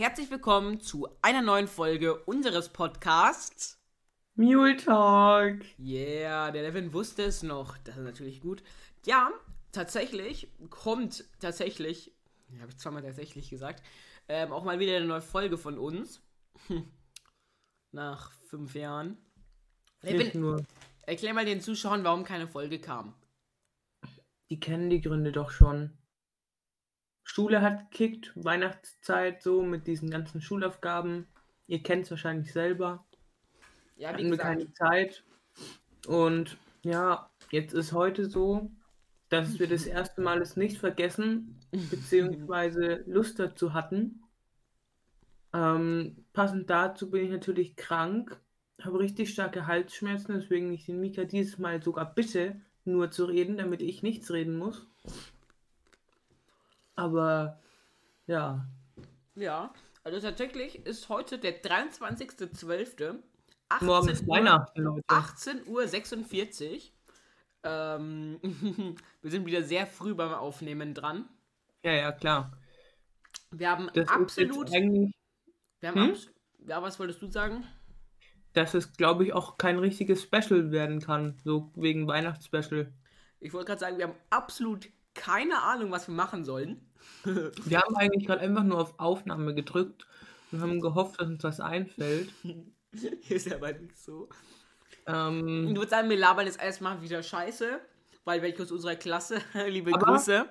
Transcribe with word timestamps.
herzlich 0.00 0.30
willkommen 0.30 0.80
zu 0.80 1.08
einer 1.20 1.42
neuen 1.42 1.68
Folge 1.68 2.24
unseres 2.24 2.70
Podcasts. 2.70 3.78
Mule 4.34 4.78
Talk. 4.78 5.58
Yeah, 5.78 6.50
der 6.50 6.62
Levin 6.62 6.94
wusste 6.94 7.24
es 7.24 7.42
noch. 7.42 7.76
Das 7.84 7.98
ist 7.98 8.04
natürlich 8.04 8.40
gut. 8.40 8.62
Ja, 9.04 9.30
tatsächlich 9.72 10.48
kommt 10.70 11.26
tatsächlich, 11.38 12.16
habe 12.60 12.70
ich 12.70 12.78
zweimal 12.78 13.02
tatsächlich 13.02 13.50
gesagt, 13.50 13.82
ähm, 14.26 14.52
auch 14.52 14.64
mal 14.64 14.78
wieder 14.78 14.96
eine 14.96 15.04
neue 15.04 15.20
Folge 15.20 15.58
von 15.58 15.78
uns. 15.78 16.22
Nach 17.92 18.32
fünf 18.48 18.74
Jahren. 18.74 19.18
Nicht 20.00 20.34
nur. 20.34 20.64
Erklär 21.02 21.34
mal 21.34 21.44
den 21.44 21.60
Zuschauern, 21.60 22.04
warum 22.04 22.24
keine 22.24 22.48
Folge 22.48 22.80
kam. 22.80 23.12
Die 24.48 24.60
kennen 24.60 24.88
die 24.88 25.02
Gründe 25.02 25.30
doch 25.30 25.50
schon. 25.50 25.92
Schule 27.32 27.62
hat 27.62 27.92
gekickt, 27.92 28.32
Weihnachtszeit 28.34 29.40
so 29.40 29.62
mit 29.62 29.86
diesen 29.86 30.10
ganzen 30.10 30.42
Schulaufgaben. 30.42 31.28
Ihr 31.68 31.80
kennt 31.80 32.02
es 32.04 32.10
wahrscheinlich 32.10 32.52
selber. 32.52 33.04
Ja, 33.96 34.08
wie 34.08 34.14
Hatten 34.14 34.30
gesagt, 34.32 34.48
keine 34.48 34.72
Zeit. 34.72 35.22
Und 36.08 36.56
ja, 36.82 37.30
jetzt 37.52 37.72
ist 37.72 37.92
heute 37.92 38.28
so, 38.28 38.68
dass 39.28 39.60
wir 39.60 39.68
das 39.68 39.86
erste 39.86 40.20
Mal 40.22 40.42
es 40.42 40.56
nicht 40.56 40.78
vergessen, 40.78 41.60
beziehungsweise 41.90 43.04
Lust 43.06 43.38
dazu 43.38 43.74
hatten. 43.74 44.24
Ähm, 45.54 46.24
passend 46.32 46.68
dazu 46.68 47.12
bin 47.12 47.26
ich 47.26 47.30
natürlich 47.30 47.76
krank, 47.76 48.40
habe 48.82 48.98
richtig 48.98 49.30
starke 49.30 49.68
Halsschmerzen, 49.68 50.34
weswegen 50.34 50.72
ich 50.72 50.86
den 50.86 50.98
Mika 50.98 51.22
dieses 51.22 51.58
Mal 51.58 51.80
sogar 51.80 52.12
bitte, 52.12 52.60
nur 52.84 53.12
zu 53.12 53.24
reden, 53.26 53.56
damit 53.56 53.82
ich 53.82 54.02
nichts 54.02 54.32
reden 54.32 54.58
muss. 54.58 54.84
Aber 57.00 57.58
ja, 58.26 58.66
ja, 59.34 59.72
also 60.04 60.20
tatsächlich 60.20 60.84
ist 60.86 61.08
heute 61.08 61.38
der 61.38 61.62
23.12. 61.62 63.18
morgen 63.80 64.08
ist 64.08 64.20
18 64.20 64.28
Uhr- 64.28 64.36
Weihnachten, 64.36 64.82
Leute. 64.82 65.02
18.46 65.08 66.74
Uhr. 66.74 66.80
Ähm, 67.62 68.38
wir 69.22 69.30
sind 69.30 69.46
wieder 69.46 69.62
sehr 69.62 69.86
früh 69.86 70.14
beim 70.14 70.32
Aufnehmen 70.34 70.92
dran. 70.92 71.26
Ja, 71.82 71.92
ja, 71.92 72.12
klar. 72.12 72.52
Wir 73.50 73.70
haben 73.70 73.90
Das 73.94 74.08
absolut. 74.08 74.70
eigentlich, 74.74 75.14
Wir 75.80 75.88
haben 75.90 76.02
Hm? 76.02 76.10
abs 76.10 76.30
ja, 76.66 76.82
was 76.82 76.98
wolltest 76.98 77.22
du 77.22 77.26
sagen? 77.30 77.66
dass 78.52 78.74
es, 78.74 78.92
glaube 78.94 79.24
ich, 79.24 79.32
auch 79.32 79.58
kein 79.58 79.78
richtiges 79.78 80.24
Special 80.24 80.72
werden 80.72 81.00
kann, 81.00 81.38
so 81.44 81.70
wegen 81.76 82.08
Weihnachtsspecial. 82.08 82.92
Ich 83.38 83.52
wollte 83.52 83.68
gerade 83.68 83.78
sagen, 83.80 83.96
wir 83.96 84.08
haben 84.08 84.18
absolut 84.28 84.90
keine 85.20 85.62
Ahnung, 85.62 85.90
was 85.90 86.08
wir 86.08 86.14
machen 86.14 86.44
sollen. 86.44 86.80
Wir 87.24 87.80
haben 87.80 87.96
eigentlich 87.96 88.26
gerade 88.26 88.40
einfach 88.40 88.62
nur 88.64 88.78
auf 88.80 88.98
Aufnahme 88.98 89.54
gedrückt 89.54 90.06
und 90.52 90.60
haben 90.60 90.80
gehofft, 90.80 91.20
dass 91.20 91.28
uns 91.28 91.44
was 91.44 91.60
einfällt. 91.60 92.32
ist 93.28 93.52
aber 93.52 93.72
nicht 93.72 93.96
so. 93.98 94.28
Ähm, 95.06 95.68
Ich 95.68 95.76
würde 95.76 95.88
sagen, 95.90 96.08
wir 96.10 96.16
labern 96.16 96.46
jetzt 96.46 96.60
erstmal 96.62 97.00
wieder 97.02 97.22
Scheiße, 97.22 97.80
weil 98.24 98.42
welche 98.42 98.62
aus 98.62 98.72
unserer 98.72 98.96
Klasse, 98.96 99.40
liebe 99.68 99.92
Aber- 99.94 100.06
Grüße. 100.12 100.46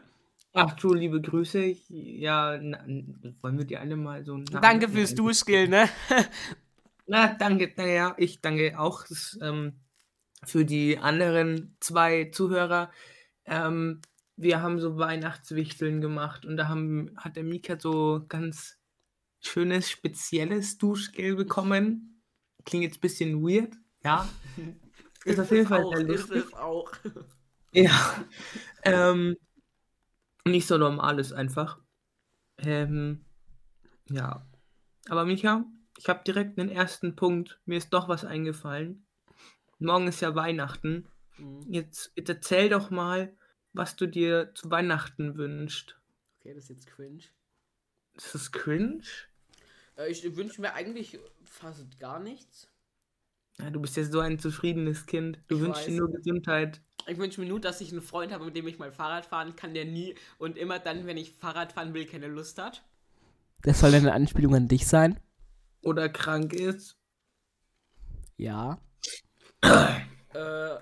ach 0.53 0.73
du, 0.75 0.93
liebe 0.93 1.21
Grüße. 1.21 1.75
Ja, 1.89 2.57
na, 2.61 2.79
wollen 3.41 3.57
wir 3.57 3.65
dir 3.65 3.79
alle 3.81 3.95
mal 3.95 4.23
so 4.23 4.37
Danke 4.37 4.89
fürs? 4.89 5.13
Duschskill, 5.15 5.67
ne? 5.67 5.89
Na, 7.07 7.33
danke, 7.33 7.73
naja, 7.75 8.13
ich 8.17 8.41
danke 8.41 8.79
auch 8.79 9.05
das, 9.07 9.37
ähm, 9.41 9.73
für 10.45 10.65
die 10.65 10.97
anderen 10.99 11.75
zwei 11.79 12.25
Zuhörer. 12.31 12.91
Ähm, 13.45 14.01
wir 14.41 14.61
haben 14.61 14.79
so 14.79 14.97
Weihnachtswichteln 14.97 15.99
gemacht 15.99 16.45
und 16.45 16.55
da 16.55 16.69
haben, 16.69 17.11
hat 17.17 17.35
der 17.35 17.43
Mika 17.43 17.77
so 17.77 18.25
ganz 18.29 18.79
schönes, 19.41 19.89
spezielles 19.89 20.77
Duschgel 20.77 21.35
bekommen. 21.35 22.23
Klingt 22.63 22.85
jetzt 22.85 22.97
ein 22.97 23.01
bisschen 23.01 23.43
weird, 23.43 23.75
ja. 24.03 24.27
Ist 25.25 25.39
auf 25.39 25.51
jeden 25.51 25.67
Fall 25.67 25.83
auch, 25.83 25.93
sehr 25.93 26.09
ist 26.09 26.29
lustig. 26.29 26.53
auch. 26.55 26.91
Ja. 27.71 28.25
Ähm, 28.81 29.35
nicht 30.43 30.65
so 30.65 30.79
normales 30.79 31.31
einfach. 31.31 31.79
Ähm, 32.57 33.25
ja. 34.09 34.43
Aber 35.07 35.23
Micha, 35.25 35.65
ich 35.99 36.09
habe 36.09 36.23
direkt 36.25 36.57
einen 36.57 36.69
ersten 36.69 37.15
Punkt. 37.15 37.61
Mir 37.65 37.77
ist 37.77 37.91
doch 37.91 38.07
was 38.07 38.25
eingefallen. 38.25 39.05
Morgen 39.77 40.07
ist 40.07 40.21
ja 40.21 40.33
Weihnachten. 40.33 41.07
Mhm. 41.37 41.61
Jetzt, 41.69 42.11
jetzt 42.15 42.29
erzähl 42.29 42.69
doch 42.69 42.89
mal, 42.89 43.37
was 43.73 43.95
du 43.95 44.07
dir 44.07 44.51
zu 44.55 44.69
Weihnachten 44.71 45.35
wünschst. 45.37 45.97
Okay, 46.39 46.53
das 46.53 46.65
ist 46.65 46.69
jetzt 46.69 46.87
cringe. 46.87 47.23
Ist 48.15 48.33
das 48.35 48.51
cringe? 48.51 49.03
Äh, 49.97 50.09
ich 50.11 50.35
wünsche 50.35 50.61
mir 50.61 50.73
eigentlich 50.73 51.19
fast 51.43 51.99
gar 51.99 52.19
nichts. 52.19 52.69
Ja, 53.59 53.69
du 53.69 53.81
bist 53.81 53.97
ja 53.97 54.03
so 54.03 54.19
ein 54.21 54.39
zufriedenes 54.39 55.05
Kind. 55.05 55.39
Du 55.47 55.55
Ich 55.55 55.61
wünschst 55.61 55.87
dir 55.87 55.91
weiß. 55.93 55.99
nur 55.99 56.11
Gesundheit. 56.11 56.81
Ich 57.07 57.17
wünsche 57.17 57.41
mir 57.41 57.47
nur, 57.47 57.59
dass 57.59 57.81
ich 57.81 57.91
einen 57.91 58.01
Freund 58.01 58.31
habe, 58.31 58.45
mit 58.45 58.55
dem 58.55 58.67
ich 58.67 58.77
mal 58.77 58.91
Fahrrad 58.91 59.25
fahren 59.25 59.55
kann, 59.55 59.73
der 59.73 59.85
nie 59.85 60.15
und 60.37 60.57
immer 60.57 60.79
dann, 60.79 61.07
wenn 61.07 61.17
ich 61.17 61.33
Fahrrad 61.33 61.71
fahren 61.73 61.93
will, 61.93 62.05
keine 62.05 62.27
Lust 62.27 62.57
hat. 62.59 62.83
Das 63.63 63.79
soll 63.79 63.93
eine 63.93 64.13
Anspielung 64.13 64.55
an 64.55 64.67
dich 64.67 64.87
sein? 64.87 65.19
Oder 65.81 66.07
krank 66.09 66.53
ist. 66.53 66.97
Ja. 68.37 68.79
äh, 69.61 70.77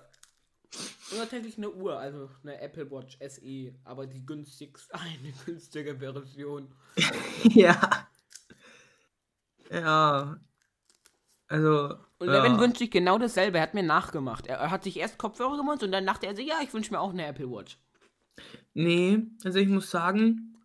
und 1.12 1.18
tatsächlich 1.18 1.58
eine 1.58 1.72
Uhr, 1.72 1.98
also 1.98 2.30
eine 2.44 2.60
Apple 2.60 2.90
Watch 2.92 3.18
SE, 3.20 3.74
aber 3.84 4.08
die 4.08 4.26
günstigste, 4.26 4.94
eine 5.00 5.34
günstige 5.46 5.98
Version. 5.98 6.74
ja. 7.44 8.08
Ja. 9.70 10.40
Also. 11.48 11.98
Und 12.20 12.28
ja. 12.28 12.44
Levin 12.44 12.60
wünscht 12.60 12.80
sich 12.80 12.92
genau 12.92 13.18
dasselbe, 13.18 13.58
er 13.58 13.64
hat 13.64 13.74
mir 13.74 13.84
nachgemacht. 13.84 14.48
Er, 14.48 14.58
er 14.58 14.72
hat 14.72 14.84
sich 14.84 14.98
erst 14.98 15.18
Kopfhörer 15.18 15.58
gemacht 15.58 15.84
und 15.84 15.92
dann 15.92 16.06
dachte 16.06 16.26
er 16.26 16.36
sich, 16.36 16.48
ja, 16.48 16.56
ich 16.64 16.74
wünsche 16.74 16.92
mir 16.92 17.00
auch 17.00 17.12
eine 17.12 17.26
Apple 17.26 17.50
Watch. 17.50 17.78
Nee, 18.74 19.24
also 19.44 19.60
ich 19.60 19.68
muss 19.68 19.90
sagen, 19.90 20.58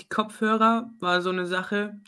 die 0.00 0.08
Kopfhörer 0.08 0.90
war 1.00 1.22
so 1.22 1.30
eine 1.30 1.46
Sache, 1.46 2.00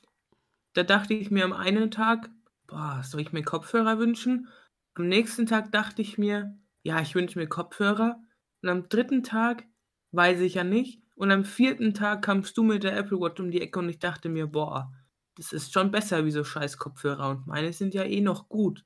da 0.75 0.83
dachte 0.83 1.15
ich 1.15 1.31
mir 1.31 1.45
am 1.45 1.53
einen 1.53 1.91
Tag, 1.91 2.31
boah, 2.67 3.03
soll 3.05 3.21
ich 3.21 3.33
mir 3.33 3.43
Kopfhörer 3.43 3.99
wünschen? 3.99 4.49
Am 4.95 5.09
nächsten 5.09 5.47
Tag 5.47 5.73
dachte 5.73 6.03
ich 6.03 6.19
mir, 6.19 6.57
ja, 6.83 7.01
ich 7.01 7.15
wünsche 7.15 7.39
mir 7.39 7.49
Kopfhörer. 7.49 8.21
Und 8.63 8.69
am 8.69 8.89
dritten 8.89 9.23
Tag 9.23 9.65
weiß 10.13 10.41
ich 10.41 10.55
ja 10.55 10.65
nicht. 10.65 11.03
Und 11.15 11.31
am 11.33 11.45
vierten 11.45 11.95
Tag 11.95 12.23
kamst 12.23 12.57
du 12.57 12.63
mit 12.63 12.85
der 12.85 12.97
Apple 12.97 13.21
Watch 13.21 13.41
um 13.41 13.51
die 13.51 13.61
Ecke 13.61 13.81
und 13.81 13.89
ich 13.89 13.99
dachte 13.99 14.29
mir, 14.29 14.47
boah, 14.47 14.93
das 15.35 15.53
ist 15.53 15.73
schon 15.73 15.91
besser 15.91 16.25
wie 16.25 16.31
so 16.31 16.45
scheiß 16.45 16.79
Kopfhörer 16.79 17.31
und 17.31 17.47
meine 17.47 17.73
sind 17.73 17.95
ja 17.95 18.05
eh 18.05 18.21
noch 18.21 18.49
gut. 18.49 18.85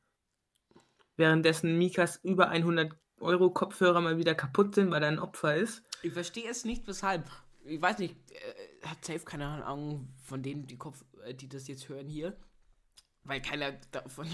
Währenddessen 1.17 1.77
Mikas 1.77 2.21
über 2.23 2.49
100 2.49 2.93
Euro 3.21 3.51
Kopfhörer 3.51 4.01
mal 4.01 4.19
wieder 4.19 4.35
kaputt 4.35 4.75
sind, 4.75 4.91
weil 4.91 5.03
er 5.03 5.09
ein 5.09 5.19
Opfer 5.19 5.57
ist. 5.57 5.83
Ich 6.03 6.13
verstehe 6.13 6.51
es 6.51 6.65
nicht, 6.65 6.87
weshalb. 6.87 7.31
Ich 7.65 7.81
weiß 7.81 7.99
nicht, 7.99 8.17
äh, 8.33 8.87
hat 8.87 9.05
safe 9.05 9.21
keine 9.21 9.47
Ahnung 9.47 10.09
von 10.25 10.43
denen, 10.43 10.67
die, 10.67 10.77
Kopf, 10.77 11.05
äh, 11.25 11.35
die 11.35 11.49
das 11.49 11.69
jetzt 11.69 11.89
hören 11.89 12.09
hier. 12.09 12.37
Weil 13.25 13.41
keiner 13.41 13.73
davon 13.93 14.27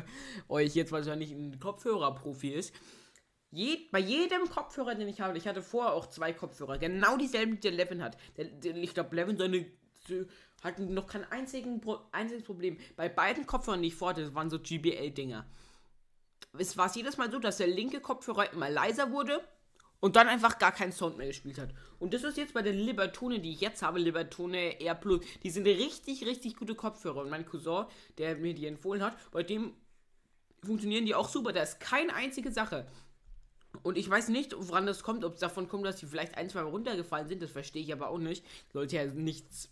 euch 0.48 0.74
jetzt 0.74 0.92
wahrscheinlich 0.92 1.32
ein 1.32 1.58
Kopfhörerprofi 1.58 2.50
ist. 2.50 2.72
Je, 3.50 3.88
bei 3.90 4.00
jedem 4.00 4.48
Kopfhörer, 4.50 4.94
den 4.94 5.08
ich 5.08 5.20
habe, 5.20 5.36
ich 5.38 5.46
hatte 5.46 5.62
vorher 5.62 5.94
auch 5.94 6.06
zwei 6.06 6.32
Kopfhörer, 6.32 6.78
genau 6.78 7.16
dieselben, 7.16 7.54
die 7.54 7.60
der 7.60 7.72
Levin 7.72 8.02
hat. 8.02 8.16
Der, 8.36 8.46
der, 8.46 8.76
ich 8.76 8.92
glaube, 8.92 9.14
Levin 9.14 9.36
seine 9.38 9.66
hat 10.62 10.78
noch 10.78 11.06
kein 11.06 11.24
einzigen, 11.30 11.80
einziges 12.12 12.44
Problem. 12.44 12.78
Bei 12.96 13.08
beiden 13.08 13.46
Kopfhörern, 13.46 13.82
die 13.82 13.88
ich 13.88 13.94
vorhatte, 13.94 14.22
das 14.22 14.34
waren 14.34 14.50
so 14.50 14.58
GBL-Dinger. 14.58 15.46
Es 16.58 16.76
war 16.76 16.94
jedes 16.94 17.16
Mal 17.16 17.30
so, 17.30 17.38
dass 17.38 17.58
der 17.58 17.66
linke 17.66 18.00
Kopfhörer 18.00 18.52
immer 18.52 18.70
leiser 18.70 19.12
wurde 19.12 19.40
und 20.00 20.16
dann 20.16 20.28
einfach 20.28 20.58
gar 20.58 20.72
keinen 20.72 20.92
Sound 20.92 21.18
mehr 21.18 21.26
gespielt 21.26 21.58
hat. 21.58 21.70
Und 21.98 22.14
das 22.14 22.24
ist 22.24 22.36
jetzt 22.36 22.54
bei 22.54 22.62
den 22.62 22.76
Libertone, 22.76 23.40
die 23.40 23.52
ich 23.52 23.60
jetzt 23.60 23.82
habe, 23.82 23.98
Libertone 23.98 24.80
Air 24.80 24.94
Plus. 24.94 25.24
Die 25.42 25.50
sind 25.50 25.66
richtig, 25.66 26.24
richtig 26.26 26.56
gute 26.56 26.74
Kopfhörer. 26.74 27.22
Und 27.22 27.30
mein 27.30 27.46
Cousin, 27.46 27.86
der 28.18 28.36
mir 28.36 28.54
die 28.54 28.66
empfohlen 28.66 29.02
hat, 29.02 29.16
bei 29.30 29.42
dem 29.42 29.74
funktionieren 30.62 31.06
die 31.06 31.14
auch 31.14 31.28
super. 31.28 31.52
Da 31.52 31.62
ist 31.62 31.80
keine 31.80 32.14
einzige 32.14 32.50
Sache. 32.50 32.86
Und 33.86 33.96
ich 33.96 34.10
weiß 34.10 34.30
nicht, 34.30 34.52
woran 34.58 34.84
das 34.84 35.04
kommt, 35.04 35.24
ob 35.24 35.34
es 35.34 35.40
davon 35.40 35.68
kommt, 35.68 35.86
dass 35.86 35.94
die 35.96 36.06
vielleicht 36.06 36.36
ein, 36.36 36.50
zwei 36.50 36.62
Mal 36.62 36.70
runtergefallen 36.70 37.28
sind. 37.28 37.40
Das 37.40 37.52
verstehe 37.52 37.82
ich 37.82 37.92
aber 37.92 38.08
auch 38.08 38.18
nicht. 38.18 38.44
Sollte 38.72 38.96
ja 38.96 39.04
nichts 39.06 39.70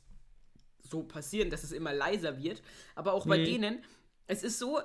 so 0.88 1.02
passieren, 1.02 1.50
dass 1.50 1.64
es 1.64 1.72
immer 1.72 1.92
leiser 1.92 2.38
wird. 2.40 2.62
Aber 2.94 3.12
auch 3.14 3.26
bei 3.26 3.38
Nee. 3.38 3.44
denen, 3.44 3.82
es 4.28 4.44
ist 4.44 4.60
so, 4.60 4.78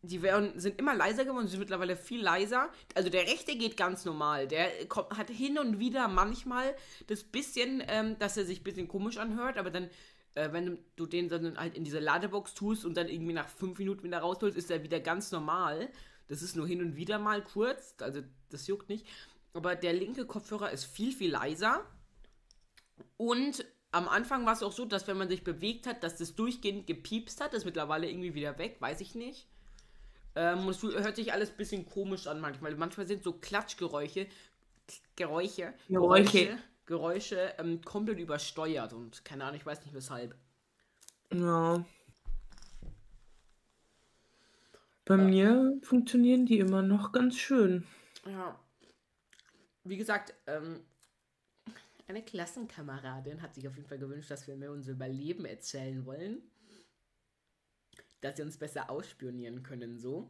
die 0.00 0.22
werden, 0.22 0.58
sind 0.58 0.78
immer 0.78 0.94
leiser 0.94 1.26
geworden, 1.26 1.48
sind 1.48 1.60
mittlerweile 1.60 1.96
viel 1.96 2.22
leiser. 2.22 2.70
Also 2.94 3.10
der 3.10 3.26
rechte 3.26 3.56
geht 3.58 3.76
ganz 3.76 4.06
normal. 4.06 4.48
Der 4.48 4.86
kommt, 4.86 5.10
hat 5.18 5.28
hin 5.28 5.58
und 5.58 5.78
wieder 5.78 6.08
manchmal 6.08 6.74
das 7.08 7.22
bisschen, 7.22 7.82
ähm, 7.88 8.18
dass 8.18 8.38
er 8.38 8.46
sich 8.46 8.60
ein 8.60 8.64
bisschen 8.64 8.88
komisch 8.88 9.18
anhört, 9.18 9.58
aber 9.58 9.68
dann, 9.70 9.90
äh, 10.34 10.50
wenn 10.50 10.78
du 10.96 11.04
den 11.04 11.28
dann 11.28 11.58
halt 11.58 11.74
in 11.76 11.84
diese 11.84 11.98
Ladebox 11.98 12.54
tust 12.54 12.86
und 12.86 12.96
dann 12.96 13.08
irgendwie 13.08 13.34
nach 13.34 13.50
fünf 13.50 13.78
Minuten 13.78 14.02
wieder 14.04 14.20
rausholst, 14.20 14.56
ist 14.56 14.70
er 14.70 14.82
wieder 14.82 15.00
ganz 15.00 15.30
normal. 15.30 15.90
Das 16.30 16.42
ist 16.42 16.54
nur 16.54 16.64
hin 16.64 16.80
und 16.80 16.94
wieder 16.94 17.18
mal 17.18 17.42
kurz, 17.42 17.96
also 17.98 18.22
das 18.50 18.68
juckt 18.68 18.88
nicht. 18.88 19.04
Aber 19.52 19.74
der 19.74 19.92
linke 19.92 20.26
Kopfhörer 20.26 20.70
ist 20.70 20.84
viel, 20.84 21.10
viel 21.10 21.32
leiser. 21.32 21.84
Und 23.16 23.64
am 23.90 24.08
Anfang 24.08 24.46
war 24.46 24.52
es 24.52 24.62
auch 24.62 24.70
so, 24.70 24.84
dass 24.84 25.08
wenn 25.08 25.18
man 25.18 25.28
sich 25.28 25.42
bewegt 25.42 25.88
hat, 25.88 26.04
dass 26.04 26.16
das 26.16 26.36
durchgehend 26.36 26.86
gepiepst 26.86 27.40
hat. 27.40 27.52
Das 27.52 27.62
ist 27.62 27.64
mittlerweile 27.64 28.08
irgendwie 28.08 28.34
wieder 28.34 28.56
weg, 28.58 28.76
weiß 28.78 29.00
ich 29.00 29.16
nicht. 29.16 29.48
Ähm, 30.36 30.68
es 30.68 30.80
hört 30.84 31.16
sich 31.16 31.32
alles 31.32 31.50
ein 31.50 31.56
bisschen 31.56 31.84
komisch 31.84 32.28
an 32.28 32.38
manchmal. 32.38 32.76
Manchmal 32.76 33.08
sind 33.08 33.24
so 33.24 33.32
Klatschgeräusche, 33.32 34.28
Geräusche, 35.16 35.74
Geräusche, 35.88 36.58
Geräusche 36.86 37.54
ähm, 37.58 37.82
komplett 37.82 38.20
übersteuert 38.20 38.92
und 38.92 39.24
keine 39.24 39.46
Ahnung, 39.46 39.56
ich 39.56 39.66
weiß 39.66 39.84
nicht 39.84 39.94
weshalb. 39.94 40.36
Ja. 41.32 41.84
Bei 45.04 45.16
ja. 45.16 45.24
mir 45.24 45.80
funktionieren 45.82 46.46
die 46.46 46.58
immer 46.58 46.82
noch 46.82 47.12
ganz 47.12 47.36
schön. 47.36 47.86
Ja. 48.26 48.58
Wie 49.84 49.96
gesagt, 49.96 50.34
ähm, 50.46 50.80
eine 52.06 52.22
Klassenkameradin 52.22 53.40
hat 53.40 53.54
sich 53.54 53.66
auf 53.68 53.76
jeden 53.76 53.88
Fall 53.88 53.98
gewünscht, 53.98 54.30
dass 54.30 54.46
wir 54.46 54.56
mir 54.56 54.70
unser 54.70 54.92
Überleben 54.92 55.44
erzählen 55.44 56.04
wollen. 56.04 56.42
Dass 58.20 58.36
sie 58.36 58.42
uns 58.42 58.58
besser 58.58 58.90
ausspionieren 58.90 59.62
können, 59.62 59.98
so. 59.98 60.28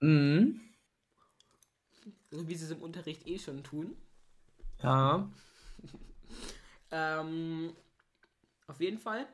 Mhm. 0.00 0.60
So 2.30 2.48
wie 2.48 2.54
sie 2.54 2.64
es 2.64 2.70
im 2.70 2.82
Unterricht 2.82 3.26
eh 3.26 3.38
schon 3.38 3.62
tun. 3.62 3.96
Ja. 4.82 5.30
ähm, 6.90 7.76
auf 8.66 8.80
jeden 8.80 8.98
Fall. 8.98 9.26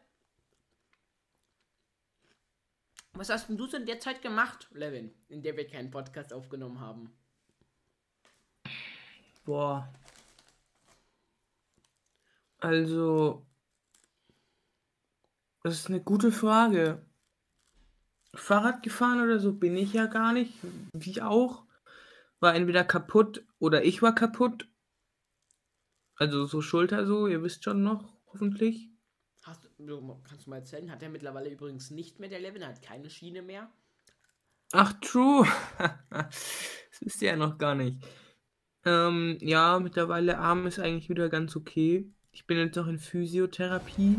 Was 3.14 3.30
hast 3.30 3.48
denn 3.48 3.56
du 3.56 3.66
so 3.66 3.76
in 3.76 3.86
der 3.86 4.00
Zeit 4.00 4.22
gemacht, 4.22 4.68
Levin, 4.72 5.14
in 5.28 5.42
der 5.42 5.56
wir 5.56 5.68
keinen 5.68 5.90
Podcast 5.90 6.32
aufgenommen 6.32 6.80
haben? 6.80 7.12
Boah. 9.44 9.92
Also, 12.58 13.46
das 15.62 15.74
ist 15.74 15.88
eine 15.88 16.00
gute 16.00 16.32
Frage. 16.32 17.04
Fahrrad 18.34 18.82
gefahren 18.82 19.20
oder 19.22 19.38
so 19.38 19.52
bin 19.52 19.76
ich 19.76 19.92
ja 19.92 20.06
gar 20.06 20.32
nicht. 20.32 20.54
Wie 20.92 21.22
auch. 21.22 21.64
War 22.40 22.54
entweder 22.54 22.84
kaputt 22.84 23.46
oder 23.60 23.84
ich 23.84 24.02
war 24.02 24.14
kaputt. 24.14 24.68
Also 26.16 26.46
so 26.46 26.60
Schulter 26.62 27.06
so, 27.06 27.28
ihr 27.28 27.42
wisst 27.42 27.64
schon 27.64 27.82
noch, 27.82 28.16
hoffentlich. 28.32 28.93
Hast, 29.44 29.68
kannst 30.24 30.46
du 30.46 30.50
mal 30.50 30.56
erzählen? 30.56 30.90
Hat 30.90 31.02
er 31.02 31.10
mittlerweile 31.10 31.50
übrigens 31.50 31.90
nicht 31.90 32.18
mehr 32.18 32.30
der 32.30 32.40
Level, 32.40 32.62
er 32.62 32.68
hat 32.68 32.80
keine 32.80 33.10
Schiene 33.10 33.42
mehr. 33.42 33.70
Ach, 34.72 34.94
true. 35.02 35.46
das 36.10 37.00
wisst 37.00 37.20
ihr 37.20 37.28
ja 37.28 37.36
noch 37.36 37.58
gar 37.58 37.74
nicht. 37.74 38.02
Ähm, 38.86 39.36
ja, 39.42 39.78
mittlerweile 39.80 40.38
Arm 40.38 40.66
ist 40.66 40.78
eigentlich 40.78 41.10
wieder 41.10 41.28
ganz 41.28 41.56
okay. 41.56 42.10
Ich 42.32 42.46
bin 42.46 42.56
jetzt 42.56 42.76
noch 42.76 42.86
in 42.86 42.98
Physiotherapie. 42.98 44.18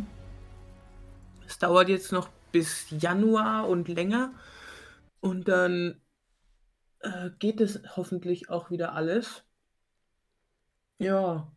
Es 1.48 1.58
dauert 1.58 1.90
jetzt 1.90 2.12
noch 2.12 2.30
bis 2.52 2.86
Januar 2.92 3.68
und 3.68 3.88
länger. 3.88 4.32
Und 5.22 5.48
dann 5.48 6.02
äh, 7.00 7.32
geht 7.40 7.62
es 7.62 7.82
hoffentlich 7.96 8.50
auch 8.50 8.70
wieder 8.70 8.94
alles. 8.94 9.44
Ja. 11.00 11.52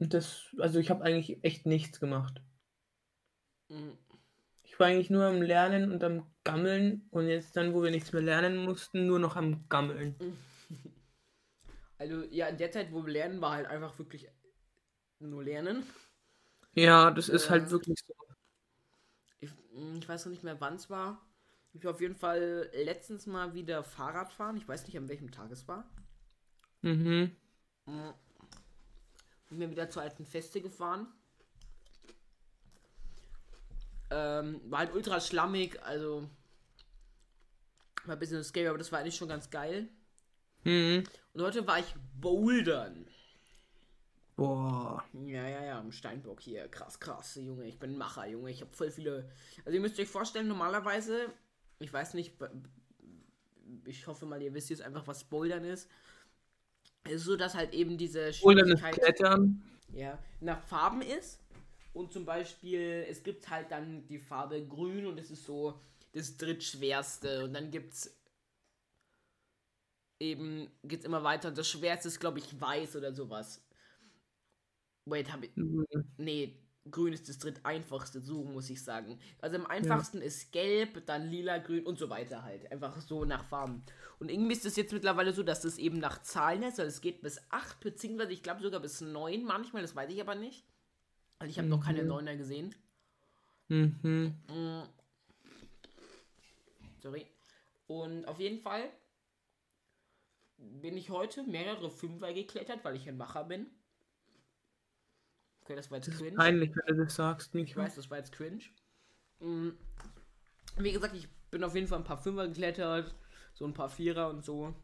Und 0.00 0.12
das, 0.12 0.54
also 0.58 0.80
ich 0.80 0.90
habe 0.90 1.04
eigentlich 1.04 1.44
echt 1.44 1.66
nichts 1.66 2.00
gemacht. 2.00 2.42
Mhm. 3.68 3.96
Ich 4.64 4.78
war 4.78 4.88
eigentlich 4.88 5.10
nur 5.10 5.24
am 5.24 5.42
Lernen 5.42 5.92
und 5.92 6.02
am 6.04 6.26
Gammeln 6.44 7.06
und 7.10 7.28
jetzt 7.28 7.56
dann, 7.56 7.72
wo 7.72 7.82
wir 7.82 7.90
nichts 7.90 8.12
mehr 8.12 8.22
lernen 8.22 8.58
mussten, 8.58 9.06
nur 9.06 9.18
noch 9.18 9.36
am 9.36 9.68
Gammeln. 9.68 10.16
Also 11.98 12.24
ja, 12.24 12.48
in 12.48 12.58
der 12.58 12.70
Zeit, 12.70 12.92
wo 12.92 13.06
wir 13.06 13.12
lernen, 13.12 13.40
war 13.40 13.52
halt 13.52 13.66
einfach 13.68 13.98
wirklich 13.98 14.28
nur 15.18 15.42
lernen. 15.42 15.82
Ja, 16.74 17.10
das 17.10 17.30
ist 17.30 17.48
halt 17.48 17.70
wirklich 17.70 17.98
so. 18.06 18.14
Ich, 19.40 19.50
hm, 19.72 19.96
ich 19.96 20.06
weiß 20.06 20.26
noch 20.26 20.30
nicht 20.30 20.44
mehr, 20.44 20.60
wann 20.60 20.74
es 20.74 20.90
war. 20.90 21.26
Ich 21.72 21.84
war 21.84 21.92
auf 21.92 22.00
jeden 22.02 22.14
Fall 22.14 22.70
letztens 22.74 23.26
mal 23.26 23.54
wieder 23.54 23.82
Fahrrad 23.82 24.30
fahren. 24.30 24.58
Ich 24.58 24.68
weiß 24.68 24.86
nicht, 24.86 24.96
an 24.98 25.08
welchem 25.08 25.30
Tag 25.30 25.50
es 25.50 25.66
war. 25.68 25.88
Mhm. 26.82 27.34
Hm. 27.86 28.14
Bin 29.48 29.58
mir 29.58 29.70
wieder 29.70 29.88
zur 29.88 30.02
alten 30.02 30.26
Feste 30.26 30.60
gefahren. 30.60 31.06
Ähm, 34.10 34.60
war 34.64 34.80
halt 34.80 34.94
ultra 34.94 35.20
schlammig, 35.20 35.82
also 35.82 36.28
war 38.04 38.14
ein 38.14 38.18
bisschen 38.18 38.44
scary, 38.44 38.68
aber 38.68 38.78
das 38.78 38.92
war 38.92 39.00
eigentlich 39.00 39.16
schon 39.16 39.28
ganz 39.28 39.50
geil. 39.50 39.88
Mhm. 40.64 41.04
Und 41.32 41.42
heute 41.42 41.66
war 41.66 41.78
ich 41.78 41.94
bouldern. 42.20 43.06
Boah. 44.36 45.02
Ja, 45.24 45.48
ja, 45.48 45.64
ja, 45.64 45.80
im 45.80 45.92
Steinbock 45.92 46.40
hier. 46.40 46.68
Krass, 46.68 47.00
krass, 47.00 47.36
Junge. 47.36 47.64
Ich 47.64 47.78
bin 47.78 47.96
Macher, 47.96 48.26
Junge. 48.26 48.50
Ich 48.50 48.60
habe 48.60 48.72
voll 48.72 48.90
viele. 48.90 49.30
Also, 49.64 49.74
ihr 49.74 49.80
müsst 49.80 49.98
euch 49.98 50.08
vorstellen, 50.08 50.46
normalerweise, 50.46 51.32
ich 51.78 51.92
weiß 51.92 52.14
nicht, 52.14 52.34
ich 53.86 54.06
hoffe 54.06 54.26
mal, 54.26 54.42
ihr 54.42 54.52
wisst 54.52 54.70
jetzt 54.70 54.82
einfach, 54.82 55.06
was 55.06 55.24
Bouldern 55.24 55.64
ist. 55.64 55.88
Es 57.04 57.14
ist 57.14 57.24
so, 57.24 57.36
dass 57.36 57.54
halt 57.54 57.72
eben 57.72 57.96
diese 57.96 58.32
Schwierigkeit 58.32 58.94
Klettern. 58.94 59.62
Ja, 59.92 60.18
nach 60.40 60.60
Farben 60.62 61.00
ist. 61.00 61.40
Und 61.96 62.12
zum 62.12 62.26
Beispiel, 62.26 63.06
es 63.08 63.22
gibt 63.22 63.48
halt 63.48 63.70
dann 63.70 64.06
die 64.06 64.18
Farbe 64.18 64.62
grün 64.66 65.06
und 65.06 65.18
es 65.18 65.30
ist 65.30 65.46
so 65.46 65.80
das 66.12 66.36
drittschwerste. 66.36 67.44
Und 67.44 67.54
dann 67.54 67.70
gibt's 67.70 68.14
eben, 70.20 70.70
geht's 70.84 71.06
immer 71.06 71.24
weiter. 71.24 71.48
Und 71.48 71.56
das 71.56 71.70
schwerste 71.70 72.08
ist, 72.08 72.20
glaube 72.20 72.38
ich, 72.38 72.60
weiß 72.60 72.96
oder 72.96 73.14
sowas. 73.14 73.66
Wait, 75.06 75.32
habe 75.32 75.46
ich. 75.46 75.56
Mhm. 75.56 75.86
Nee, 76.18 76.62
grün 76.90 77.14
ist 77.14 77.30
das 77.30 77.38
dritt 77.38 77.64
einfachste, 77.64 78.20
so 78.20 78.44
muss 78.44 78.68
ich 78.68 78.84
sagen. 78.84 79.18
Also 79.40 79.56
am 79.56 79.64
einfachsten 79.64 80.18
ja. 80.18 80.24
ist 80.24 80.52
gelb, 80.52 81.06
dann 81.06 81.30
lila, 81.30 81.56
grün 81.56 81.86
und 81.86 81.98
so 81.98 82.10
weiter 82.10 82.42
halt. 82.42 82.70
Einfach 82.70 83.00
so 83.00 83.24
nach 83.24 83.46
Farben. 83.46 83.82
Und 84.18 84.30
irgendwie 84.30 84.52
ist 84.52 84.66
es 84.66 84.76
jetzt 84.76 84.92
mittlerweile 84.92 85.32
so, 85.32 85.42
dass 85.42 85.64
es 85.64 85.78
eben 85.78 85.98
nach 85.98 86.20
Zahlen 86.20 86.62
ist. 86.62 86.78
Also 86.78 86.90
es 86.90 87.00
geht 87.00 87.22
bis 87.22 87.40
8, 87.48 87.80
beziehungsweise 87.80 88.34
ich 88.34 88.42
glaube 88.42 88.60
sogar 88.60 88.80
bis 88.80 89.00
9 89.00 89.44
manchmal, 89.44 89.80
das 89.80 89.96
weiß 89.96 90.10
ich 90.10 90.20
aber 90.20 90.34
nicht. 90.34 90.62
Also 91.38 91.50
ich 91.50 91.58
habe 91.58 91.66
mhm. 91.66 91.70
noch 91.70 91.84
keine 91.84 92.02
9er 92.02 92.32
mhm. 92.32 92.38
gesehen. 92.38 92.74
Mhm. 93.68 94.34
Mm. 94.48 94.82
Sorry. 97.00 97.26
Und 97.86 98.26
auf 98.26 98.40
jeden 98.40 98.60
Fall 98.60 98.88
bin 100.58 100.96
ich 100.96 101.10
heute 101.10 101.42
mehrere 101.44 101.90
Fünfer 101.90 102.32
geklettert, 102.32 102.84
weil 102.84 102.96
ich 102.96 103.08
ein 103.08 103.18
Wacher 103.18 103.44
bin. 103.44 103.66
Okay, 105.60 105.76
das 105.76 105.90
war 105.90 105.98
jetzt 105.98 106.08
das 106.08 106.18
cringe. 106.18 106.36
Peinlich, 106.36 106.70
wenn 106.74 106.96
du 106.96 107.04
das 107.04 107.16
sagst, 107.16 107.54
nicht. 107.54 107.70
Ich 107.70 107.76
weiß, 107.76 107.96
das 107.96 108.08
war 108.10 108.18
jetzt 108.18 108.32
cringe. 108.32 108.62
Mhm. 109.40 109.76
Wie 110.78 110.92
gesagt, 110.92 111.14
ich 111.14 111.28
bin 111.50 111.64
auf 111.64 111.74
jeden 111.74 111.88
Fall 111.88 111.98
ein 111.98 112.04
paar 112.04 112.22
Fünfer 112.22 112.46
geklettert, 112.48 113.14
so 113.54 113.64
ein 113.64 113.74
paar 113.74 113.88
Vierer 113.88 114.30
und 114.30 114.44
so. 114.44 114.74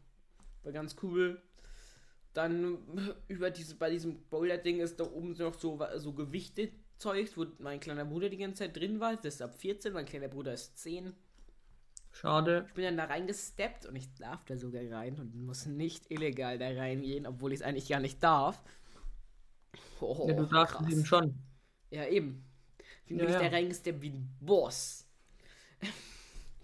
War 0.63 0.71
ganz 0.71 0.95
cool. 1.01 1.41
Dann 2.33 2.77
über 3.27 3.51
diese, 3.51 3.75
bei 3.75 3.89
diesem 3.89 4.23
Boulder-Ding 4.29 4.79
ist 4.79 4.99
da 4.99 5.05
oben 5.05 5.33
noch 5.33 5.53
so, 5.53 5.79
so 5.97 6.13
Gewichte-Zeugs, 6.13 7.37
wo 7.37 7.45
mein 7.59 7.79
kleiner 7.79 8.05
Bruder 8.05 8.29
die 8.29 8.37
ganze 8.37 8.63
Zeit 8.63 8.75
drin 8.75 8.99
war. 8.99 9.15
Das 9.15 9.35
ist 9.35 9.41
ab 9.41 9.55
14, 9.55 9.93
mein 9.93 10.05
kleiner 10.05 10.27
Bruder 10.27 10.53
ist 10.53 10.77
10. 10.79 11.13
Schade. 12.11 12.65
Ich 12.67 12.73
bin 12.73 12.85
dann 12.85 12.97
da 12.97 13.05
reingesteppt 13.05 13.85
und 13.87 13.95
ich 13.95 14.13
darf 14.15 14.45
da 14.45 14.55
sogar 14.55 14.83
rein 14.91 15.19
und 15.19 15.35
muss 15.35 15.65
nicht 15.65 16.11
illegal 16.11 16.59
da 16.59 16.67
reingehen, 16.67 17.25
obwohl 17.25 17.53
ich 17.53 17.59
es 17.59 17.65
eigentlich 17.65 17.89
gar 17.89 17.99
nicht 17.99 18.21
darf. 18.23 18.61
Oh, 19.99 20.25
ja, 20.27 20.35
du 20.35 20.45
sagst 20.45 20.79
es 20.81 20.91
eben 20.91 21.05
schon. 21.05 21.33
Ja, 21.89 22.05
eben. 22.07 22.45
Wie 23.07 23.15
ja, 23.15 23.19
bin 23.19 23.27
ich 23.27 23.33
ja. 23.33 23.49
da 23.49 23.55
reingesteppt 23.55 24.01
wie 24.01 24.09
ein 24.09 24.29
Boss. 24.39 25.07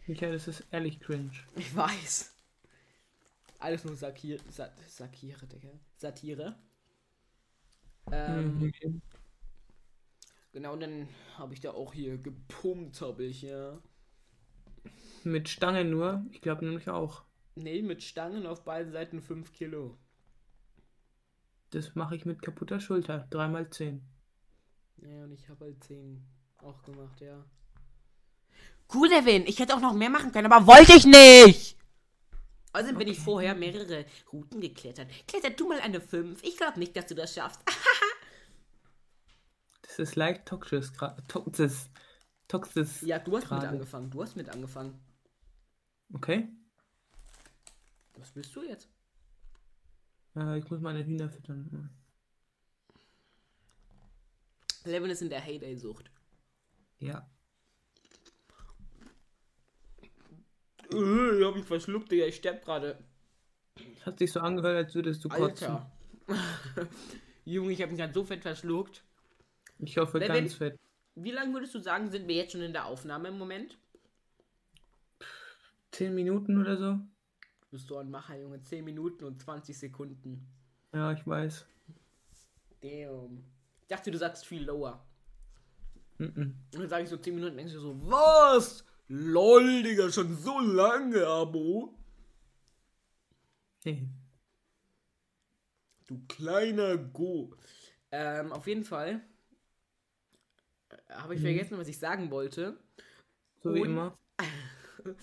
Michael, 0.07 0.33
das 0.33 0.47
ist 0.47 0.65
ehrlich 0.71 0.99
cringe. 0.99 1.31
Ich 1.55 1.75
weiß. 1.75 2.38
Alles 3.59 3.83
nur 3.83 3.95
Sakir 3.95 4.39
Sa 4.49 4.69
Satire, 4.87 5.45
Digga. 5.45 5.69
Satire. 5.97 6.55
Ähm, 8.11 8.59
mhm. 8.59 9.01
Genau, 10.51 10.73
und 10.73 10.79
dann 10.79 11.07
habe 11.37 11.53
ich 11.53 11.59
da 11.59 11.71
auch 11.71 11.93
hier 11.93 12.17
gepumpt, 12.17 13.01
habe 13.01 13.23
ich, 13.25 13.43
ja. 13.43 13.79
Mit 15.23 15.49
Stangen 15.49 15.91
nur? 15.91 16.25
Ich 16.31 16.41
glaube 16.41 16.65
nämlich 16.65 16.89
auch. 16.89 17.23
Nee, 17.55 17.81
mit 17.81 18.01
Stangen 18.03 18.47
auf 18.47 18.63
beiden 18.63 18.91
Seiten 18.91 19.21
5 19.21 19.53
Kilo. 19.53 19.97
Das 21.71 21.93
mache 21.93 22.15
ich 22.15 22.25
mit 22.25 22.41
kaputter 22.41 22.79
Schulter. 22.79 23.27
3x10. 23.29 23.99
Ja, 25.01 25.23
und 25.25 25.33
ich 25.33 25.47
habe 25.49 25.65
halt 25.65 25.83
10 25.83 26.25
auch 26.57 26.81
gemacht, 26.83 27.21
ja. 27.21 27.45
Cool, 28.91 29.09
Devin. 29.09 29.45
Ich 29.45 29.59
hätte 29.59 29.75
auch 29.75 29.81
noch 29.81 29.93
mehr 29.93 30.09
machen 30.09 30.31
können, 30.31 30.51
aber 30.51 30.65
wollte 30.65 30.93
ich 30.93 31.05
nicht. 31.05 31.78
Außerdem 32.71 32.95
okay. 32.95 33.05
bin 33.05 33.13
ich 33.13 33.19
vorher 33.19 33.55
mehrere 33.55 34.05
Routen 34.31 34.61
geklettert. 34.61 35.09
Kletter 35.27 35.49
du 35.49 35.67
mal 35.67 35.79
eine 35.79 35.99
5. 35.99 36.43
Ich 36.43 36.57
glaube 36.57 36.79
nicht, 36.79 36.95
dass 36.95 37.07
du 37.07 37.15
das 37.15 37.33
schaffst. 37.33 37.59
das 39.81 39.99
ist 39.99 40.15
leicht 40.15 40.45
toxisch. 40.45 40.87
Toxisch. 41.27 41.87
Toxisch. 42.47 43.01
Ja, 43.01 43.19
du 43.19 43.37
hast 43.37 43.47
grade. 43.47 43.61
mit 43.61 43.71
angefangen. 43.71 44.11
Du 44.11 44.21
hast 44.21 44.35
mit 44.35 44.49
angefangen. 44.49 44.99
Okay. 46.13 46.47
Was 48.17 48.35
willst 48.35 48.55
du 48.55 48.63
jetzt? 48.63 48.89
Äh, 50.35 50.59
ich 50.59 50.69
muss 50.69 50.79
meine 50.79 51.05
Hühner 51.05 51.29
füttern. 51.29 51.89
Levin 54.83 55.09
ist 55.09 55.21
in 55.21 55.29
der 55.29 55.41
Heyday-Sucht. 55.41 56.11
Ja. 56.99 57.29
Ich 60.89 61.45
hab 61.45 61.55
mich 61.55 61.65
verschluckt, 61.65 62.11
Digga. 62.11 62.25
Ich 62.25 62.35
sterb 62.35 62.63
gerade. 62.63 62.97
Hat 64.05 64.19
sich 64.19 64.31
so 64.31 64.39
angehört, 64.39 64.75
als 64.75 64.95
würdest 64.95 65.23
du 65.23 65.29
kotzen. 65.29 65.67
Alter. 65.67 65.91
Junge, 67.45 67.71
ich 67.71 67.81
hab 67.81 67.89
mich 67.89 67.99
gerade 67.99 68.13
so 68.13 68.23
fett 68.23 68.41
verschluckt. 68.41 69.03
Ich 69.79 69.97
hoffe 69.97 70.19
Levin? 70.19 70.35
ganz 70.35 70.53
fett. 70.55 70.77
Wie 71.15 71.31
lange 71.31 71.53
würdest 71.53 71.75
du 71.75 71.79
sagen, 71.79 72.09
sind 72.09 72.27
wir 72.27 72.35
jetzt 72.35 72.51
schon 72.51 72.61
in 72.61 72.73
der 72.73 72.85
Aufnahme 72.85 73.29
im 73.29 73.37
Moment? 73.37 73.77
Zehn 75.91 76.13
Minuten 76.13 76.61
oder 76.61 76.77
so? 76.77 76.99
Bist 77.71 77.89
du 77.89 77.97
ein 77.97 78.09
Macher, 78.09 78.37
Junge. 78.39 78.61
10 78.61 78.83
Minuten 78.83 79.23
und 79.25 79.41
20 79.41 79.77
Sekunden. 79.77 80.47
Ja, 80.93 81.11
ich 81.11 81.25
weiß. 81.25 81.65
Damn. 82.81 83.43
Ich 83.81 83.87
dachte, 83.87 84.11
du 84.11 84.17
sagst 84.17 84.45
viel 84.45 84.63
lower. 84.63 85.05
Mhm. 86.17 86.55
Und 86.73 86.81
dann 86.81 86.89
sage 86.89 87.03
ich 87.03 87.09
so 87.09 87.17
10 87.17 87.35
Minuten, 87.35 87.57
denkst 87.57 87.73
du 87.73 87.79
so, 87.79 87.95
was? 88.09 88.83
Lol, 89.09 89.83
Digga, 89.83 90.11
schon 90.11 90.35
so 90.37 90.59
lange, 90.59 91.25
Abo. 91.25 91.95
Du 96.07 96.19
kleiner 96.27 96.97
Go. 96.97 97.55
Ähm, 98.11 98.51
auf 98.51 98.67
jeden 98.67 98.83
Fall 98.83 99.21
äh, 100.89 101.13
habe 101.13 101.33
ich 101.35 101.39
Mhm. 101.41 101.45
vergessen, 101.45 101.77
was 101.77 101.87
ich 101.87 101.97
sagen 101.99 102.29
wollte. 102.31 102.77
So 103.61 103.73
wie 103.73 103.81
Und- 103.81 103.87
immer. 103.89 104.17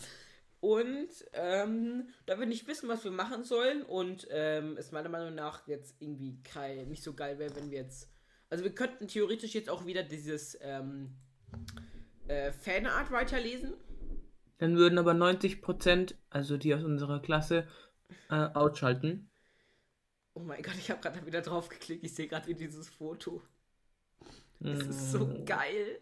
Und 0.60 1.08
ähm, 1.32 2.08
da 2.24 2.38
wir 2.40 2.46
nicht 2.46 2.66
wissen, 2.66 2.88
was 2.88 3.04
wir 3.04 3.10
machen 3.12 3.44
sollen 3.44 3.82
und 3.84 4.26
ähm, 4.30 4.76
es 4.78 4.90
meiner 4.90 5.10
Meinung 5.10 5.34
nach 5.34 5.68
jetzt 5.68 5.94
irgendwie 6.00 6.42
kein, 6.42 6.88
nicht 6.88 7.04
so 7.04 7.14
geil 7.14 7.38
wäre, 7.38 7.54
wenn 7.54 7.70
wir 7.70 7.82
jetzt. 7.82 8.10
Also 8.48 8.64
wir 8.64 8.74
könnten 8.74 9.06
theoretisch 9.06 9.54
jetzt 9.54 9.68
auch 9.68 9.86
wieder 9.86 10.02
dieses 10.02 10.58
ähm, 10.62 11.14
äh, 12.28 12.52
Fanart 12.52 13.10
weiterlesen. 13.10 13.74
Dann 14.58 14.76
würden 14.76 14.98
aber 14.98 15.14
90%, 15.14 16.14
also 16.28 16.58
die 16.58 16.74
aus 16.74 16.84
unserer 16.84 17.20
Klasse, 17.22 17.66
äh, 18.30 18.34
ausschalten. 18.34 19.30
Oh 20.34 20.40
mein 20.40 20.62
Gott, 20.62 20.76
ich 20.78 20.88
habe 20.90 21.00
gerade 21.00 21.24
wieder 21.26 21.42
drauf 21.42 21.68
geklickt. 21.68 22.04
Ich 22.04 22.14
sehe 22.14 22.28
gerade 22.28 22.54
dieses 22.54 22.88
Foto. 22.88 23.42
Das 24.62 24.86
ist 24.86 25.12
so 25.12 25.26
Mm, 25.26 25.44
geil. 25.44 26.00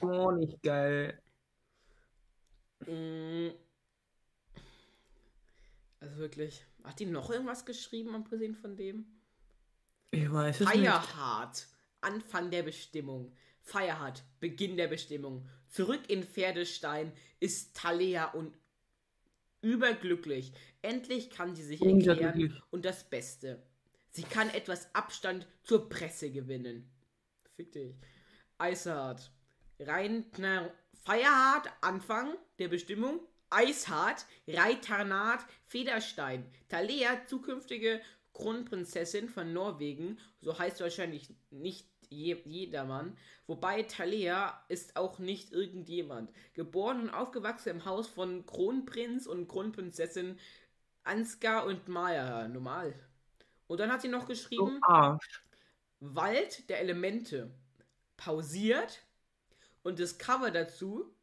Oh, 0.00 0.30
nicht 0.32 0.60
geil. 0.62 1.20
Mm. 2.86 3.50
Also 6.00 6.16
wirklich. 6.16 6.64
Hat 6.82 6.98
die 6.98 7.06
noch 7.06 7.30
irgendwas 7.30 7.64
geschrieben, 7.64 8.14
abgesehen 8.16 8.56
von 8.56 8.76
dem? 8.76 9.06
Ich 10.10 10.30
weiß 10.30 10.60
es 10.60 10.74
nicht. 10.74 11.00
Feierhart. 11.00 11.66
Anfang 12.00 12.50
der 12.50 12.62
Bestimmung. 12.62 13.32
Feierhart. 13.68 14.24
Beginn 14.40 14.76
der 14.76 14.88
Bestimmung. 14.88 15.48
Zurück 15.68 16.00
in 16.08 16.24
Pferdestein 16.24 17.12
ist 17.38 17.76
Talea 17.76 18.26
und 18.32 18.56
überglücklich. 19.60 20.52
Endlich 20.82 21.30
kann 21.30 21.54
sie 21.54 21.62
sich 21.62 21.82
erklären 21.82 22.62
und 22.70 22.84
das 22.84 23.04
Beste. 23.04 23.62
Sie 24.10 24.22
kann 24.22 24.48
etwas 24.50 24.94
Abstand 24.94 25.46
zur 25.62 25.88
Presse 25.88 26.30
gewinnen. 26.30 26.90
Fick 27.56 27.72
dich. 27.72 27.94
Eishart. 28.56 29.30
Reintner. 29.78 30.72
Feierhart. 31.04 31.68
Anfang 31.82 32.34
der 32.58 32.68
Bestimmung. 32.68 33.20
Eishart. 33.50 34.24
Reiternat. 34.46 35.40
Federstein. 35.66 36.46
Talea. 36.68 37.26
Zukünftige 37.26 38.00
Kronprinzessin 38.32 39.28
von 39.28 39.52
Norwegen. 39.52 40.18
So 40.40 40.58
heißt 40.58 40.80
wahrscheinlich 40.80 41.28
nicht 41.50 41.86
je, 42.10 42.36
jedermann. 42.44 43.16
Wobei 43.46 43.82
Talea 43.82 44.62
ist 44.68 44.96
auch 44.96 45.18
nicht 45.18 45.52
irgendjemand. 45.52 46.32
Geboren 46.54 47.00
und 47.00 47.10
aufgewachsen 47.10 47.70
im 47.70 47.84
Haus 47.84 48.08
von 48.08 48.46
Kronprinz 48.46 49.26
und 49.26 49.48
Kronprinzessin 49.48 50.38
Ansgar 51.04 51.66
und 51.66 51.88
Maya. 51.88 52.48
Normal. 52.48 52.94
Und 53.66 53.80
dann 53.80 53.90
hat 53.90 54.02
sie 54.02 54.08
noch 54.08 54.26
geschrieben, 54.26 54.78
Arsch. 54.82 55.42
Wald 56.00 56.68
der 56.68 56.80
Elemente. 56.80 57.50
Pausiert. 58.16 59.06
Und 59.82 60.00
das 60.00 60.18
Cover 60.18 60.50
dazu 60.50 61.14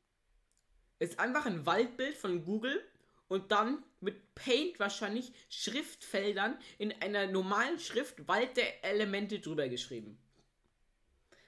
ist 1.00 1.20
einfach 1.20 1.46
ein 1.46 1.66
Waldbild 1.66 2.16
von 2.16 2.46
Google 2.46 2.82
und 3.28 3.52
dann 3.52 3.84
mit 4.00 4.34
Paint 4.36 4.80
wahrscheinlich 4.80 5.34
Schriftfeldern 5.50 6.58
in 6.78 6.94
einer 7.02 7.28
normalen 7.28 7.80
Schrift 7.80 8.28
Wald 8.28 8.56
der 8.58 8.84
Elemente 8.84 9.40
drüber 9.40 9.68
geschrieben. 9.68 10.18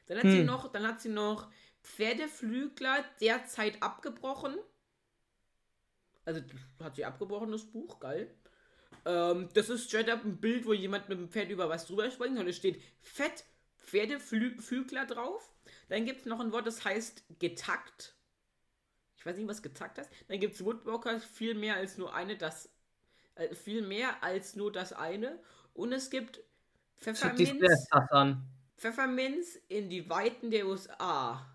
Dann 0.08 0.18
hat 0.18 0.24
sie 0.24 0.40
Hm. 0.40 0.46
noch, 0.46 0.72
dann 0.72 0.88
hat 0.88 1.02
sie 1.02 1.10
noch 1.10 1.50
Pferdeflügler 1.84 3.04
derzeit 3.22 3.82
abgebrochen. 3.84 4.56
Also 6.26 6.42
hat 6.82 6.96
sie 6.96 7.06
abgebrochen, 7.06 7.52
das 7.52 7.66
Buch, 7.66 8.00
geil. 8.00 8.34
Ähm, 9.06 9.50
das 9.54 9.70
ist 9.70 9.86
straight 9.88 10.10
up 10.10 10.24
ein 10.26 10.40
Bild, 10.40 10.66
wo 10.66 10.74
jemand 10.74 11.08
mit 11.10 11.18
dem 11.18 11.30
Pferd 11.30 11.50
über 11.50 11.70
was 11.70 11.86
drüber 11.88 12.10
springt 12.12 12.38
und 12.40 12.48
es 12.48 12.58
steht 12.58 12.82
fett 13.02 13.46
Pferdeflügler 13.80 15.06
drauf. 15.06 15.54
Dann 15.90 16.06
gibt 16.06 16.22
es 16.22 16.26
noch 16.26 16.40
ein 16.42 16.52
Wort, 16.52 16.68
das 16.68 16.84
heißt 16.84 17.24
getackt. 17.40 18.16
Ich 19.18 19.26
weiß 19.26 19.38
nicht, 19.38 19.48
was 19.48 19.62
getackt 19.62 19.98
heißt. 20.00 20.10
Dann 20.28 20.40
gibt 20.40 20.56
es 20.56 20.64
Woodwalkers 20.64 21.24
viel 21.26 21.54
mehr 21.56 21.76
als 21.76 21.98
nur 21.98 22.14
eine, 22.14 22.38
das 22.38 22.70
äh, 23.36 23.56
viel 23.56 23.82
mehr 23.82 24.24
als 24.24 24.56
nur 24.56 24.72
das 24.72 24.94
eine. 24.94 25.40
Und 25.74 25.94
es 25.94 26.10
gibt 26.10 26.42
Pfefferminz. 26.98 27.90
Pfefferminz 28.78 29.60
in 29.70 29.90
die 29.90 30.10
Weiten 30.10 30.52
der 30.52 30.68
USA. 30.68 31.46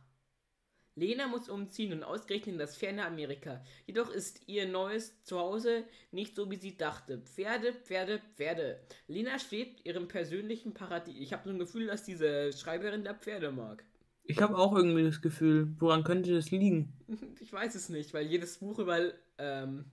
Lena 0.94 1.26
muss 1.26 1.48
umziehen 1.48 1.92
und 1.92 2.02
ausgerechnet 2.02 2.54
in 2.54 2.58
das 2.58 2.76
ferne 2.76 3.06
Amerika. 3.06 3.64
Jedoch 3.86 4.10
ist 4.10 4.46
ihr 4.46 4.68
neues 4.68 5.22
Zuhause 5.22 5.84
nicht 6.10 6.34
so, 6.36 6.50
wie 6.50 6.56
sie 6.56 6.76
dachte. 6.76 7.18
Pferde, 7.18 7.72
Pferde, 7.72 8.20
Pferde. 8.34 8.80
Lena 9.06 9.38
schwebt 9.38 9.86
ihrem 9.86 10.08
persönlichen 10.08 10.74
Paradies. 10.74 11.16
Ich 11.18 11.32
habe 11.32 11.44
so 11.44 11.50
ein 11.50 11.58
Gefühl, 11.58 11.86
dass 11.86 12.04
diese 12.04 12.52
Schreiberin 12.52 13.04
der 13.04 13.14
Pferde 13.14 13.52
mag. 13.52 13.84
Ich 14.24 14.40
habe 14.42 14.58
auch 14.58 14.74
irgendwie 14.74 15.04
das 15.04 15.22
Gefühl, 15.22 15.74
woran 15.78 16.04
könnte 16.04 16.34
das 16.34 16.50
liegen? 16.50 16.92
Ich 17.40 17.52
weiß 17.52 17.74
es 17.74 17.90
nicht, 17.90 18.14
weil 18.14 18.26
jedes 18.26 18.58
Buch 18.58 18.78
über 18.78 19.12
ähm, 19.36 19.84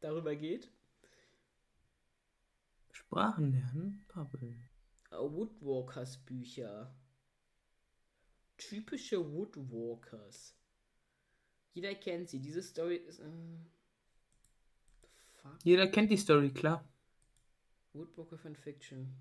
darüber 0.00 0.34
geht. 0.34 0.70
Sprachen 2.92 3.52
lernen, 3.52 4.04
Pappeln. 4.08 4.68
Äh, 5.14 5.32
Woodwalkers 5.32 6.18
Bücher. 6.18 6.94
Typische 8.56 9.32
Woodwalkers. 9.32 10.56
Jeder 11.72 11.94
kennt 11.94 12.28
sie. 12.28 12.40
Diese 12.40 12.62
Story 12.62 12.96
ist. 12.96 13.20
Äh, 13.20 13.30
fuck. 15.32 15.58
Jeder 15.64 15.88
kennt 15.88 16.10
die 16.10 16.16
Story, 16.16 16.50
klar. 16.50 16.84
Woodwalker 17.92 18.38
von 18.38 18.54
Fiction. 18.54 19.14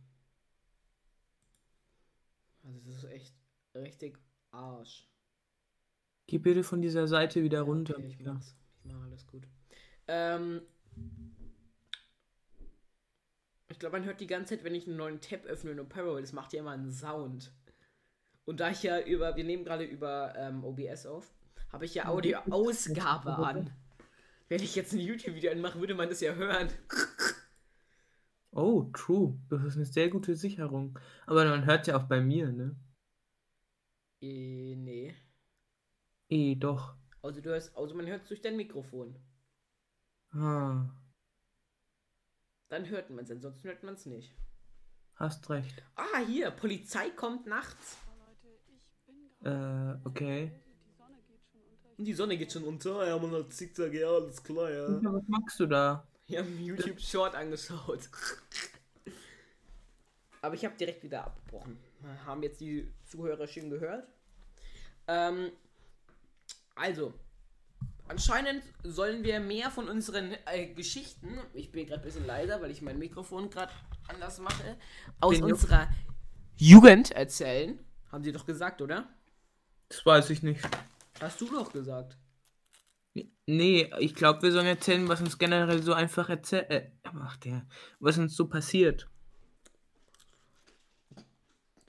Also, 2.63 2.79
das 2.85 2.95
ist 2.95 3.05
echt 3.05 3.35
richtig 3.75 4.19
Arsch. 4.51 5.09
Geh 6.27 6.37
bitte 6.37 6.63
von 6.63 6.81
dieser 6.81 7.07
Seite 7.07 7.43
wieder 7.43 7.61
runter. 7.61 7.97
Okay, 7.97 8.07
ich 8.07 8.19
mach's. 8.19 8.55
Ich 8.79 8.85
mach 8.85 9.03
alles 9.03 9.27
gut. 9.27 9.47
Ähm. 10.07 10.61
Ich 13.73 13.79
glaube, 13.79 13.97
man 13.97 14.05
hört 14.05 14.19
die 14.19 14.27
ganze 14.27 14.55
Zeit, 14.55 14.63
wenn 14.63 14.75
ich 14.75 14.85
einen 14.87 14.97
neuen 14.97 15.19
Tab 15.19 15.45
öffne 15.45 15.71
in 15.71 15.79
Opera, 15.79 16.21
das 16.21 16.31
macht 16.31 16.53
ja 16.53 16.59
immer 16.59 16.71
einen 16.71 16.91
Sound. 16.91 17.51
Und 18.45 18.59
da 18.59 18.69
ich 18.69 18.83
ja 18.83 19.01
über, 19.01 19.35
wir 19.35 19.43
nehmen 19.43 19.65
gerade 19.65 19.83
über 19.83 20.35
ähm, 20.37 20.63
OBS 20.63 21.07
auf, 21.07 21.33
habe 21.71 21.85
ich 21.85 21.95
ja 21.95 22.05
Audioausgabe 22.05 23.35
an. 23.35 23.71
Wenn 24.47 24.61
ich 24.61 24.75
jetzt 24.75 24.93
ein 24.93 24.99
YouTube-Video 24.99 25.51
anmache, 25.51 25.79
würde 25.79 25.95
man 25.95 26.07
das 26.07 26.21
ja 26.21 26.35
hören. 26.35 26.69
Oh, 28.55 28.83
true. 28.93 29.35
Das 29.49 29.63
ist 29.63 29.77
eine 29.77 29.85
sehr 29.85 30.11
gute 30.11 30.35
Sicherung. 30.35 30.99
Aber 31.25 31.43
man 31.43 31.65
hört 31.65 31.87
ja 31.87 31.97
auch 31.97 32.03
bei 32.03 32.21
mir, 32.21 32.51
ne? 32.51 32.75
Äh, 34.21 34.75
nee. 34.75 35.15
Eh, 36.29 36.53
doch. 36.53 36.93
Also 37.23 37.41
du 37.41 37.49
hörst, 37.49 37.75
also 37.75 37.95
man 37.95 38.05
hört 38.05 38.21
es 38.21 38.27
durch 38.27 38.41
dein 38.41 38.55
Mikrofon. 38.55 39.15
Ah, 40.33 40.85
Dann 42.73 42.89
hört 42.89 43.11
man 43.11 43.23
es, 43.23 43.29
ansonsten 43.29 43.67
hört 43.67 43.83
man 43.83 43.93
es 43.93 44.07
nicht. 44.07 44.33
hast 45.17 45.47
recht. 45.51 45.83
Ah, 45.95 46.25
hier, 46.25 46.49
Polizei 46.49 47.11
kommt 47.11 47.45
nachts. 47.45 47.97
Äh, 49.43 49.93
okay. 50.03 50.51
Die 51.99 52.13
Sonne 52.13 52.35
geht 52.35 52.51
schon 52.51 52.63
unter. 52.63 53.07
Ja, 53.07 53.15
man 53.19 53.31
hat 53.31 53.53
Zickzack, 53.53 53.93
ja, 53.93 54.07
alles 54.07 54.43
klar, 54.43 54.71
ja. 54.71 54.89
Micha, 54.89 55.13
was 55.13 55.27
machst 55.27 55.59
du 55.59 55.67
da? 55.67 56.07
Wir 56.25 56.39
haben 56.39 56.59
YouTube 56.63 56.99
Short 56.99 57.35
angeschaut. 57.35 58.09
Aber 60.41 60.55
ich 60.55 60.65
habe 60.65 60.75
direkt 60.75 61.03
wieder 61.03 61.25
abgebrochen. 61.25 61.77
Haben 62.25 62.41
jetzt 62.41 62.59
die 62.59 62.91
Zuhörer 63.05 63.45
schön 63.45 63.69
gehört. 63.69 64.07
Ähm, 65.07 65.51
also, 66.73 67.13
anscheinend 68.07 68.63
sollen 68.83 69.23
wir 69.23 69.39
mehr 69.39 69.71
von 69.71 69.89
unseren 69.89 70.35
äh, 70.45 70.67
Geschichten, 70.73 71.39
ich 71.53 71.71
bin 71.71 71.85
gerade 71.85 72.01
ein 72.01 72.05
bisschen 72.05 72.25
leiser, 72.25 72.61
weil 72.61 72.71
ich 72.71 72.81
mein 72.81 72.99
Mikrofon 72.99 73.49
gerade 73.49 73.71
anders 74.07 74.39
mache, 74.39 74.77
aus 75.19 75.35
Den 75.35 75.45
unserer 75.45 75.87
Jugend 76.57 77.11
erzählen. 77.11 77.79
Haben 78.11 78.23
sie 78.23 78.31
doch 78.31 78.45
gesagt, 78.45 78.81
oder? 78.81 79.09
Das 79.89 80.05
weiß 80.05 80.29
ich 80.29 80.43
nicht. 80.43 80.61
Hast 81.19 81.41
du 81.41 81.49
doch 81.49 81.71
gesagt. 81.71 82.17
Nee, 83.45 83.91
ich 83.99 84.15
glaube, 84.15 84.41
wir 84.41 84.51
sollen 84.51 84.65
erzählen, 84.65 85.07
was 85.07 85.21
uns 85.21 85.37
generell 85.37 85.83
so 85.83 85.93
einfach 85.93 86.29
erzählt. 86.29 86.69
Äh, 86.69 86.91
ach, 87.03 87.37
der. 87.37 87.65
Was 87.99 88.17
uns 88.17 88.35
so 88.35 88.47
passiert. 88.47 89.07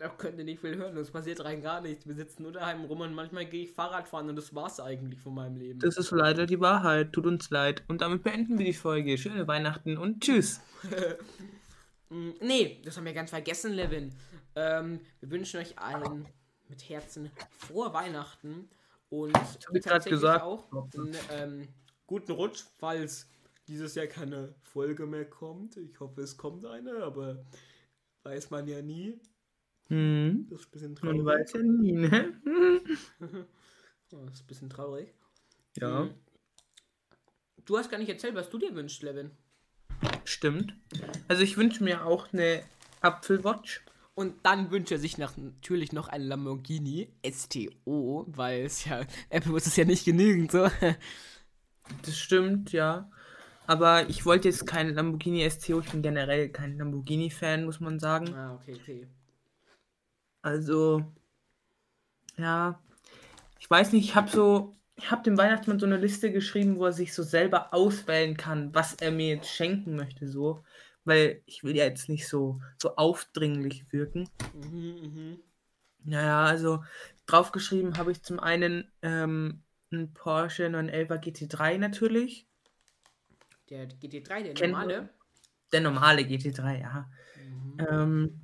Da 0.05 0.11
könnt 0.11 0.37
ihr 0.37 0.45
nicht 0.45 0.61
viel 0.61 0.77
hören, 0.77 0.95
es 0.99 1.11
passiert 1.11 1.43
rein 1.43 1.63
gar 1.63 1.81
nichts. 1.81 2.07
Wir 2.07 2.15
sitzen 2.15 2.43
nur 2.43 2.53
daheim 2.53 2.85
rum 2.85 3.01
und 3.01 3.15
manchmal 3.15 3.47
gehe 3.47 3.65
ich 3.65 3.73
Fahrrad 3.73 4.07
fahren 4.07 4.29
und 4.29 4.37
das 4.37 4.55
war's 4.55 4.79
eigentlich 4.79 5.19
von 5.19 5.35
meinem 5.35 5.57
Leben. 5.57 5.79
Das 5.79 5.97
ist 5.97 6.11
leider 6.11 6.45
die 6.45 6.61
Wahrheit. 6.61 7.15
Tut 7.15 7.25
uns 7.25 7.49
leid. 7.49 7.83
Und 7.89 8.03
damit 8.03 8.23
beenden 8.23 8.59
wir 8.59 8.67
die 8.67 8.75
Folge. 8.75 9.17
Schöne 9.17 9.49
Weihnachten 9.49 9.97
und 9.97 10.23
tschüss. 10.23 10.61
Mm, 12.11 12.33
nee, 12.43 12.83
das 12.85 12.99
haben 12.99 13.07
wir 13.07 13.15
ganz 13.15 13.31
vergessen, 13.31 13.73
Levin. 13.73 14.15
Ähm, 14.57 15.01
wir 15.21 15.31
wünschen 15.31 15.59
euch 15.59 15.79
allen 15.79 16.29
mit 16.69 16.87
Herzen 16.91 17.31
frohe 17.59 17.95
Weihnachten 17.95 18.69
und 19.09 19.35
ich 19.73 19.83
tatsächlich 19.83 20.21
gesagt. 20.21 20.45
auch 20.45 20.71
einen 20.71 21.17
ähm, 21.33 21.69
guten 22.07 22.33
Rutsch, 22.33 22.63
falls 22.79 23.27
dieses 23.69 23.95
Jahr 23.95 24.07
keine 24.07 24.55
Folge 24.61 25.07
mehr 25.07 25.25
kommt. 25.25 25.79
Ich 25.79 25.99
hoffe, 25.99 26.21
es 26.21 26.37
kommt 26.37 26.67
eine, 26.67 27.03
aber 27.03 27.43
weiß 28.23 28.51
man 28.51 28.69
ja 28.69 28.83
nie. 28.83 29.19
Hm. 29.89 30.47
Das 30.51 30.61
ist 30.61 30.67
ein 30.67 30.71
bisschen 30.73 30.95
Man 31.03 31.17
traurig. 31.19 31.25
weiß 31.25 31.53
ja 31.55 31.63
nie, 31.63 31.93
ne? 31.93 32.33
Oh, 34.13 34.25
das 34.27 34.35
ist 34.35 34.43
ein 34.45 34.47
bisschen 34.47 34.71
traurig. 34.71 35.13
Ja, 35.77 36.05
Mm. 36.05 36.15
Du 37.65 37.79
hast 37.79 37.91
gar 37.91 37.99
nicht 37.99 38.09
erzählt, 38.11 38.35
was 38.35 38.49
du 38.51 38.59
dir 38.59 38.75
wünschst, 38.75 39.03
Levin. 39.03 39.31
stimmt. 40.25 40.75
Also 41.29 41.43
ich 41.43 41.57
wünsche 41.57 41.83
mir 41.83 42.05
auch 42.07 42.33
eine 42.33 42.63
Apfelwatch. 43.01 43.83
Und 44.15 44.35
dann 44.45 44.71
wünscht 44.71 44.93
er 44.93 44.99
sich 44.99 45.19
nach, 45.19 45.37
natürlich 45.37 45.93
noch 45.93 46.07
ein 46.09 46.23
Lamborghini 46.23 47.09
STO, 47.29 48.25
weil 48.29 48.61
es 48.67 48.85
ja, 48.85 49.01
Apple 49.31 49.51
muss 49.51 49.67
es 49.67 49.75
ja 49.77 49.85
nicht 49.85 50.05
genügend, 50.05 50.53
so. 50.53 50.69
Das 52.03 52.17
stimmt, 52.17 52.71
ja. 52.73 53.11
Aber 53.67 54.09
ich 54.09 54.25
wollte 54.27 54.49
jetzt 54.49 54.67
kein 54.67 54.95
Lamborghini 54.95 55.49
STO. 55.51 55.81
Ich 55.81 55.91
bin 55.91 56.03
generell 56.03 56.51
kein 56.51 56.77
Lamborghini-Fan, 56.79 57.65
muss 57.65 57.81
man 57.81 57.99
sagen. 57.99 58.33
Ah, 58.35 58.55
okay, 58.55 58.75
okay. 58.81 59.09
Also, 60.45 61.03
ja. 62.37 62.79
Ich 63.59 63.71
weiß 63.71 63.93
nicht, 63.93 64.05
ich 64.05 64.15
habe 64.15 64.31
so, 64.31 64.77
ich 64.95 65.11
habe 65.11 65.23
dem 65.23 65.39
Weihnachtsmann 65.39 65.81
so 65.81 65.87
eine 65.87 65.97
Liste 65.97 66.31
geschrieben, 66.31 66.77
wo 66.77 66.85
er 66.85 66.93
sich 66.93 67.15
so 67.15 67.23
selber 67.23 67.73
auswählen 67.73 68.37
kann, 68.37 68.75
was 68.75 68.93
er 68.93 69.11
mir 69.11 69.37
jetzt 69.37 69.49
schenken 69.49 69.97
möchte, 69.97 70.29
so. 70.29 70.63
Weil 71.07 71.41
ich 71.47 71.65
will 71.65 71.75
ja 71.75 71.85
jetzt 71.85 72.11
nicht 72.11 72.29
so, 72.29 72.61
so 72.77 72.97
aufdringlich 72.97 73.91
wirken. 73.91 74.29
Mhm, 74.53 74.97
mhm. 75.01 75.39
Naja, 76.05 76.45
also 76.45 76.85
draufgeschrieben 77.25 77.97
habe 77.97 78.13
ich 78.13 78.23
zum 78.23 78.39
einen 78.39 78.93
ähm, 79.01 79.63
einen 79.91 80.13
Porsche 80.13 80.69
911 80.69 81.11
GT3 81.23 81.79
natürlich. 81.79 82.47
Der 83.71 83.89
GT3, 83.89 84.53
der 84.53 84.69
normale. 84.69 85.09
Der 85.73 85.81
normale 85.81 86.21
GT3, 86.21 86.81
ja. 86.81 87.11
Mhm. 87.39 87.87
Ähm, 87.89 88.44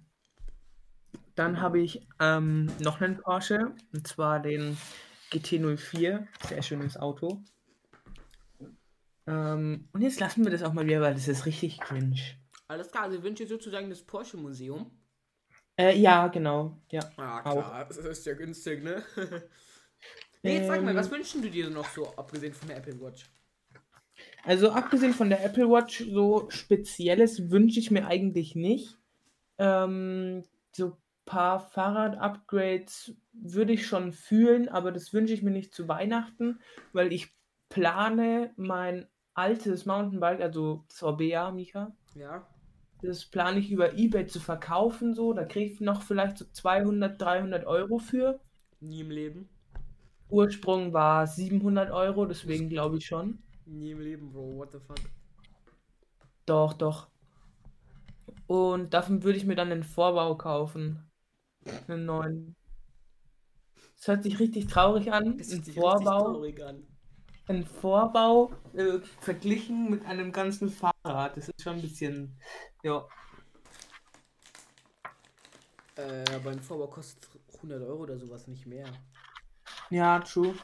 dann 1.34 1.60
habe 1.60 1.80
ich 1.80 2.06
ähm, 2.18 2.70
noch 2.80 3.00
einen 3.00 3.18
Porsche, 3.18 3.72
und 3.92 4.06
zwar 4.06 4.40
den 4.40 4.76
GT04. 5.30 6.26
Sehr 6.48 6.62
schönes 6.62 6.96
Auto. 6.96 7.42
Ähm, 9.26 9.88
und 9.92 10.02
jetzt 10.02 10.20
lassen 10.20 10.44
wir 10.44 10.50
das 10.50 10.62
auch 10.62 10.72
mal 10.72 10.86
wieder, 10.86 11.00
weil 11.00 11.14
das 11.14 11.28
ist 11.28 11.46
richtig 11.46 11.80
cringe. 11.80 12.20
Alles 12.68 12.90
klar, 12.90 13.04
also 13.04 13.22
wünsche 13.22 13.46
sozusagen 13.46 13.90
das 13.90 14.02
Porsche-Museum. 14.02 14.90
Äh, 15.76 15.98
ja, 15.98 16.28
genau. 16.28 16.76
Ja. 16.90 17.00
Ah, 17.16 17.40
klar, 17.42 17.84
das 17.86 17.98
ist 17.98 18.26
ja 18.26 18.34
günstig, 18.34 18.82
ne? 18.82 19.02
nee, 20.42 20.58
jetzt 20.58 20.66
sag 20.66 20.82
mal, 20.82 20.90
Ähm. 20.90 20.96
was 20.96 21.10
wünschen 21.10 21.42
du 21.42 21.50
dir 21.50 21.70
noch 21.70 21.88
so, 21.88 22.14
abgesehen 22.16 22.54
von 22.54 22.68
der 22.68 22.78
Apple 22.78 23.00
Watch? 23.00 23.30
Also 24.44 24.70
abgesehen 24.70 25.14
von 25.14 25.30
der 25.30 25.44
Apple 25.44 25.68
Watch, 25.70 26.04
so 26.10 26.48
Spezielles 26.50 27.50
wünsche 27.50 27.78
ich 27.78 27.90
mir 27.90 28.06
eigentlich 28.06 28.54
nicht. 28.54 28.96
Ähm, 29.58 30.44
so 30.72 30.96
paar 31.30 31.60
Fahrrad-Upgrades 31.60 33.14
würde 33.32 33.72
ich 33.72 33.86
schon 33.86 34.12
fühlen, 34.12 34.68
aber 34.68 34.90
das 34.90 35.12
wünsche 35.12 35.32
ich 35.32 35.42
mir 35.44 35.52
nicht 35.52 35.72
zu 35.72 35.86
Weihnachten, 35.86 36.58
weil 36.92 37.12
ich 37.12 37.32
plane 37.68 38.52
mein 38.56 39.06
altes 39.34 39.86
Mountainbike, 39.86 40.40
also 40.40 40.84
das 40.88 41.04
Orbea, 41.04 41.52
Mika, 41.52 41.92
Ja. 42.16 42.48
das 43.00 43.26
plane 43.26 43.60
ich 43.60 43.70
über 43.70 43.96
Ebay 43.96 44.26
zu 44.26 44.40
verkaufen, 44.40 45.14
so, 45.14 45.32
da 45.32 45.44
kriege 45.44 45.72
ich 45.72 45.80
noch 45.80 46.02
vielleicht 46.02 46.36
so 46.38 46.46
200, 46.50 47.20
300 47.22 47.64
Euro 47.64 47.98
für. 47.98 48.40
Nie 48.80 49.02
im 49.02 49.10
Leben. 49.10 49.48
Ursprung 50.28 50.92
war 50.92 51.28
700 51.28 51.92
Euro, 51.92 52.26
deswegen 52.26 52.68
glaube 52.68 52.96
ich 52.98 53.06
schon. 53.06 53.38
Nie 53.66 53.92
im 53.92 54.00
Leben, 54.00 54.32
Bro. 54.32 54.56
What 54.56 54.72
the 54.72 54.78
fuck? 54.80 54.98
Doch, 56.44 56.72
doch. 56.72 57.08
Und 58.48 58.94
davon 58.94 59.22
würde 59.22 59.38
ich 59.38 59.46
mir 59.46 59.54
dann 59.54 59.70
einen 59.70 59.84
Vorbau 59.84 60.36
kaufen. 60.36 61.09
Einen 61.88 62.06
neuen. 62.06 62.56
Das 63.96 64.08
hört 64.08 64.22
sich 64.22 64.38
richtig 64.38 64.66
traurig 64.68 65.12
an. 65.12 65.36
Das 65.38 65.48
Ein 65.48 65.56
hört 65.56 65.64
sich 65.66 65.76
richtig 65.76 65.82
Vorbau, 65.82 66.32
traurig 66.32 66.62
an. 66.64 66.86
ein 67.48 67.66
Vorbau 67.66 68.52
äh, 68.74 68.98
verglichen 69.20 69.90
mit 69.90 70.04
einem 70.06 70.32
ganzen 70.32 70.70
Fahrrad. 70.70 71.36
Das 71.36 71.48
ist 71.48 71.62
schon 71.62 71.74
ein 71.76 71.82
bisschen. 71.82 72.38
Ja. 72.82 73.06
Äh, 75.96 76.24
aber 76.34 76.50
ein 76.50 76.60
Vorbau 76.60 76.86
kostet 76.86 77.28
100 77.56 77.82
Euro 77.82 78.02
oder 78.04 78.18
sowas, 78.18 78.46
nicht 78.46 78.66
mehr. 78.66 78.86
Ja, 79.90 80.20
true. 80.20 80.54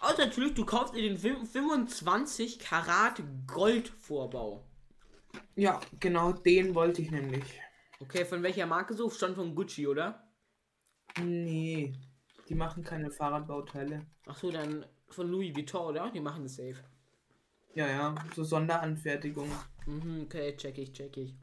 Außer 0.00 0.26
natürlich, 0.26 0.54
du 0.54 0.64
kaufst 0.64 0.94
dir 0.94 1.02
den 1.02 1.18
fün- 1.18 1.44
25 1.46 2.58
Karat 2.58 3.22
Gold 3.46 3.88
Vorbau. 3.88 4.64
Ja, 5.56 5.80
genau 6.00 6.32
den 6.32 6.74
wollte 6.74 7.02
ich 7.02 7.10
nämlich. 7.10 7.60
Okay, 8.04 8.24
von 8.24 8.42
welcher 8.42 8.66
Marke 8.66 8.94
so? 8.94 9.08
Schon 9.10 9.34
von 9.34 9.54
Gucci, 9.54 9.86
oder? 9.86 10.28
Nee. 11.22 11.94
Die 12.48 12.54
machen 12.54 12.84
keine 12.84 13.10
Fahrradbauteile. 13.10 14.04
Ach 14.26 14.36
so, 14.36 14.50
dann 14.50 14.84
von 15.08 15.28
Louis 15.28 15.54
Vuitton, 15.56 15.86
oder? 15.86 16.10
Die 16.10 16.20
machen 16.20 16.42
das 16.42 16.56
safe. 16.56 16.84
Ja, 17.74 17.88
ja, 17.88 18.14
so 18.36 18.44
Sonderanfertigung. 18.44 19.50
Mhm, 19.86 20.22
okay, 20.24 20.56
check 20.56 20.78
ich, 20.78 20.92
check 20.92 21.16
ich. 21.16 21.34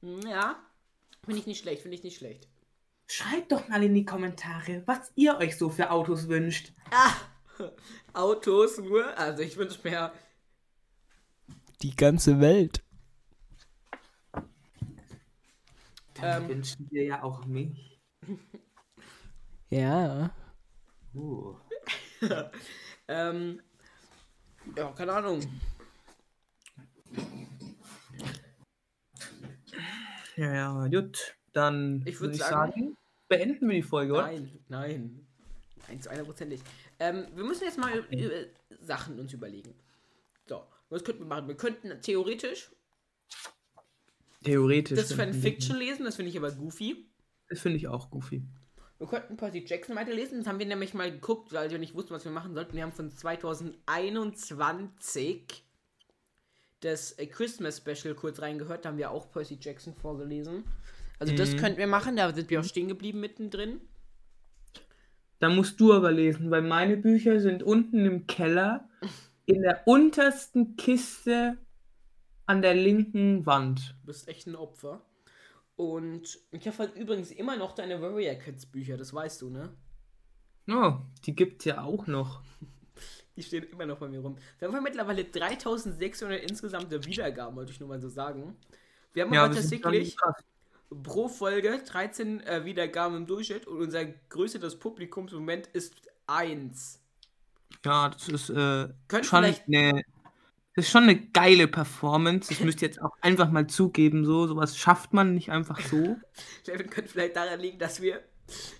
Hm, 0.00 0.20
Ja, 0.26 0.56
finde 1.24 1.40
ich 1.40 1.46
nicht 1.46 1.60
schlecht, 1.60 1.82
finde 1.82 1.96
ich 1.96 2.02
nicht 2.02 2.16
schlecht. 2.16 2.48
Schreibt 3.06 3.52
doch 3.52 3.68
mal 3.68 3.82
in 3.84 3.94
die 3.94 4.06
Kommentare, 4.06 4.82
was 4.86 5.12
ihr 5.14 5.36
euch 5.36 5.58
so 5.58 5.68
für 5.68 5.90
Autos 5.90 6.28
wünscht. 6.28 6.72
Ah, 6.90 7.14
Autos 8.14 8.78
nur, 8.78 9.16
also 9.18 9.42
ich 9.42 9.56
wünsche 9.56 9.80
mir 9.84 10.12
die 11.82 11.94
ganze 11.94 12.40
Welt. 12.40 12.83
Dann 16.14 16.42
Ähm. 16.42 16.48
wünschen 16.48 16.88
wir 16.90 17.04
ja 17.04 17.22
auch 17.22 17.44
mich. 17.46 18.00
Ja. 19.70 20.30
Uh. 21.14 21.56
Ähm, 23.06 23.60
ja, 24.74 24.90
keine 24.92 25.12
Ahnung. 25.12 25.40
Ja, 30.36 30.54
ja, 30.54 30.86
gut. 30.88 31.36
Dann 31.52 31.98
Ich 32.06 32.14
würd 32.14 32.20
würde 32.20 32.34
ich 32.36 32.40
sagen- 32.42 32.72
sagen, 32.72 32.96
beenden 33.28 33.68
wir 33.68 33.76
die 33.76 33.82
Folge, 33.82 34.14
oder? 34.14 34.22
Nein, 34.22 34.58
nein. 34.68 35.26
Nein, 35.86 36.00
zu 36.00 36.10
einer 36.10 36.24
Prozent 36.24 36.50
nicht. 36.50 36.64
Ähm, 36.98 37.26
wir 37.34 37.44
müssen 37.44 37.64
jetzt 37.64 37.78
mal 37.78 37.98
über 37.98 38.46
Sachen 38.80 39.20
uns 39.20 39.32
überlegen. 39.32 39.74
So, 40.46 40.64
was 40.88 41.04
könnten 41.04 41.20
wir 41.22 41.26
machen? 41.26 41.46
Wir 41.46 41.56
könnten 41.56 42.00
theoretisch 42.00 42.70
Theoretisch. 44.44 44.96
das 44.98 45.12
Fanfiction 45.12 45.76
lesen, 45.78 46.04
das 46.04 46.16
finde 46.16 46.30
ich 46.30 46.38
aber 46.38 46.50
goofy. 46.52 47.06
Das 47.48 47.60
finde 47.60 47.78
ich 47.78 47.88
auch 47.88 48.10
goofy. 48.10 48.42
Wir 48.98 49.06
könnten 49.08 49.36
Percy 49.36 49.64
Jackson 49.66 49.96
weiterlesen. 49.96 50.38
Das 50.38 50.46
haben 50.46 50.58
wir 50.60 50.66
nämlich 50.66 50.94
mal 50.94 51.10
geguckt, 51.10 51.52
weil 51.52 51.70
wir 51.70 51.78
nicht 51.78 51.94
wussten, 51.94 52.14
was 52.14 52.24
wir 52.24 52.32
machen 52.32 52.54
sollten. 52.54 52.74
Wir 52.76 52.84
haben 52.84 52.92
von 52.92 53.10
2021 53.10 55.64
das 56.80 57.12
äh, 57.18 57.26
Christmas 57.26 57.78
Special 57.78 58.14
kurz 58.14 58.40
reingehört. 58.40 58.84
Da 58.84 58.90
haben 58.90 58.98
wir 58.98 59.10
auch 59.10 59.30
Percy 59.30 59.58
Jackson 59.60 59.94
vorgelesen. 59.94 60.64
Also 61.18 61.34
das 61.34 61.52
Mhm. 61.52 61.56
könnten 61.58 61.78
wir 61.78 61.86
machen. 61.86 62.16
Da 62.16 62.32
sind 62.32 62.50
wir 62.50 62.60
auch 62.60 62.64
stehen 62.64 62.88
geblieben 62.88 63.20
mittendrin. 63.20 63.80
Da 65.40 65.48
musst 65.48 65.80
du 65.80 65.92
aber 65.92 66.12
lesen, 66.12 66.50
weil 66.50 66.62
meine 66.62 66.96
Bücher 66.96 67.40
sind 67.40 67.62
unten 67.62 68.04
im 68.04 68.26
Keller 68.26 68.88
in 69.46 69.62
der 69.62 69.86
untersten 69.86 70.76
Kiste 70.76 71.58
an 72.46 72.62
der 72.62 72.74
linken 72.74 73.46
Wand. 73.46 73.96
Du 74.00 74.06
bist 74.06 74.28
echt 74.28 74.46
ein 74.46 74.56
Opfer. 74.56 75.00
Und 75.76 76.38
ich 76.52 76.66
habe 76.66 76.78
halt 76.78 76.96
übrigens 76.96 77.30
immer 77.30 77.56
noch 77.56 77.72
deine 77.72 78.00
Warrior 78.00 78.34
Kids 78.36 78.66
Bücher, 78.66 78.96
das 78.96 79.12
weißt 79.12 79.42
du, 79.42 79.50
ne? 79.50 79.74
Oh, 80.68 80.94
die 81.26 81.34
gibt's 81.34 81.64
ja 81.64 81.82
auch 81.82 82.06
noch. 82.06 82.42
Die 83.36 83.42
stehen 83.42 83.64
immer 83.64 83.84
noch 83.84 83.98
bei 83.98 84.06
mir 84.06 84.20
rum. 84.20 84.36
Wir 84.60 84.68
haben 84.70 84.80
mittlerweile 84.84 85.24
3600 85.24 86.40
insgesamte 86.48 87.04
Wiedergaben, 87.04 87.56
wollte 87.56 87.72
ich 87.72 87.80
nur 87.80 87.88
mal 87.88 88.00
so 88.00 88.08
sagen. 88.08 88.56
Wir 89.12 89.24
haben 89.24 89.34
Ja, 89.34 89.44
aber 89.44 89.54
tatsächlich 89.56 90.16
pro 91.02 91.28
Folge 91.28 91.82
13 91.84 92.40
äh, 92.42 92.64
Wiedergaben 92.64 93.16
im 93.16 93.26
Durchschnitt 93.26 93.66
und 93.66 93.78
unser 93.80 94.04
größtes 94.04 94.78
Publikumsmoment 94.78 95.66
ist 95.68 95.96
1. 96.28 97.00
Ja, 97.84 98.08
das 98.08 98.28
ist 98.28 98.50
äh, 98.50 98.88
Könnt 99.08 99.26
schon 99.26 99.44
eine, 99.44 100.02
das 100.74 100.86
ist 100.86 100.90
schon 100.90 101.04
eine 101.04 101.20
geile 101.28 101.68
Performance. 101.68 102.48
Das 102.48 102.60
müsst 102.60 102.82
ihr 102.82 102.88
jetzt 102.88 103.00
auch 103.00 103.16
einfach 103.20 103.50
mal 103.50 103.66
zugeben. 103.68 104.24
So, 104.24 104.46
sowas 104.46 104.76
schafft 104.76 105.12
man 105.12 105.34
nicht 105.34 105.50
einfach 105.50 105.80
so. 105.80 106.16
Levin 106.66 106.90
könnte 106.90 107.10
vielleicht 107.10 107.36
daran 107.36 107.60
liegen, 107.60 107.78
dass 107.78 108.00
wir, 108.02 108.22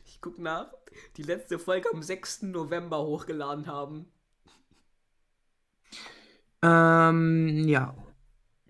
ich 0.06 0.20
guck 0.20 0.38
nach, 0.38 0.72
die 1.16 1.22
letzte 1.22 1.58
Folge 1.58 1.88
am 1.92 2.02
6. 2.02 2.42
November 2.42 3.02
hochgeladen 3.04 3.66
haben. 3.66 4.06
ähm, 6.62 7.68
ja. 7.68 7.94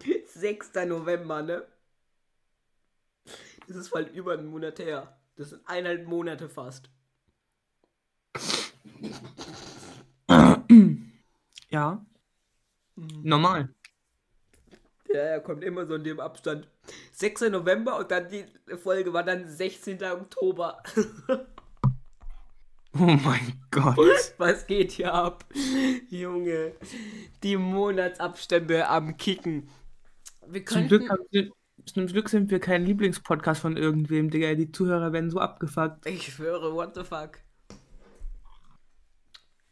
6. 0.34 0.72
November, 0.86 1.42
ne? 1.42 1.66
Das 3.66 3.76
ist 3.76 3.90
bald 3.90 4.14
über 4.14 4.34
einen 4.34 4.46
Monat 4.46 4.78
her. 4.78 5.16
Das 5.36 5.50
sind 5.50 5.62
eineinhalb 5.66 6.06
Monate 6.06 6.48
fast. 6.48 6.90
Ja. 11.70 12.04
Normal. 12.96 13.68
Ja, 15.08 15.20
er 15.20 15.40
kommt 15.40 15.62
immer 15.62 15.86
so 15.86 15.94
in 15.94 16.04
dem 16.04 16.20
Abstand. 16.20 16.68
6. 17.12 17.42
November 17.42 17.98
und 17.98 18.10
dann 18.10 18.28
die 18.28 18.44
Folge 18.76 19.12
war 19.12 19.22
dann 19.22 19.48
16. 19.48 20.02
Oktober. 20.02 20.82
Oh 22.96 23.18
mein 23.24 23.60
Gott. 23.72 23.98
Was 24.38 24.68
geht 24.68 24.92
hier 24.92 25.12
ab? 25.12 25.44
Junge, 26.10 26.74
die 27.42 27.56
Monatsabstände 27.56 28.86
am 28.86 29.16
Kicken. 29.16 29.68
Wir 30.46 30.64
Zum 30.64 30.86
Glück, 30.86 31.08
könnten... 31.08 31.10
haben 31.10 31.26
wir, 31.32 31.50
zum 31.86 32.06
Glück 32.06 32.28
sind 32.28 32.52
wir 32.52 32.60
kein 32.60 32.84
Lieblingspodcast 32.84 33.60
von 33.60 33.76
irgendwem, 33.76 34.30
Digga. 34.30 34.54
Die 34.54 34.70
Zuhörer 34.70 35.12
werden 35.12 35.28
so 35.28 35.40
abgefuckt. 35.40 36.06
Ich 36.06 36.34
schwöre, 36.34 36.72
what 36.72 36.94
the 36.94 37.02
fuck. 37.02 37.40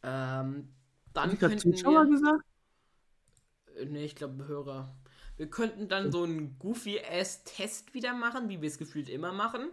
Ähm, 0.02 0.74
dann 1.12 1.32
ich 1.32 1.38
könnten 1.38 1.76
Zuschauer 1.76 2.06
wir... 2.06 2.10
gesagt? 2.10 2.44
Nee, 3.86 4.04
ich 4.04 4.14
glaube 4.14 4.46
Hörer. 4.46 4.94
Wir 5.36 5.48
könnten 5.48 5.88
dann 5.88 6.12
so 6.12 6.24
einen 6.24 6.58
Goofy-Ass-Test 6.58 7.94
wieder 7.94 8.14
machen, 8.14 8.48
wie 8.48 8.60
wir 8.60 8.68
es 8.68 8.78
gefühlt 8.78 9.08
immer 9.08 9.32
machen. 9.32 9.70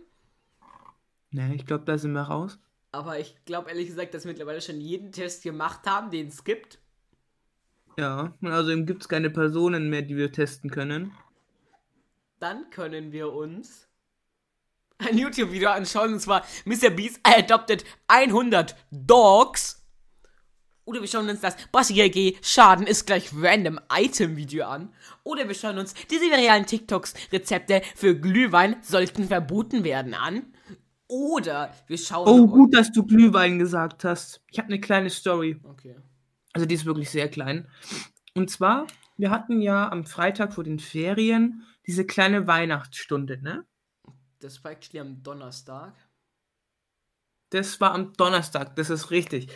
Nee, 1.31 1.55
ich 1.55 1.65
glaube, 1.65 1.85
da 1.85 1.97
sind 1.97 2.13
wir 2.13 2.21
raus. 2.21 2.59
Aber 2.91 3.19
ich 3.19 3.35
glaube 3.45 3.69
ehrlich 3.69 3.87
gesagt, 3.87 4.13
dass 4.13 4.23
wir 4.23 4.31
mittlerweile 4.31 4.61
schon 4.61 4.81
jeden 4.81 5.11
Test 5.11 5.43
gemacht 5.43 5.85
haben, 5.85 6.09
den 6.09 6.27
es 6.27 6.43
gibt. 6.43 6.79
Ja, 7.97 8.33
und 8.41 8.51
außerdem 8.51 8.85
gibt 8.85 9.03
es 9.03 9.09
keine 9.09 9.29
Personen 9.29 9.89
mehr, 9.89 10.01
die 10.01 10.15
wir 10.15 10.31
testen 10.31 10.71
können. 10.71 11.11
Dann 12.39 12.69
können 12.69 13.11
wir 13.11 13.33
uns 13.33 13.87
ein 14.97 15.17
YouTube-Video 15.17 15.69
anschauen, 15.69 16.13
und 16.13 16.19
zwar 16.19 16.45
Mr. 16.65 16.89
Beast 16.89 17.19
adopted 17.23 17.83
100 18.07 18.75
Dogs. 18.91 19.85
Oder 20.89 21.01
wir 21.01 21.07
schauen 21.07 21.29
uns 21.29 21.41
das 21.41 21.55
Bossy 21.71 21.93
GG 21.93 22.37
Schaden 22.41 22.87
ist 22.87 23.05
gleich 23.05 23.29
random 23.31 23.79
Item 23.93 24.35
Video 24.35 24.65
an. 24.65 24.91
Oder 25.23 25.47
wir 25.47 25.53
schauen 25.53 25.77
uns 25.77 25.93
die 26.09 26.17
serialen 26.17 26.65
TikToks 26.65 27.13
Rezepte 27.31 27.83
für 27.95 28.19
Glühwein 28.19 28.75
sollten 28.81 29.25
verboten 29.25 29.83
werden 29.83 30.15
an. 30.15 30.51
Oder 31.07 31.71
wir 31.85 31.99
schauen 31.99 32.27
Oh, 32.27 32.47
gut, 32.47 32.73
dass 32.73 32.91
du 32.91 33.05
Glühwein 33.05 33.59
gesagt 33.59 34.03
hast. 34.03 34.41
Ich 34.49 34.57
habe 34.57 34.69
eine 34.69 34.79
kleine 34.79 35.11
Story. 35.11 35.61
Okay. 35.63 35.95
Also 36.53 36.65
die 36.65 36.73
ist 36.73 36.87
wirklich 36.87 37.11
sehr 37.11 37.29
klein. 37.29 37.67
Und 38.33 38.49
zwar, 38.49 38.87
wir 39.15 39.29
hatten 39.29 39.61
ja 39.61 39.91
am 39.91 40.05
Freitag 40.07 40.55
vor 40.55 40.63
den 40.63 40.79
Ferien 40.79 41.67
diese 41.85 42.03
kleine 42.03 42.47
Weihnachtsstunde, 42.47 43.39
ne? 43.43 43.63
Das 44.39 44.63
war 44.63 44.71
actually 44.71 45.01
am 45.01 45.21
Donnerstag. 45.21 45.93
Das 47.51 47.79
war 47.79 47.93
am 47.93 48.13
Donnerstag, 48.13 48.75
das 48.75 48.89
ist 48.89 49.11
richtig. 49.11 49.49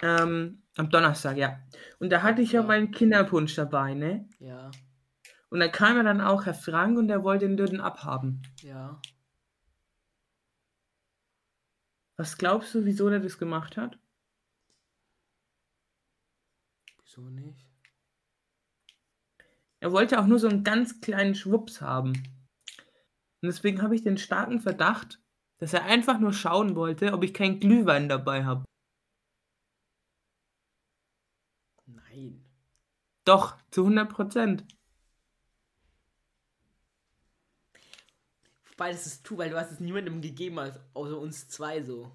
Ähm, 0.00 0.61
am 0.76 0.90
Donnerstag, 0.90 1.36
ja. 1.36 1.60
Und 1.98 2.10
da 2.10 2.22
hatte 2.22 2.42
ich 2.42 2.52
ja 2.52 2.60
Ja. 2.60 2.66
meinen 2.66 2.90
Kinderpunsch 2.90 3.54
dabei, 3.54 3.94
ne? 3.94 4.28
Ja, 4.38 4.70
Und 5.50 5.60
da 5.60 5.68
kam 5.68 5.96
ja 5.96 6.02
dann 6.02 6.20
auch 6.22 6.46
Herr 6.46 6.54
Frank 6.54 6.96
und 6.98 7.08
der 7.08 7.22
wollte 7.24 7.46
den 7.46 7.56
Dürren 7.56 7.80
abhaben. 7.80 8.42
ja. 8.62 9.00
Was 12.18 12.38
glaubst 12.38 12.74
du, 12.74 12.84
wieso 12.84 13.08
der 13.10 13.20
das 13.20 13.38
gemacht 13.38 13.76
hat? 13.76 13.98
Wieso 17.02 17.22
nicht? 17.28 17.66
Er 19.80 19.92
wollte 19.92 20.20
auch 20.20 20.26
nur 20.26 20.38
so 20.38 20.48
einen 20.48 20.62
ganz 20.62 21.00
kleinen 21.00 21.34
Schwupps 21.34 21.80
haben. 21.80 22.12
Und 23.42 23.48
deswegen 23.48 23.82
habe 23.82 23.94
ich 23.96 24.02
den 24.04 24.18
starken 24.18 24.60
Verdacht, 24.60 25.20
dass 25.58 25.72
er 25.74 25.84
einfach 25.84 26.20
nur 26.20 26.32
schauen 26.32 26.76
wollte, 26.76 27.12
ob 27.12 27.24
ich 27.24 27.34
keinen 27.34 27.58
Glühwein 27.58 28.08
dabei 28.08 28.44
habe. 28.44 28.64
Nein. 31.86 32.44
Doch, 33.24 33.56
zu 33.70 33.82
100 33.82 34.08
Prozent. 34.08 34.64
Wobei 38.70 38.92
das 38.92 39.06
ist 39.06 39.24
tu, 39.24 39.38
weil 39.38 39.50
du 39.50 39.58
hast 39.58 39.70
es 39.70 39.80
niemandem 39.80 40.20
gegeben, 40.20 40.58
außer 40.94 41.18
uns 41.18 41.48
zwei 41.48 41.82
so. 41.82 42.10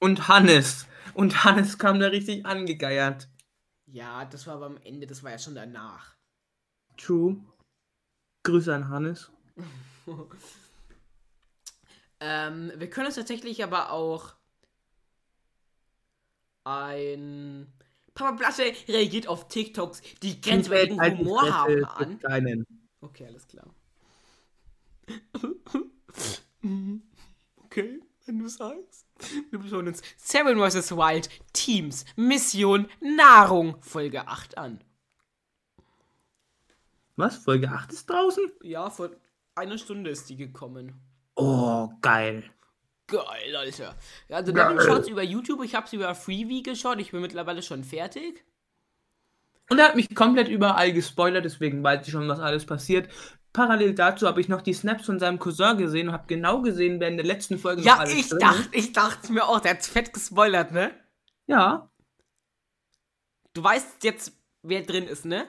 Und 0.00 0.28
Hannes. 0.28 0.86
Und 1.14 1.44
Hannes 1.44 1.78
kam 1.78 2.00
da 2.00 2.08
richtig 2.08 2.46
angegeiert. 2.46 3.28
Ja, 3.86 4.24
das 4.24 4.46
war 4.46 4.54
aber 4.54 4.66
am 4.66 4.78
Ende, 4.78 5.06
das 5.06 5.22
war 5.22 5.30
ja 5.30 5.38
schon 5.38 5.54
danach. 5.54 6.16
True. 6.96 7.36
Grüße 8.44 8.74
an 8.74 8.88
Hannes. 8.88 9.30
Ähm, 12.20 12.70
wir 12.76 12.90
können 12.90 13.06
uns 13.06 13.14
tatsächlich 13.16 13.64
aber 13.64 13.92
auch 13.92 14.34
ein 16.64 17.72
Papa 18.20 18.36
Platte 18.36 18.72
reagiert 18.88 19.26
auf 19.26 19.48
TikToks, 19.48 20.02
die 20.22 20.40
grenzwertigen 20.40 21.00
Alten 21.00 21.18
Humor 21.20 21.40
Fresse 21.40 21.54
haben 21.54 21.84
an. 21.86 22.18
Kleinen. 22.18 22.66
Okay, 23.00 23.26
alles 23.26 23.46
klar. 23.48 23.66
okay, 27.64 28.00
wenn 28.26 28.38
du 28.38 28.48
sagst. 28.48 29.06
Wir 29.50 29.68
schauen 29.68 29.88
uns 29.88 30.02
Seven 30.18 30.58
vs. 30.58 30.92
Wild 30.92 31.30
Teams 31.54 32.04
Mission 32.16 32.88
Nahrung 33.00 33.80
Folge 33.82 34.28
8 34.28 34.58
an. 34.58 34.84
Was? 37.16 37.36
Folge 37.36 37.70
8 37.70 37.90
ist 37.92 38.08
draußen? 38.08 38.52
Ja, 38.62 38.90
vor 38.90 39.10
einer 39.54 39.78
Stunde 39.78 40.10
ist 40.10 40.28
die 40.28 40.36
gekommen. 40.36 41.00
Oh, 41.36 41.88
geil. 42.02 42.44
Geil, 43.10 43.56
Alter. 43.56 43.96
Also. 44.28 44.52
Devin 44.52 44.80
schaut's 44.80 45.08
über 45.08 45.22
YouTube, 45.22 45.62
ich 45.64 45.74
hab's 45.74 45.92
über 45.92 46.14
Freebie 46.14 46.62
geschaut, 46.62 47.00
ich 47.00 47.10
bin 47.10 47.20
mittlerweile 47.20 47.62
schon 47.62 47.84
fertig. 47.84 48.44
Und 49.68 49.78
er 49.78 49.86
hat 49.88 49.96
mich 49.96 50.14
komplett 50.14 50.48
überall 50.48 50.92
gespoilert, 50.92 51.44
deswegen 51.44 51.82
weiß 51.82 52.06
ich 52.06 52.12
schon, 52.12 52.28
was 52.28 52.40
alles 52.40 52.66
passiert. 52.66 53.08
Parallel 53.52 53.94
dazu 53.94 54.26
habe 54.26 54.40
ich 54.40 54.48
noch 54.48 54.62
die 54.62 54.72
Snaps 54.72 55.06
von 55.06 55.18
seinem 55.18 55.38
Cousin 55.38 55.76
gesehen 55.76 56.08
und 56.08 56.14
habe 56.14 56.26
genau 56.28 56.62
gesehen, 56.62 57.00
wer 57.00 57.08
in 57.08 57.16
der 57.16 57.26
letzten 57.26 57.58
Folge 57.58 57.80
noch 57.82 57.86
Ja, 57.86 57.98
alles 57.98 58.14
ich 58.14 58.28
drin 58.28 58.38
dachte, 58.38 58.60
ist. 58.62 58.74
ich 58.74 58.92
dachte 58.92 59.32
mir 59.32 59.44
auch, 59.44 59.60
der 59.60 59.72
hat's 59.72 59.88
fett 59.88 60.12
gespoilert, 60.12 60.72
ne? 60.72 60.92
Ja, 61.46 61.90
Du 63.52 63.64
weißt 63.64 64.04
jetzt, 64.04 64.32
wer 64.62 64.82
drin 64.82 65.08
ist, 65.08 65.24
ne? 65.24 65.46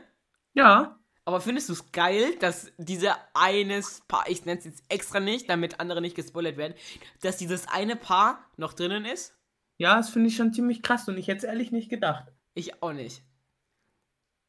ja. 0.53 0.97
Aber 1.25 1.39
findest 1.39 1.69
du 1.69 1.73
es 1.73 1.91
geil, 1.91 2.35
dass 2.39 2.71
diese 2.77 3.13
eines 3.33 4.01
Paar, 4.07 4.27
ich 4.27 4.45
nenne 4.45 4.59
es 4.59 4.65
jetzt 4.65 4.83
extra 4.89 5.19
nicht, 5.19 5.49
damit 5.49 5.79
andere 5.79 6.01
nicht 6.01 6.15
gespoilert 6.15 6.57
werden, 6.57 6.73
dass 7.21 7.37
dieses 7.37 7.67
eine 7.67 7.95
Paar 7.95 8.49
noch 8.57 8.73
drinnen 8.73 9.05
ist? 9.05 9.37
Ja, 9.77 9.97
das 9.97 10.09
finde 10.09 10.29
ich 10.29 10.35
schon 10.35 10.53
ziemlich 10.53 10.81
krass 10.81 11.07
und 11.07 11.17
ich 11.17 11.27
hätte 11.27 11.39
es 11.39 11.43
ehrlich 11.43 11.71
nicht 11.71 11.89
gedacht. 11.89 12.31
Ich 12.53 12.81
auch 12.81 12.93
nicht. 12.93 13.23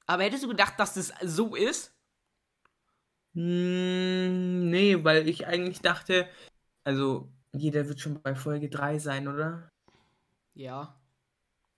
Aber 0.07 0.25
hättest 0.25 0.45
du 0.45 0.49
gedacht, 0.49 0.75
dass 0.79 0.95
das 0.95 1.13
so 1.23 1.55
ist? 1.55 1.95
Hm, 3.35 4.69
nee, 4.71 5.03
weil 5.05 5.29
ich 5.29 5.47
eigentlich 5.47 5.81
dachte, 5.81 6.29
also 6.85 7.33
jeder 7.53 7.89
wird 7.89 8.01
schon 8.01 8.21
bei 8.21 8.35
Folge 8.35 8.69
3 8.69 8.99
sein, 8.99 9.29
oder? 9.29 9.69
Ja. 10.55 11.02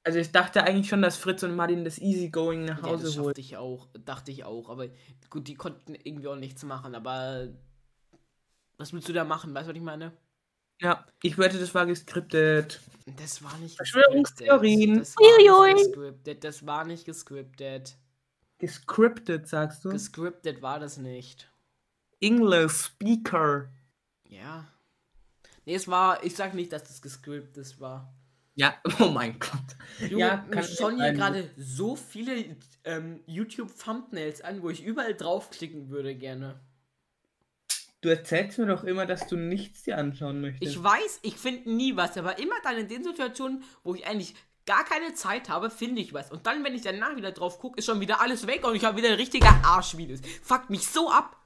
Also 0.06 0.18
ich 0.18 0.32
dachte 0.32 0.62
eigentlich 0.62 0.88
schon, 0.88 1.00
dass 1.02 1.16
Fritz 1.16 1.42
und 1.42 1.56
Martin 1.56 1.84
das 1.84 1.98
Easygoing 1.98 2.66
nach 2.66 2.78
Ja, 2.82 2.84
Hause 2.90 3.04
das 3.04 3.16
holen. 3.16 3.28
dachte 3.28 3.40
ich 3.40 3.56
auch. 3.56 3.88
Dachte 4.04 4.30
ich 4.30 4.44
auch. 4.44 4.68
Aber 4.68 4.86
gut, 5.30 5.48
die 5.48 5.54
konnten 5.54 5.94
irgendwie 5.94 6.28
auch 6.28 6.36
nichts 6.36 6.62
machen. 6.62 6.94
Aber 6.94 7.48
was 8.76 8.92
willst 8.92 9.08
du 9.08 9.12
da 9.14 9.24
machen? 9.24 9.54
Weißt 9.54 9.66
du, 9.66 9.70
was 9.70 9.76
ich 9.76 9.82
meine? 9.82 10.12
Ja, 10.80 11.06
ich 11.22 11.38
wette, 11.38 11.58
das 11.58 11.74
war 11.74 11.86
geskriptet. 11.86 12.80
Das 13.16 13.42
war 13.42 13.56
nicht 13.58 13.76
Verschwörungstheorien. 13.76 14.98
gescriptet. 14.98 15.14
Das 15.24 15.46
war 15.46 15.64
nicht 15.74 15.86
gescriptet. 15.86 16.44
Das 16.44 16.66
war 16.66 16.84
nicht 16.84 17.04
gescriptet. 17.06 17.96
Gescriptet, 18.58 19.48
sagst 19.48 19.84
du? 19.84 19.90
Gescriptet 19.90 20.62
war 20.62 20.80
das 20.80 20.96
nicht. 20.98 21.50
English 22.20 22.72
Speaker. 22.72 23.68
Ja. 24.28 24.66
Nee, 25.64 25.74
es 25.74 25.88
war, 25.88 26.22
ich 26.24 26.34
sag 26.36 26.54
nicht, 26.54 26.72
dass 26.72 26.84
das 26.84 27.00
gescriptet 27.02 27.80
war. 27.80 28.13
Ja, 28.54 28.74
oh 29.00 29.06
mein 29.06 29.38
Gott. 29.38 30.10
Junge, 30.10 30.18
Ja, 30.18 30.44
mir 30.48 30.50
kann 30.50 30.64
schauen 30.64 30.96
hier 30.96 31.12
gerade 31.12 31.50
so 31.56 31.96
viele 31.96 32.56
ähm, 32.84 33.20
YouTube-Thumbnails 33.26 34.42
an, 34.42 34.62
wo 34.62 34.70
ich 34.70 34.84
überall 34.84 35.14
draufklicken 35.14 35.90
würde 35.90 36.14
gerne. 36.14 36.60
Du 38.00 38.10
erzählst 38.10 38.58
mir 38.58 38.66
doch 38.66 38.84
immer, 38.84 39.06
dass 39.06 39.26
du 39.28 39.36
nichts 39.36 39.84
dir 39.84 39.96
anschauen 39.96 40.40
möchtest. 40.40 40.70
Ich 40.70 40.82
weiß, 40.82 41.20
ich 41.22 41.36
finde 41.36 41.70
nie 41.74 41.96
was, 41.96 42.18
aber 42.18 42.38
immer 42.38 42.56
dann 42.62 42.76
in 42.76 42.88
den 42.88 43.02
Situationen, 43.02 43.64
wo 43.82 43.94
ich 43.94 44.06
eigentlich 44.06 44.34
gar 44.66 44.84
keine 44.84 45.14
Zeit 45.14 45.48
habe, 45.48 45.70
finde 45.70 46.02
ich 46.02 46.12
was. 46.12 46.30
Und 46.30 46.46
dann, 46.46 46.64
wenn 46.64 46.74
ich 46.74 46.82
danach 46.82 47.16
wieder 47.16 47.32
drauf 47.32 47.58
gucke, 47.58 47.78
ist 47.78 47.86
schon 47.86 48.00
wieder 48.00 48.20
alles 48.20 48.46
weg 48.46 48.66
und 48.66 48.74
ich 48.74 48.84
habe 48.84 48.98
wieder 48.98 49.08
ein 49.08 49.14
richtiger 49.14 49.60
Arschvideos. 49.64 50.20
Fuckt 50.42 50.70
mich 50.70 50.86
so 50.86 51.10
ab. 51.10 51.36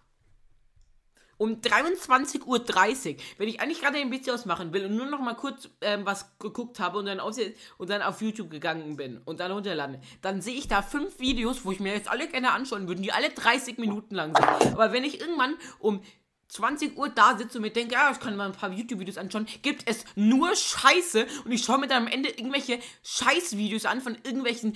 Um 1.38 1.60
23.30 1.60 2.44
Uhr, 2.46 3.16
wenn 3.38 3.48
ich 3.48 3.60
eigentlich 3.60 3.80
gerade 3.80 3.98
ein 3.98 4.10
bisschen 4.10 4.34
ausmachen 4.34 4.72
will 4.72 4.84
und 4.86 4.96
nur 4.96 5.06
noch 5.06 5.20
mal 5.20 5.34
kurz 5.34 5.68
ähm, 5.80 6.04
was 6.04 6.38
geguckt 6.38 6.80
habe 6.80 6.98
und 6.98 7.06
dann, 7.06 7.20
auf, 7.20 7.36
und 7.78 7.90
dann 7.90 8.02
auf 8.02 8.20
YouTube 8.20 8.50
gegangen 8.50 8.96
bin 8.96 9.18
und 9.24 9.40
dann 9.40 9.52
runterlade, 9.52 10.00
dann 10.20 10.42
sehe 10.42 10.54
ich 10.54 10.68
da 10.68 10.82
fünf 10.82 11.18
Videos, 11.20 11.64
wo 11.64 11.72
ich 11.72 11.80
mir 11.80 11.94
jetzt 11.94 12.08
alle 12.08 12.28
gerne 12.28 12.52
anschauen 12.52 12.88
würde, 12.88 13.00
die 13.00 13.12
alle 13.12 13.30
30 13.30 13.78
Minuten 13.78 14.14
lang 14.14 14.34
sind. 14.34 14.72
Aber 14.72 14.92
wenn 14.92 15.04
ich 15.04 15.20
irgendwann 15.20 15.56
um 15.78 16.02
20 16.48 16.96
Uhr 16.96 17.10
da 17.10 17.36
sitze 17.36 17.58
und 17.58 17.62
mir 17.62 17.70
denke, 17.70 17.94
ja, 17.94 18.10
ich 18.10 18.20
kann 18.20 18.34
mal 18.36 18.46
ein 18.46 18.52
paar 18.52 18.72
YouTube-Videos 18.72 19.18
anschauen, 19.18 19.46
gibt 19.62 19.88
es 19.88 20.04
nur 20.16 20.54
Scheiße 20.54 21.26
und 21.44 21.52
ich 21.52 21.62
schaue 21.62 21.78
mir 21.78 21.88
dann 21.88 22.04
am 22.04 22.08
Ende 22.08 22.30
irgendwelche 22.30 22.78
Scheiß-Videos 23.02 23.84
an 23.84 24.00
von 24.00 24.16
irgendwelchen 24.24 24.74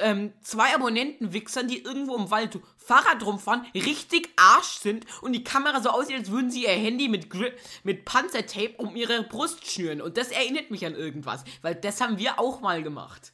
ähm, 0.00 0.32
zwei 0.42 0.74
Abonnenten-Wichsern, 0.74 1.68
die 1.68 1.82
irgendwo 1.82 2.16
im 2.16 2.30
Wald 2.30 2.58
Fahrrad 2.76 3.24
rumfahren, 3.24 3.66
richtig 3.74 4.28
Arsch 4.36 4.78
sind 4.78 5.06
und 5.22 5.32
die 5.32 5.44
Kamera 5.44 5.80
so 5.80 5.90
aussieht, 5.90 6.16
als 6.16 6.30
würden 6.30 6.50
sie 6.50 6.64
ihr 6.64 6.70
Handy 6.70 7.08
mit, 7.08 7.30
Gri 7.30 7.52
mit 7.84 8.04
Panzertape 8.04 8.74
um 8.78 8.96
ihre 8.96 9.22
Brust 9.24 9.70
schnüren. 9.70 10.00
Und 10.00 10.16
das 10.16 10.30
erinnert 10.30 10.70
mich 10.70 10.84
an 10.86 10.94
irgendwas, 10.94 11.44
weil 11.62 11.74
das 11.74 12.00
haben 12.00 12.18
wir 12.18 12.38
auch 12.38 12.60
mal 12.60 12.82
gemacht. 12.82 13.32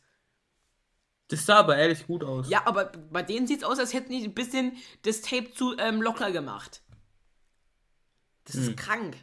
Das 1.29 1.47
sah 1.47 1.61
aber 1.61 1.77
ehrlich 1.77 2.07
gut 2.07 2.25
aus. 2.25 2.51
Ja, 2.51 2.67
aber 2.67 2.93
bei 3.11 3.23
denen 3.23 3.47
sieht 3.47 3.59
es 3.59 3.65
aus, 3.65 3.79
als 3.79 3.95
hätten 3.95 4.12
die 4.12 4.23
ein 4.23 4.35
bisschen 4.35 4.77
das 5.03 5.23
Tape 5.23 5.51
zu 5.53 5.77
ähm, 5.79 6.03
locker 6.03 6.31
gemacht. 6.31 6.83
Das 8.45 8.57
hm. 8.57 8.62
ist 8.62 8.77
krank. 8.77 9.17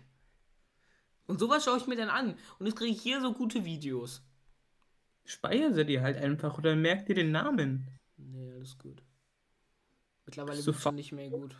Und 1.27 1.39
sowas 1.39 1.63
schaue 1.63 1.77
ich 1.77 1.85
mir 1.85 1.95
dann 1.95 2.09
an. 2.09 2.35
Und 2.57 2.65
jetzt 2.65 2.77
kriege 2.77 2.91
ich 2.91 3.01
hier 3.01 3.21
so 3.21 3.33
gute 3.33 3.63
Videos. 3.63 4.23
Speicher 5.29 5.71
sie 5.73 5.85
dir 5.85 6.01
halt 6.01 6.17
einfach 6.17 6.57
oder 6.57 6.75
merk 6.75 7.05
dir 7.05 7.13
den 7.13 7.31
Namen. 7.31 7.87
Nee, 8.17 8.51
alles 8.51 8.77
gut. 8.79 9.03
Mittlerweile 10.25 10.59
so 10.59 10.73
schon 10.73 10.95
nicht 10.95 11.11
mehr 11.11 11.29
gut. 11.29 11.55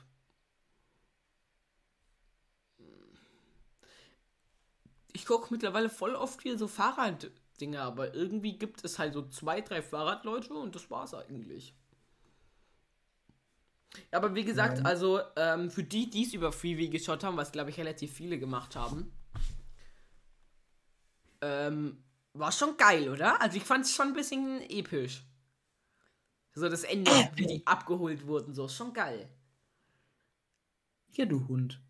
Ich 5.14 5.26
gucke 5.26 5.54
mittlerweile 5.54 5.90
voll 5.90 6.16
oft 6.16 6.42
hier 6.42 6.58
so 6.58 6.68
Fahrraddinger, 6.68 7.82
aber 7.82 8.16
irgendwie 8.16 8.58
gibt 8.58 8.84
es 8.84 8.98
halt 8.98 9.14
so 9.14 9.28
zwei, 9.28 9.62
drei 9.62 9.84
Fahrradleute 9.84 10.54
und 10.56 10.74
das 10.74 10.90
war's 10.90 11.14
eigentlich. 11.14 11.76
Aber 14.12 14.34
wie 14.34 14.46
gesagt, 14.46 14.78
Nein. 14.78 14.86
also 14.88 15.20
ähm, 15.36 15.70
für 15.70 15.84
die, 15.84 16.10
die 16.10 16.24
es 16.24 16.34
über 16.34 16.52
Freeway 16.52 16.88
geschaut 16.88 17.24
haben, 17.24 17.38
was 17.38 17.52
glaube 17.52 17.70
ich 17.70 17.78
relativ 17.78 18.14
viele 18.14 18.40
gemacht 18.40 18.76
haben, 18.76 19.12
ähm, 21.42 22.04
war 22.34 22.52
schon 22.52 22.78
geil, 22.78 23.10
oder? 23.10 23.42
Also 23.42 23.58
ich 23.58 23.64
fand 23.64 23.86
es 23.86 23.94
schon 23.94 24.08
ein 24.08 24.14
bisschen 24.14 24.62
episch. 24.70 25.24
So 26.54 26.70
das 26.70 26.84
Ende, 26.84 27.12
wie 27.36 27.48
die 27.48 27.68
abgeholt 27.68 28.28
wurden, 28.28 28.54
so 28.54 28.66
ist 28.66 28.76
schon 28.76 28.94
geil. 28.94 29.30
Ja, 31.14 31.26
du 31.26 31.48
Hund. 31.48 31.82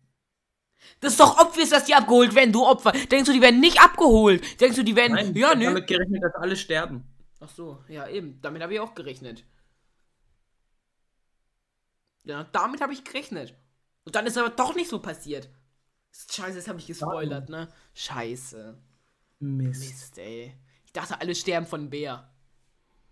Das 1.00 1.12
ist 1.12 1.20
doch 1.20 1.38
obvious, 1.38 1.68
dass 1.68 1.84
die 1.84 1.94
abgeholt 1.94 2.34
werden, 2.34 2.52
du 2.52 2.64
Opfer. 2.64 2.92
Denkst 2.92 3.26
du, 3.26 3.32
die 3.32 3.42
werden 3.42 3.60
nicht 3.60 3.80
abgeholt? 3.82 4.60
Denkst 4.60 4.76
du, 4.76 4.82
die 4.82 4.96
werden. 4.96 5.12
Nein, 5.12 5.34
ja, 5.34 5.52
ich 5.52 5.58
nö. 5.58 5.66
damit 5.66 5.86
gerechnet, 5.86 6.22
dass 6.22 6.34
alle 6.34 6.56
sterben. 6.56 7.04
Ach 7.40 7.50
so, 7.50 7.84
ja, 7.88 8.08
eben. 8.08 8.40
Damit 8.40 8.62
habe 8.62 8.72
ich 8.72 8.80
auch 8.80 8.94
gerechnet. 8.94 9.44
Ja, 12.24 12.44
damit 12.44 12.80
habe 12.80 12.92
ich 12.92 13.04
gerechnet. 13.04 13.54
Und 14.04 14.14
dann 14.14 14.26
ist 14.26 14.38
aber 14.38 14.50
doch 14.50 14.74
nicht 14.74 14.88
so 14.88 15.00
passiert. 15.00 15.50
Scheiße, 16.12 16.56
das 16.56 16.68
habe 16.68 16.78
ich 16.78 16.86
gespoilert, 16.86 17.48
ne? 17.48 17.72
Scheiße. 17.94 18.78
Mist. 19.40 19.88
Mist, 19.88 20.18
ey. 20.18 20.54
Ich 20.84 20.92
dachte, 20.92 21.20
alle 21.20 21.34
sterben 21.34 21.66
von 21.66 21.90
Bär. 21.90 22.30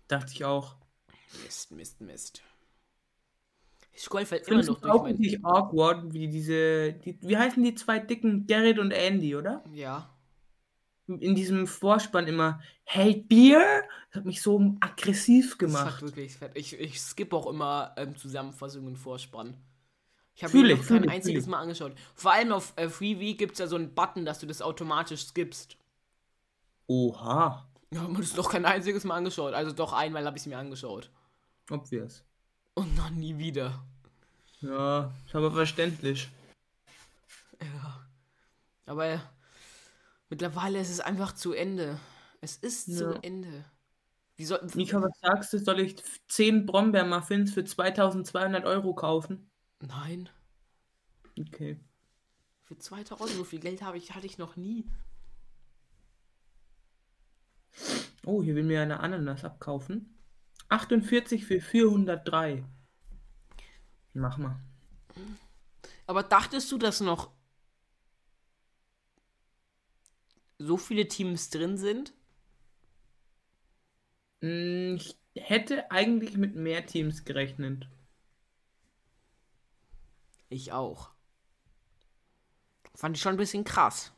Dachte 0.07 0.31
ich 0.31 0.45
auch. 0.45 0.75
Mist, 1.43 1.71
Mist, 1.71 2.01
Mist. 2.01 2.43
Ich 3.91 4.03
scroll 4.03 4.25
fällt 4.25 4.47
immer 4.47 4.63
noch 4.63 4.79
durch 4.79 5.01
mein... 5.03 5.15
nicht 5.15 5.43
awkward, 5.43 6.13
wie 6.13 6.27
diese... 6.27 6.93
Die, 6.93 7.19
wie 7.21 7.37
heißen 7.37 7.61
die 7.63 7.75
zwei 7.75 7.99
dicken? 7.99 8.47
Gerrit 8.47 8.79
und 8.79 8.91
Andy, 8.91 9.35
oder? 9.35 9.63
Ja. 9.73 10.15
In 11.07 11.33
diesem 11.35 11.65
Vorspann 11.65 12.27
immer, 12.27 12.61
hey, 12.83 13.15
Bier? 13.15 13.83
Das 14.09 14.19
hat 14.19 14.25
mich 14.25 14.41
so 14.41 14.75
aggressiv 14.79 15.57
gemacht. 15.57 15.87
Das 15.87 15.93
hat 15.95 16.01
wirklich 16.03 16.37
fett. 16.37 16.51
Ich, 16.55 16.79
ich 16.79 17.01
skippe 17.01 17.35
auch 17.35 17.47
immer 17.47 17.93
ähm, 17.97 18.15
Zusammenfassungen 18.15 18.95
Vorspann. 18.95 19.57
Ich 20.35 20.43
habe 20.43 20.57
mir 20.57 20.75
noch 20.75 20.85
kein 20.85 21.09
einziges 21.09 21.47
Mal 21.47 21.59
angeschaut. 21.59 21.93
Vor 22.13 22.31
allem 22.31 22.53
auf 22.53 22.73
äh, 22.77 22.87
Freebie 22.87 23.35
gibt 23.35 23.53
es 23.53 23.59
ja 23.59 23.67
so 23.67 23.75
einen 23.75 23.93
Button, 23.93 24.23
dass 24.23 24.39
du 24.39 24.45
das 24.45 24.61
automatisch 24.61 25.25
skippst. 25.25 25.77
Oha. 26.89 27.69
Ja, 27.93 28.01
man 28.07 28.21
ist 28.21 28.35
doch 28.37 28.49
kein 28.49 28.65
einziges 28.65 29.03
Mal 29.03 29.17
angeschaut. 29.17 29.53
Also 29.53 29.71
doch 29.71 29.93
einmal 29.93 30.25
habe 30.25 30.37
ich 30.37 30.43
es 30.43 30.47
mir 30.47 30.57
angeschaut. 30.57 31.11
Obvious. 31.69 32.23
Und 32.73 32.95
noch 32.95 33.11
nie 33.11 33.37
wieder. 33.37 33.85
Ja, 34.61 35.13
ist 35.25 35.35
aber 35.35 35.51
verständlich. 35.51 36.29
Ja. 37.61 38.07
Aber 38.87 39.21
mittlerweile 40.29 40.79
ist 40.79 40.89
es 40.89 40.99
einfach 40.99 41.33
zu 41.33 41.53
Ende. 41.53 41.99
Es 42.41 42.57
ist 42.57 42.87
ja. 42.87 42.97
zu 42.97 43.23
Ende. 43.23 43.65
Wie 44.35 44.45
soll, 44.45 44.65
Mika, 44.73 44.99
was 44.99 45.19
sagst 45.21 45.53
du? 45.53 45.59
Soll 45.59 45.81
ich 45.81 45.95
10 46.29 46.65
Brombeermuffins 46.65 47.53
für 47.53 47.63
2200 47.63 48.65
Euro 48.65 48.95
kaufen? 48.95 49.51
Nein. 49.79 50.27
Okay. 51.37 51.79
Für 52.63 52.79
2000 52.79 53.37
so 53.37 53.43
viel 53.43 53.59
Geld 53.59 53.83
habe 53.83 53.97
ich, 53.97 54.15
hatte 54.15 54.25
ich 54.25 54.39
noch 54.39 54.55
nie. 54.55 54.85
Oh, 58.25 58.43
hier 58.43 58.55
will 58.55 58.63
mir 58.63 58.81
eine 58.81 58.99
Ananas 58.99 59.43
abkaufen. 59.43 60.17
48 60.69 61.45
für 61.45 61.61
403. 61.61 62.63
Mach 64.13 64.37
mal. 64.37 64.59
Aber 66.05 66.23
dachtest 66.23 66.71
du, 66.71 66.77
dass 66.77 67.01
noch 67.01 67.31
so 70.57 70.77
viele 70.77 71.07
Teams 71.07 71.49
drin 71.49 71.77
sind? 71.77 72.13
Hm, 74.41 74.95
ich 74.95 75.17
hätte 75.35 75.89
eigentlich 75.91 76.37
mit 76.37 76.55
mehr 76.55 76.85
Teams 76.85 77.25
gerechnet. 77.25 77.87
Ich 80.49 80.71
auch. 80.71 81.11
Fand 82.95 83.15
ich 83.15 83.21
schon 83.21 83.35
ein 83.35 83.37
bisschen 83.37 83.63
krass. 83.63 84.11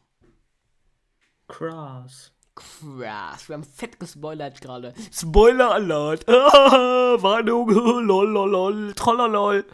Krass. 1.47 2.33
Krass, 2.55 3.47
wir 3.47 3.53
haben 3.55 3.63
fett 3.63 3.99
gespoilert 3.99 4.59
gerade. 4.61 4.93
Spoiler 5.11 5.71
Alert. 5.71 6.27
Warnung. 6.27 7.69
Lol, 8.05 8.29
lol, 8.29 8.49
lol. 8.49 8.93
Trollerlol. 8.93 9.65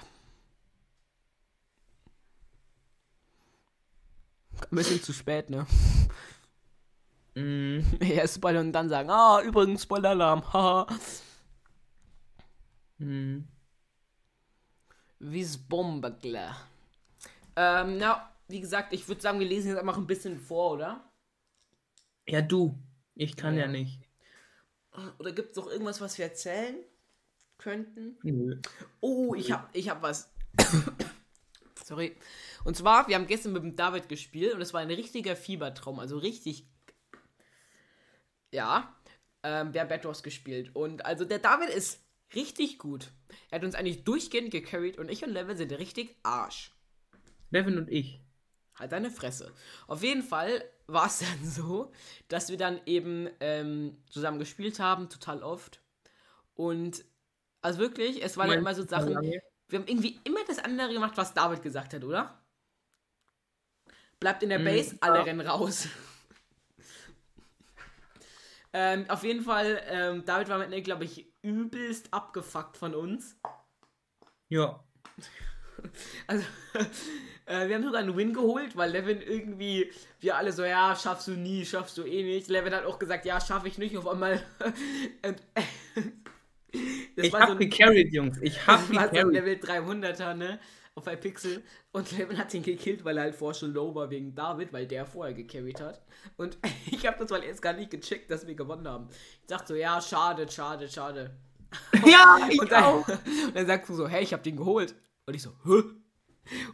Ein 4.71 4.75
bisschen 4.75 5.01
zu 5.01 5.13
spät, 5.13 5.49
ne? 5.49 5.65
Mm. 7.35 7.81
Ja, 8.01 8.27
Spoiler 8.27 8.61
und 8.61 8.71
dann 8.73 8.89
sagen, 8.89 9.11
ah, 9.11 9.39
übrigens, 9.43 9.83
Spoiler-Alarm, 9.83 10.41
haha. 10.53 10.87
mm. 12.97 13.43
Wie's 15.19 15.55
Bombergler. 15.57 16.55
Ähm, 17.55 17.97
na, 17.99 18.27
wie 18.47 18.59
gesagt, 18.59 18.91
ich 18.91 19.07
würde 19.07 19.21
sagen, 19.21 19.39
wir 19.39 19.47
lesen 19.47 19.69
jetzt 19.69 19.79
einfach 19.79 19.97
ein 19.97 20.07
bisschen 20.07 20.39
vor, 20.39 20.71
oder? 20.71 21.06
Ja, 22.27 22.41
du. 22.41 22.77
Ich 23.15 23.35
kann 23.35 23.55
ja, 23.55 23.61
ja 23.61 23.67
nicht. 23.67 24.01
Oder 25.19 25.31
gibt 25.31 25.51
es 25.51 25.55
noch 25.55 25.67
irgendwas, 25.67 26.01
was 26.01 26.17
wir 26.17 26.25
erzählen 26.25 26.75
könnten? 27.57 28.17
Nö. 28.23 28.59
Oh, 28.99 29.35
ich 29.35 29.51
hab, 29.51 29.75
ich 29.75 29.89
hab 29.89 30.01
was. 30.01 30.31
Sorry. 31.83 32.15
Und 32.63 32.75
zwar, 32.75 33.07
wir 33.07 33.15
haben 33.15 33.27
gestern 33.27 33.53
mit 33.53 33.63
dem 33.63 33.75
David 33.75 34.09
gespielt 34.09 34.53
und 34.53 34.61
es 34.61 34.73
war 34.73 34.81
ein 34.81 34.91
richtiger 34.91 35.35
Fiebertraum. 35.35 35.99
Also 35.99 36.17
richtig. 36.17 36.67
Ja. 38.51 38.95
Ähm, 39.43 39.73
wir 39.73 39.81
haben 39.81 39.87
Bedwars 39.87 40.23
gespielt. 40.23 40.75
Und 40.75 41.05
also 41.05 41.25
der 41.25 41.39
David 41.39 41.69
ist 41.69 42.01
richtig 42.35 42.79
gut. 42.79 43.11
Er 43.49 43.59
hat 43.59 43.65
uns 43.65 43.75
eigentlich 43.75 44.03
durchgehend 44.03 44.51
gecarried 44.51 44.97
und 44.97 45.09
ich 45.09 45.23
und 45.23 45.31
Levin 45.31 45.57
sind 45.57 45.71
richtig 45.73 46.17
Arsch. 46.23 46.71
Levin 47.51 47.77
und 47.77 47.89
ich. 47.89 48.19
Halt 48.75 48.91
deine 48.91 49.09
Fresse. 49.09 49.53
Auf 49.87 50.03
jeden 50.03 50.23
Fall 50.23 50.63
war 50.87 51.07
es 51.07 51.19
dann 51.19 51.45
so, 51.45 51.91
dass 52.27 52.49
wir 52.49 52.57
dann 52.57 52.81
eben 52.85 53.29
ähm, 53.39 53.97
zusammen 54.09 54.39
gespielt 54.39 54.79
haben, 54.79 55.09
total 55.09 55.43
oft. 55.43 55.81
Und 56.55 57.05
also 57.61 57.79
wirklich, 57.79 58.23
es 58.23 58.37
waren 58.37 58.49
dann 58.49 58.59
immer 58.59 58.73
so 58.73 58.85
Sachen. 58.85 59.21
Wir 59.69 59.79
haben 59.79 59.87
irgendwie 59.87 60.19
immer 60.23 60.43
das 60.47 60.59
andere 60.59 60.93
gemacht, 60.93 61.17
was 61.17 61.33
David 61.33 61.61
gesagt 61.61 61.93
hat, 61.93 62.03
oder? 62.03 62.41
Bleibt 64.19 64.41
in 64.41 64.49
der 64.49 64.59
mhm. 64.59 64.65
Base, 64.65 64.93
mhm, 64.93 64.99
alle 65.01 65.17
ja. 65.17 65.23
rennen 65.23 65.47
raus. 65.47 65.87
ähm, 68.73 69.05
auf 69.09 69.23
jeden 69.23 69.43
Fall, 69.43 69.81
ähm, 69.87 70.25
David 70.25 70.49
war 70.49 70.65
mit 70.65 70.83
glaube 70.83 71.03
ich, 71.03 71.31
übelst 71.41 72.13
abgefuckt 72.13 72.77
von 72.77 72.95
uns. 72.95 73.37
Ja. 74.49 74.83
Also, 76.25 76.43
Äh, 77.47 77.69
wir 77.69 77.75
haben 77.75 77.83
sogar 77.83 78.01
einen 78.01 78.15
Win 78.15 78.33
geholt, 78.33 78.75
weil 78.75 78.91
Levin 78.91 79.21
irgendwie, 79.21 79.89
wir 80.19 80.35
alle 80.35 80.51
so, 80.51 80.65
ja, 80.65 80.95
schaffst 80.95 81.27
du 81.27 81.31
nie, 81.31 81.65
schaffst 81.65 81.97
du 81.97 82.03
eh 82.03 82.21
nicht. 82.23 82.49
Levin 82.49 82.73
hat 82.73 82.85
auch 82.85 82.99
gesagt, 82.99 83.25
ja, 83.25 83.39
schaffe 83.39 83.69
ich 83.69 83.77
nicht. 83.77 83.97
Auf 83.97 84.07
einmal. 84.07 84.43
Und, 85.25 85.41
ich 87.15 87.33
hab 87.33 87.47
so 87.47 87.53
ein, 87.53 87.59
gecarried, 87.59 88.13
Jungs. 88.13 88.37
Ich 88.41 88.67
hab 88.67 88.85
gecarried. 88.89 89.13
So 89.13 89.27
ein 89.27 89.31
Level 89.31 89.53
300er, 89.55 90.33
ne? 90.33 90.59
Auf 90.95 91.07
ein 91.07 91.19
Pixel. 91.19 91.63
Und 91.93 92.11
Levin 92.17 92.37
hat 92.37 92.53
ihn 92.53 92.63
gekillt, 92.63 93.05
weil 93.05 93.17
er 93.17 93.23
halt 93.23 93.35
vorher 93.35 93.57
schon 93.57 93.71
low 93.71 93.95
war 93.95 94.09
wegen 94.09 94.35
David, 94.35 94.73
weil 94.73 94.85
der 94.85 95.05
vorher 95.05 95.33
gecarried 95.33 95.79
hat. 95.79 96.01
Und 96.35 96.57
ich 96.91 97.07
habe 97.07 97.17
das 97.19 97.29
mal 97.29 97.43
erst 97.43 97.61
gar 97.61 97.73
nicht 97.73 97.91
gecheckt, 97.91 98.29
dass 98.29 98.45
wir 98.45 98.55
gewonnen 98.55 98.87
haben. 98.87 99.07
Ich 99.41 99.47
dachte 99.47 99.67
so, 99.67 99.75
ja, 99.75 100.01
schade, 100.01 100.51
schade, 100.51 100.89
schade. 100.89 101.37
ja, 102.05 102.39
ich 102.49 102.59
und 102.59 102.71
dann, 102.71 102.83
auch. 102.83 103.07
Und 103.07 103.55
dann 103.55 103.67
sagst 103.67 103.89
du 103.89 103.93
so, 103.93 104.07
hey, 104.07 104.23
ich 104.23 104.33
hab 104.33 104.43
den 104.43 104.57
geholt. 104.57 104.95
Und 105.25 105.33
ich 105.33 105.41
so, 105.41 105.51
hä? 105.63 105.83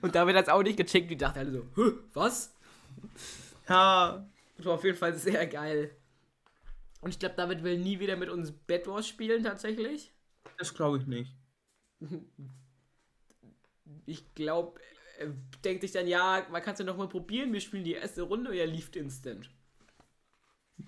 Und 0.01 0.15
David 0.15 0.35
hat 0.35 0.43
es 0.43 0.49
auch 0.49 0.63
nicht 0.63 0.77
gecheckt. 0.77 1.09
Die 1.09 1.17
dachte 1.17 1.39
alle 1.39 1.51
so, 1.51 1.65
was? 2.13 2.53
Ja. 3.67 4.27
Das 4.57 4.65
war 4.65 4.73
auf 4.73 4.83
jeden 4.83 4.97
Fall 4.97 5.15
sehr 5.15 5.47
geil. 5.47 5.95
Und 7.01 7.09
ich 7.09 7.19
glaube, 7.19 7.35
David 7.35 7.63
will 7.63 7.79
nie 7.79 7.99
wieder 7.99 8.15
mit 8.15 8.29
uns 8.29 8.51
Bed 8.51 8.87
Wars 8.87 9.07
spielen, 9.07 9.43
tatsächlich. 9.43 10.13
Das 10.57 10.73
glaube 10.73 10.99
ich 10.99 11.07
nicht. 11.07 11.35
Ich 14.05 14.33
glaube, 14.35 14.79
er 15.17 15.33
denkt 15.63 15.81
sich 15.81 15.91
dann, 15.91 16.07
ja, 16.07 16.45
man 16.51 16.61
kann 16.61 16.73
es 16.73 16.79
ja 16.79 16.85
nochmal 16.85 17.09
probieren. 17.09 17.51
Wir 17.51 17.61
spielen 17.61 17.83
die 17.83 17.93
erste 17.93 18.21
Runde 18.21 18.51
und 18.51 18.55
er 18.55 18.67
lief 18.67 18.95
instant. 18.95 19.49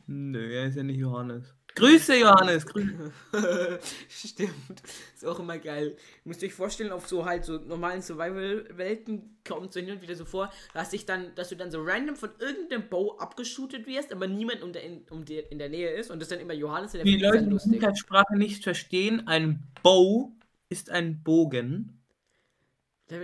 Nö, 0.06 0.54
er 0.54 0.68
ist 0.68 0.76
ja 0.76 0.84
nicht 0.84 1.00
Johannes. 1.00 1.55
Grüße, 1.76 2.18
Johannes. 2.18 2.66
Grüße. 2.66 3.12
Stimmt. 4.10 4.82
Ist 5.14 5.26
auch 5.26 5.40
immer 5.40 5.58
geil. 5.60 5.90
Ihr 5.90 5.98
müsst 6.24 6.42
euch 6.42 6.54
vorstellen, 6.54 6.92
auf 6.92 7.08
so 7.08 7.26
halt 7.26 7.44
so 7.44 7.58
normalen 7.58 8.02
Survival-Welten 8.02 9.40
kommt 9.46 9.74
so 9.74 9.82
hin 9.82 9.92
und 9.92 10.02
wieder 10.02 10.16
so 10.16 10.24
vor, 10.24 10.52
dass 10.74 10.94
ich 10.94 11.06
dann, 11.06 11.36
dass 11.36 11.50
du 11.50 11.56
dann 11.56 11.72
so 11.72 11.84
random 11.84 12.16
von 12.16 12.30
irgendeinem 12.40 12.88
Bow 12.88 13.18
abgeschootet 13.20 13.86
wirst, 13.88 14.14
aber 14.14 14.28
niemand 14.28 14.64
um 14.64 14.72
der, 14.72 14.84
in, 14.84 15.06
um 15.10 15.26
der, 15.26 15.52
in 15.52 15.60
der 15.60 15.70
Nähe 15.70 15.92
ist 15.92 16.12
und 16.12 16.22
das 16.22 16.30
dann 16.30 16.40
immer 16.40 16.54
Johannes, 16.54 16.94
der 16.94 17.04
Die 17.04 17.18
Leute, 17.18 17.44
die 17.44 17.80
die 17.80 17.98
Sprache 17.98 18.38
nicht 18.38 18.64
verstehen, 18.64 19.28
ein 19.28 19.62
Bow 19.84 20.32
ist 20.70 20.90
ein 20.90 21.22
Bogen. 21.24 22.02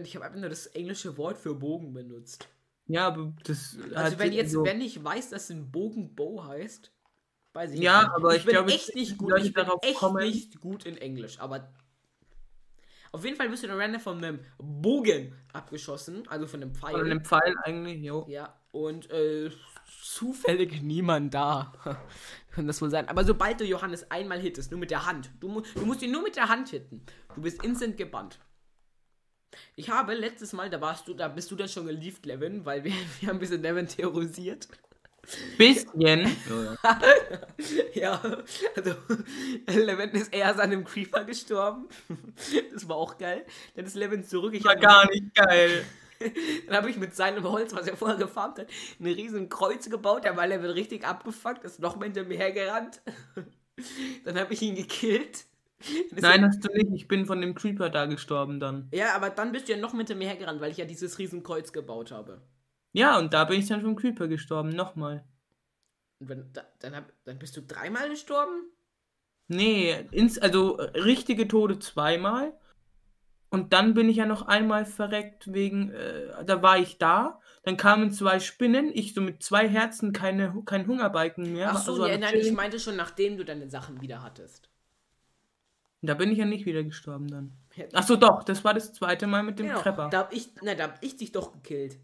Ich 0.03 0.15
habe 0.15 0.25
einfach 0.25 0.39
nur 0.39 0.49
das 0.49 0.67
englische 0.67 1.17
Wort 1.17 1.37
für 1.37 1.55
Bogen 1.55 1.93
benutzt. 1.93 2.47
Ja, 2.87 3.07
aber 3.07 3.33
das. 3.45 3.77
Also 3.95 4.19
wenn 4.19 4.33
jetzt, 4.33 4.51
so 4.51 4.65
wenn 4.65 4.81
ich 4.81 5.01
weiß, 5.01 5.29
dass 5.29 5.49
ein 5.49 5.71
Bogen 5.71 6.13
Bow 6.13 6.43
heißt, 6.43 6.91
Weiß 7.53 7.71
ich 7.73 7.79
ja, 7.81 8.03
nicht. 8.03 8.11
aber 8.11 8.31
ich, 8.31 8.37
ich 8.37 8.45
bin 8.45 8.53
glaube, 8.53 8.71
echt 8.71 8.95
nicht 8.95 9.17
gut. 9.17 9.37
Ich 9.39 9.53
bin 9.53 9.67
echt 9.81 9.99
kommen. 9.99 10.23
nicht 10.23 10.61
gut 10.61 10.85
in 10.85 10.97
Englisch. 10.97 11.39
Aber 11.39 11.69
auf 13.11 13.25
jeden 13.25 13.35
Fall 13.35 13.51
wirst 13.51 13.63
du 13.63 13.67
dann 13.67 13.79
random 13.79 13.99
von 13.99 14.23
einem 14.23 14.39
Bogen 14.57 15.35
abgeschossen, 15.51 16.25
also 16.29 16.47
von 16.47 16.61
einem 16.61 16.73
Pfeil. 16.73 16.93
Von 16.93 17.01
einem 17.01 17.25
Pfeil 17.25 17.55
eigentlich, 17.63 18.01
jo. 18.01 18.25
Ja, 18.29 18.57
und 18.71 19.11
äh, 19.11 19.51
zufällig 20.01 20.81
niemand 20.81 21.33
da. 21.33 21.73
Kann 22.51 22.67
das 22.67 22.81
wohl 22.81 22.89
sein. 22.89 23.09
Aber 23.09 23.25
sobald 23.25 23.59
du 23.59 23.65
Johannes 23.65 24.09
einmal 24.09 24.39
hittest, 24.39 24.71
nur 24.71 24.79
mit 24.79 24.91
der 24.91 25.05
Hand, 25.05 25.31
du, 25.41 25.61
du 25.75 25.85
musst 25.85 26.01
ihn 26.01 26.11
nur 26.11 26.23
mit 26.23 26.37
der 26.37 26.47
Hand 26.47 26.69
hitten, 26.69 27.05
du 27.35 27.41
bist 27.41 27.61
instant 27.63 27.97
gebannt. 27.97 28.39
Ich 29.75 29.89
habe 29.89 30.13
letztes 30.13 30.53
Mal, 30.53 30.69
da 30.69 30.79
warst 30.79 31.09
du, 31.09 31.13
da 31.13 31.27
bist 31.27 31.51
du 31.51 31.57
dann 31.57 31.67
schon 31.67 31.85
gelieft, 31.85 32.25
Levin, 32.25 32.63
weil 32.65 32.85
wir, 32.85 32.93
wir 33.19 33.27
haben 33.27 33.37
ein 33.37 33.39
bisschen 33.39 33.61
Levin 33.61 33.87
terrorisiert. 33.87 34.69
Bisschen. 35.57 36.35
ja, 37.93 38.21
also 38.75 38.95
Levin 39.67 40.09
ist 40.11 40.33
erst 40.33 40.59
an 40.59 40.71
einem 40.71 40.83
Creeper 40.83 41.23
gestorben. 41.23 41.87
Das 42.73 42.87
war 42.87 42.95
auch 42.97 43.17
geil. 43.17 43.45
Dann 43.75 43.85
ist 43.85 43.95
Levin 43.95 44.23
zurück. 44.23 44.53
Ich 44.53 44.63
war 44.63 44.75
gar 44.75 45.09
nicht 45.09 45.33
geil. 45.35 45.85
Dann 46.67 46.75
habe 46.75 46.89
ich 46.89 46.97
mit 46.97 47.15
seinem 47.15 47.43
Holz, 47.43 47.73
was 47.73 47.87
er 47.87 47.97
vorher 47.97 48.17
gefarmt 48.17 48.59
hat, 48.59 48.67
eine 48.99 49.15
riesen 49.15 49.49
Kreuz 49.49 49.89
gebaut. 49.89 50.25
Da 50.25 50.35
war 50.35 50.47
Levin 50.47 50.71
richtig 50.71 51.05
abgefuckt, 51.05 51.63
ist 51.63 51.79
noch 51.79 51.95
mal 51.95 52.05
hinter 52.05 52.23
mir 52.23 52.37
hergerannt. 52.37 53.01
Dann 54.25 54.39
habe 54.39 54.53
ich 54.53 54.61
ihn 54.61 54.75
gekillt. 54.75 55.45
Nein, 56.11 56.45
hast 56.45 56.63
du 56.63 56.71
nicht. 56.73 56.91
Ich 56.93 57.07
bin 57.07 57.25
von 57.25 57.41
dem 57.41 57.55
Creeper 57.55 57.89
da 57.89 58.05
gestorben 58.05 58.59
dann. 58.59 58.87
Ja, 58.91 59.15
aber 59.15 59.31
dann 59.31 59.51
bist 59.51 59.67
du 59.67 59.71
ja 59.71 59.79
noch 59.79 59.95
hinter 59.95 60.13
mir 60.13 60.27
hergerannt, 60.27 60.61
weil 60.61 60.69
ich 60.69 60.77
ja 60.77 60.85
dieses 60.85 61.17
riesen 61.17 61.41
Kreuz 61.41 61.73
gebaut 61.73 62.11
habe. 62.11 62.39
Ja, 62.93 63.17
und 63.17 63.33
da 63.33 63.45
bin 63.45 63.59
ich 63.59 63.67
dann 63.67 63.81
vom 63.81 63.95
Creeper 63.95 64.27
gestorben, 64.27 64.69
nochmal. 64.69 65.23
Und 66.19 66.29
wenn, 66.29 66.53
da, 66.53 66.63
dann, 66.79 66.95
hab, 66.95 67.11
dann 67.23 67.39
bist 67.39 67.55
du 67.57 67.61
dreimal 67.61 68.09
gestorben? 68.09 68.71
Nee, 69.47 70.05
ins, 70.11 70.37
also 70.37 70.77
äh, 70.77 70.99
richtige 70.99 71.47
Tode 71.47 71.79
zweimal. 71.79 72.53
Und 73.49 73.73
dann 73.73 73.93
bin 73.93 74.07
ich 74.07 74.15
ja 74.15 74.25
noch 74.25 74.43
einmal 74.43 74.85
verreckt 74.85 75.51
wegen, 75.51 75.91
äh, 75.91 76.45
da 76.45 76.61
war 76.61 76.77
ich 76.77 76.99
da, 76.99 77.41
dann 77.63 77.75
kamen 77.75 78.11
zwei 78.11 78.39
Spinnen, 78.39 78.91
ich 78.93 79.13
so 79.13 79.19
mit 79.19 79.43
zwei 79.43 79.67
Herzen 79.67 80.13
keine, 80.13 80.53
kein 80.65 80.87
Hungerbalken 80.87 81.51
mehr. 81.51 81.71
Ach 81.71 81.81
so, 81.81 81.91
also 81.91 82.07
ja, 82.07 82.17
nein, 82.17 82.35
ich 82.35 82.53
meinte 82.53 82.79
schon, 82.79 82.95
nachdem 82.95 83.35
du 83.37 83.43
deine 83.43 83.69
Sachen 83.69 83.99
wieder 83.99 84.23
hattest. 84.23 84.69
Da 86.01 86.13
bin 86.13 86.31
ich 86.31 86.37
ja 86.37 86.45
nicht 86.45 86.65
wieder 86.65 86.83
gestorben 86.83 87.27
dann. 87.27 87.51
Ach 87.93 88.03
so, 88.03 88.15
doch, 88.15 88.43
das 88.43 88.63
war 88.63 88.73
das 88.73 88.93
zweite 88.93 89.27
Mal 89.27 89.43
mit 89.43 89.59
dem 89.59 89.67
genau, 89.67 89.81
Trepper. 89.81 90.09
Da 90.09 90.19
hab 90.19 90.33
ich, 90.33 90.49
na, 90.61 90.73
da 90.73 90.85
hab 90.85 91.03
ich 91.03 91.17
dich 91.17 91.31
doch 91.31 91.51
gekillt. 91.51 91.99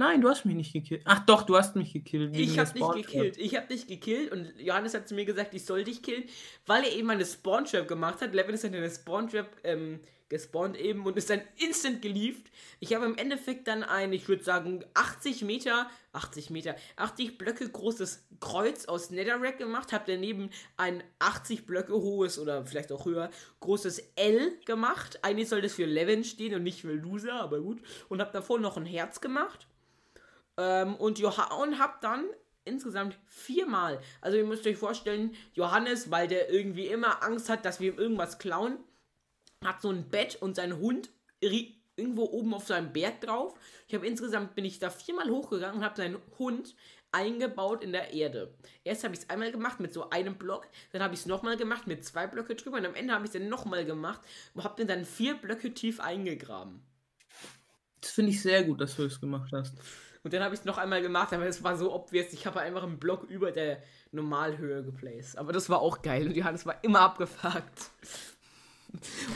Nein, 0.00 0.22
du 0.22 0.30
hast 0.30 0.46
mich 0.46 0.54
nicht 0.54 0.72
gekillt. 0.72 1.02
Ach 1.04 1.26
doch, 1.26 1.42
du 1.42 1.58
hast 1.58 1.76
mich 1.76 1.92
gekillt. 1.92 2.34
Ich 2.34 2.58
hab 2.58 2.72
dich 2.72 2.90
gekillt. 2.90 3.36
Ich 3.36 3.54
hab 3.54 3.68
dich 3.68 3.86
gekillt 3.86 4.32
und 4.32 4.50
Johannes 4.58 4.94
hat 4.94 5.06
zu 5.06 5.14
mir 5.14 5.26
gesagt, 5.26 5.52
ich 5.52 5.66
soll 5.66 5.84
dich 5.84 6.02
killen, 6.02 6.24
weil 6.64 6.84
er 6.84 6.92
eben 6.96 7.10
eine 7.10 7.26
Spawn-Trap 7.26 7.86
gemacht 7.86 8.22
hat. 8.22 8.34
Levin 8.34 8.54
ist 8.54 8.64
dann 8.64 8.72
in 8.72 8.82
eine 8.82 8.90
Spawn-Trap 8.90 9.58
ähm, 9.62 10.00
gespawnt 10.30 10.78
eben 10.78 11.04
und 11.04 11.18
ist 11.18 11.28
dann 11.28 11.42
instant 11.58 12.00
gelieft. 12.00 12.50
Ich 12.78 12.94
habe 12.94 13.04
im 13.04 13.18
Endeffekt 13.18 13.68
dann 13.68 13.82
ein, 13.82 14.14
ich 14.14 14.26
würde 14.26 14.42
sagen, 14.42 14.82
80 14.94 15.42
Meter, 15.42 15.90
80 16.14 16.48
Meter, 16.48 16.76
80 16.96 17.36
Blöcke 17.36 17.68
großes 17.68 18.26
Kreuz 18.40 18.86
aus 18.86 19.10
Netherrack 19.10 19.58
gemacht, 19.58 19.92
habe 19.92 20.04
daneben 20.06 20.48
ein 20.78 21.02
80 21.18 21.66
Blöcke 21.66 21.92
hohes 21.92 22.38
oder 22.38 22.64
vielleicht 22.64 22.90
auch 22.90 23.04
höher 23.04 23.28
großes 23.60 24.12
L 24.16 24.52
gemacht. 24.64 25.18
Eigentlich 25.20 25.50
soll 25.50 25.60
das 25.60 25.74
für 25.74 25.84
Levin 25.84 26.24
stehen 26.24 26.54
und 26.54 26.62
nicht 26.62 26.80
für 26.80 26.94
Loser, 26.94 27.34
aber 27.34 27.60
gut. 27.60 27.82
Und 28.08 28.22
habe 28.22 28.32
davor 28.32 28.58
noch 28.58 28.78
ein 28.78 28.86
Herz 28.86 29.20
gemacht 29.20 29.66
ähm, 30.56 30.96
und, 30.96 31.22
und 31.22 31.78
hab 31.78 32.00
dann 32.00 32.24
insgesamt 32.64 33.18
viermal, 33.26 34.00
also 34.20 34.36
ihr 34.36 34.44
müsst 34.44 34.66
euch 34.66 34.76
vorstellen, 34.76 35.34
Johannes, 35.54 36.10
weil 36.10 36.28
der 36.28 36.50
irgendwie 36.50 36.86
immer 36.86 37.22
Angst 37.22 37.48
hat, 37.48 37.64
dass 37.64 37.80
wir 37.80 37.92
ihm 37.92 37.98
irgendwas 37.98 38.38
klauen, 38.38 38.78
hat 39.64 39.82
so 39.82 39.90
ein 39.90 40.08
Bett 40.08 40.36
und 40.40 40.56
sein 40.56 40.78
Hund 40.78 41.10
irgendwo 41.40 42.24
oben 42.24 42.54
auf 42.54 42.66
seinem 42.66 42.92
Berg 42.92 43.20
drauf. 43.20 43.54
Ich 43.88 43.94
habe 43.94 44.06
insgesamt 44.06 44.54
bin 44.54 44.64
ich 44.64 44.78
da 44.78 44.90
viermal 44.90 45.30
hochgegangen 45.30 45.78
und 45.78 45.84
habe 45.84 45.96
seinen 45.96 46.18
Hund 46.38 46.74
eingebaut 47.12 47.82
in 47.82 47.92
der 47.92 48.12
Erde. 48.12 48.54
Erst 48.84 49.04
habe 49.04 49.14
ich 49.14 49.20
es 49.20 49.30
einmal 49.30 49.50
gemacht 49.50 49.80
mit 49.80 49.92
so 49.92 50.10
einem 50.10 50.36
Block, 50.36 50.68
dann 50.92 51.02
habe 51.02 51.14
ich 51.14 51.20
es 51.20 51.26
nochmal 51.26 51.56
gemacht 51.56 51.86
mit 51.86 52.04
zwei 52.04 52.26
Blöcke 52.26 52.54
drüber 52.54 52.78
und 52.78 52.86
am 52.86 52.94
Ende 52.94 53.12
habe 53.12 53.24
ich 53.24 53.30
es 53.30 53.38
dann 53.38 53.48
nochmal 53.48 53.84
gemacht 53.84 54.20
und 54.54 54.64
habe 54.64 54.76
den 54.76 54.88
dann 54.88 55.04
vier 55.04 55.34
Blöcke 55.34 55.74
tief 55.74 56.00
eingegraben. 56.00 56.82
Das 58.00 58.12
finde 58.12 58.30
ich 58.30 58.40
sehr 58.40 58.64
gut, 58.64 58.80
dass 58.80 58.96
du 58.96 59.04
es 59.04 59.20
gemacht 59.20 59.50
hast. 59.52 59.74
Und 60.22 60.34
dann 60.34 60.42
habe 60.42 60.54
ich 60.54 60.60
es 60.60 60.66
noch 60.66 60.76
einmal 60.76 61.00
gemacht, 61.00 61.32
aber 61.32 61.46
es 61.46 61.62
war 61.62 61.76
so 61.76 61.94
obvious. 61.94 62.32
Ich 62.32 62.46
habe 62.46 62.60
einfach 62.60 62.82
einen 62.82 62.98
Block 62.98 63.24
über 63.24 63.52
der 63.52 63.82
Normalhöhe 64.12 64.84
geplaced. 64.84 65.38
Aber 65.38 65.52
das 65.52 65.70
war 65.70 65.80
auch 65.80 66.02
geil 66.02 66.26
und 66.26 66.36
Johannes 66.36 66.66
war 66.66 66.82
immer 66.84 67.00
abgefuckt. 67.00 67.90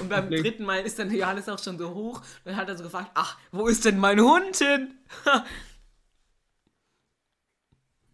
Und 0.01 0.09
beim 0.09 0.29
dritten 0.31 0.64
Mal 0.64 0.81
ist 0.81 0.99
dann 0.99 1.14
Johannes 1.14 1.49
auch 1.49 1.59
schon 1.59 1.79
so 1.79 1.94
hoch. 1.94 2.18
Und 2.18 2.47
dann 2.47 2.57
hat 2.57 2.68
er 2.68 2.77
so 2.77 2.83
gefragt, 2.83 3.11
ach, 3.14 3.38
wo 3.53 3.66
ist 3.66 3.85
denn 3.85 3.99
mein 3.99 4.20
Hund 4.20 4.57
hin? 4.57 4.94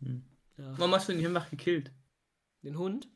hm. 0.00 0.24
ja. 0.58 0.72
Warum 0.76 0.94
hast 0.94 1.08
du 1.08 1.12
ihn 1.12 1.26
einfach 1.26 1.50
gekillt? 1.50 1.92
Den 2.62 2.78
Hund? 2.78 3.08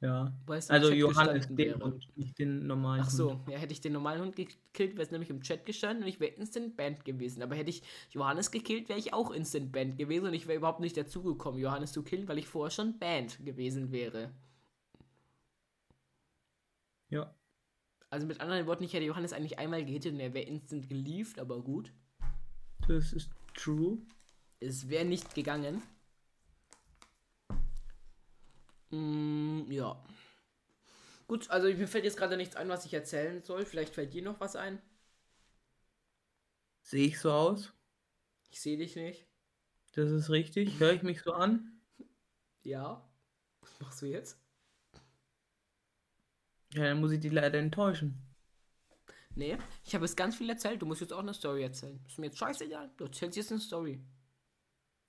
Ja. 0.00 0.32
Also 0.68 0.92
Johannes 0.92 1.46
den 1.50 1.82
Hund, 1.82 2.08
nicht 2.16 2.38
den 2.38 2.66
normalen 2.66 3.02
Ach 3.02 3.10
so, 3.10 3.32
Hund. 3.32 3.48
ja, 3.50 3.58
hätte 3.58 3.74
ich 3.74 3.82
den 3.82 3.92
normalen 3.92 4.22
Hund 4.22 4.36
gekillt, 4.36 4.94
wäre 4.94 5.02
es 5.02 5.10
nämlich 5.10 5.28
im 5.28 5.42
Chat 5.42 5.66
gestanden 5.66 6.04
und 6.04 6.08
ich 6.08 6.20
wäre 6.20 6.32
Instant 6.32 6.74
Band 6.74 7.04
gewesen. 7.04 7.42
Aber 7.42 7.54
hätte 7.54 7.68
ich 7.68 7.82
Johannes 8.10 8.50
gekillt, 8.50 8.88
wäre 8.88 8.98
ich 8.98 9.12
auch 9.12 9.30
Instant 9.30 9.72
Band 9.72 9.98
gewesen 9.98 10.26
und 10.26 10.32
ich 10.32 10.46
wäre 10.46 10.56
überhaupt 10.56 10.80
nicht 10.80 10.96
dazugekommen, 10.96 11.60
Johannes 11.60 11.92
zu 11.92 12.02
killen, 12.02 12.28
weil 12.28 12.38
ich 12.38 12.48
vorher 12.48 12.70
schon 12.70 12.98
Band 12.98 13.44
gewesen 13.44 13.92
wäre. 13.92 14.30
Ja. 17.10 17.34
Also 18.08 18.26
mit 18.26 18.40
anderen 18.40 18.66
Worten, 18.66 18.84
ich 18.84 18.94
hätte 18.94 19.04
Johannes 19.04 19.34
eigentlich 19.34 19.58
einmal 19.58 19.84
gehittet 19.84 20.14
und 20.14 20.20
er 20.20 20.32
wäre 20.32 20.46
instant 20.46 20.88
geliefert, 20.88 21.40
aber 21.40 21.60
gut. 21.60 21.92
Das 22.88 23.12
ist 23.12 23.30
true. 23.54 23.98
Es 24.60 24.88
wäre 24.88 25.04
nicht 25.04 25.34
gegangen. 25.34 25.82
Mm, 28.90 29.70
ja. 29.70 30.02
Gut, 31.26 31.48
also 31.50 31.68
mir 31.68 31.88
fällt 31.88 32.04
jetzt 32.04 32.16
gerade 32.16 32.36
nichts 32.36 32.56
ein, 32.56 32.68
was 32.68 32.84
ich 32.84 32.94
erzählen 32.94 33.42
soll. 33.42 33.64
Vielleicht 33.64 33.94
fällt 33.94 34.12
dir 34.12 34.22
noch 34.22 34.40
was 34.40 34.56
ein. 34.56 34.80
Sehe 36.82 37.06
ich 37.06 37.20
so 37.20 37.30
aus? 37.30 37.72
Ich 38.50 38.60
sehe 38.60 38.76
dich 38.76 38.96
nicht. 38.96 39.26
Das 39.92 40.10
ist 40.10 40.30
richtig. 40.30 40.80
Höre 40.80 40.92
ich 40.92 41.02
mich 41.02 41.22
so 41.22 41.32
an? 41.32 41.80
Ja. 42.62 43.08
Was 43.60 43.80
machst 43.80 44.02
du 44.02 44.06
jetzt? 44.06 44.38
Ja, 46.74 46.84
dann 46.84 47.00
muss 47.00 47.12
ich 47.12 47.20
dich 47.20 47.32
leider 47.32 47.58
enttäuschen. 47.58 48.20
Nee, 49.34 49.56
ich 49.84 49.94
habe 49.94 50.04
jetzt 50.04 50.16
ganz 50.16 50.36
viel 50.36 50.50
erzählt. 50.50 50.82
Du 50.82 50.86
musst 50.86 51.00
jetzt 51.00 51.12
auch 51.12 51.20
eine 51.20 51.34
Story 51.34 51.62
erzählen. 51.62 52.00
Ist 52.06 52.18
mir 52.18 52.26
jetzt 52.26 52.38
scheißegal. 52.38 52.90
Du 52.96 53.04
erzählst 53.04 53.36
jetzt 53.36 53.52
eine 53.52 53.60
Story. 53.60 54.00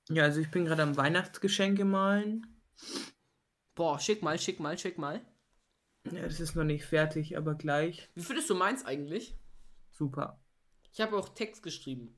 Ja, 0.09 0.23
also 0.23 0.39
ich 0.39 0.51
bin 0.51 0.65
gerade 0.65 0.83
am 0.83 0.97
Weihnachtsgeschenke 0.97 1.85
malen. 1.85 2.45
Boah, 3.75 3.99
schick 3.99 4.21
mal, 4.21 4.37
schick 4.39 4.59
mal, 4.59 4.77
schick 4.77 4.97
mal. 4.97 5.21
Ja, 6.11 6.23
das 6.23 6.39
ist 6.39 6.55
noch 6.55 6.63
nicht 6.63 6.85
fertig, 6.85 7.37
aber 7.37 7.55
gleich. 7.55 8.09
Wie 8.15 8.21
findest 8.21 8.49
du 8.49 8.55
meins 8.55 8.85
eigentlich? 8.85 9.35
Super. 9.91 10.39
Ich 10.93 10.99
habe 10.99 11.15
auch 11.17 11.29
Text 11.29 11.63
geschrieben. 11.63 12.15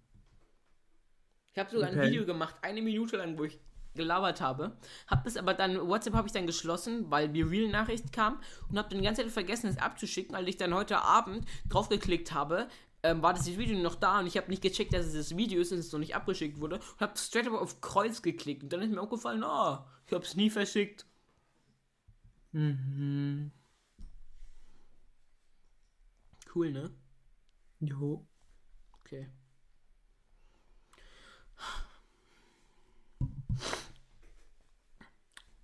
Ich 1.52 1.60
habe 1.60 1.70
sogar 1.70 1.90
ein 1.90 1.98
Okay. 2.00 2.08
Video 2.08 2.26
gemacht, 2.26 2.56
eine 2.62 2.82
Minute 2.82 3.18
lang, 3.18 3.38
wo 3.38 3.44
ich 3.44 3.60
gelabert 3.94 4.42
habe. 4.42 4.76
Hab 5.08 5.24
das 5.24 5.38
aber 5.38 5.54
dann, 5.54 5.88
WhatsApp 5.88 6.16
habe 6.16 6.28
ich 6.28 6.34
dann 6.34 6.48
geschlossen, 6.48 7.12
weil 7.12 7.30
die 7.30 7.44
Real-Nachricht 7.44 8.12
kam 8.12 8.42
und 8.70 8.78
habe 8.80 8.90
dann 8.90 8.98
die 9.00 9.06
ganze 9.06 9.22
Zeit 9.22 9.32
vergessen, 9.32 9.68
es 9.68 9.78
abzuschicken. 9.78 10.34
Als 10.36 10.48
ich 10.48 10.58
dann 10.58 10.74
heute 10.74 10.98
Abend 11.00 11.46
draufgeklickt 11.70 12.34
habe, 12.34 12.68
ähm, 13.04 13.22
war 13.22 13.34
das 13.34 13.46
Video 13.46 13.78
noch 13.78 13.96
da 13.96 14.20
und 14.20 14.28
ich 14.28 14.38
habe 14.38 14.50
nicht 14.50 14.64
gecheckt, 14.64 14.94
dass 14.94 15.06
es 15.06 15.14
das 15.14 15.38
Video 15.38 15.62
ist 15.62 15.72
und 15.72 15.78
es 15.78 15.92
noch 15.92 16.00
nicht 16.00 16.16
abgeschickt 16.16 16.60
wurde 16.60 16.78
und 16.78 17.00
habe 17.02 17.18
straight 17.18 17.48
up 17.48 17.54
auf 17.54 17.82
Kreuz 17.82 18.24
geklickt 18.24 18.64
und 18.64 18.74
dann 18.74 18.82
ist 18.82 18.90
mir 18.92 19.02
aufgefallen, 19.02 19.44
ah, 19.44 19.86
ich 20.08 20.14
habe 20.14 20.24
es 20.24 20.36
nie 20.36 20.50
verschickt. 20.50 21.06
Mhm. 22.54 23.52
Cool, 26.54 26.72
ne? 26.72 26.92
Jo. 27.80 28.26
Okay. 29.00 29.28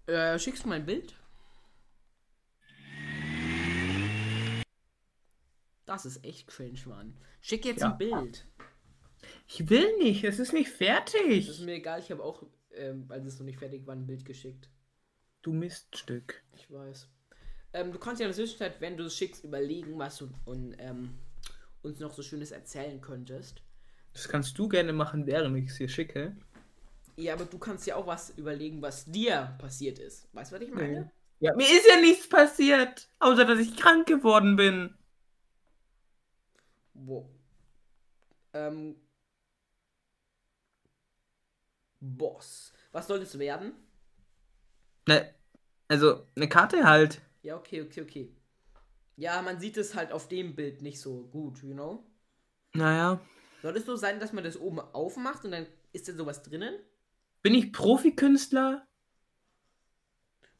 Äh, 0.07 0.39
schickst 0.39 0.65
du 0.65 0.69
mein 0.69 0.85
Bild? 0.85 1.15
Das 5.85 6.05
ist 6.05 6.23
echt 6.23 6.47
cringe, 6.47 6.79
Mann. 6.85 7.17
Schick 7.41 7.65
jetzt 7.65 7.81
Ja. 7.81 7.91
ein 7.91 7.97
Bild. 7.97 8.45
Ich 9.47 9.69
will 9.69 9.97
nicht, 9.97 10.23
es 10.23 10.39
ist 10.39 10.53
nicht 10.53 10.67
Das 10.67 10.73
ist 10.73 10.77
fertig. 10.77 11.59
mir 11.61 11.73
egal, 11.75 11.99
ich 11.99 12.11
habe 12.11 12.23
auch, 12.23 12.43
ähm, 12.73 13.05
als 13.09 13.25
es 13.25 13.39
noch 13.39 13.45
nicht 13.45 13.59
fertig 13.59 13.85
war, 13.85 13.95
ein 13.95 14.05
Bild 14.05 14.23
geschickt. 14.25 14.69
Du 15.41 15.53
Miststück. 15.53 16.43
Ich 16.53 16.69
weiß. 16.71 17.07
Ähm, 17.73 17.91
du 17.91 17.99
kannst 17.99 18.19
ja 18.19 18.25
in 18.25 18.31
der 18.31 18.35
Zwischenzeit, 18.35 18.81
wenn 18.81 18.97
du 18.97 19.05
es 19.05 19.15
schickst, 19.15 19.43
überlegen, 19.43 19.97
was 19.97 20.17
du 20.17 20.29
und, 20.45 20.75
ähm, 20.79 21.17
uns 21.81 21.99
noch 21.99 22.13
so 22.13 22.21
Schönes 22.21 22.51
erzählen 22.51 22.99
könntest. 22.99 23.61
Das 24.13 24.27
kannst 24.27 24.57
du 24.57 24.67
gerne 24.67 24.91
machen, 24.91 25.25
während 25.27 25.57
ich 25.57 25.69
es 25.69 25.77
hier 25.77 25.87
schicke. 25.87 26.35
Ja, 27.15 27.33
aber 27.33 27.45
du 27.45 27.57
kannst 27.57 27.85
ja 27.85 27.95
auch 27.95 28.07
was 28.07 28.31
überlegen, 28.31 28.81
was 28.81 29.05
dir 29.05 29.55
passiert 29.59 29.99
ist. 29.99 30.27
Weißt 30.33 30.51
du, 30.51 30.55
was 30.55 30.63
ich 30.63 30.73
meine? 30.73 31.11
Ja, 31.39 31.55
mir 31.55 31.67
ist 31.67 31.87
ja 31.87 32.01
nichts 32.01 32.27
passiert, 32.27 33.09
außer 33.19 33.45
dass 33.45 33.59
ich 33.59 33.77
krank 33.77 34.07
geworden 34.07 34.55
bin. 34.55 34.97
Wo? 36.93 37.29
Ähm. 38.53 38.95
Boss. 42.01 42.73
Was 42.91 43.07
solltest 43.07 43.35
du 43.35 43.39
werden? 43.39 43.73
Ne, 45.09 45.33
also 45.87 46.27
eine 46.35 46.47
Karte 46.47 46.83
halt. 46.83 47.19
Ja, 47.41 47.55
okay, 47.57 47.81
okay, 47.81 48.01
okay. 48.01 48.35
Ja, 49.15 49.41
man 49.41 49.59
sieht 49.59 49.75
es 49.77 49.95
halt 49.95 50.11
auf 50.11 50.27
dem 50.27 50.55
Bild 50.55 50.83
nicht 50.83 50.99
so 50.99 51.23
gut, 51.31 51.63
you 51.63 51.73
know? 51.73 52.05
Naja. 52.75 53.19
Soll 53.63 53.75
es 53.75 53.87
so 53.87 53.95
sein, 53.95 54.19
dass 54.19 54.33
man 54.33 54.43
das 54.43 54.55
oben 54.55 54.79
aufmacht 54.79 55.45
und 55.45 55.51
dann 55.51 55.65
ist 55.93 56.07
da 56.07 56.13
sowas 56.13 56.43
drinnen? 56.43 56.75
Bin 57.41 57.55
ich 57.55 57.73
Profikünstler? 57.73 58.87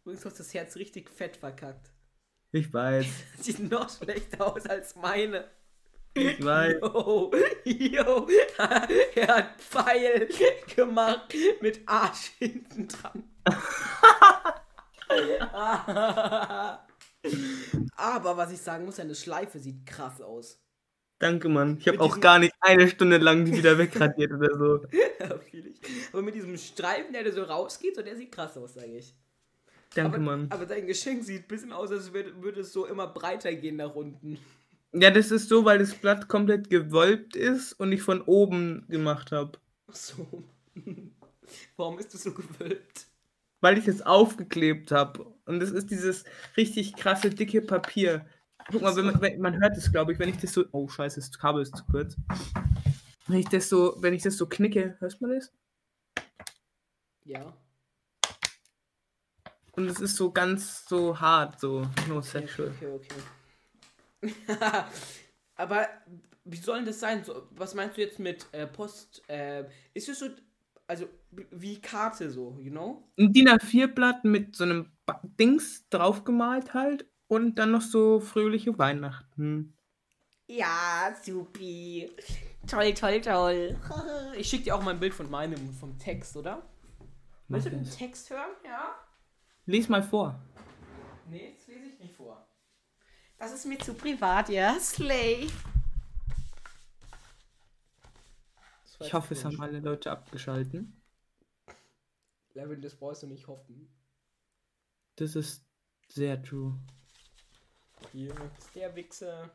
Übrigens 0.02 0.26
hast 0.26 0.39
du 0.39 0.43
das 0.43 0.54
Herz 0.56 0.76
richtig 0.78 1.12
fett 1.12 1.38
verkackt. 1.38 1.91
Ich 2.52 2.74
weiß. 2.74 3.06
Sieht 3.39 3.60
noch 3.60 3.88
schlechter 3.88 4.47
aus 4.47 4.66
als 4.66 4.95
meine. 4.95 5.47
Ich 6.16 6.43
weiß. 6.43 6.78
Yo, 6.82 7.32
yo, 7.66 8.28
er 8.58 9.28
hat 9.28 9.62
Pfeil 9.62 10.28
gemacht 10.76 11.36
mit 11.62 11.88
Arsch 11.88 12.32
hinten 12.39 12.88
dran. 12.88 13.30
Aber 17.95 18.38
was 18.38 18.51
ich 18.51 18.62
sagen 18.62 18.86
muss, 18.86 18.97
seine 18.97 19.16
Schleife 19.16 19.60
sieht 19.60 19.86
krass 19.86 20.22
aus. 20.22 20.60
Danke, 21.20 21.49
Mann. 21.49 21.78
Ich 21.80 21.88
habe 21.88 21.99
auch 21.99 22.20
gar 22.20 22.39
nicht 22.39 22.53
eine 22.62 22.88
Stunde 22.88 23.18
lang 23.18 23.43
die 23.43 23.51
wieder 23.51 23.78
wegradiert 23.78 24.32
oder 24.32 24.57
so. 24.57 24.86
Ja, 25.20 25.38
fühl 25.38 25.68
ich. 25.68 25.82
Aber 26.14 26.22
mit 26.22 26.34
diesem 26.34 26.55
Streifen, 26.57 27.12
der 27.12 27.26
da 27.26 27.32
so 27.32 27.43
rausgeht, 27.43 27.97
so 27.97 28.01
der 28.01 28.16
sieht 28.16 28.32
krass 28.32 28.55
aus, 28.55 28.76
sage 28.76 28.97
ich. 28.97 29.14
Danke, 29.93 30.16
aber, 30.16 30.24
Mann. 30.24 30.47
aber 30.49 30.66
dein 30.66 30.88
Geschenk 30.88 31.26
sieht 31.26 31.43
ein 31.43 31.47
bisschen 31.49 31.74
aus, 31.74 31.91
als 31.91 32.14
würde, 32.14 32.41
würde 32.41 32.62
es 32.62 32.72
so 32.72 32.86
immer 32.86 33.07
breiter 33.07 33.53
gehen 33.53 33.76
nach 33.76 33.95
unten. 33.95 34.39
Ja, 34.93 35.12
das 35.12 35.30
ist 35.32 35.49
so, 35.49 35.66
weil 35.66 35.80
das 35.80 35.93
Blatt 35.93 36.30
komplett 36.30 36.70
gewölbt 36.70 37.36
ist 37.36 37.74
und 37.74 37.91
ich 37.91 38.01
von 38.01 38.22
oben 38.22 38.86
gemacht 38.88 39.34
habe. 39.34 39.60
Ach 39.88 39.95
So. 39.95 40.26
Warum 41.76 41.99
ist 41.99 42.14
es 42.14 42.24
so 42.24 42.34
gewölbt? 42.34 43.07
Weil 43.62 43.78
ich 43.78 43.88
es 43.88 44.01
aufgeklebt 44.01 44.91
habe. 44.91 45.26
Und 45.45 45.60
das 45.60 45.72
ist 45.72 45.91
dieses 45.91 46.24
richtig 46.55 46.95
krasse, 46.95 47.30
dicke 47.30 47.62
Papier. 47.62 48.26
Guck 48.72 48.82
mal, 48.82 48.95
wenn 48.95 49.05
man, 49.05 49.22
wenn, 49.22 49.41
man 49.41 49.60
hört 49.60 49.76
es, 49.78 49.91
glaube 49.91 50.14
ich, 50.14 50.20
wenn 50.20 50.30
ich 50.30 50.38
das 50.38 50.53
so. 50.53 50.66
Oh, 50.72 50.88
scheiße, 50.88 51.20
das 51.20 51.38
Kabel 51.38 51.64
ist 51.64 51.76
zu 51.76 51.84
kurz. 51.86 52.16
Wenn 53.28 53.39
ich 53.39 53.49
das 53.49 53.70
so, 53.70 53.95
wenn 53.99 54.14
ich 54.14 54.24
das 54.24 54.38
so 54.38 54.47
knicke, 54.47 54.95
hörst 54.99 55.22
man 55.22 55.32
das? 55.32 55.51
Ja. 57.26 57.53
Und 59.74 59.88
es 59.88 59.99
ist 59.99 60.16
so 60.16 60.32
ganz 60.32 60.86
so 60.88 61.20
hart, 61.20 61.60
so 61.60 61.82
no 62.07 62.18
Okay, 62.18 62.28
sexual. 62.28 62.70
okay, 62.70 62.99
okay. 64.22 64.34
Aber 65.55 65.88
wie 66.43 66.57
soll 66.57 66.78
denn 66.78 66.86
das 66.86 66.99
sein? 66.99 67.24
So, 67.24 67.47
was 67.51 67.76
meinst 67.76 67.97
du 67.97 68.01
jetzt 68.01 68.20
mit 68.20 68.47
äh, 68.51 68.68
Post? 68.68 69.24
Äh, 69.30 69.66
ist 69.93 70.10
es 70.10 70.20
so, 70.20 70.28
also 70.90 71.08
wie 71.52 71.80
Karte 71.80 72.30
so, 72.32 72.58
you 72.60 72.72
know? 72.72 73.04
Ein 73.18 73.32
DIN 73.32 73.48
A4-Blatt 73.48 74.26
mit 74.26 74.56
so 74.56 74.64
einem 74.64 74.92
Ba- 75.06 75.22
Dings 75.24 75.88
draufgemalt 75.90 76.74
halt 76.74 77.06
und 77.28 77.56
dann 77.60 77.72
noch 77.72 77.82
so 77.82 78.20
fröhliche 78.20 78.78
Weihnachten. 78.80 79.78
Ja, 80.48 81.16
supi. 81.22 82.10
Toll, 82.68 82.94
toll, 82.96 83.22
toll. 83.22 83.78
Ich 84.36 84.50
schicke 84.50 84.64
dir 84.66 84.76
auch 84.76 84.82
mal 84.82 84.92
ein 84.96 85.00
Bild 85.00 85.14
von 85.14 85.30
meinem, 85.30 85.74
vom 85.74 85.98
Text, 86.00 86.36
oder? 86.36 86.64
Willst 87.48 87.68
du 87.68 87.72
den. 87.72 87.84
Text 87.84 88.30
hören? 88.32 88.50
Ja? 88.66 88.96
Lies 89.66 89.90
mal 89.90 90.02
vor. 90.02 90.40
Nee, 91.30 91.54
das 91.56 91.68
lese 91.68 91.86
ich 91.94 92.00
nicht 92.00 92.16
vor. 92.16 92.48
Das 93.38 93.54
ist 93.54 93.66
mir 93.66 93.78
zu 93.78 93.94
privat, 93.94 94.50
ja? 94.50 94.76
Slay. 94.80 95.48
Das 98.84 98.89
war 98.89 98.89
Ich 99.00 99.14
hoffe, 99.14 99.34
es 99.34 99.45
haben 99.45 99.62
alle 99.62 99.80
Leute 99.80 100.12
abgeschalten. 100.12 101.02
Levin, 102.54 102.82
das 102.82 102.95
brauchst 102.95 103.24
du 103.24 103.28
nicht 103.28 103.47
hoffen. 103.47 103.89
Das 105.16 105.36
ist 105.36 105.66
sehr 106.08 106.41
true. 106.43 106.78
Hier 108.12 108.34
ist 108.58 108.76
der 108.76 108.95
Wichser. 108.95 109.50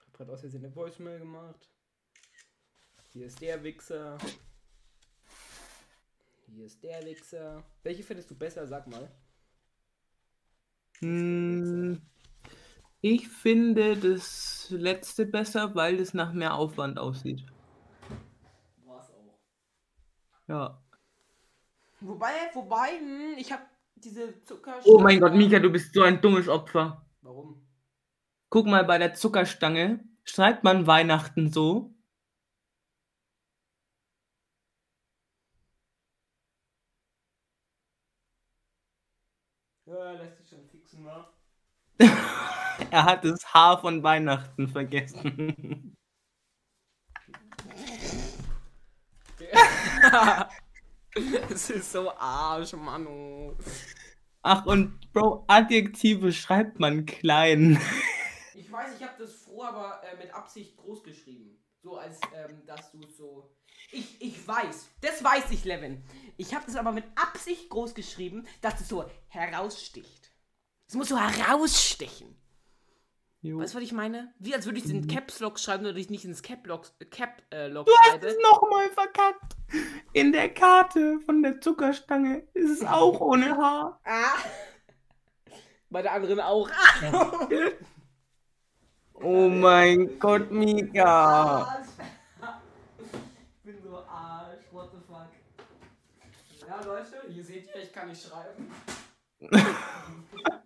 Hab 0.00 0.12
grad 0.12 0.30
aus 0.30 0.40
Versehen 0.40 0.64
eine 0.64 0.74
Voicemail 0.74 1.18
gemacht. 1.18 1.68
Hier 3.12 3.26
ist 3.26 3.40
der 3.40 3.62
Wichser. 3.62 4.18
Hier 6.46 6.66
ist 6.66 6.82
der 6.82 7.04
Wichser. 7.04 7.64
Welche 7.82 8.02
findest 8.02 8.30
du 8.30 8.34
besser? 8.34 8.66
Sag 8.66 8.86
mal. 8.86 9.10
Hm, 11.00 12.02
ich 13.00 13.28
finde 13.28 13.96
das 13.96 14.66
letzte 14.70 15.26
besser, 15.26 15.74
weil 15.74 16.00
es 16.00 16.14
nach 16.14 16.32
mehr 16.32 16.54
Aufwand 16.54 16.98
aussieht. 16.98 17.44
War's 18.84 19.10
auch. 19.10 20.48
Ja. 20.48 20.82
Wobei, 22.00 22.32
wobei, 22.54 22.98
hm, 22.98 23.34
ich 23.38 23.52
hab 23.52 23.66
diese 23.96 24.42
Zucker. 24.44 24.80
Oh 24.84 24.98
mein 24.98 25.20
Gott, 25.20 25.34
Mika, 25.34 25.58
du 25.58 25.70
bist 25.70 25.94
so 25.94 26.02
ein 26.02 26.20
dummes 26.20 26.48
Opfer. 26.48 27.04
Warum? 27.22 27.66
Guck 28.50 28.66
mal, 28.66 28.84
bei 28.84 28.98
der 28.98 29.14
Zuckerstange 29.14 30.04
schreibt 30.24 30.64
man 30.64 30.86
Weihnachten 30.86 31.52
so. 31.52 31.94
Ja, 39.86 40.12
lässt 40.12 40.36
sich 40.38 40.48
schon 40.48 40.68
fixen, 40.68 41.04
wa? 41.04 41.32
Er 42.90 43.04
hat 43.04 43.24
das 43.24 43.52
Haar 43.52 43.80
von 43.80 44.02
Weihnachten 44.02 44.68
vergessen. 44.68 45.96
Es 51.50 51.70
ist 51.70 51.90
so 51.90 52.12
Arsch, 52.12 52.72
Manu. 52.74 53.56
Ach, 54.42 54.64
und 54.66 55.12
Bro, 55.12 55.44
Adjektive 55.48 56.32
schreibt 56.32 56.78
man 56.78 57.06
klein. 57.06 57.80
Ich 58.54 58.70
weiß, 58.70 58.90
ich 58.96 59.02
habe 59.02 59.14
das 59.18 59.34
vor, 59.34 59.68
aber 59.68 60.00
äh, 60.04 60.16
mit 60.16 60.32
Absicht 60.32 60.76
groß 60.76 61.02
geschrieben. 61.02 61.58
So 61.82 61.96
als, 61.96 62.20
ähm, 62.34 62.64
dass 62.66 62.92
du 62.92 63.00
so. 63.16 63.50
Ich, 63.90 64.20
ich 64.22 64.46
weiß, 64.46 64.90
das 65.00 65.24
weiß 65.24 65.50
ich, 65.50 65.64
Levin. 65.64 66.04
Ich 66.36 66.54
habe 66.54 66.64
das 66.66 66.76
aber 66.76 66.92
mit 66.92 67.04
Absicht 67.16 67.68
groß 67.68 67.94
geschrieben, 67.94 68.46
dass 68.60 68.80
es 68.80 68.88
so 68.88 69.10
heraussticht. 69.28 70.30
Es 70.86 70.94
muss 70.94 71.08
so 71.08 71.18
herausstechen. 71.18 72.37
Jo. 73.40 73.58
Weißt 73.58 73.74
du, 73.74 73.78
was 73.78 73.84
ich 73.84 73.92
meine? 73.92 74.32
Wie 74.40 74.52
als 74.54 74.66
würde 74.66 74.78
ich 74.78 74.84
es 74.84 74.90
in 74.90 75.02
Mhm. 75.02 75.06
Caps 75.08 75.38
Lock 75.40 75.58
schreiben 75.60 75.86
oder 75.86 75.96
ich 75.96 76.10
nicht 76.10 76.24
ins 76.24 76.42
Cap 76.42 76.66
Lock, 76.66 76.86
Cap, 77.10 77.40
äh, 77.52 77.68
Lock 77.68 77.86
Du 77.86 77.92
hast 78.00 78.24
es 78.24 78.36
nochmal 78.42 78.88
verkackt. 78.90 79.56
In 80.12 80.32
der 80.32 80.52
Karte 80.52 81.20
von 81.20 81.42
der 81.42 81.60
Zuckerstange 81.60 82.42
ist 82.54 82.70
es 82.70 82.84
auch 82.84 83.20
ohne 83.20 83.56
Haar. 83.56 84.00
Ah. 84.04 84.34
Bei 85.90 86.02
der 86.02 86.12
anderen 86.12 86.40
auch. 86.40 86.68
Oh 89.20 89.48
mein 89.48 90.16
Gott, 90.20 90.48
Mika. 90.52 91.82
Ich 93.00 93.62
bin 93.64 93.82
so 93.82 93.98
Arsch. 94.06 94.62
What 94.70 94.92
the 94.92 94.98
fuck? 95.08 95.26
Ja, 96.68 96.80
Leute, 96.84 97.26
ihr 97.28 97.42
seht 97.44 97.66
ja, 97.66 97.80
ich 97.82 97.92
kann 97.92 98.06
nicht 98.10 98.22
schreiben. 98.24 98.70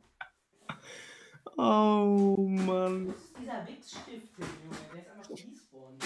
Oh 1.56 2.36
Mann. 2.48 3.14
Dieser 3.40 3.66
Wichsstift, 3.66 4.38
Junge? 4.38 4.76
Der 4.92 5.00
ist 5.00 5.10
einfach 5.10 5.30
respawned. 5.30 6.04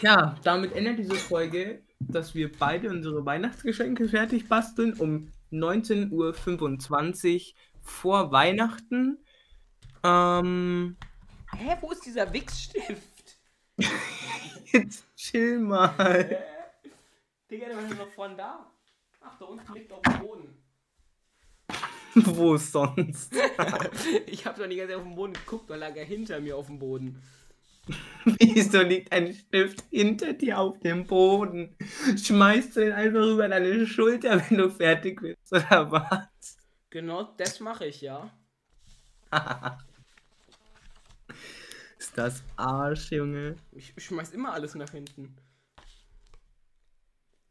Ja, 0.00 0.36
damit 0.44 0.74
endet 0.74 0.98
diese 0.98 1.16
Folge, 1.16 1.82
dass 1.98 2.34
wir 2.34 2.50
beide 2.50 2.88
unsere 2.88 3.24
Weihnachtsgeschenke 3.26 4.08
fertig 4.08 4.48
basteln 4.48 4.94
um 4.94 5.30
19.25 5.52 6.10
Uhr 6.12 7.54
vor 7.82 8.32
Weihnachten. 8.32 9.18
Ähm, 10.02 10.96
Hä, 11.56 11.76
wo 11.80 11.90
ist 11.90 12.06
dieser 12.06 12.32
Wichsstift? 12.32 13.38
jetzt 14.72 15.04
chill 15.16 15.58
mal. 15.58 15.92
Hä? 15.98 16.36
Digga, 17.50 17.66
der 17.66 17.76
war 17.76 17.82
doch 17.82 17.98
noch 17.98 18.10
vorne 18.12 18.36
da. 18.36 18.70
Ach, 19.20 19.36
da 19.38 19.44
unten 19.44 19.74
liegt 19.74 19.92
auf 19.92 20.02
dem 20.02 20.18
Boden. 20.20 20.59
Wo 22.14 22.56
sonst? 22.56 23.32
Ich 24.26 24.46
hab 24.46 24.56
doch 24.56 24.66
die 24.66 24.76
ganze 24.76 24.92
Zeit 24.92 25.00
auf 25.00 25.06
den 25.06 25.14
Boden 25.14 25.32
geguckt, 25.32 25.70
da 25.70 25.76
lag 25.76 25.94
er 25.96 26.04
hinter 26.04 26.40
mir 26.40 26.56
auf 26.56 26.66
dem 26.66 26.78
Boden. 26.78 27.22
Wieso 28.24 28.82
liegt 28.82 29.12
ein 29.12 29.32
Stift 29.32 29.84
hinter 29.90 30.32
dir 30.32 30.58
auf 30.58 30.78
dem 30.80 31.06
Boden? 31.06 31.76
Schmeißt 32.16 32.76
du 32.76 32.80
den 32.80 32.92
einfach 32.92 33.26
über 33.26 33.48
deine 33.48 33.86
Schulter, 33.86 34.42
wenn 34.48 34.58
du 34.58 34.70
fertig 34.70 35.20
bist, 35.20 35.52
oder 35.52 35.90
was? 35.90 36.58
Genau, 36.90 37.22
das 37.36 37.60
mache 37.60 37.86
ich, 37.86 38.00
ja. 38.00 38.30
Ist 41.98 42.16
das 42.16 42.42
Arsch, 42.56 43.12
Junge? 43.12 43.56
Ich 43.72 43.94
schmeiß 43.96 44.30
immer 44.30 44.52
alles 44.52 44.74
nach 44.74 44.90
hinten. 44.90 45.36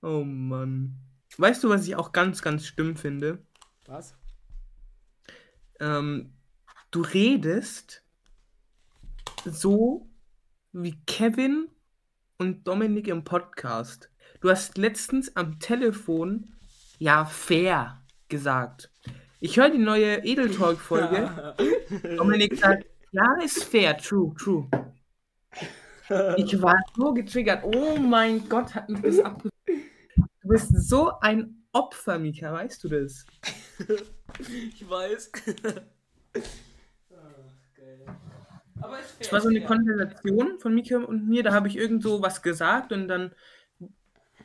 Oh 0.01 0.23
Mann. 0.23 0.95
Weißt 1.37 1.63
du, 1.63 1.69
was 1.69 1.87
ich 1.87 1.95
auch 1.95 2.11
ganz, 2.11 2.41
ganz 2.41 2.65
schlimm 2.65 2.95
finde? 2.95 3.45
Was? 3.85 4.18
Ähm, 5.79 6.33
du 6.91 7.01
redest 7.01 8.03
so 9.45 10.09
wie 10.71 10.99
Kevin 11.05 11.69
und 12.37 12.67
Dominik 12.67 13.07
im 13.07 13.23
Podcast. 13.23 14.09
Du 14.41 14.49
hast 14.49 14.77
letztens 14.77 15.35
am 15.35 15.59
Telefon 15.59 16.53
ja 16.97 17.25
fair 17.25 18.01
gesagt. 18.27 18.91
Ich 19.39 19.57
höre 19.57 19.69
die 19.69 19.77
neue 19.77 20.23
Edel 20.23 20.51
Talk 20.51 20.79
Folge. 20.79 21.55
Dominik 22.17 22.57
sagt, 22.57 22.85
ja, 23.11 23.35
ist 23.43 23.63
fair, 23.63 23.97
true, 23.97 24.33
true. 24.37 24.67
Ich 26.37 26.61
war 26.61 26.75
so 26.95 27.13
getriggert. 27.13 27.63
Oh 27.63 27.97
mein 27.97 28.47
Gott, 28.49 28.75
hat 28.75 28.89
mich 28.89 29.01
das 29.01 29.19
abge... 29.25 29.49
Du 30.41 30.47
bist 30.47 30.69
so 30.89 31.11
ein 31.19 31.63
Opfer, 31.71 32.17
Mika, 32.17 32.51
weißt 32.51 32.83
du 32.83 32.89
das? 32.89 33.25
ich 34.73 34.89
weiß. 34.89 35.31
Aber. 38.81 38.97
Es 39.19 39.31
war 39.31 39.41
so 39.41 39.49
eine. 39.49 39.65
Konversation 39.65 40.59
von 40.59 40.73
Mika 40.73 40.97
und 40.97 41.27
mir, 41.27 41.43
da 41.43 41.53
habe 41.53 41.67
ich 41.67 41.77
irgend 41.77 42.03
so 42.03 42.21
was 42.21 42.41
gesagt 42.41 42.91
und 42.91 43.07
dann 43.07 43.33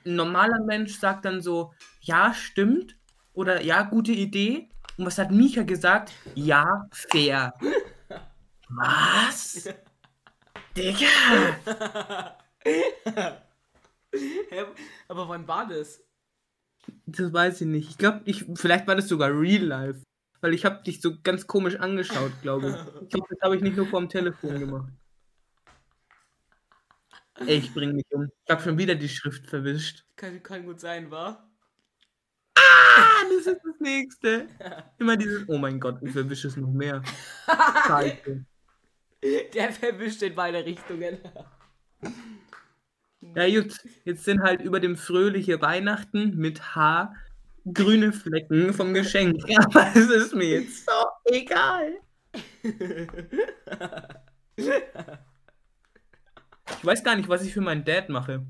ein 0.04 0.16
normaler 0.16 0.62
Mensch 0.64 0.98
sagt 0.98 1.24
dann 1.24 1.40
so, 1.40 1.72
ja, 2.00 2.34
stimmt 2.34 2.96
oder 3.32 3.62
ja, 3.62 3.82
gute 3.82 4.12
Idee. 4.12 4.68
Und 4.96 5.06
was 5.06 5.18
hat 5.18 5.30
Mika 5.30 5.62
gesagt? 5.62 6.12
Ja, 6.34 6.88
fair. 6.92 7.54
Was? 8.68 9.68
Digga! 10.76 11.06
Hä? 12.64 12.82
Aber 15.08 15.28
wann 15.28 15.46
war 15.46 15.68
das? 15.68 16.00
Das 17.06 17.32
weiß 17.32 17.60
ich 17.62 17.66
nicht. 17.66 17.90
Ich 17.90 17.98
glaube, 17.98 18.22
ich, 18.24 18.44
vielleicht 18.54 18.86
war 18.86 18.96
das 18.96 19.08
sogar 19.08 19.30
real 19.30 19.62
life. 19.62 20.02
Weil 20.40 20.52
ich 20.52 20.66
habe 20.66 20.82
dich 20.82 21.00
so 21.00 21.18
ganz 21.22 21.46
komisch 21.46 21.76
angeschaut, 21.76 22.32
glaube 22.42 22.68
ich. 22.68 23.02
Ich 23.04 23.08
glaube, 23.08 23.26
das 23.30 23.40
habe 23.40 23.56
ich 23.56 23.62
nicht 23.62 23.78
nur 23.78 23.86
vorm 23.86 24.10
Telefon 24.10 24.58
gemacht. 24.58 24.92
Ey, 27.36 27.56
ich 27.56 27.72
bring 27.72 27.94
mich 27.94 28.04
um. 28.10 28.28
Ich 28.44 28.50
habe 28.50 28.62
schon 28.62 28.76
wieder 28.76 28.94
die 28.94 29.08
Schrift 29.08 29.46
verwischt. 29.46 30.04
Kann, 30.16 30.42
kann 30.42 30.66
gut 30.66 30.80
sein, 30.80 31.10
war? 31.10 31.50
Ah, 32.56 33.24
das 33.28 33.46
ist 33.46 33.60
das 33.64 33.80
nächste. 33.80 34.48
Immer 34.98 35.16
dieses, 35.16 35.48
oh 35.48 35.58
mein 35.58 35.80
Gott, 35.80 35.98
ich 36.02 36.12
verwische 36.12 36.48
es 36.48 36.56
noch 36.56 36.70
mehr. 36.70 37.02
Scheiße. 37.86 38.44
Der 39.54 39.72
verwischt 39.72 40.22
in 40.22 40.34
beide 40.34 40.64
Richtungen. 40.64 41.18
Ja, 43.34 43.48
gut, 43.48 43.74
jetzt 44.04 44.24
sind 44.24 44.42
halt 44.42 44.62
über 44.62 44.80
dem 44.80 44.96
fröhliche 44.96 45.60
Weihnachten 45.60 46.36
mit 46.36 46.74
H 46.74 47.14
grüne 47.72 48.12
Flecken 48.12 48.74
vom 48.74 48.94
Geschenk. 48.94 49.42
Aber 49.56 49.92
es 49.94 50.10
ist 50.10 50.34
mir 50.34 50.60
jetzt 50.60 50.86
so 50.86 50.92
egal. 51.24 51.98
Ich 56.78 56.84
weiß 56.84 57.04
gar 57.04 57.16
nicht, 57.16 57.28
was 57.28 57.42
ich 57.42 57.52
für 57.52 57.60
meinen 57.60 57.84
Dad 57.84 58.08
mache. 58.08 58.46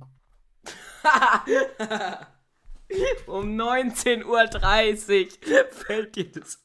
um 3.27 3.61
19.30 3.61 4.25
Uhr 4.25 4.49
fällt 5.71 6.17
dir 6.17 6.31
das. 6.31 6.65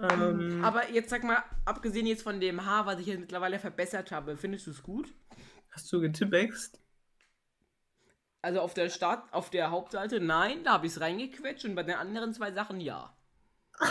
Ähm, 0.00 0.64
Aber 0.64 0.90
jetzt 0.90 1.10
sag 1.10 1.24
mal, 1.24 1.42
abgesehen 1.64 2.06
jetzt 2.06 2.22
von 2.22 2.40
dem 2.40 2.64
Haar, 2.64 2.86
was 2.86 3.00
ich 3.00 3.06
jetzt 3.06 3.20
mittlerweile 3.20 3.58
verbessert 3.58 4.10
habe, 4.12 4.36
findest 4.36 4.66
du 4.66 4.70
es 4.72 4.82
gut? 4.82 5.12
hast 5.70 5.92
du 5.92 6.00
getippext? 6.00 6.80
Also 8.42 8.60
auf 8.60 8.74
der 8.74 8.88
Start, 8.88 9.32
auf 9.32 9.50
der 9.50 9.70
Hauptseite, 9.70 10.20
nein, 10.20 10.62
da 10.64 10.74
habe 10.74 10.86
ich 10.86 10.92
es 10.92 11.00
reingequetscht 11.00 11.64
und 11.64 11.74
bei 11.74 11.82
den 11.82 11.96
anderen 11.96 12.32
zwei 12.32 12.52
Sachen 12.52 12.80
ja. 12.80 13.16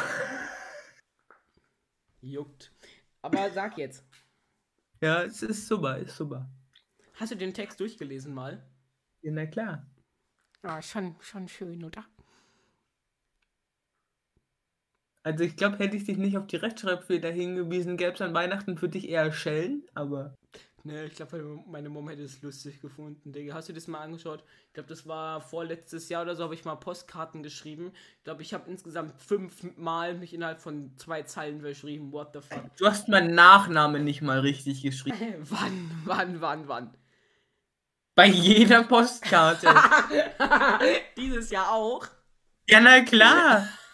Juckt. 2.22 2.72
Aber 3.22 3.50
sag 3.52 3.78
jetzt, 3.78 4.04
Ja, 5.02 5.24
es 5.24 5.42
ist 5.44 5.68
super, 5.68 5.98
ist 5.98 6.16
super. 6.18 6.50
hast 7.14 7.32
du 7.32 7.36
den 7.36 7.54
Text 7.54 7.80
durchgelesen 7.80 8.34
mal? 8.34 8.66
Ja, 9.22 9.32
na 9.32 9.46
klar. 9.46 9.86
Ah, 10.64 10.82
schon, 10.82 11.16
schon 11.22 11.48
schön, 11.48 11.84
oder? 11.84 12.06
Also 15.28 15.44
ich 15.44 15.58
glaube, 15.58 15.78
hätte 15.80 15.98
ich 15.98 16.06
dich 16.06 16.18
nicht 16.18 16.38
auf 16.38 16.48
die 16.48 16.56
Rechtschreibfehler 16.56 17.30
hingewiesen, 17.30 17.98
gäbe 17.98 18.14
es 18.14 18.22
an 18.22 18.34
Weihnachten 18.34 18.78
für 18.78 18.88
dich 18.88 19.10
eher 19.10 19.34
Schellen, 19.34 19.84
aber 19.94 20.38
Ne, 20.84 21.04
ich 21.04 21.16
glaube, 21.16 21.60
meine 21.68 21.90
Mom 21.90 22.08
hätte 22.08 22.24
es 22.24 22.42
lustig 22.42 22.80
gefunden, 22.80 23.34
Digga. 23.34 23.56
Hast 23.56 23.68
du 23.68 23.74
das 23.74 23.88
mal 23.88 24.00
angeschaut? 24.00 24.42
Ich 24.68 24.74
glaube, 24.74 24.88
das 24.88 25.06
war 25.06 25.42
vorletztes 25.42 26.08
Jahr 26.08 26.22
oder 26.22 26.34
so, 26.34 26.46
habe 26.46 26.54
ich 26.54 26.64
mal 26.64 26.76
Postkarten 26.76 27.44
geschrieben. 27.44 27.92
Ich 28.20 28.24
glaube, 28.24 28.42
ich 28.42 28.54
habe 28.54 28.70
insgesamt 28.70 29.20
fünfmal 29.20 30.14
mich 30.14 30.34
innerhalb 30.34 30.62
von 30.62 30.96
zwei 30.96 31.24
Zeilen 31.24 31.60
verschrieben. 31.60 32.14
What 32.14 32.30
the 32.32 32.40
fuck? 32.40 32.74
du 32.78 32.86
hast 32.86 33.10
meinen 33.10 33.36
Nachnamen 33.36 34.06
nicht 34.06 34.22
mal 34.22 34.40
richtig 34.40 34.82
geschrieben. 34.82 35.18
wann, 35.42 35.92
wann, 36.06 36.40
wann, 36.40 36.68
wann? 36.70 36.98
Bei 38.16 38.28
jeder 38.28 38.86
Postkarte. 38.86 39.68
Dieses 41.18 41.50
Jahr 41.50 41.74
auch. 41.74 42.08
ja, 42.70 42.80
na 42.80 43.02
klar. 43.02 43.68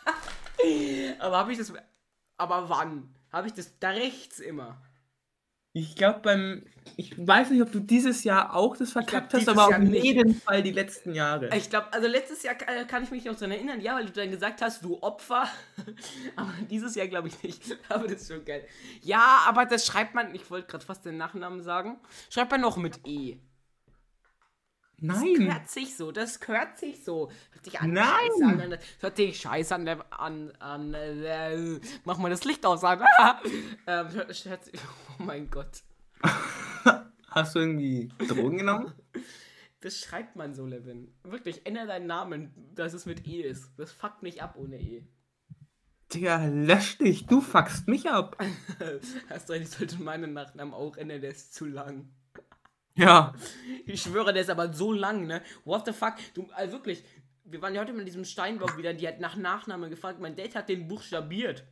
Aber 1.19 1.37
habe 1.37 1.51
ich 1.51 1.57
das. 1.57 1.73
Aber 2.37 2.69
wann? 2.69 3.13
Habe 3.31 3.47
ich 3.47 3.53
das 3.53 3.77
da 3.79 3.89
rechts 3.89 4.39
immer? 4.39 4.81
Ich 5.75 5.95
glaube 5.95 6.19
beim. 6.19 6.65
Ich 6.97 7.15
weiß 7.17 7.49
nicht, 7.49 7.63
ob 7.63 7.71
du 7.71 7.79
dieses 7.79 8.23
Jahr 8.23 8.55
auch 8.55 8.77
das 8.77 8.91
verkackt 8.91 9.29
glaub, 9.29 9.41
hast, 9.41 9.49
aber 9.49 9.71
Jahr 9.71 9.79
auf 9.79 9.87
nicht. 9.87 10.03
jeden 10.03 10.35
Fall 10.35 10.61
die 10.61 10.71
letzten 10.71 11.15
Jahre. 11.15 11.49
Ich 11.55 11.69
glaube, 11.69 11.91
also 11.91 12.07
letztes 12.07 12.43
Jahr 12.43 12.55
äh, 12.67 12.85
kann 12.85 13.01
ich 13.01 13.09
mich 13.09 13.25
noch 13.25 13.33
daran 13.33 13.51
erinnern, 13.51 13.81
ja, 13.81 13.95
weil 13.95 14.05
du 14.05 14.11
dann 14.11 14.29
gesagt 14.29 14.61
hast, 14.61 14.83
du 14.83 15.01
Opfer. 15.01 15.47
aber 16.35 16.51
dieses 16.69 16.93
Jahr 16.93 17.07
glaube 17.07 17.29
ich 17.29 17.41
nicht. 17.41 17.77
Aber 17.89 18.03
das 18.03 18.21
ist 18.21 18.31
schon 18.31 18.45
geil. 18.45 18.67
Ja, 19.01 19.45
aber 19.47 19.65
das 19.65 19.85
schreibt 19.85 20.13
man, 20.13 20.35
ich 20.35 20.49
wollte 20.51 20.67
gerade 20.67 20.85
fast 20.85 21.05
den 21.05 21.17
Nachnamen 21.17 21.61
sagen, 21.61 21.99
schreibt 22.29 22.51
man 22.51 22.61
noch 22.61 22.77
mit 22.77 22.99
E. 23.07 23.37
Das 25.05 25.19
Nein. 25.19 25.33
gehört 25.33 25.69
sich 25.69 25.97
so, 25.97 26.11
das 26.13 26.39
gehört 26.39 26.77
sich 26.77 27.03
so. 27.03 27.29
Hört 27.51 27.65
sich 27.65 27.79
an 27.81 27.91
Nein. 27.91 28.05
Scheiße 28.39 28.45
an, 28.63 28.69
das 28.69 28.79
hört 29.01 29.17
sich 29.17 29.37
scheiße 29.37 29.75
an, 29.75 29.85
der- 29.85 30.13
an, 30.19 30.51
an 30.59 30.93
äh, 30.93 31.79
mach 32.05 32.17
mal 32.19 32.29
das 32.29 32.45
Licht 32.45 32.65
aus 32.65 32.85
an. 32.85 33.01
ähm, 33.87 34.07
oh 35.19 35.23
mein 35.23 35.49
Gott. 35.49 35.83
Hast 37.29 37.55
du 37.55 37.59
irgendwie 37.59 38.09
Drogen 38.27 38.57
genommen? 38.59 38.93
Das 39.81 39.99
schreibt 39.99 40.37
man 40.37 40.53
so, 40.53 40.65
Levin. 40.65 41.13
Wirklich, 41.23 41.65
ändere 41.65 41.87
deinen 41.87 42.07
Namen, 42.07 42.53
dass 42.73 42.93
es 42.93 43.05
mit 43.05 43.27
E 43.27 43.41
ist. 43.41 43.69
Das 43.75 43.91
fuckt 43.91 44.23
nicht 44.23 44.41
ab 44.41 44.55
ohne 44.55 44.79
E. 44.79 45.03
Digga, 46.13 46.45
lösch 46.45 46.99
dich, 46.99 47.25
du 47.25 47.41
fuckst 47.41 47.89
mich 47.89 48.09
ab. 48.09 48.37
Hast 49.29 49.49
du 49.49 49.53
recht, 49.53 49.63
ich 49.63 49.69
sollte 49.71 50.01
meinen 50.01 50.31
Nachnamen 50.31 50.73
auch 50.73 50.95
ändern, 50.95 51.19
der 51.19 51.31
ist 51.31 51.53
zu 51.53 51.65
lang. 51.65 52.07
Ja. 52.95 53.33
Ich 53.85 54.01
schwöre, 54.01 54.33
der 54.33 54.43
ist 54.43 54.49
aber 54.49 54.71
so 54.73 54.91
lang, 54.91 55.27
ne? 55.27 55.41
What 55.65 55.85
the 55.85 55.93
fuck? 55.93 56.15
Du, 56.33 56.47
also 56.53 56.73
wirklich, 56.73 57.03
wir 57.43 57.61
waren 57.61 57.75
ja 57.75 57.81
heute 57.81 57.93
mit 57.93 58.07
diesem 58.07 58.25
Steinblock 58.25 58.77
wieder, 58.77 58.93
die 58.93 59.07
hat 59.07 59.19
nach 59.19 59.35
Nachnamen 59.35 59.89
gefragt. 59.89 60.19
Mein 60.19 60.35
Date 60.35 60.55
hat 60.55 60.69
den 60.69 60.87
buchstabiert. 60.87 61.65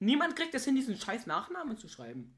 Niemand 0.00 0.36
kriegt 0.36 0.54
es 0.54 0.64
hin, 0.64 0.76
diesen 0.76 0.96
scheiß 0.96 1.26
Nachnamen 1.26 1.76
zu 1.76 1.88
schreiben. 1.88 2.34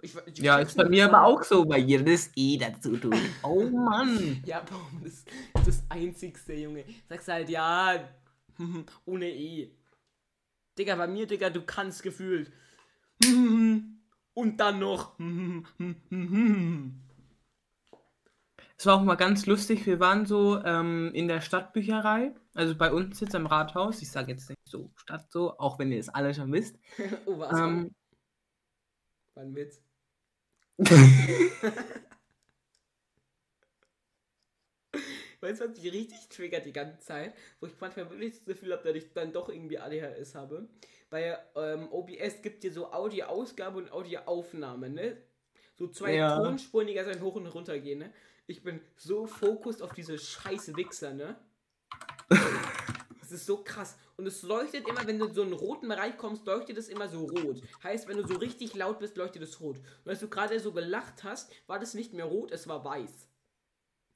Ich, 0.00 0.16
ich 0.26 0.38
ja, 0.38 0.58
ist 0.58 0.76
bei 0.76 0.88
mir 0.88 1.04
aber 1.06 1.24
auch 1.24 1.42
so, 1.44 1.68
weil 1.68 1.82
jedes 1.82 2.30
E 2.34 2.56
dazu 2.56 2.96
tun. 2.96 3.18
Oh 3.42 3.68
Mann. 3.68 4.42
ja, 4.46 4.62
warum? 4.68 5.00
Das 5.02 5.12
ist 5.12 5.28
das 5.64 5.82
Einzigste, 5.88 6.54
Junge. 6.54 6.84
Sagst 7.08 7.28
halt, 7.28 7.48
ja, 7.48 8.08
ohne 9.04 9.28
E. 9.28 9.70
Digga, 10.78 10.96
bei 10.96 11.06
mir, 11.06 11.26
Digga, 11.26 11.50
du 11.50 11.62
kannst 11.62 12.02
gefühlt. 12.02 12.50
Und 14.34 14.56
dann 14.56 14.78
noch. 14.78 15.18
Es 18.82 18.86
war 18.86 18.96
auch 18.96 19.02
mal 19.02 19.14
ganz 19.14 19.46
lustig. 19.46 19.86
Wir 19.86 20.00
waren 20.00 20.26
so 20.26 20.60
ähm, 20.64 21.12
in 21.14 21.28
der 21.28 21.40
Stadtbücherei, 21.40 22.34
also 22.52 22.74
bei 22.74 22.90
uns 22.90 23.20
jetzt 23.20 23.36
am 23.36 23.46
Rathaus. 23.46 24.02
Ich 24.02 24.10
sage 24.10 24.32
jetzt 24.32 24.48
nicht 24.48 24.58
so 24.64 24.90
Stadt 24.96 25.30
so, 25.30 25.56
auch 25.56 25.78
wenn 25.78 25.92
ihr 25.92 26.00
es 26.00 26.08
alle 26.08 26.34
schon 26.34 26.52
wisst. 26.52 26.80
oh, 27.26 27.38
was? 27.38 27.56
Ähm, 27.60 27.94
war 29.34 29.44
ein 29.44 29.54
Witz. 29.54 29.80
weißt 35.40 35.60
du, 35.60 35.68
was 35.68 35.76
mich 35.76 35.92
richtig 35.92 36.28
triggert 36.28 36.66
die 36.66 36.72
ganze 36.72 36.98
Zeit? 36.98 37.34
Wo 37.60 37.66
ich 37.66 37.74
manchmal 37.78 38.10
wirklich 38.10 38.34
das 38.34 38.46
Gefühl 38.46 38.72
habe, 38.72 38.82
dass 38.82 38.96
ich 38.96 39.12
dann 39.12 39.32
doch 39.32 39.48
irgendwie 39.48 39.78
ADHS 39.78 40.34
habe. 40.34 40.68
Bei 41.08 41.38
ähm, 41.54 41.86
OBS 41.92 42.42
gibt 42.42 42.64
dir 42.64 42.72
so 42.72 42.92
Audioausgabe 42.92 43.78
und 43.78 43.92
Audioaufnahme, 43.92 44.90
ne? 44.90 45.18
So 45.78 45.86
zwei 45.86 46.16
ja. 46.16 46.36
Tonspuren, 46.36 46.88
die 46.88 46.94
ganz 46.94 47.20
hoch 47.20 47.36
und 47.36 47.46
runter 47.46 47.78
gehen, 47.78 48.00
ne? 48.00 48.12
Ich 48.52 48.62
bin 48.62 48.82
so 48.96 49.26
fokussiert 49.26 49.82
auf 49.82 49.94
diese 49.94 50.18
scheiß 50.18 50.76
Wichser, 50.76 51.14
ne? 51.14 51.36
Das 53.18 53.32
ist 53.32 53.46
so 53.46 53.64
krass. 53.64 53.96
Und 54.18 54.26
es 54.26 54.42
leuchtet 54.42 54.86
immer, 54.86 55.06
wenn 55.06 55.18
du 55.18 55.24
in 55.24 55.32
so 55.32 55.40
einen 55.40 55.54
roten 55.54 55.88
Bereich 55.88 56.18
kommst, 56.18 56.44
leuchtet 56.44 56.76
es 56.76 56.88
immer 56.90 57.08
so 57.08 57.24
rot. 57.24 57.62
Heißt, 57.82 58.08
wenn 58.08 58.18
du 58.18 58.26
so 58.26 58.34
richtig 58.34 58.74
laut 58.74 58.98
bist, 58.98 59.16
leuchtet 59.16 59.42
es 59.42 59.58
rot. 59.58 59.78
Und 60.04 60.10
als 60.10 60.20
du 60.20 60.28
gerade 60.28 60.60
so 60.60 60.72
gelacht 60.72 61.24
hast, 61.24 61.50
war 61.66 61.78
das 61.78 61.94
nicht 61.94 62.12
mehr 62.12 62.26
rot, 62.26 62.52
es 62.52 62.68
war 62.68 62.84
weiß. 62.84 63.26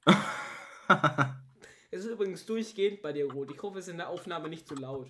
es 1.89 2.05
ist 2.05 2.11
übrigens 2.11 2.45
durchgehend 2.45 3.01
bei 3.01 3.13
dir 3.13 3.31
rot. 3.31 3.49
Ich 3.51 3.63
hoffe, 3.63 3.79
es 3.79 3.87
ist 3.87 3.91
in 3.91 3.97
der 3.97 4.09
Aufnahme 4.09 4.49
nicht 4.49 4.67
zu 4.67 4.75
laut. 4.75 5.07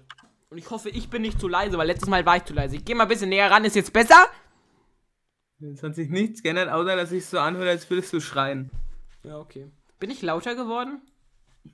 Und 0.49 0.57
ich 0.57 0.69
hoffe, 0.69 0.89
ich 0.89 1.09
bin 1.09 1.21
nicht 1.21 1.37
zu 1.37 1.49
leise, 1.49 1.77
weil 1.77 1.87
letztes 1.87 2.07
Mal 2.07 2.25
war 2.25 2.37
ich 2.37 2.45
zu 2.45 2.53
leise. 2.53 2.77
Ich 2.77 2.85
gehe 2.85 2.95
mal 2.95 3.03
ein 3.03 3.09
bisschen 3.09 3.27
näher 3.27 3.51
ran, 3.51 3.65
ist 3.65 3.75
jetzt 3.75 3.91
besser? 3.91 4.29
Es 5.59 5.83
hat 5.83 5.95
sich 5.95 6.07
nichts 6.07 6.41
geändert, 6.41 6.69
außer 6.69 6.95
dass 6.95 7.11
ich 7.11 7.25
so 7.25 7.39
anhöre, 7.39 7.71
als 7.71 7.89
würdest 7.89 8.13
du 8.13 8.21
schreien. 8.21 8.71
Ja, 9.27 9.39
okay. 9.39 9.69
Bin 9.99 10.09
ich 10.09 10.21
lauter 10.21 10.55
geworden? 10.55 11.01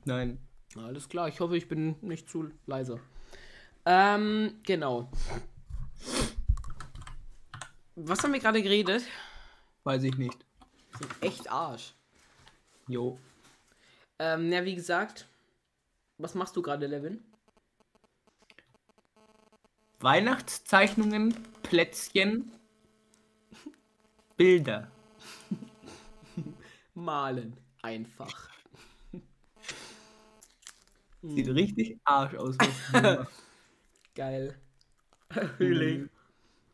Nein. 0.06 0.40
Alles 0.76 1.08
klar, 1.08 1.28
ich 1.28 1.40
hoffe, 1.40 1.56
ich 1.56 1.68
bin 1.68 1.96
nicht 2.02 2.28
zu 2.28 2.50
leise. 2.66 3.00
Ähm, 3.86 4.60
genau. 4.64 5.12
Was 7.96 8.24
haben 8.24 8.34
wir 8.34 8.40
gerade 8.40 8.64
geredet? 8.64 9.04
Weiß 9.84 10.02
ich 10.02 10.18
nicht. 10.18 10.44
Wir 10.90 10.98
sind 10.98 11.14
echt 11.22 11.52
Arsch. 11.52 11.94
Jo. 12.88 13.20
Ähm, 14.18 14.52
ja, 14.52 14.66
wie 14.66 14.74
gesagt, 14.74 15.28
was 16.18 16.34
machst 16.34 16.56
du 16.56 16.64
gerade, 16.64 16.88
Levin? 16.88 17.24
Weihnachtszeichnungen, 20.00 21.36
Plätzchen, 21.62 22.52
Bilder. 24.38 24.92
Malen. 26.94 27.60
Einfach. 27.82 28.50
Sieht 31.22 31.48
hm. 31.48 31.54
richtig 31.54 32.00
Arsch 32.04 32.36
aus. 32.36 32.58
Geil. 34.16 34.60
Fühle 35.58 35.86
ich. 35.90 36.10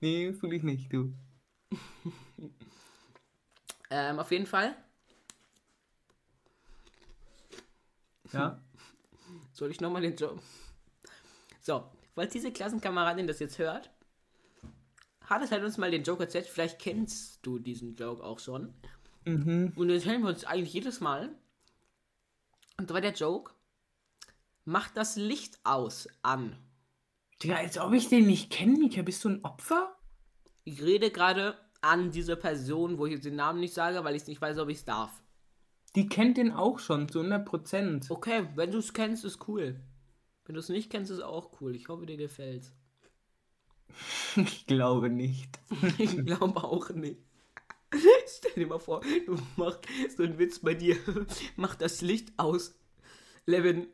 Nee, 0.02 0.34
fühle 0.34 0.56
ich 0.56 0.64
nicht, 0.64 0.92
du. 0.92 1.14
ähm, 3.90 4.20
auf 4.20 4.32
jeden 4.32 4.48
Fall. 4.48 4.76
Ja. 8.32 8.62
Soll 9.54 9.72
ich 9.72 9.82
nochmal 9.82 10.02
den 10.02 10.16
Job. 10.16 10.42
So, 11.62 11.92
falls 12.16 12.32
diese 12.34 12.52
Klassenkameradin 12.52 13.28
das 13.28 13.40
jetzt 13.40 13.60
hört, 13.60 13.92
hat 15.22 15.44
es 15.44 15.52
halt 15.52 15.64
uns 15.64 15.78
mal 15.78 15.92
den 15.92 16.04
Joke 16.04 16.24
erzählt. 16.24 16.48
Vielleicht 16.48 16.80
kennst 16.80 17.46
du 17.46 17.60
diesen 17.60 17.96
Joke 17.96 18.24
auch 18.24 18.40
schon. 18.40 18.74
Mhm. 19.26 19.74
Und 19.76 19.88
das 19.90 20.06
hören 20.06 20.22
wir 20.22 20.30
uns 20.30 20.46
eigentlich 20.46 20.74
jedes 20.74 21.00
Mal. 21.00 21.30
Und 22.78 22.90
da 22.90 22.94
war 22.94 23.02
der 23.02 23.14
Joke. 23.14 23.54
Mach 24.66 24.90
das 24.90 25.16
Licht 25.16 25.60
aus 25.64 26.08
an. 26.22 26.56
Digga, 27.42 27.56
als 27.56 27.78
ob 27.78 27.94
ich 27.94 28.10
den 28.10 28.28
nicht 28.28 28.52
kenne, 28.52 28.78
Mika. 28.78 29.02
Bist 29.02 29.24
du 29.24 29.30
ein 29.30 29.44
Opfer? 29.44 29.96
Ich 30.64 30.82
rede 30.82 31.10
gerade 31.12 31.58
an 31.82 32.12
diese 32.12 32.36
Person, 32.36 32.98
wo 32.98 33.06
ich 33.06 33.14
jetzt 33.14 33.26
den 33.26 33.36
Namen 33.36 33.60
nicht 33.60 33.74
sage, 33.74 34.04
weil 34.04 34.16
ich 34.16 34.28
nicht 34.28 34.42
weiß, 34.42 34.58
ob 34.60 34.70
ich 34.70 34.80
es 34.80 34.86
darf. 34.86 35.24
Die 35.96 36.08
kennt 36.08 36.38
den 36.38 36.52
auch 36.52 36.80
schon, 36.80 37.10
zu 37.10 37.22
100%. 37.22 38.12
Okay, 38.12 38.48
wenn 38.56 38.72
du 38.72 38.78
es 38.78 38.94
kennst, 38.94 39.26
ist 39.26 39.48
cool. 39.48 39.80
Wenn 40.46 40.54
du 40.54 40.60
es 40.60 40.70
nicht 40.70 40.92
kennst, 40.92 41.12
ist 41.12 41.22
auch 41.22 41.62
cool. 41.62 41.76
Ich 41.76 41.88
hoffe, 41.90 42.06
dir 42.06 42.18
gefällt's. 42.18 42.74
ich 44.36 44.68
glaube 44.68 45.10
nicht. 45.10 45.60
ich 45.98 46.26
glaube 46.26 46.64
auch 46.64 46.90
nicht. 46.92 47.20
Stell 48.28 48.52
dir 48.56 48.68
mal 48.68 48.80
vor, 48.80 49.02
du 49.26 49.38
machst 49.56 49.82
so 50.16 50.24
einen 50.24 50.38
Witz 50.38 50.60
bei 50.60 50.74
dir. 50.74 50.98
Mach 51.56 51.76
das 51.76 52.02
Licht 52.02 52.34
aus. 52.38 52.76
Levin. 53.46 53.88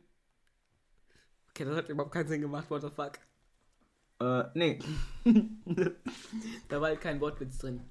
Okay, 1.49 1.65
das 1.65 1.77
hat 1.77 1.89
überhaupt 1.89 2.13
keinen 2.13 2.27
Sinn 2.27 2.41
gemacht, 2.41 2.69
what 2.69 2.81
the 2.81 2.89
fuck. 2.89 3.13
Äh, 4.19 4.43
nee. 4.53 4.79
da 6.67 6.81
war 6.81 6.89
halt 6.89 7.01
kein 7.01 7.19
Wortwitz 7.21 7.57
drin. 7.57 7.81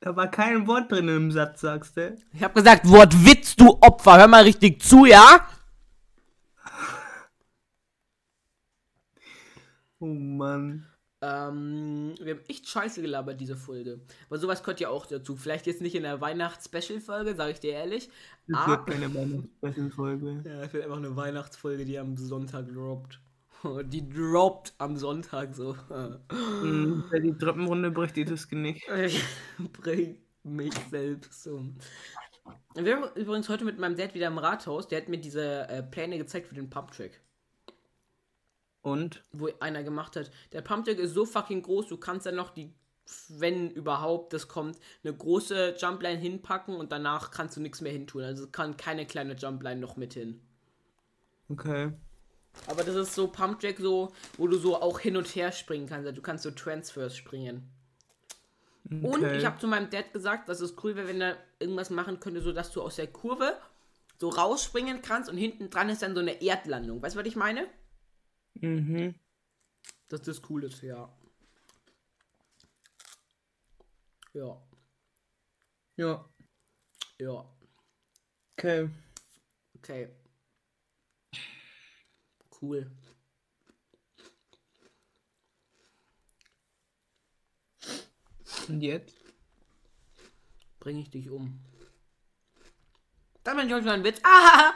Da 0.00 0.16
war 0.16 0.30
kein 0.30 0.66
Wort 0.66 0.90
drin 0.90 1.08
im 1.08 1.30
Satz, 1.30 1.60
sagst 1.60 1.98
du? 1.98 2.16
Ich 2.32 2.42
hab 2.42 2.54
gesagt, 2.54 2.88
Wortwitz, 2.88 3.54
du 3.54 3.78
Opfer. 3.82 4.18
Hör 4.18 4.28
mal 4.28 4.44
richtig 4.44 4.82
zu, 4.82 5.04
ja? 5.04 5.46
Oh 9.98 10.06
Mann. 10.06 10.89
Ähm, 11.22 12.14
wir 12.18 12.34
haben 12.34 12.44
echt 12.48 12.66
scheiße 12.66 13.02
gelabert, 13.02 13.40
diese 13.40 13.56
Folge. 13.56 14.00
Aber 14.28 14.38
sowas 14.38 14.62
gehört 14.62 14.80
ja 14.80 14.88
auch 14.88 15.04
dazu. 15.04 15.36
Vielleicht 15.36 15.66
jetzt 15.66 15.82
nicht 15.82 15.94
in 15.94 16.04
der 16.04 16.20
Weihnachts-Special-Folge, 16.20 17.34
sage 17.34 17.52
ich 17.52 17.60
dir 17.60 17.72
ehrlich. 17.72 18.08
Das 18.48 18.66
wird 18.66 18.86
keine 18.86 19.14
Weihnachts-Special-Folge. 19.14 20.42
Ja, 20.44 20.62
es 20.62 20.72
wird 20.72 20.84
einfach 20.84 20.96
eine 20.96 21.14
Weihnachtsfolge, 21.16 21.84
die 21.84 21.98
am 21.98 22.16
Sonntag 22.16 22.72
droppt. 22.72 23.20
Die 23.84 24.08
droppt 24.08 24.72
am 24.78 24.96
Sonntag 24.96 25.54
so. 25.54 25.76
Mhm, 26.62 27.04
die 27.22 27.36
Treppenrunde 27.36 27.90
bricht 27.90 28.16
dir 28.16 28.24
das 28.24 28.48
Genick. 28.48 28.80
Bringt 29.82 30.18
mich 30.44 30.72
selbst 30.90 31.46
um. 31.46 31.76
Wir 32.74 32.96
haben 32.96 33.14
übrigens 33.16 33.50
heute 33.50 33.66
mit 33.66 33.78
meinem 33.78 33.96
Dad 33.96 34.14
wieder 34.14 34.28
im 34.28 34.38
Rathaus. 34.38 34.88
Der 34.88 35.02
hat 35.02 35.10
mir 35.10 35.18
diese 35.18 35.68
äh, 35.68 35.82
Pläne 35.82 36.16
gezeigt 36.16 36.46
für 36.46 36.54
den 36.54 36.70
Pump-Track. 36.70 37.20
Und? 38.82 39.22
Wo 39.32 39.48
einer 39.60 39.82
gemacht 39.82 40.16
hat. 40.16 40.30
Der 40.52 40.62
Pumpjack 40.62 40.98
ist 40.98 41.14
so 41.14 41.26
fucking 41.26 41.62
groß, 41.62 41.88
du 41.88 41.96
kannst 41.96 42.26
dann 42.26 42.36
noch 42.36 42.50
die, 42.50 42.72
wenn 43.28 43.70
überhaupt 43.70 44.32
das 44.32 44.48
kommt, 44.48 44.78
eine 45.04 45.14
große 45.14 45.76
Jumpline 45.78 46.18
hinpacken 46.18 46.76
und 46.76 46.92
danach 46.92 47.30
kannst 47.30 47.56
du 47.56 47.60
nichts 47.60 47.80
mehr 47.80 47.92
hintun. 47.92 48.22
Also 48.22 48.48
kann 48.48 48.76
keine 48.76 49.06
kleine 49.06 49.34
Jumpline 49.34 49.80
noch 49.80 49.96
mit 49.96 50.14
hin. 50.14 50.40
Okay. 51.48 51.92
Aber 52.66 52.82
das 52.84 52.94
ist 52.94 53.14
so 53.14 53.28
Pumpjack 53.28 53.78
so, 53.78 54.12
wo 54.36 54.46
du 54.46 54.56
so 54.56 54.80
auch 54.80 54.98
hin 54.98 55.16
und 55.16 55.26
her 55.34 55.52
springen 55.52 55.86
kannst. 55.86 56.06
Also 56.06 56.16
du 56.16 56.22
kannst 56.22 56.44
so 56.44 56.50
Transfers 56.50 57.16
springen. 57.16 57.70
Okay. 58.86 59.06
Und 59.06 59.24
ich 59.36 59.44
habe 59.44 59.58
zu 59.58 59.68
meinem 59.68 59.88
Dad 59.90 60.12
gesagt, 60.12 60.48
dass 60.48 60.60
es 60.60 60.74
cool 60.82 60.96
wäre, 60.96 61.06
wenn 61.06 61.20
er 61.20 61.36
irgendwas 61.58 61.90
machen 61.90 62.18
könnte, 62.18 62.40
so 62.40 62.52
dass 62.52 62.72
du 62.72 62.82
aus 62.82 62.96
der 62.96 63.06
Kurve 63.06 63.56
so 64.18 64.28
rausspringen 64.28 65.00
kannst 65.00 65.30
und 65.30 65.36
hinten 65.36 65.70
dran 65.70 65.88
ist 65.88 66.02
dann 66.02 66.14
so 66.14 66.20
eine 66.20 66.42
Erdlandung. 66.42 67.00
Weißt 67.00 67.14
du, 67.14 67.20
was 67.20 67.26
ich 67.26 67.36
meine? 67.36 67.66
Mhm. 68.54 69.14
Dass 70.08 70.22
das 70.22 70.40
cool 70.50 70.64
ist, 70.64 70.82
ja. 70.82 71.08
Ja. 74.32 74.60
Ja. 75.96 76.28
Ja. 77.18 77.44
Okay. 78.56 78.90
Okay. 79.76 80.08
Cool. 82.60 82.90
Und 88.68 88.80
jetzt? 88.82 89.16
Bringe 90.78 91.00
ich 91.00 91.10
dich 91.10 91.28
um. 91.30 91.60
Dann 93.44 93.56
bin 93.56 93.66
ich 93.68 93.74
euch 93.74 93.84
mal 93.84 93.94
ein 93.94 94.04
Witz. 94.04 94.20
Ah! 94.22 94.74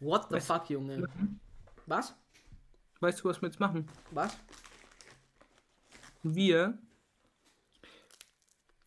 What 0.00 0.28
the 0.28 0.36
Weißt- 0.36 0.46
fuck, 0.46 0.70
Junge? 0.70 1.08
Was? 1.86 2.14
Weißt 3.00 3.20
du, 3.20 3.28
was 3.28 3.42
wir 3.42 3.48
jetzt 3.48 3.60
machen? 3.60 3.88
Was? 4.10 4.36
Wir 6.22 6.78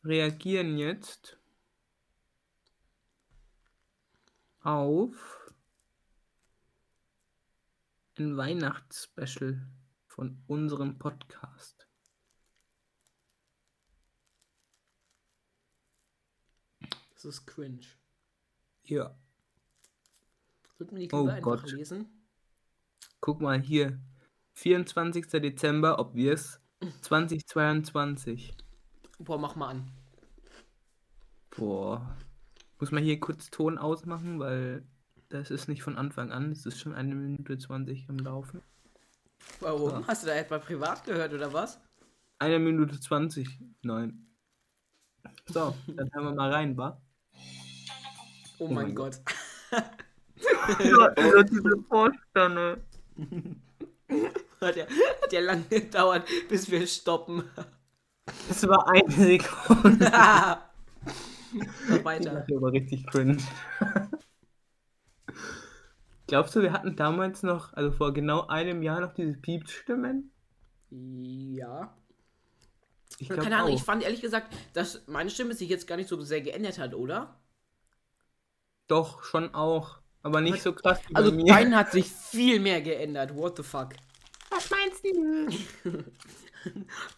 reagieren 0.04 0.78
jetzt 0.78 1.38
auf 4.62 5.52
ein 8.18 8.36
Weihnachtsspecial 8.36 9.62
von 10.08 10.41
unserem 10.48 10.98
Podcast. 10.98 11.88
Das 17.14 17.26
ist 17.26 17.45
cringe. 17.45 17.86
Ja. 18.84 19.16
Sollten 20.78 20.95
wir 20.95 21.08
die 21.08 21.14
Oh 21.14 21.20
Liebe 21.22 21.34
einfach 21.34 21.62
Gott. 21.64 21.72
lesen? 21.72 22.16
Guck 23.22 23.41
mal 23.41 23.59
hier. 23.59 23.99
24. 24.53 25.28
Dezember, 25.28 25.99
ob 25.99 26.15
wir 26.15 26.34
es 26.34 26.59
2022. 27.01 28.53
Boah, 29.20 29.38
mach 29.38 29.55
mal 29.55 29.70
an. 29.70 29.91
Boah. 31.55 32.15
Muss 32.80 32.91
man 32.91 33.03
hier 33.03 33.20
kurz 33.20 33.49
Ton 33.49 33.78
ausmachen, 33.78 34.39
weil 34.39 34.84
das 35.30 35.51
ist 35.51 35.68
nicht 35.68 35.84
von 35.84 35.97
Anfang 35.97 36.32
an. 36.32 36.51
Es 36.51 36.65
ist 36.65 36.80
schon 36.80 36.93
eine 36.93 37.15
Minute 37.15 37.57
20 37.57 38.09
am 38.09 38.20
Laufen. 38.20 38.61
Warum? 39.59 39.89
Ja. 39.89 40.07
Hast 40.07 40.24
du 40.24 40.28
da 40.28 40.36
etwa 40.36 40.59
privat 40.59 41.03
gehört 41.03 41.34
oder 41.34 41.51
was? 41.51 41.80
Eine 42.39 42.59
Minute 42.59 42.99
20. 42.99 43.59
Nein. 43.82 44.28
So, 45.47 45.76
dann 45.88 46.09
hören 46.13 46.26
wir 46.26 46.36
mal 46.36 46.51
rein, 46.51 46.78
wa? 46.78 47.01
Oh, 48.59 48.68
mein 48.68 48.76
mein 48.76 48.95
Gott. 48.95 49.20
ja, 49.72 51.43
diese 51.43 51.84
Vorstände. 51.88 52.84
Hat 54.61 54.76
ja, 54.76 54.86
hat 55.22 55.32
ja 55.34 55.39
lange 55.41 55.63
gedauert, 55.70 56.28
bis 56.49 56.70
wir 56.72 56.86
stoppen. 56.88 57.43
Das 58.47 58.68
war 58.68 58.88
eine 58.89 59.11
Sekunde. 59.11 60.11
Mach 61.88 62.03
Das 62.03 62.03
weiter. 62.03 62.34
war 62.49 62.57
aber 62.57 62.72
richtig 62.74 63.05
cringe. 63.07 63.38
Glaubst 66.28 66.55
du, 66.55 66.61
wir 66.61 66.72
hatten 66.72 66.95
damals 66.95 67.43
noch, 67.43 67.74
also 67.74 67.91
vor 67.91 68.13
genau 68.13 68.47
einem 68.47 68.82
Jahr 68.82 69.01
noch 69.01 69.13
diese 69.13 69.34
Piepstimmen? 69.34 70.32
Ja. 70.89 71.95
Ich 73.20 73.32
glaub 73.32 73.39
Keine 73.41 73.57
Ahnung, 73.57 73.72
ich 73.74 73.82
auch. 73.82 73.84
fand 73.84 74.03
ehrlich 74.03 74.22
gesagt, 74.22 74.53
dass 74.74 75.05
meine 75.07 75.30
Stimme 75.30 75.53
sich 75.53 75.70
jetzt 75.70 75.88
gar 75.88 75.95
nicht 75.97 76.09
so 76.09 76.20
sehr 76.22 76.41
geändert 76.41 76.78
hat, 76.80 76.93
oder? 76.93 77.39
Doch, 78.89 79.24
schon 79.24 79.53
auch. 79.55 79.99
Aber 80.28 80.41
nicht 80.41 80.61
so 80.61 80.73
krass 80.73 80.99
wie 81.07 81.15
Also 81.15 81.32
bei 81.32 81.38
mir. 81.38 81.45
dein 81.45 81.75
hat 81.75 81.91
sich 81.93 82.07
viel 82.11 82.59
mehr 82.59 82.82
geändert. 82.82 83.34
What 83.36 83.55
the 83.57 83.63
fuck? 83.63 83.93
Was 84.49 84.69
meinst 84.69 85.03
du? 85.05 85.47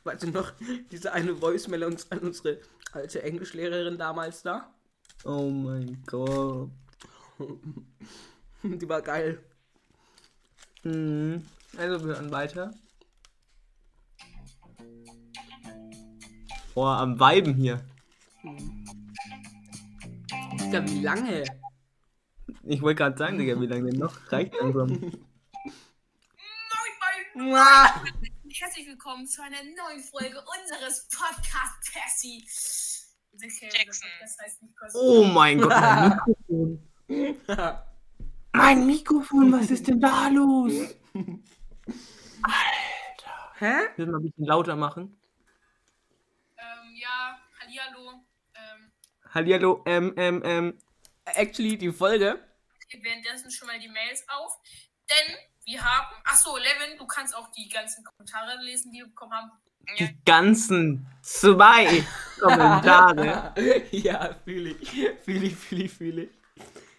Weißt 0.03 0.23
du 0.23 0.27
noch, 0.27 0.51
diese 0.91 1.11
eine 1.11 1.41
Voicemail 1.41 1.85
uns 1.85 2.11
an 2.11 2.19
unsere 2.19 2.59
alte 2.91 3.23
Englischlehrerin 3.23 3.97
damals 3.97 4.43
da? 4.43 4.71
Oh 5.23 5.49
mein 5.49 6.03
Gott. 6.05 6.69
Die 8.63 8.89
war 8.89 9.01
geil. 9.01 9.43
Mhm. 10.83 11.45
Also 11.77 12.05
wir 12.05 12.13
hören 12.15 12.31
weiter. 12.31 12.71
Boah, 16.75 16.97
am 16.99 17.19
Weiben 17.19 17.55
hier. 17.55 17.81
Digga, 20.59 20.85
wie 20.87 21.01
lange? 21.01 21.43
Ich 22.71 22.83
wollte 22.83 22.97
gerade 22.99 23.17
sagen, 23.17 23.39
Digga, 23.39 23.59
wie 23.59 23.65
lange 23.65 23.89
denn 23.89 23.99
noch? 23.99 24.31
Reicht 24.31 24.53
langsam. 24.61 24.89
Moin, 24.89 25.11
moin. 27.33 27.57
Herzlich 28.53 28.85
willkommen 28.87 29.25
zu 29.25 29.41
einer 29.41 29.63
neuen 29.63 30.03
Folge 30.03 30.37
unseres 30.37 31.07
Podcast 31.09 31.91
Percy. 31.91 32.45
Jackson. 33.71 34.07
Das 34.21 34.37
heißt 34.39 34.61
nicht 34.61 34.75
Percy. 34.75 34.97
Oh 35.01 35.23
mein 35.23 35.59
Gott, 35.59 35.71
mein 35.71 36.19
Mikrofon. 36.27 36.89
Mein 38.53 38.85
Mikrofon, 38.85 39.51
was 39.51 39.71
ist 39.71 39.87
denn 39.87 39.99
da 39.99 40.27
los? 40.27 40.95
Hä? 43.57 43.73
Müssen 43.97 44.11
wir 44.11 44.17
ein 44.19 44.21
bisschen 44.21 44.45
lauter 44.45 44.75
machen. 44.75 45.19
Ähm, 46.55 46.95
ja, 47.01 47.39
hallihallo. 47.59 48.23
Ähm, 48.53 48.91
Hallihallo, 49.33 49.81
ähm, 49.87 50.13
ähm, 50.17 50.41
ähm. 50.45 50.77
Actually, 51.25 51.75
die 51.75 51.91
Folge. 51.91 52.47
Hier 52.89 53.03
währenddessen 53.03 53.51
schon 53.51 53.67
mal 53.67 53.79
die 53.79 53.87
Mails 53.89 54.23
auf. 54.27 54.53
Denn 55.09 55.35
wir 55.65 55.83
haben. 55.83 56.07
Achso, 56.23 56.55
Levin, 56.57 56.97
du 56.97 57.05
kannst 57.07 57.35
auch 57.35 57.49
die 57.51 57.69
ganzen 57.69 58.03
Kommentare 58.03 58.61
lesen, 58.63 58.91
die 58.91 58.99
wir 58.99 59.07
bekommen 59.07 59.33
haben. 59.33 59.51
Die 59.97 60.17
ganzen 60.25 61.07
zwei 61.21 62.03
Kommentare. 62.39 63.53
ja, 63.91 64.35
fühle 64.43 64.71
ich. 64.71 64.89
Fühle 65.23 65.45
ich, 65.45 65.55
fühle 65.55 65.83
ich, 65.85 65.91
fühle 65.93 66.23
ich. 66.23 66.29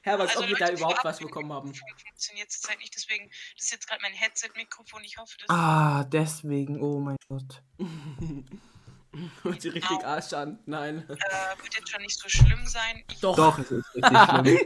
Herbert, 0.03 0.31
Also 0.31 0.41
ob 0.41 0.49
wir 0.49 0.57
da 0.57 0.65
Leute, 0.67 0.79
überhaupt 0.79 1.01
vorab, 1.01 1.05
was 1.13 1.19
bekommen 1.19 1.53
haben. 1.53 1.75
Funktioniert 1.75 2.51
zurzeit 2.51 2.79
nicht, 2.79 2.95
deswegen, 2.95 3.29
das 3.57 3.67
ist 3.67 3.73
jetzt 3.73 3.87
gerade 3.87 4.01
mein 4.01 4.15
Headset-Mikrofon. 4.15 5.05
Ich 5.05 5.19
hoffe, 5.19 5.37
das 5.39 5.51
Ah, 5.51 6.05
deswegen, 6.05 6.81
oh 6.81 7.01
mein 7.01 7.17
Gott. 7.29 7.63
Und 9.45 9.61
sie 9.61 9.69
richtig 9.69 10.05
Arsch 10.05 10.33
an. 10.33 10.59
Nein. 10.67 11.05
äh, 11.09 11.63
wird 11.63 11.75
jetzt 11.75 11.91
schon 11.91 12.01
nicht 12.01 12.19
so 12.19 12.29
schlimm 12.29 12.67
sein. 12.67 13.05
Ich 13.11 13.21
Doch. 13.21 13.37
Doch, 13.37 13.59
es 13.59 13.71
ist 13.71 13.95
richtig 13.95 14.19
schlimm. 14.19 14.59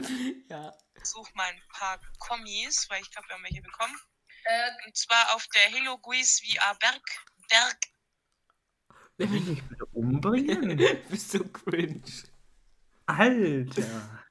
Ja. 0.48 0.72
suche 1.02 1.30
mal 1.34 1.48
ein 1.48 1.62
paar 1.72 2.00
Kommis, 2.18 2.86
weil 2.90 3.02
ich 3.02 3.10
glaube, 3.10 3.28
wir 3.28 3.34
haben 3.36 3.44
welche 3.44 3.62
bekommen. 3.62 3.94
Äh, 4.44 4.70
Und 4.86 4.96
zwar 4.96 5.34
auf 5.34 5.46
der 5.48 5.62
Hello 5.70 5.98
Guiz 5.98 6.40
VR 6.40 6.74
Berg. 6.76 7.02
Berg. 7.48 7.78
Will 9.16 9.28
mich 9.28 9.62
bitte 9.68 9.86
umbringen? 9.86 10.76
Bist 11.08 11.34
du 11.34 11.48
cringe. 11.48 12.02
Alter. 13.06 14.24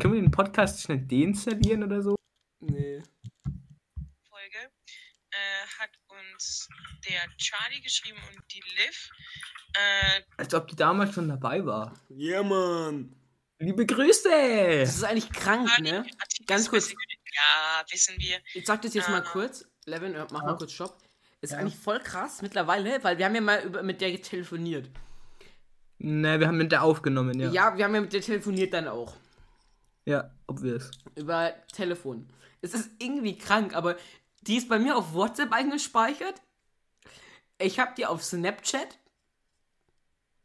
Können 0.00 0.14
wir 0.14 0.20
den 0.20 0.30
Podcast 0.30 0.82
schnell 0.82 1.00
deinstallieren 1.00 1.82
oder 1.84 2.02
so? 2.02 2.14
Nee. 2.60 3.02
Folge 4.28 4.70
äh, 5.30 5.66
hat 5.78 5.90
uns 6.08 6.68
der 7.08 7.22
Charlie 7.38 7.80
geschrieben 7.80 8.18
und 8.28 8.52
die 8.52 8.60
Liv. 8.76 9.10
Äh, 9.74 10.22
Als 10.36 10.54
ob 10.54 10.68
die 10.68 10.76
damals 10.76 11.14
schon 11.14 11.28
dabei 11.28 11.64
war. 11.64 11.98
Ja, 12.10 12.42
Mann. 12.42 13.14
Liebe 13.58 13.86
Grüße! 13.86 14.28
Das 14.80 14.96
ist 14.96 15.04
eigentlich 15.04 15.30
krank, 15.32 15.68
Charlie, 15.68 15.90
ne? 15.92 15.98
Artikel 16.20 16.46
Ganz 16.46 16.68
kurz. 16.68 16.90
Ja, 16.90 17.84
wissen 17.90 18.14
wir. 18.18 18.36
Ich 18.54 18.66
sag 18.66 18.82
das 18.82 18.92
jetzt 18.94 19.08
mal 19.08 19.22
Ah. 19.22 19.30
kurz. 19.30 19.64
Levin, 19.86 20.12
mach 20.30 20.42
mal 20.42 20.50
Ja. 20.50 20.54
kurz 20.54 20.72
Stopp. 20.72 20.98
Ist 21.40 21.52
Ja. 21.52 21.58
eigentlich 21.58 21.76
voll 21.76 22.00
krass 22.00 22.42
mittlerweile, 22.42 23.02
weil 23.02 23.16
wir 23.18 23.24
haben 23.24 23.34
ja 23.34 23.40
mal 23.40 23.62
über, 23.62 23.82
mit 23.82 24.00
der 24.00 24.20
telefoniert. 24.20 24.90
Ne, 25.98 26.38
wir 26.38 26.48
haben 26.48 26.58
mit 26.58 26.72
der 26.72 26.82
aufgenommen, 26.82 27.38
ja. 27.40 27.50
Ja. 27.50 27.76
wir 27.76 27.84
haben 27.84 27.94
ja 27.94 28.00
mit 28.02 28.12
der 28.12 28.20
telefoniert 28.20 28.74
dann 28.74 28.88
auch. 28.88 29.14
Ja, 30.04 30.30
obvious. 30.46 30.90
Über 31.14 31.54
Telefon. 31.72 32.28
Es 32.60 32.74
ist 32.74 32.90
irgendwie 32.98 33.38
krank, 33.38 33.74
aber 33.74 33.96
die 34.42 34.56
ist 34.56 34.68
bei 34.68 34.78
mir 34.78 34.96
auf 34.96 35.14
WhatsApp 35.14 35.52
eingespeichert. 35.52 36.42
Ich 37.58 37.78
hab 37.78 37.96
die 37.96 38.04
auf 38.06 38.22
Snapchat. 38.22 38.98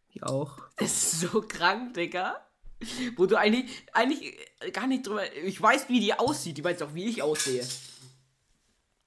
Ich 0.10 0.24
auch. 0.24 0.60
Das 0.78 0.92
ist 0.92 1.20
so 1.22 1.42
krank, 1.42 1.94
Digga. 1.94 2.46
Wo 3.16 3.26
du 3.26 3.38
eigentlich, 3.38 3.86
eigentlich 3.94 4.38
äh, 4.60 4.72
gar 4.72 4.88
nicht 4.88 5.06
drüber. 5.06 5.22
Ich 5.44 5.62
weiß, 5.62 5.90
wie 5.90 6.00
die 6.00 6.14
aussieht. 6.14 6.58
Die 6.58 6.64
weiß 6.64 6.82
auch, 6.82 6.94
wie 6.94 7.06
ich 7.06 7.22
aussehe. 7.22 7.66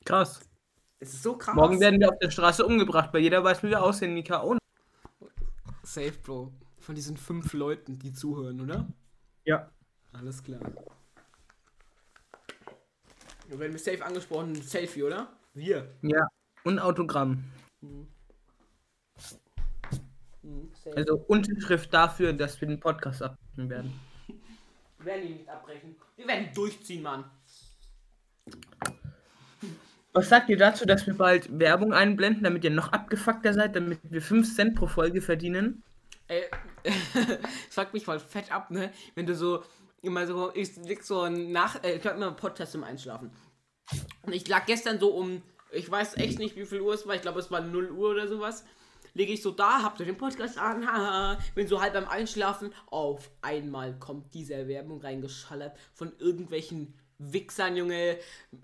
Krass. 0.04 0.40
Es 1.00 1.14
ist 1.14 1.22
so 1.22 1.36
krass. 1.36 1.54
Morgen 1.54 1.80
werden 1.80 2.00
wir 2.00 2.10
auf 2.10 2.18
der 2.18 2.30
Straße 2.30 2.64
umgebracht, 2.64 3.10
weil 3.12 3.22
jeder 3.22 3.42
weiß, 3.42 3.62
wie 3.62 3.70
wir 3.70 3.82
aussehen, 3.82 4.14
Mika. 4.14 4.38
Und 4.38 4.58
Safe, 5.82 6.12
Bro. 6.12 6.52
Von 6.78 6.94
diesen 6.94 7.16
fünf 7.16 7.52
Leuten, 7.52 7.98
die 7.98 8.12
zuhören, 8.12 8.60
oder? 8.60 8.86
ja. 9.44 9.70
Alles 10.12 10.42
klar. 10.44 10.60
Wir 13.48 13.58
werden 13.58 13.72
mit 13.72 13.82
Safe 13.82 14.04
angesprochen. 14.04 14.54
Selfie, 14.54 15.02
oder? 15.02 15.32
Wir. 15.52 15.92
Ja. 16.02 16.28
Und 16.62 16.78
Autogramm. 16.78 17.44
Safe. 20.72 20.96
Also 20.96 21.16
Unterschrift 21.26 21.92
dafür, 21.92 22.32
dass 22.32 22.60
wir 22.60 22.68
den 22.68 22.78
Podcast 22.78 23.22
abbrechen 23.54 23.70
werden. 23.70 24.00
Wir 24.98 25.06
werden 25.06 25.26
ihn 25.26 25.36
nicht 25.36 25.48
abbrechen. 25.48 25.96
Wir 26.16 26.26
werden 26.26 26.48
durchziehen, 26.54 27.02
Mann. 27.02 27.24
Was 30.12 30.28
sagt 30.28 30.48
ihr 30.48 30.56
dazu, 30.56 30.86
dass 30.86 31.06
wir 31.06 31.14
bald 31.14 31.58
Werbung 31.58 31.92
einblenden, 31.92 32.44
damit 32.44 32.62
ihr 32.64 32.70
noch 32.70 32.92
abgefuckter 32.92 33.52
seid, 33.52 33.74
damit 33.74 33.98
wir 34.04 34.22
5 34.22 34.54
Cent 34.54 34.76
pro 34.76 34.86
Folge 34.86 35.20
verdienen? 35.20 35.82
Ey, 36.28 36.44
es 37.68 37.74
fuckt 37.74 37.92
mich 37.92 38.04
voll 38.04 38.20
fett 38.20 38.52
ab, 38.52 38.70
ne? 38.70 38.92
Wenn 39.14 39.26
du 39.26 39.34
so 39.34 39.64
immer 40.02 40.26
so, 40.26 40.52
ich 40.54 40.76
leg 40.76 41.02
so 41.02 41.28
nach, 41.28 41.82
äh, 41.82 41.96
ich 41.96 42.06
hab 42.06 42.14
immer 42.16 42.28
einen 42.28 42.36
Podcast 42.36 42.72
zum 42.72 42.84
Einschlafen. 42.84 43.30
Und 44.22 44.32
ich 44.32 44.46
lag 44.46 44.66
gestern 44.66 44.98
so 44.98 45.10
um, 45.10 45.42
ich 45.72 45.90
weiß 45.90 46.16
echt 46.16 46.38
nicht, 46.38 46.56
wie 46.56 46.64
viel 46.64 46.80
Uhr 46.80 46.94
es 46.94 47.06
war, 47.06 47.14
ich 47.14 47.22
glaube, 47.22 47.40
es 47.40 47.50
war 47.50 47.60
0 47.60 47.90
Uhr 47.90 48.10
oder 48.10 48.28
sowas. 48.28 48.64
Lege 49.14 49.32
ich 49.32 49.42
so 49.42 49.50
da, 49.52 49.82
hab 49.82 49.96
so 49.96 50.04
den 50.04 50.18
Podcast 50.18 50.58
an, 50.58 50.86
haha, 50.92 51.38
bin 51.54 51.66
so 51.66 51.80
halb 51.80 51.94
beim 51.94 52.06
Einschlafen. 52.06 52.72
Auf 52.86 53.30
einmal 53.40 53.98
kommt 53.98 54.34
diese 54.34 54.68
Werbung 54.68 55.00
reingeschallert 55.00 55.76
von 55.94 56.12
irgendwelchen 56.18 56.94
Wichsern, 57.18 57.76
Junge. 57.76 58.18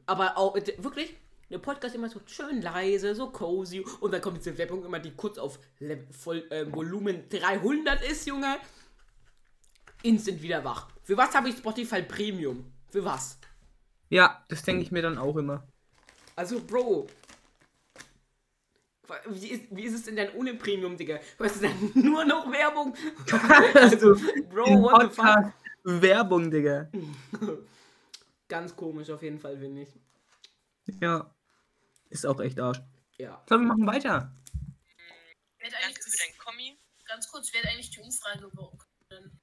Aber 0.06 0.36
auch, 0.36 0.56
äh, 0.56 0.74
wirklich, 0.78 1.16
der 1.50 1.58
Podcast 1.58 1.94
immer 1.94 2.08
so 2.08 2.20
schön 2.26 2.62
leise, 2.62 3.14
so 3.14 3.30
cozy. 3.30 3.84
Und 4.00 4.12
dann 4.12 4.20
kommt 4.20 4.38
diese 4.38 4.56
Werbung 4.58 4.84
immer, 4.84 4.98
die 4.98 5.12
kurz 5.12 5.38
auf 5.38 5.58
Le 5.78 6.06
voll, 6.10 6.46
äh, 6.50 6.70
Volumen 6.72 7.28
300 7.28 8.02
ist, 8.02 8.26
Junge. 8.26 8.58
Instant 10.02 10.42
wieder 10.42 10.64
wach. 10.64 10.88
Für 11.02 11.16
was 11.16 11.34
habe 11.34 11.48
ich 11.48 11.56
Spotify 11.56 12.02
Premium? 12.02 12.72
Für 12.88 13.04
was? 13.04 13.38
Ja, 14.08 14.44
das 14.48 14.62
denke 14.62 14.82
ich 14.82 14.90
mir 14.90 15.02
dann 15.02 15.18
auch 15.18 15.36
immer. 15.36 15.66
Also, 16.36 16.60
Bro. 16.60 17.08
Wie 19.28 19.48
ist, 19.48 19.64
wie 19.70 19.82
ist 19.84 19.94
es 19.94 20.04
denn 20.04 20.16
dann 20.16 20.32
ohne 20.34 20.54
Premium, 20.54 20.96
Digga? 20.96 21.20
Weißt 21.38 21.56
du, 21.56 21.68
dann 21.68 21.92
nur 21.94 22.24
noch 22.24 22.50
Werbung? 22.50 22.94
Also, 23.74 24.14
Bro, 24.48 24.82
what 24.82 25.14
the 25.14 25.22
fuck? 25.22 25.52
Werbung, 25.84 26.50
Digga. 26.50 26.90
Ganz 28.48 28.74
komisch 28.74 29.10
auf 29.10 29.22
jeden 29.22 29.38
Fall, 29.38 29.58
finde 29.58 29.82
ich. 29.82 29.88
Ja. 31.00 31.34
Ist 32.08 32.26
auch 32.26 32.40
echt 32.40 32.58
Arsch. 32.58 32.80
Ja. 33.18 33.42
So, 33.48 33.56
wir 33.56 33.66
machen 33.66 33.86
weiter. 33.86 34.34
Wer 35.58 35.68
hat 35.68 35.74
eigentlich 35.84 35.98
Danke 35.98 36.10
für 36.10 36.18
dein 36.18 36.38
Kommi. 36.38 36.78
ganz 37.06 37.28
kurz, 37.28 37.52
wer 37.52 37.62
hat 37.62 37.70
eigentlich 37.70 37.90
die 37.90 38.00
Umfrage 38.00 38.50
gewonnen? 38.50 39.40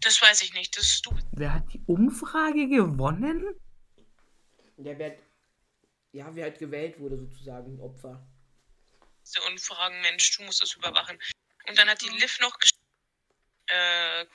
Das 0.00 0.20
weiß 0.20 0.42
ich 0.42 0.54
nicht. 0.54 0.76
Das 0.76 0.84
ist 0.84 1.06
du. 1.06 1.10
Wer 1.32 1.54
hat 1.54 1.72
die 1.72 1.82
Umfrage 1.86 2.68
gewonnen? 2.68 3.44
Der 4.76 4.98
wird. 4.98 5.18
Ja, 6.12 6.34
wer 6.34 6.44
halt 6.44 6.58
gewählt 6.58 6.98
wurde, 6.98 7.16
sozusagen, 7.16 7.80
Opfer. 7.80 8.26
Und 9.40 9.60
fragen, 9.60 10.00
Mensch, 10.02 10.36
du 10.36 10.42
musst 10.42 10.62
das 10.62 10.74
überwachen. 10.74 11.18
Und 11.66 11.78
dann 11.78 11.88
hat 11.88 12.02
die 12.02 12.08
Liv 12.08 12.38
noch 12.40 12.58
geschrieben, 12.58 12.82
äh, 13.66 14.26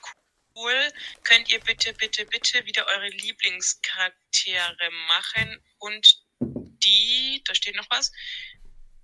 cool, 0.54 0.92
könnt 1.22 1.48
ihr 1.50 1.60
bitte, 1.60 1.92
bitte, 1.94 2.24
bitte 2.26 2.64
wieder 2.66 2.86
eure 2.86 3.08
Lieblingscharaktere 3.08 4.90
machen 5.08 5.62
und 5.78 6.22
die, 6.40 7.42
da 7.46 7.54
steht 7.54 7.76
noch 7.76 7.88
was, 7.90 8.12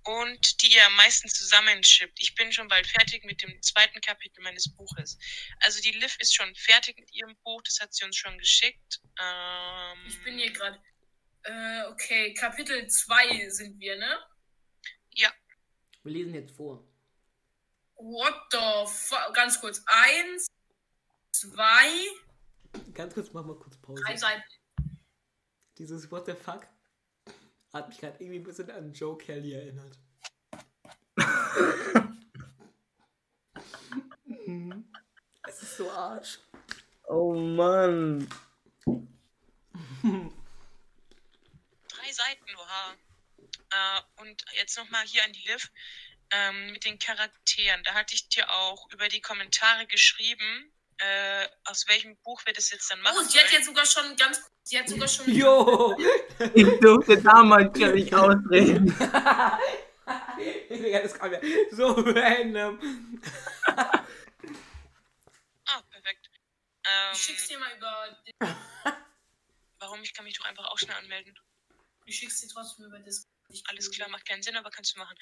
und 0.05 0.61
die 0.61 0.73
ihr 0.75 0.85
am 0.85 0.95
meisten 0.95 1.27
zusammenschippt. 1.27 2.19
Ich 2.19 2.35
bin 2.35 2.51
schon 2.53 2.67
bald 2.67 2.85
fertig 2.85 3.23
mit 3.25 3.41
dem 3.41 3.59
zweiten 3.61 3.99
Kapitel 4.01 4.41
meines 4.43 4.71
Buches. 4.75 5.17
Also 5.61 5.81
die 5.81 5.91
Liv 5.91 6.15
ist 6.19 6.35
schon 6.35 6.53
fertig 6.55 6.97
mit 6.99 7.11
ihrem 7.11 7.35
Buch, 7.43 7.61
das 7.63 7.79
hat 7.79 7.93
sie 7.93 8.05
uns 8.05 8.15
schon 8.15 8.37
geschickt. 8.37 9.01
Ähm, 9.19 10.05
Ich 10.07 10.23
bin 10.23 10.37
hier 10.37 10.51
gerade. 10.51 10.79
Äh, 11.43 11.83
okay, 11.91 12.33
Kapitel 12.33 12.87
2 12.87 13.49
sind 13.49 13.79
wir, 13.79 13.97
ne? 13.97 14.19
Wir 16.05 16.13
lesen 16.13 16.35
jetzt 16.35 16.55
vor. 16.55 16.87
What 17.95 18.35
the 18.51 18.85
fuck? 18.85 19.33
Ganz 19.33 19.59
kurz. 19.59 19.83
Eins, 19.87 20.45
zwei, 21.31 22.05
Ganz 22.93 23.15
kurz, 23.15 23.33
mach 23.33 23.43
mal 23.43 23.55
kurz 23.55 23.75
Pause. 23.77 24.03
drei 24.03 24.15
Seiten. 24.15 24.43
Dieses 25.79 26.11
What 26.11 26.27
the 26.27 26.33
fuck 26.33 26.67
hat 27.73 27.87
mich 27.89 27.97
gerade 27.97 28.23
irgendwie 28.23 28.37
ein 28.39 28.43
bisschen 28.43 28.69
an 28.69 28.93
Joe 28.93 29.17
Kelly 29.17 29.53
erinnert. 29.53 29.97
Es 35.47 35.61
ist 35.63 35.77
so 35.77 35.89
Arsch. 35.89 36.37
Oh 37.07 37.33
Mann. 37.33 38.27
drei 38.85 38.99
Seiten, 42.11 42.45
oha. 42.57 42.93
Äh, 43.75 44.21
und 44.21 44.43
jetzt 44.53 44.77
nochmal 44.77 45.05
hier 45.05 45.23
an 45.23 45.33
die 45.33 45.47
Liv 45.47 45.71
ähm, 46.31 46.71
mit 46.71 46.85
den 46.85 46.99
Charakteren. 46.99 47.83
Da 47.83 47.93
hatte 47.93 48.15
ich 48.15 48.29
dir 48.29 48.49
auch 48.51 48.89
über 48.91 49.07
die 49.09 49.21
Kommentare 49.21 49.85
geschrieben, 49.87 50.71
äh, 50.97 51.47
aus 51.65 51.87
welchem 51.87 52.15
Buch 52.23 52.41
wir 52.45 52.53
das 52.53 52.71
jetzt 52.71 52.89
dann 52.89 53.01
machen. 53.01 53.17
Oh, 53.19 53.23
sie 53.23 53.39
hat 53.39 53.51
jetzt 53.51 53.65
sogar 53.65 53.85
schon 53.85 54.15
ganz. 54.15 54.41
Sie 54.63 54.79
hat 54.79 54.87
sogar 54.87 55.07
schon. 55.07 55.31
Jo! 55.31 55.95
Ich 56.53 56.67
durfte 56.81 57.21
damals 57.21 57.77
ja 57.79 57.91
nicht 57.91 58.13
ausreden. 58.13 58.95
Das 61.01 61.17
kam 61.17 61.33
ja 61.33 61.39
so 61.71 61.93
random. 61.93 62.79
Ah, 63.65 64.05
perfekt. 65.89 66.29
Ähm, 66.83 67.11
Ich 67.13 67.23
schick's 67.23 67.47
dir 67.47 67.57
mal 67.57 67.75
über. 67.75 68.15
warum? 69.79 70.03
Ich 70.03 70.13
kann 70.13 70.25
mich 70.25 70.37
doch 70.37 70.45
einfach 70.45 70.65
auch 70.65 70.77
schnell 70.77 70.95
anmelden. 70.97 71.35
Ich 72.05 72.17
schick's 72.17 72.39
dir 72.41 72.47
trotzdem 72.47 72.85
über 72.85 72.99
das. 72.99 73.27
Alles 73.65 73.91
klar, 73.91 74.09
macht 74.09 74.27
keinen 74.27 74.43
Sinn, 74.43 74.57
aber 74.57 74.69
kannst 74.71 74.95
du 74.95 74.99
machen. 74.99 75.15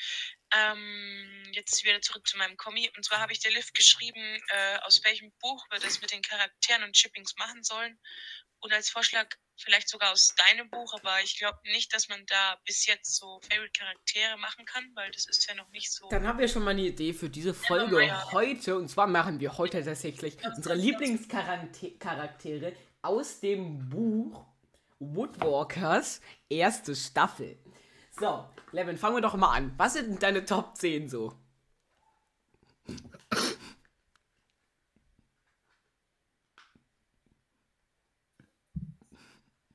Ähm, 0.53 1.51
jetzt 1.51 1.84
wieder 1.84 2.01
zurück 2.01 2.28
zu 2.28 2.38
meinem 2.38 2.57
Kommi. 2.57 2.89
Und 2.95 3.03
zwar 3.03 3.19
habe 3.19 3.34
ich 3.34 3.39
der 3.39 3.51
Liv 3.51 3.71
geschrieben, 3.74 4.41
äh, 4.49 4.78
aus 4.84 5.03
welchem 5.03 5.32
Buch 5.39 5.65
wir 5.69 5.80
das 5.80 6.01
mit 6.01 6.11
den 6.11 6.21
Charakteren 6.21 6.84
und 6.84 6.93
Chippings 6.93 7.36
machen 7.38 7.63
sollen. 7.63 7.99
Und 8.59 8.71
als 8.71 8.89
Vorschlag 8.89 9.28
vielleicht 9.57 9.89
sogar 9.89 10.13
aus 10.13 10.34
deinem 10.36 10.69
Buch, 10.69 10.93
aber 10.93 11.21
ich 11.21 11.38
glaube 11.38 11.59
nicht, 11.65 11.93
dass 11.93 12.07
man 12.07 12.26
da 12.28 12.57
bis 12.65 12.86
jetzt 12.86 13.15
so 13.17 13.41
Favorite-Charaktere 13.49 14.38
machen 14.38 14.65
kann, 14.65 14.89
weil 14.95 15.11
das 15.11 15.26
ist 15.26 15.47
ja 15.47 15.55
noch 15.55 15.69
nicht 15.69 15.91
so. 15.91 16.07
Dann 16.09 16.26
haben 16.26 16.39
wir 16.39 16.47
schon 16.47 16.63
mal 16.63 16.71
eine 16.71 16.82
Idee 16.84 17.13
für 17.13 17.30
diese 17.30 17.53
Folge 17.53 18.05
Ja. 18.05 18.32
heute. 18.32 18.78
Und 18.78 18.88
zwar 18.88 19.07
machen 19.07 19.41
wir 19.41 19.57
heute 19.57 19.84
tatsächlich 19.84 20.38
unsere 20.45 20.76
Lieblingscharaktere 20.76 22.74
aus 23.01 23.41
dem 23.41 23.89
Buch 23.89 24.45
Woodwalkers 24.99 26.21
erste 26.49 26.95
Staffel. 26.95 27.57
So, 28.20 28.47
Levin, 28.72 28.97
fangen 28.97 29.18
wir 29.18 29.22
doch 29.22 29.36
mal 29.36 29.51
an. 29.55 29.74
Was 29.78 29.93
sind 29.93 30.07
denn 30.09 30.20
deine 30.20 30.45
Top 30.45 30.76
10 30.78 31.09
so? 31.09 31.34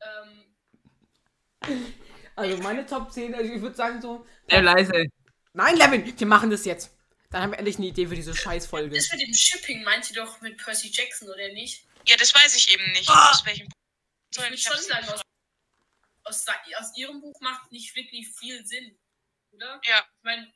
Ähm, 0.00 0.44
Also 2.36 2.56
meine 2.62 2.86
Top 2.86 3.12
10, 3.12 3.34
also 3.34 3.52
ich 3.52 3.60
würde 3.60 3.74
sagen 3.76 4.00
so. 4.00 4.24
Sehr 4.48 4.62
leise. 4.62 5.06
Nein, 5.54 5.76
Levin, 5.76 6.18
wir 6.18 6.26
machen 6.26 6.50
das 6.50 6.64
jetzt. 6.64 6.90
Dann 7.30 7.42
haben 7.42 7.50
wir 7.50 7.58
endlich 7.58 7.76
eine 7.78 7.86
Idee 7.86 8.06
für 8.06 8.14
diese 8.14 8.34
Scheißfolge. 8.34 8.94
das 8.94 9.10
mit 9.12 9.20
dem 9.20 9.34
Shipping 9.34 9.82
meint 9.82 10.04
sie 10.04 10.14
doch 10.14 10.40
mit 10.40 10.56
Percy 10.56 10.88
Jackson, 10.90 11.28
oder 11.28 11.48
nicht? 11.52 11.84
Ja, 12.06 12.16
das 12.16 12.34
weiß 12.34 12.56
ich 12.56 12.72
eben 12.72 12.90
nicht, 12.92 13.08
Ah! 13.10 13.30
aus 13.30 13.44
welchem 13.44 13.66
Buch. 13.68 13.74
Ich 14.30 14.50
ich 14.54 14.62
schon 14.62 14.80
sagen, 14.80 15.08
aus, 15.08 15.20
aus, 16.28 16.46
aus 16.76 16.96
ihrem 16.96 17.20
Buch 17.20 17.40
macht 17.40 17.70
nicht 17.72 17.94
wirklich 17.94 18.28
viel 18.38 18.64
Sinn. 18.66 18.98
Oder? 19.52 19.80
Ja, 19.84 20.06
Ich 20.18 20.22
meine, 20.24 20.52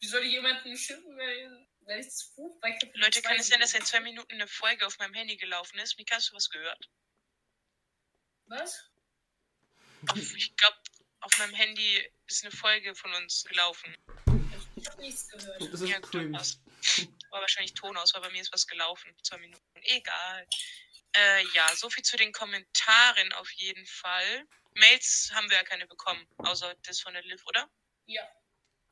wie 0.00 0.06
soll 0.06 0.24
ich 0.24 0.32
jemanden 0.32 0.76
schippen, 0.76 1.16
wenn, 1.16 1.68
wenn 1.80 2.00
ich 2.00 2.06
das 2.06 2.32
Buch 2.34 2.58
bei 2.60 2.72
Kapitel 2.72 3.00
Leute, 3.00 3.22
kann 3.22 3.36
es 3.36 3.48
sein, 3.48 3.60
dass 3.60 3.72
seit 3.72 3.86
zwei 3.86 4.00
Minuten 4.00 4.32
eine 4.32 4.48
Folge 4.48 4.86
auf 4.86 4.98
meinem 4.98 5.14
Handy 5.14 5.36
gelaufen 5.36 5.78
ist? 5.78 5.96
Mika, 5.98 6.16
hast 6.16 6.30
du 6.30 6.36
was 6.36 6.48
gehört? 6.50 6.88
Was? 8.46 8.90
Auf, 10.08 10.34
ich 10.34 10.56
glaube, 10.56 10.76
auf 11.20 11.38
meinem 11.38 11.54
Handy 11.54 12.10
ist 12.26 12.42
eine 12.44 12.50
Folge 12.50 12.94
von 12.94 13.12
uns 13.14 13.44
gelaufen. 13.44 13.94
Ich 14.76 14.88
habe 14.88 15.02
nichts 15.02 15.28
gehört. 15.28 15.60
Das 15.60 15.80
ist 15.80 15.88
Ja, 15.88 16.00
cringe. 16.00 16.38
was. 16.38 16.58
War 17.30 17.42
wahrscheinlich 17.42 17.74
Ton 17.74 17.96
aus, 17.98 18.14
weil 18.14 18.22
bei 18.22 18.30
mir 18.30 18.40
ist 18.40 18.52
was 18.52 18.66
gelaufen. 18.66 19.14
Zwei 19.22 19.36
Minuten. 19.38 19.62
Egal. 19.82 20.48
Äh, 21.16 21.42
ja, 21.54 21.66
so 21.74 21.90
viel 21.90 22.04
zu 22.04 22.16
den 22.16 22.32
Kommentaren 22.32 23.32
auf 23.34 23.50
jeden 23.52 23.84
Fall. 23.86 24.44
Mails 24.74 25.30
haben 25.34 25.50
wir 25.50 25.56
ja 25.56 25.64
keine 25.64 25.86
bekommen, 25.86 26.24
außer 26.38 26.74
das 26.86 27.00
von 27.00 27.12
der 27.12 27.22
Liv, 27.24 27.44
oder? 27.46 27.68
Ja. 28.06 28.22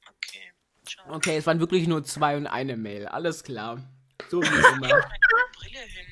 Okay. 0.09 0.53
Schade. 0.89 1.13
Okay, 1.13 1.37
es 1.37 1.47
waren 1.47 1.61
wirklich 1.61 1.87
nur 1.87 2.03
zwei 2.05 2.37
und 2.37 2.47
eine 2.47 2.77
Mail. 2.77 3.07
Alles 3.07 3.45
klar. 3.45 3.79
So 4.31 4.43
wie 4.43 4.47
immer. 4.47 4.79
Meine 4.89 5.03
Brille 5.53 5.81
hin. 5.81 6.07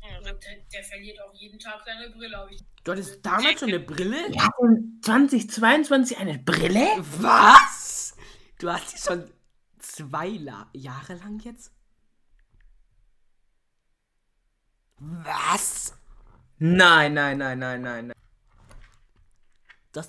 Hm, 0.00 0.16
Und 0.16 0.24
der, 0.44 0.56
der 0.72 0.84
verliert 0.84 1.20
auch 1.20 1.32
jeden 1.34 1.58
Tag 1.58 1.82
seine 1.84 2.10
Brille, 2.10 2.36
habe 2.36 2.54
ich. 2.54 2.60
Du 2.84 2.92
hattest 2.92 3.24
damals 3.24 3.60
schon 3.60 3.68
eine 3.68 3.80
Brille? 3.80 4.26
Er 4.34 4.44
hat 4.44 4.52
in 4.62 5.00
2022 5.02 6.18
eine 6.18 6.38
Brille? 6.38 6.86
Was? 6.98 8.16
Du 8.58 8.70
hast 8.70 8.92
die 8.92 8.98
schon 8.98 9.32
zwei 9.78 10.28
La 10.28 10.68
Jahre 10.74 11.14
lang 11.14 11.38
jetzt? 11.40 11.72
Was? 15.04 15.94
Nein, 16.58 17.14
nein, 17.14 17.38
nein, 17.38 17.58
nein, 17.58 17.82
nein, 17.82 18.06
nein. 18.06 18.16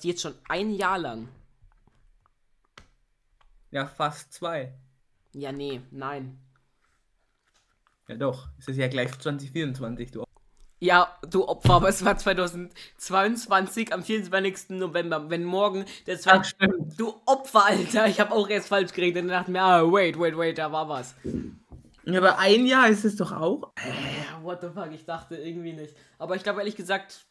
Die 0.03 0.07
jetzt 0.07 0.21
schon 0.21 0.35
ein 0.47 0.71
Jahr 0.71 0.99
lang. 0.99 1.29
Ja, 3.71 3.87
fast 3.87 4.33
zwei. 4.33 4.71
Ja, 5.33 5.51
nee, 5.51 5.81
nein. 5.89 6.39
Ja 8.07 8.15
doch, 8.17 8.49
es 8.59 8.67
ist 8.67 8.77
ja 8.77 8.87
gleich 8.87 9.17
2024, 9.17 10.11
du. 10.11 10.23
Ja, 10.79 11.17
du 11.27 11.47
Opfer, 11.47 11.75
aber 11.75 11.89
es 11.89 12.05
war 12.05 12.17
2022 12.17 13.93
am 13.93 14.03
24. 14.03 14.77
November. 14.77 15.29
Wenn 15.29 15.45
morgen 15.45 15.85
der 16.05 16.19
zweite. 16.19 16.53
Du 16.97 17.15
Opfer, 17.25 17.65
Alter. 17.65 18.07
Ich 18.07 18.19
habe 18.19 18.33
auch 18.33 18.49
erst 18.49 18.67
falsch 18.67 18.91
geredet 18.91 19.23
und 19.23 19.29
dachte 19.29 19.49
mir, 19.49 19.61
ah, 19.61 19.91
wait, 19.91 20.19
wait, 20.19 20.37
wait, 20.37 20.57
da 20.57 20.71
war 20.71 20.87
was. 20.89 21.15
Ja, 22.05 22.19
aber 22.19 22.39
ein 22.39 22.65
Jahr 22.65 22.89
ist 22.89 23.05
es 23.05 23.15
doch 23.15 23.31
auch. 23.31 23.71
Ja, 23.77 24.43
what 24.43 24.61
the 24.61 24.67
fuck, 24.73 24.91
ich 24.93 25.05
dachte 25.05 25.35
irgendwie 25.35 25.73
nicht. 25.73 25.95
Aber 26.17 26.35
ich 26.35 26.43
glaube 26.43 26.59
ehrlich 26.59 26.75
gesagt, 26.75 27.25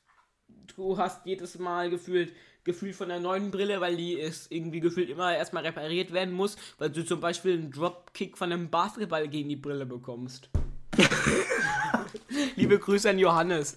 du 0.77 0.97
hast 0.97 1.27
jedes 1.27 1.59
Mal 1.59 1.91
gefühlt 1.91 2.33
gefühlt 2.65 2.95
von 2.95 3.09
der 3.09 3.21
neuen 3.21 3.51
Brille, 3.51 3.81
weil 3.81 3.97
die 3.97 4.15
ist 4.15 4.53
irgendwie 4.53 4.81
gefühlt 4.81 5.11
immer 5.11 5.35
erstmal 5.35 5.65
repariert 5.65 6.13
werden 6.13 6.33
muss, 6.33 6.57
weil 6.79 6.91
du 6.91 7.05
zum 7.05 7.21
Beispiel 7.21 7.55
einen 7.55 7.71
Dropkick 7.71 8.39
von 8.39 8.53
einem 8.53 8.71
Basketball 8.71 9.29
gegen 9.29 9.49
die 9.49 9.57
Brille 9.57 9.87
bekommst. 9.87 10.49
Liebe 12.57 12.79
Grüße 12.79 13.11
an 13.11 13.19
Johannes. 13.19 13.77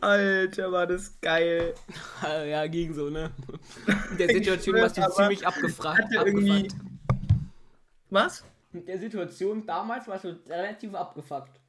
Alter, 0.00 0.72
war 0.72 0.86
das 0.86 1.20
geil. 1.20 1.74
ja, 2.22 2.66
ging 2.68 2.94
so, 2.94 3.10
ne? 3.10 3.30
In 4.10 4.18
der 4.18 4.28
Situation 4.28 4.76
warst 4.76 4.96
du 4.96 5.10
ziemlich 5.10 5.46
abgefragt. 5.46 6.16
abgefuckt. 6.16 6.74
Was? 8.10 8.44
Mit 8.72 8.86
der 8.88 8.98
Situation 8.98 9.64
damals 9.66 10.06
warst 10.08 10.24
du 10.24 10.38
relativ 10.46 10.94
abgefuckt. 10.94 11.60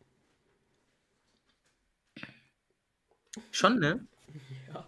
Schon, 3.52 3.80
ne? 3.80 4.06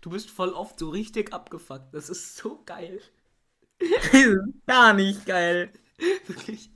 Du 0.00 0.10
bist 0.10 0.30
voll 0.30 0.48
oft 0.48 0.80
so 0.80 0.90
richtig 0.90 1.32
abgefuckt. 1.32 1.94
Das 1.94 2.10
ist 2.10 2.36
so 2.36 2.60
geil. 2.66 3.00
Gar 4.66 4.94
nicht 4.94 5.24
geil. 5.26 5.70
Wirklich. 6.26 6.70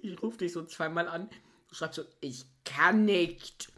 Ich 0.00 0.22
rufe 0.22 0.38
dich 0.38 0.52
so 0.52 0.64
zweimal 0.64 1.08
an. 1.08 1.28
Du 1.68 1.74
schreibst 1.74 1.96
so, 1.96 2.04
ich 2.20 2.44
kann 2.64 3.04
nicht. 3.04 3.72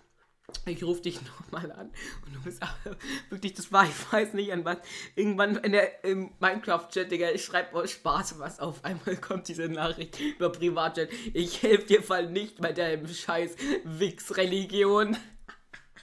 Ich 0.65 0.83
rufe 0.83 1.03
dich 1.03 1.21
nochmal 1.41 1.73
an. 1.73 1.91
Und 2.25 2.35
du 2.35 2.43
bist 2.43 2.63
aber 2.63 2.97
wirklich, 3.31 3.55
das 3.55 3.73
war, 3.73 3.85
ich 3.85 4.13
weiß 4.13 4.35
nicht 4.35 4.53
an 4.53 4.65
was. 4.65 4.79
Irgendwann 5.15 5.57
in 5.57 5.73
der 5.73 6.05
im 6.05 6.33
Minecraft-Chat, 6.41 7.11
Digga, 7.11 7.31
ich 7.31 7.45
schreibe 7.45 7.77
aus 7.77 7.91
Spaß 7.93 8.39
was 8.39 8.61
auf. 8.61 8.85
Einmal 8.85 9.17
kommt 9.17 9.49
diese 9.49 9.69
Nachricht 9.69 10.19
über 10.21 10.51
Privatchat. 10.51 11.09
Ich 11.33 11.63
helfe 11.63 11.87
dir 11.87 12.03
voll 12.03 12.31
nicht 12.31 12.61
bei 12.61 12.73
deinem 12.73 13.09
scheiß 13.09 13.57
Wix-Religion. 13.85 15.17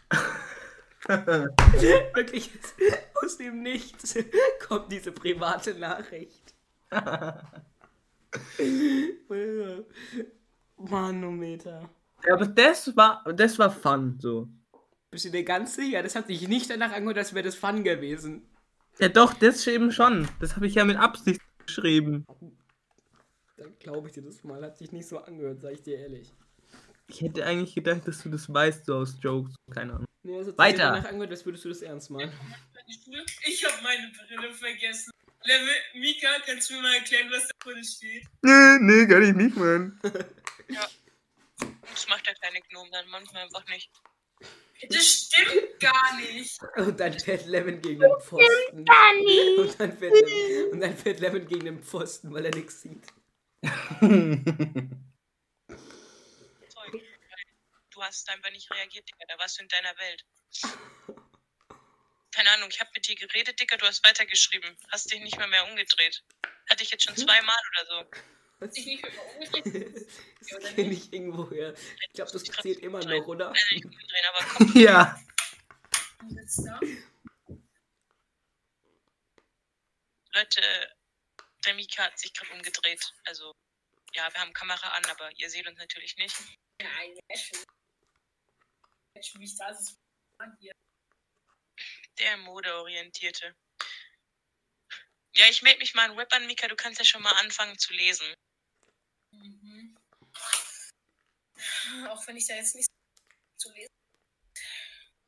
Wirklich, 1.08 2.50
aus 3.22 3.38
dem 3.38 3.62
Nichts 3.62 4.16
kommt 4.66 4.92
diese 4.92 5.12
private 5.12 5.74
Nachricht. 5.74 6.54
Manometer. 10.78 11.90
Ja, 12.26 12.34
aber 12.34 12.48
das 12.48 12.96
war, 12.96 13.24
das 13.36 13.60
war 13.60 13.70
fun, 13.72 14.18
so. 14.20 14.48
Bist 15.12 15.26
du 15.26 15.30
dir 15.30 15.44
ganz 15.44 15.76
sicher? 15.76 16.02
Das 16.02 16.16
hat 16.16 16.28
sich 16.28 16.48
nicht 16.48 16.70
danach 16.70 16.92
angehört, 16.92 17.18
als 17.18 17.34
wäre 17.34 17.46
das 17.46 17.56
Fun 17.56 17.84
gewesen. 17.84 18.48
Ja, 19.00 19.10
doch, 19.10 19.34
das 19.34 19.66
eben 19.68 19.92
schon. 19.92 20.28
Das 20.40 20.56
habe 20.56 20.68
ich 20.68 20.76
ja 20.76 20.86
mit 20.86 20.98
Absicht 20.98 21.42
geschrieben. 21.66 22.26
Dann 23.58 23.78
glaube 23.80 24.08
ich 24.08 24.14
dir 24.14 24.24
das 24.24 24.44
mal. 24.44 24.64
Hat 24.64 24.78
sich 24.78 24.92
nicht 24.92 25.08
so 25.08 25.20
angehört, 25.20 25.62
sag 25.62 25.74
ich 25.74 25.82
dir 25.82 25.98
ehrlich. 25.98 26.34
Ich 27.08 27.22
hätte 27.22 27.46
eigentlich 27.46 27.76
gedacht, 27.76 28.08
dass 28.08 28.24
du 28.24 28.30
das 28.30 28.52
weißt, 28.52 28.86
so 28.86 28.96
aus 28.96 29.18
Jokes. 29.22 29.54
Keine 29.72 29.94
Ahnung. 29.94 30.08
Nee, 30.24 30.34
es 30.34 30.40
hat 30.40 30.54
sich 30.54 30.58
Weiter. 30.58 30.78
danach 30.78 31.06
angehört, 31.06 31.32
als 31.32 31.46
würdest 31.46 31.66
du 31.66 31.70
das 31.70 31.82
ernst 31.82 32.10
meinen. 32.10 32.32
Ich 33.46 33.66
habe 33.66 33.84
meine 33.84 34.12
Brille 34.12 34.54
vergessen. 34.54 35.12
Level, 35.44 35.68
Mika, 35.96 36.28
kannst 36.46 36.70
du 36.70 36.76
mir 36.76 36.82
mal 36.82 36.96
erklären, 36.96 37.28
was 37.30 37.48
da 37.48 37.70
drin 37.72 37.84
steht? 37.84 38.24
Nee, 38.42 38.78
nee, 38.80 39.08
kann 39.08 39.24
ich 39.24 39.36
nicht, 39.36 39.58
Mann. 39.58 40.00
Das 41.94 42.08
macht 42.08 42.26
der 42.26 42.34
kleine 42.34 42.60
Gnome 42.62 42.90
dann 42.92 43.08
manchmal 43.10 43.44
einfach 43.44 43.66
nicht. 43.68 43.92
Das 44.90 45.06
stimmt 45.06 45.80
gar 45.80 46.16
nicht. 46.18 46.60
Und 46.76 47.00
dann 47.00 47.18
fährt 47.18 47.46
Lemon 47.46 47.80
gegen 47.82 48.02
den 48.02 48.20
Pfosten. 48.20 48.80
Und 48.80 49.80
dann 49.80 49.98
fährt 49.98 50.14
Lemon, 50.14 50.72
und 50.72 50.82
dann 50.82 50.98
fährt 50.98 51.20
Lemon 51.20 51.48
gegen 51.48 51.66
den 51.66 51.84
Pfosten, 51.84 52.34
weil 52.34 52.46
er 52.46 52.56
nichts 52.56 52.82
sieht. 52.82 53.06
Zeug. 56.70 57.04
Du 57.92 58.04
hast 58.04 58.28
einfach 58.30 58.50
nicht 58.52 58.70
reagiert, 58.72 59.08
Digga. 59.08 59.26
Da 59.28 59.38
warst 59.38 59.60
du 59.60 59.62
in 59.62 59.70
deiner 59.70 59.96
Welt. 60.00 60.26
Keine 62.32 62.50
Ahnung, 62.50 62.70
ich 62.72 62.80
habe 62.80 62.90
mit 62.96 63.08
dir 63.08 63.16
geredet, 63.16 63.60
Digga. 63.60 63.78
Du 63.78 63.86
hast 63.86 64.04
weitergeschrieben. 64.04 64.76
Hast 64.92 65.12
dich 65.12 65.22
nicht 65.22 65.38
mal 65.38 65.48
mehr 65.48 65.66
umgedreht. 65.70 66.24
Hatte 66.70 66.84
ich 66.84 66.90
jetzt 66.90 67.04
schon 67.04 67.16
zweimal 67.16 67.56
oder 67.72 67.86
so. 67.86 68.06
Hat 68.64 68.74
sich 68.74 68.86
nicht 68.86 69.06
umgedreht. 69.06 70.08
Das 70.40 70.76
kenne 70.76 70.94
ich 70.94 71.12
irgendwoher. 71.12 71.74
Ich 71.74 72.14
glaube, 72.14 72.32
das 72.32 72.44
passiert 72.44 72.80
immer 72.80 73.04
noch, 73.04 73.28
oder? 73.28 73.50
Also 73.50 73.76
aber 73.76 74.46
komm, 74.58 74.82
ja. 74.82 75.22
Leute, 80.34 80.62
der 81.66 81.74
Mika 81.76 82.04
hat 82.04 82.18
sich 82.18 82.34
gerade 82.34 82.54
umgedreht. 82.54 83.14
Also, 83.26 83.54
ja, 84.14 84.34
wir 84.34 84.42
haben 84.42 84.54
Kamera 84.54 84.88
an, 84.90 85.06
aber 85.06 85.30
ihr 85.38 85.50
seht 85.50 85.68
uns 85.68 85.78
natürlich 85.78 86.16
nicht. 86.18 86.36
Nein, 86.82 87.16
wie 87.16 87.34
ich 87.34 87.52
ist. 87.52 87.68
Der 92.20 92.38
modeorientierte. 92.38 93.56
Ja, 95.36 95.48
ich 95.50 95.64
melde 95.64 95.80
mich 95.80 95.96
mal 95.96 96.10
in 96.10 96.18
Web 96.18 96.32
an, 96.34 96.48
Mika. 96.48 96.68
Du 96.68 96.76
kannst 96.76 97.00
ja 97.00 97.06
schon 97.06 97.24
mal 97.24 97.34
anfangen 97.34 97.78
zu 97.78 97.94
lesen. 97.94 98.36
Mhm. 99.34 99.96
Auch 102.10 102.28
wenn 102.28 102.38
ich 102.38 102.48
da 102.48 102.56
jetzt 102.56 102.76
nicht 102.76 102.88
so 103.58 103.70
zu 103.70 103.76
lesen. 103.76 103.90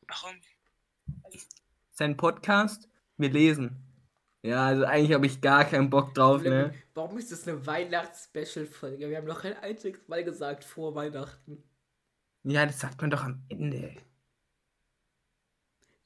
Warum? 0.07 0.41
Sein 1.91 2.17
Podcast, 2.17 2.87
wir 3.17 3.29
lesen. 3.29 3.81
Ja, 4.41 4.67
also 4.67 4.85
eigentlich 4.85 5.13
habe 5.13 5.25
ich 5.25 5.41
gar 5.41 5.65
keinen 5.65 5.89
Bock 5.89 6.13
drauf, 6.13 6.43
ne? 6.43 6.73
Warum 6.93 7.17
ist 7.17 7.31
das 7.31 7.47
eine 7.47 7.65
Weihnachts-Special-Folge? 7.65 9.09
Wir 9.09 9.17
haben 9.17 9.25
noch 9.25 9.41
kein 9.41 9.57
einziges 9.57 10.07
Mal 10.07 10.23
gesagt 10.23 10.63
vor 10.63 10.93
Weihnachten. 10.93 11.63
Ja, 12.43 12.65
das 12.65 12.79
sagt 12.79 13.01
man 13.01 13.09
doch 13.09 13.23
am 13.23 13.43
Ende. 13.49 13.95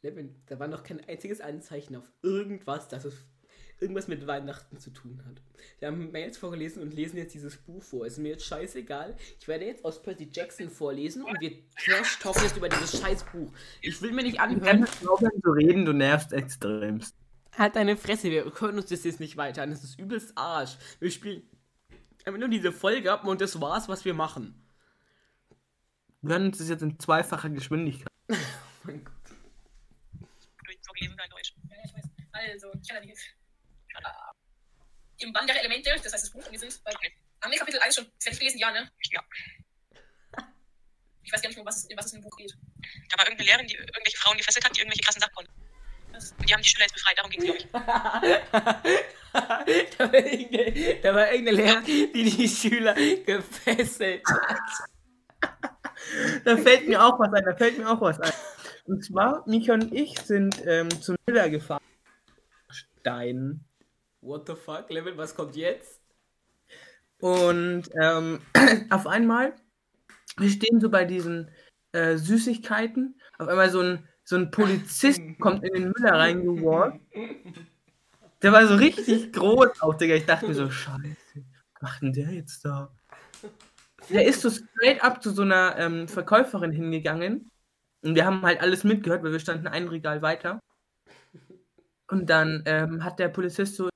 Levin, 0.02 0.42
da 0.46 0.58
war 0.58 0.68
noch 0.68 0.84
kein 0.84 1.04
einziges 1.10 1.42
Anzeichen 1.42 1.98
auf 1.98 2.10
irgendwas, 2.22 2.88
dass 2.88 3.04
es 3.04 3.16
irgendwas 3.82 4.08
mit 4.08 4.28
Weihnachten 4.28 4.80
zu 4.80 4.90
tun 4.92 5.22
hat. 5.28 5.42
Wir 5.80 5.88
haben 5.88 6.12
Mails 6.12 6.38
vorgelesen 6.38 6.82
und 6.82 6.94
lesen 6.94 7.18
jetzt 7.18 7.34
dieses 7.34 7.58
Buch 7.58 7.82
vor. 7.82 8.06
Ist 8.06 8.18
mir 8.18 8.30
jetzt 8.30 8.46
scheißegal. 8.46 9.16
Ich 9.40 9.48
werde 9.48 9.66
jetzt 9.66 9.86
aus 9.86 10.02
Percy 10.02 10.30
Jackson 10.32 10.70
vorlesen 10.70 11.24
und 11.24 11.40
wir 11.40 11.52
trash-talken 11.78 12.44
jetzt 12.44 12.58
über 12.58 12.70
dieses 12.70 13.00
scheiß 13.00 13.26
Buch. 13.32 13.52
Ich 13.82 14.02
will 14.02 14.12
mir 14.12 14.24
nicht 14.24 14.40
anhören. 14.40 14.82
kannst 14.82 15.08
aufhören 15.08 15.42
zu 15.42 15.52
reden, 15.52 15.86
du 15.86 15.94
nervst 15.94 16.34
extremst. 16.34 17.16
Halt 17.58 17.76
deine 17.76 17.98
Fresse, 17.98 18.30
wir 18.30 18.46
hören 18.60 18.78
uns 18.78 18.88
das 18.88 19.04
jetzt 19.04 19.20
nicht 19.20 19.38
weiter 19.38 19.64
an. 19.64 19.72
Das 19.72 19.84
ist 19.84 20.00
übelst 20.00 20.38
Arsch. 20.38 20.78
Wir 21.00 21.12
spielen 21.12 21.44
einfach 22.26 22.40
nur 22.40 22.50
diese 22.50 22.72
Folge 22.72 23.12
ab 23.12 23.26
und 23.26 23.42
das 23.42 23.60
war's, 23.60 23.90
was 23.90 24.06
wir 24.06 24.14
machen. 24.14 24.66
Wir 26.22 26.36
hören 26.36 26.48
uns 26.48 26.58
das 26.58 26.70
jetzt 26.70 26.84
in 26.84 27.00
zweifacher 27.00 27.50
Geschwindigkeit. 27.50 28.08
Oh 28.82 28.92
mein 28.92 29.04
Gott. 29.04 29.14
Du 30.14 30.26
hast 30.72 30.86
vorgelesen 30.86 31.18
dein 31.18 31.30
Deutsch. 31.30 31.54
Ja, 31.70 31.76
ich 31.84 31.94
weiß. 31.94 32.10
Also, 32.32 32.72
ich 32.82 32.88
kann 32.88 33.04
nicht. 34.00 35.24
Im 35.24 35.34
Band 35.34 35.50
der 35.50 35.60
Elemente, 35.60 35.92
das 36.02 36.14
heißt 36.14 36.26
das 36.26 36.32
Buch, 36.32 36.46
und 36.46 36.52
wir 36.52 36.60
sind 36.60 36.82
bei, 36.84 36.94
haben 37.42 37.52
wir 37.52 37.60
Kapitel 37.60 37.80
1 37.80 37.96
schon 37.96 38.06
fertig 38.20 38.40
gelesen? 38.40 38.60
Ja, 38.60 38.72
ne? 38.72 38.90
Ja. 39.12 39.24
Ich 41.24 41.34
weiß 41.34 41.42
gar 41.42 41.50
nicht 41.50 41.58
mehr, 41.58 41.66
was 41.66 41.78
es, 41.78 41.86
in 41.86 41.98
was 41.98 42.06
es 42.08 42.14
im 42.14 42.22
Buch 42.22 42.36
geht. 42.38 42.56
Da 43.10 43.18
war 43.18 43.26
irgendeine 43.26 43.50
Lehrerin, 43.50 43.68
die 43.68 43.76
irgendwelche 43.76 44.18
Frauen 44.18 44.38
gefesselt 44.38 44.66
hat, 44.66 44.76
die 44.76 44.80
irgendwelche 44.80 45.04
krassen 45.04 45.22
Sachen 45.22 45.36
konnten. 45.36 45.54
Und 46.38 46.50
die 46.50 46.54
haben 46.54 46.62
die 46.62 46.68
Schüler 46.68 46.86
jetzt 46.86 46.96
befreit, 46.96 47.18
darum 47.18 47.32
ging 47.32 47.42
es, 47.42 47.46
glaube 47.46 47.60
ich. 47.60 47.68
da, 49.98 50.12
war 50.12 50.14
irgendeine, 50.14 51.00
da 51.02 51.16
war 51.16 51.32
irgendeine 51.32 51.58
Lehrerin, 51.58 51.86
die 51.86 52.24
die 52.24 52.50
Schüler 52.50 52.94
gefesselt 52.94 54.24
hat. 54.28 54.60
Da 56.44 56.58
fällt 56.58 56.88
mir 56.88 57.04
auch 57.04 57.20
was 57.20 57.32
ein, 57.34 57.46
da 57.46 57.56
fällt 57.56 57.78
mir 57.78 57.88
auch 57.90 58.02
was 58.02 58.20
ein. 58.20 58.34
Und 58.86 59.06
zwar, 59.06 59.44
Mika 59.48 59.74
und 59.74 59.94
ich 59.94 60.20
sind 60.20 60.62
ähm, 60.66 60.90
zum 61.02 61.16
Müller 61.28 61.50
gefahren. 61.50 61.84
Stein. 62.70 63.64
What 64.22 64.48
the 64.48 64.56
fuck, 64.56 64.90
Levin, 64.90 65.18
was 65.18 65.34
kommt 65.34 65.56
jetzt? 65.56 66.02
Und 67.22 67.84
ähm, 68.02 68.40
auf 68.90 69.08
einmal, 69.08 69.56
wir 70.38 70.50
stehen 70.50 70.80
so 70.80 70.90
bei 70.90 71.06
diesen 71.06 71.50
äh, 71.92 72.18
Süßigkeiten. 72.18 73.20
Auf 73.38 73.48
einmal 73.48 73.70
so 73.70 73.82
ein, 73.82 74.08
so 74.24 74.36
ein 74.36 74.52
Polizist 74.52 75.22
kommt 75.40 75.64
in 75.64 75.74
den 75.74 75.94
Müller 75.96 76.14
reingewalkt. 76.14 77.02
Der 78.42 78.52
war 78.52 78.66
so 78.68 78.76
richtig 78.76 79.34
groß 79.34 79.82
auch, 79.82 79.96
Digga. 79.96 80.16
Ich 80.16 80.26
dachte 80.26 80.48
mir 80.48 80.54
so, 80.54 80.70
scheiße, 80.70 81.00
was 81.74 81.82
macht 81.82 82.02
denn 82.02 82.14
der 82.14 82.32
jetzt 82.32 82.64
da? 82.64 82.94
Der 84.10 84.26
ist 84.26 84.42
so 84.42 84.50
straight 84.50 85.04
up 85.04 85.22
zu 85.22 85.32
so 85.32 85.42
einer 85.42 85.78
ähm, 85.78 86.08
Verkäuferin 86.08 86.72
hingegangen. 86.72 87.52
Und 88.02 88.16
wir 88.16 88.26
haben 88.26 88.42
halt 88.44 88.62
alles 88.62 88.86
mitgehört, 88.86 89.24
weil 89.24 89.34
wir 89.34 89.40
standen 89.40 89.68
ein 89.68 89.88
Regal 89.90 90.22
weiter. 90.22 90.60
Und 92.08 92.30
dann 92.30 92.64
ähm, 92.66 93.04
hat 93.04 93.20
der 93.20 93.28
Polizist 93.28 93.76
so, 93.76 93.90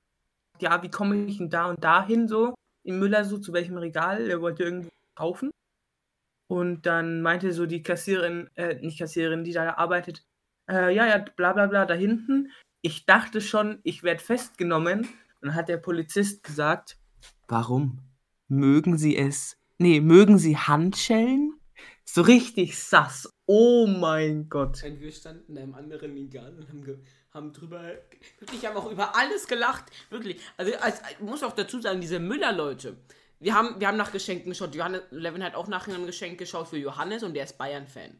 ja, 0.60 0.82
wie 0.82 0.90
komme 0.90 1.26
ich 1.26 1.38
denn 1.38 1.50
da 1.50 1.66
und 1.66 1.82
da 1.82 2.06
hin 2.06 2.28
so? 2.28 2.54
Im 2.84 2.98
Müller 2.98 3.24
so, 3.24 3.38
zu 3.38 3.52
welchem 3.52 3.76
Regal? 3.76 4.26
Der 4.26 4.40
wollte 4.40 4.64
irgendwo 4.64 4.90
kaufen. 5.14 5.50
Und 6.48 6.86
dann 6.86 7.22
meinte 7.22 7.52
so 7.52 7.66
die 7.66 7.82
Kassiererin, 7.82 8.50
äh, 8.54 8.74
nicht 8.80 8.98
Kassiererin, 8.98 9.44
die 9.44 9.52
da 9.52 9.74
arbeitet, 9.74 10.24
äh, 10.68 10.94
ja, 10.94 11.06
ja, 11.06 11.18
bla 11.18 11.52
bla 11.52 11.66
bla, 11.66 11.86
da 11.86 11.94
hinten. 11.94 12.50
Ich 12.82 13.06
dachte 13.06 13.40
schon, 13.40 13.80
ich 13.82 14.02
werde 14.02 14.22
festgenommen. 14.22 15.00
Und 15.00 15.08
dann 15.48 15.54
hat 15.54 15.68
der 15.68 15.78
Polizist 15.78 16.42
gesagt, 16.42 16.98
warum? 17.48 18.00
Mögen 18.48 18.98
Sie 18.98 19.16
es? 19.16 19.56
Nee, 19.78 20.00
mögen 20.00 20.38
Sie 20.38 20.56
Handschellen? 20.56 21.58
So 22.04 22.22
richtig 22.22 22.78
sass. 22.78 23.30
Oh 23.46 23.86
mein 23.86 24.48
Gott. 24.48 24.84
Und 24.84 25.00
wir 25.00 25.12
standen 25.12 25.52
in 25.52 25.58
einem 25.62 25.74
anderen 25.74 26.12
Regal 26.12 26.54
und 26.54 26.68
haben, 26.68 27.02
haben 27.34 27.52
drüber, 27.52 27.82
wirklich 28.38 28.64
haben 28.64 28.76
auch 28.76 28.90
über 28.90 29.16
alles 29.16 29.46
gelacht. 29.46 29.84
Wirklich. 30.08 30.40
Also, 30.56 30.74
als, 30.76 31.02
ich 31.10 31.20
muss 31.20 31.42
auch 31.42 31.52
dazu 31.52 31.80
sagen, 31.80 32.00
diese 32.00 32.20
Müller-Leute. 32.20 32.96
Wir 33.40 33.54
haben, 33.54 33.78
wir 33.80 33.88
haben 33.88 33.96
nach 33.96 34.12
Geschenken 34.12 34.50
geschaut. 34.50 34.74
Johannes, 34.74 35.02
Levin 35.10 35.42
hat 35.42 35.56
auch 35.56 35.66
nach 35.66 35.88
einem 35.88 36.06
Geschenk 36.06 36.38
geschaut 36.38 36.68
für 36.68 36.78
Johannes 36.78 37.24
und 37.24 37.34
der 37.34 37.44
ist 37.44 37.58
Bayern-Fan. 37.58 38.16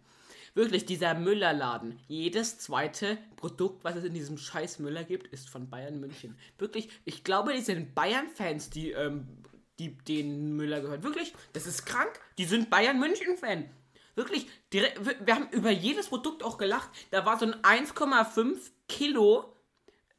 Wirklich, 0.55 0.85
dieser 0.85 1.15
Müller-Laden. 1.15 1.99
Jedes 2.09 2.59
zweite 2.59 3.17
Produkt, 3.37 3.85
was 3.85 3.97
es 3.97 4.05
in 4.05 4.15
diesem 4.15 4.37
scheiß 4.37 4.81
Müller 4.81 5.05
gibt, 5.05 5.29
ist 5.29 5.49
von 5.49 5.71
Bayern 5.71 6.01
München. 6.01 6.37
Wirklich, 6.59 6.89
ich 7.05 7.25
glaube, 7.25 7.53
die 7.55 7.61
sind 7.61 7.95
Bayern-Fans, 7.95 8.71
die, 8.71 8.91
ähm, 8.91 9.27
die 9.79 9.97
den 9.97 10.57
Müller 10.57 10.81
gehört. 10.81 11.05
Wirklich, 11.05 11.35
das 11.53 11.67
ist 11.67 11.87
krank. 11.87 12.21
Die 12.39 12.45
sind 12.45 12.69
Bayern 12.69 12.99
München-Fan. 12.99 13.71
Wirklich, 14.17 14.49
direkt, 14.73 15.27
wir, 15.27 15.35
haben 15.35 15.49
über 15.51 15.71
jedes 15.71 16.09
Produkt 16.09 16.45
auch 16.45 16.59
gelacht. 16.59 16.89
Da 17.11 17.27
war 17.27 17.39
so 17.39 17.47
ein 17.47 17.55
1,5 17.55 18.71
Kilo, 18.89 19.55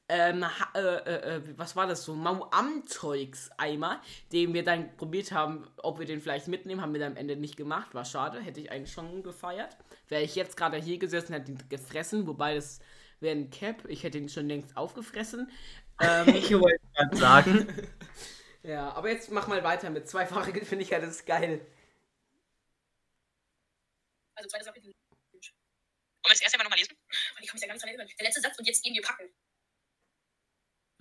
ähm, 0.07 0.45
äh, 0.75 0.79
äh, 0.79 1.35
äh, 1.37 1.41
was 1.57 1.75
war 1.75 1.87
das 1.87 2.03
so, 2.03 2.13
Mauam-Zeugs-Eimer, 2.13 4.01
den 4.31 4.53
wir 4.53 4.63
dann 4.63 4.95
probiert 4.97 5.31
haben, 5.31 5.67
ob 5.77 5.97
wir 5.97 6.05
den 6.05 6.21
vielleicht 6.21 6.47
mitnehmen, 6.47 6.81
haben 6.81 6.93
wir 6.93 6.99
dann 6.99 7.13
am 7.13 7.17
Ende 7.17 7.35
nicht 7.35 7.57
gemacht. 7.57 7.95
War 7.95 8.05
schade, 8.05 8.39
hätte 8.39 8.59
ich 8.59 8.71
eigentlich 8.71 8.93
schon 8.93 9.23
gefeiert. 9.23 9.77
Wäre 10.07 10.21
ich 10.21 10.35
jetzt 10.35 10.57
gerade 10.57 10.77
hier 10.77 10.99
gesessen, 10.99 11.33
hätte 11.33 11.51
ihn 11.51 11.63
gefressen, 11.69 12.27
wobei 12.27 12.53
das 12.55 12.79
wäre 13.19 13.35
ein 13.35 13.49
Cap, 13.49 13.85
ich 13.87 14.03
hätte 14.03 14.19
ihn 14.19 14.29
schon 14.29 14.47
längst 14.47 14.77
aufgefressen. 14.77 15.49
Ähm, 15.99 16.27
Ich 16.35 16.51
wollte 16.53 16.79
gerade 16.93 17.17
sagen. 17.17 17.67
ja, 18.63 18.93
aber 18.93 19.09
jetzt 19.09 19.31
mach 19.31 19.47
mal 19.47 19.63
weiter 19.63 19.89
mit 19.89 20.07
zweifacher 20.07 20.51
Geschwindigkeit, 20.51 21.01
das 21.01 21.11
ist 21.11 21.25
geil. 21.25 21.65
Also 24.35 24.49
zweites 24.49 24.67
Kapitel. 24.67 24.93
Wollen 26.25 26.31
wir 26.31 26.33
das 26.33 26.41
erste 26.41 26.57
mal 26.57 26.63
nochmal 26.63 26.79
lesen? 26.79 26.97
Und 26.97 27.43
ich 27.43 27.47
kann 27.47 27.53
mich 27.55 27.61
ja 27.61 27.67
gar 27.67 27.73
nicht 27.75 27.83
dran 27.83 27.89
erinnern. 27.89 28.07
Der 28.17 28.25
letzte 28.25 28.41
Satz 28.41 28.57
und 28.57 28.65
jetzt 28.65 28.83
gehen 28.83 28.95
wir 28.95 29.01
packen. 29.03 29.29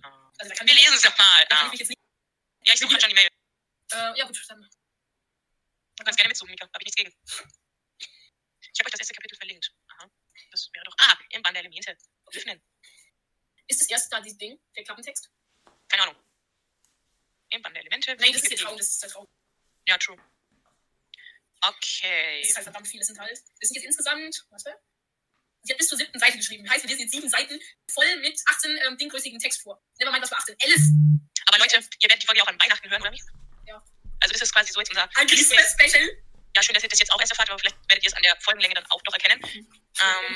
Ah. 0.03 0.31
Also 0.37 0.49
da 0.49 0.55
kann 0.55 0.67
Wir 0.67 0.75
ich, 0.75 0.81
lesen 0.83 0.93
es 0.93 1.01
doch 1.01 1.17
mal. 1.17 1.45
da 1.49 1.55
kann 1.55 1.69
Ah. 1.69 1.73
ich 1.73 1.79
nicht. 1.79 1.99
Ja, 2.65 2.73
ich 2.75 2.79
suche 2.79 2.91
halt 2.91 3.01
schon 3.01 3.09
die 3.09 3.15
Mail. 3.15 3.27
Äh, 3.91 4.19
ja 4.19 4.25
gut, 4.25 4.39
dann. 4.47 4.61
Du 5.97 6.03
kannst 6.03 6.17
gerne 6.17 6.27
mitsuchen, 6.29 6.51
Mika. 6.51 6.65
Hab 6.71 6.79
ich 6.81 6.85
nichts 6.85 6.95
gegen. 6.95 7.09
Ich 8.71 8.79
habe 8.79 8.85
euch 8.87 8.91
das 8.91 8.99
erste 8.99 9.13
Kapitel 9.15 9.35
verlinkt. 9.35 9.73
Aha. 9.87 10.11
Das 10.51 10.69
wäre 10.73 10.85
doch. 10.85 10.95
Ah, 10.99 11.17
im 11.29 11.41
Band 11.41 11.55
der 11.55 11.61
Elemente. 11.63 11.97
Öffnen. 12.31 12.61
Ist 13.67 13.81
das 13.81 13.89
erste 13.89 14.09
da 14.11 14.21
dieses 14.21 14.37
Ding, 14.37 14.59
der 14.75 14.83
Klappentext? 14.83 15.31
Keine 15.87 16.03
Ahnung. 16.03 16.15
Im 17.49 17.61
Band 17.63 17.75
der 17.75 17.81
Elemente. 17.81 18.15
Nein, 18.17 18.31
das 18.33 18.43
ist 18.43 18.51
der 18.51 18.57
Traum, 18.59 18.77
das 18.77 18.87
ist 18.89 19.01
der 19.01 19.09
Traum. 19.09 19.27
Ja, 19.87 19.97
true. 19.97 20.17
Okay. 21.61 22.41
Das 22.41 22.49
ist 22.49 22.55
halt 22.57 22.63
verdammt 22.65 22.87
viel, 22.87 22.99
das 22.99 23.07
sind 23.07 23.17
halt. 23.19 23.31
Das 23.31 23.69
sind 23.69 23.75
jetzt 23.75 23.85
insgesamt, 23.85 24.45
warte. 24.49 24.77
Sie 25.65 25.73
hat 25.73 25.77
bis 25.79 25.87
zur 25.89 25.97
siebten 25.97 26.19
Seite 26.19 26.37
geschrieben. 26.37 26.69
Heißt, 26.69 26.83
wir 26.83 26.89
lesen 26.89 27.01
jetzt 27.01 27.11
sieben 27.11 27.27
Seiten 27.29 27.59
voll 27.91 28.05
mit 28.21 28.39
18 28.47 28.71
ähm, 28.87 28.97
dinggrößigen 28.97 29.39
Text 29.39 29.63
vor. 29.63 29.81
Nevermind, 29.99 30.23
das 30.23 30.31
war 30.31 30.37
18. 30.37 30.55
11. 30.59 30.75
Aber 31.47 31.57
Leute, 31.57 31.75
ihr 31.77 32.09
werdet 32.09 32.21
die 32.23 32.27
Folge 32.27 32.43
auch 32.43 32.47
an 32.47 32.59
Weihnachten 32.59 32.89
hören, 32.89 33.01
oder 33.01 33.11
wie? 33.11 33.21
Ja. 33.67 33.83
Also 34.21 34.33
das 34.33 34.41
ist 34.43 34.53
quasi 34.53 34.71
so 34.71 34.79
jetzt 34.79 34.89
unser 34.89 35.09
Ein 35.15 35.27
Christmas 35.27 35.75
Special. 35.77 36.07
Ja, 36.55 36.63
schön, 36.63 36.73
dass 36.73 36.83
ihr 36.83 36.89
das 36.89 36.99
jetzt 36.99 37.11
auch 37.11 37.19
erst 37.19 37.31
erfahrt, 37.33 37.49
aber 37.49 37.59
vielleicht 37.59 37.75
werdet 37.89 38.05
ihr 38.05 38.07
es 38.07 38.13
an 38.13 38.23
der 38.23 38.35
Folgenlänge 38.39 38.75
dann 38.75 38.85
auch 38.89 39.01
noch 39.05 39.13
erkennen. 39.13 39.41
Wie 39.43 39.59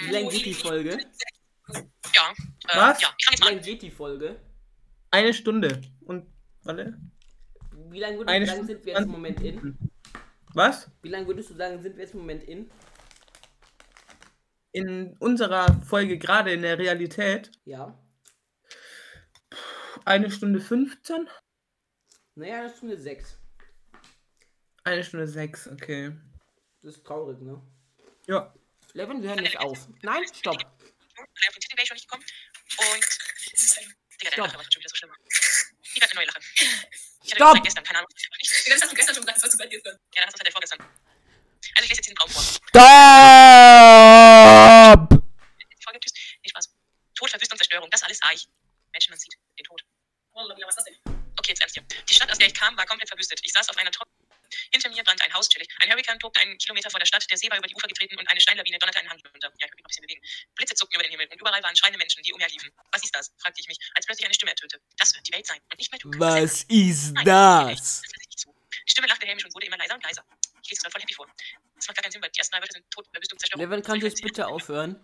Ähm, 0.07 0.11
lange 0.11 0.29
geht 0.29 0.45
die 0.45 0.53
Folge? 0.53 0.97
ja. 2.15 2.33
Äh, 2.67 2.75
Was? 2.75 3.01
Ja, 3.01 3.13
ich 3.17 3.25
fange 3.25 3.35
jetzt 3.35 3.39
Wie 3.39 3.39
mal 3.39 3.47
an. 3.47 3.53
lange 3.55 3.61
geht 3.61 3.81
die 3.83 3.91
Folge? 3.91 4.39
Eine 5.11 5.33
Stunde. 5.33 5.81
Und, 6.01 6.27
warte. 6.63 6.97
Wie 7.91 7.99
lange 7.99 8.17
würdest 8.17 8.29
Eine 8.35 8.45
du 8.45 8.51
sagen, 8.51 8.57
Stunde 8.65 8.73
sind 8.73 8.85
wir 8.85 8.93
jetzt 8.93 9.03
im 9.05 9.11
Moment 9.11 9.41
in? 9.41 9.59
20 9.61 10.55
Was? 10.55 10.87
Wie 11.01 11.09
lange 11.09 11.27
würdest 11.27 11.49
du 11.51 11.55
sagen, 11.55 11.81
sind 11.81 11.95
wir 11.95 12.03
jetzt 12.03 12.13
im 12.13 12.19
Moment 12.19 12.43
in? 12.43 12.69
In 14.71 15.17
unserer 15.17 15.81
Folge 15.81 16.17
gerade 16.17 16.51
in 16.53 16.61
der 16.61 16.77
Realität 16.77 17.51
Ja. 17.65 17.97
eine 20.05 20.29
Stunde 20.29 20.59
15? 20.59 21.27
Naja, 22.35 22.71
eine 22.81 22.97
6. 22.97 23.37
Eine 24.83 25.03
Stunde 25.03 25.27
6, 25.27 25.67
okay. 25.69 26.15
Das 26.81 26.95
ist 26.95 27.05
traurig, 27.05 27.39
ne? 27.41 27.61
Ja. 28.27 28.53
Levin, 28.93 29.21
wir 29.21 29.29
hören 29.29 29.43
jetzt 29.43 29.57
auf. 29.59 29.87
Nein, 30.01 30.23
stopp. 30.33 30.55
Auf 30.55 30.63
den 30.63 31.59
Titel 31.59 31.75
wäre 31.77 31.83
ich 31.83 31.87
schon 31.87 31.95
nicht 31.95 32.07
gekommen. 32.09 32.25
Und, 32.77 33.03
Das 33.51 33.63
ist. 33.63 33.77
Digga, 33.77 33.89
der 34.21 34.31
Stopp. 34.31 34.45
Lache 34.47 34.57
war 34.57 34.63
schon 34.71 34.79
wieder 34.79 34.89
so 34.89 34.95
schlimm. 34.95 35.11
Ich 35.81 36.01
werde 36.01 36.11
eine 36.11 36.19
neue 36.19 36.27
Lache. 36.27 36.39
Ich 37.23 37.33
hatte 37.33 37.35
Stopp! 37.35 37.57
Also 41.79 41.85
ich 41.85 41.95
lese 41.95 41.99
jetzt 41.99 42.07
diesen 42.11 42.17
Traum 42.17 42.29
vor. 42.29 42.43
Stopp! 42.43 42.75
Die 45.71 45.79
Folge 45.81 45.99
tschüss. 46.03 46.11
Nee, 46.43 46.49
Spaß. 46.49 46.75
Tod, 47.15 47.29
Verwüstung, 47.29 47.57
Zerstörung, 47.57 47.89
das 47.89 48.03
alles 48.03 48.17
sah 48.17 48.33
ich. 48.33 48.49
Menschen, 48.91 49.11
man 49.11 49.19
sieht 49.19 49.31
den 49.57 49.63
Tod. 49.63 49.85
Was 50.35 50.75
ist 50.75 50.75
das 50.75 50.83
denn? 50.83 50.97
Okay, 51.39 51.51
jetzt 51.55 51.61
ernst 51.61 51.75
hier. 51.75 51.85
Die 52.03 52.13
Stadt, 52.13 52.29
aus 52.29 52.37
der 52.37 52.47
ich 52.47 52.53
kam, 52.53 52.75
war 52.75 52.85
komplett 52.85 53.07
verwüstet. 53.07 53.39
Ich 53.45 53.53
saß 53.53 53.69
auf 53.69 53.77
einer 53.77 53.91
Treppe. 53.91 54.11
Hinter 54.73 54.89
mir 54.89 55.05
brannte 55.05 55.23
ein 55.23 55.33
Haus 55.33 55.47
chillig. 55.47 55.69
Ein 55.79 55.89
Hurrikan 55.89 56.19
tobte 56.19 56.41
einen 56.41 56.57
Kilometer 56.57 56.89
vor 56.89 56.99
der 56.99 57.05
Stadt, 57.05 57.25
der 57.31 57.37
See 57.37 57.49
war 57.49 57.57
über 57.57 57.67
die 57.67 57.75
Ufer 57.75 57.87
getreten 57.87 58.17
und 58.17 58.27
eine 58.27 58.41
Steinlawine 58.41 58.77
donnerte 58.77 58.99
einen 58.99 59.09
Hang 59.09 59.21
runter. 59.31 59.49
Ja, 59.59 59.67
ich 59.67 59.73
mich 59.73 59.79
ein 59.79 59.87
bisschen 59.87 60.01
bewegen. 60.01 60.21
Blitze 60.55 60.75
zuckten 60.75 60.99
über 60.99 61.03
den 61.03 61.11
Himmel 61.11 61.29
und 61.31 61.39
überall 61.39 61.63
waren 61.63 61.77
schreiende 61.77 61.97
Menschen, 61.97 62.21
die 62.23 62.33
umherliefen. 62.33 62.69
Was 62.91 63.03
ist 63.03 63.15
das? 63.15 63.31
fragte 63.37 63.61
ich 63.61 63.69
mich, 63.69 63.79
als 63.95 64.05
plötzlich 64.05 64.25
eine 64.25 64.33
Stimme 64.33 64.51
ertönte. 64.51 64.81
Das 64.97 65.15
wird 65.15 65.25
die 65.25 65.31
Welt 65.31 65.47
sein 65.47 65.61
und 65.71 65.77
nicht 65.77 65.91
mehr 65.93 65.99
du. 65.99 66.11
Was 66.19 66.63
ist 66.63 67.13
Nein, 67.13 67.23
das? 67.25 68.01
Das 68.01 68.11
nicht 68.27 68.39
zu. 68.39 68.53
Die 68.85 68.91
Stimme 68.91 69.07
lachte 69.07 69.25
hämisch 69.25 69.45
und 69.45 69.55
wurde 69.55 69.67
immer 69.67 69.77
leiser 69.77 69.95
und 69.95 70.03
leiser. 70.03 70.25
Ich 70.63 70.69
lese 70.69 70.79
es 70.79 70.83
gerade 70.83 70.91
voll 70.91 71.01
happy 71.01 71.13
vor. 71.13 71.27
Das 71.75 71.87
macht 71.87 71.97
gar 71.97 72.03
keinen 72.03 72.11
Sinn, 72.11 72.21
weil 72.21 72.29
die 72.29 72.39
ersten 72.39 72.53
drei 72.53 72.61
Wörter 72.61 72.73
sind 72.73 72.91
Tod, 72.91 73.07
Verwüstung, 73.11 73.39
Zerstörung. 73.39 73.65
Levin, 73.65 73.83
kannst 73.83 74.01
du 74.03 74.07
jetzt 74.07 74.21
bitte 74.21 74.47
aufhören? 74.47 74.99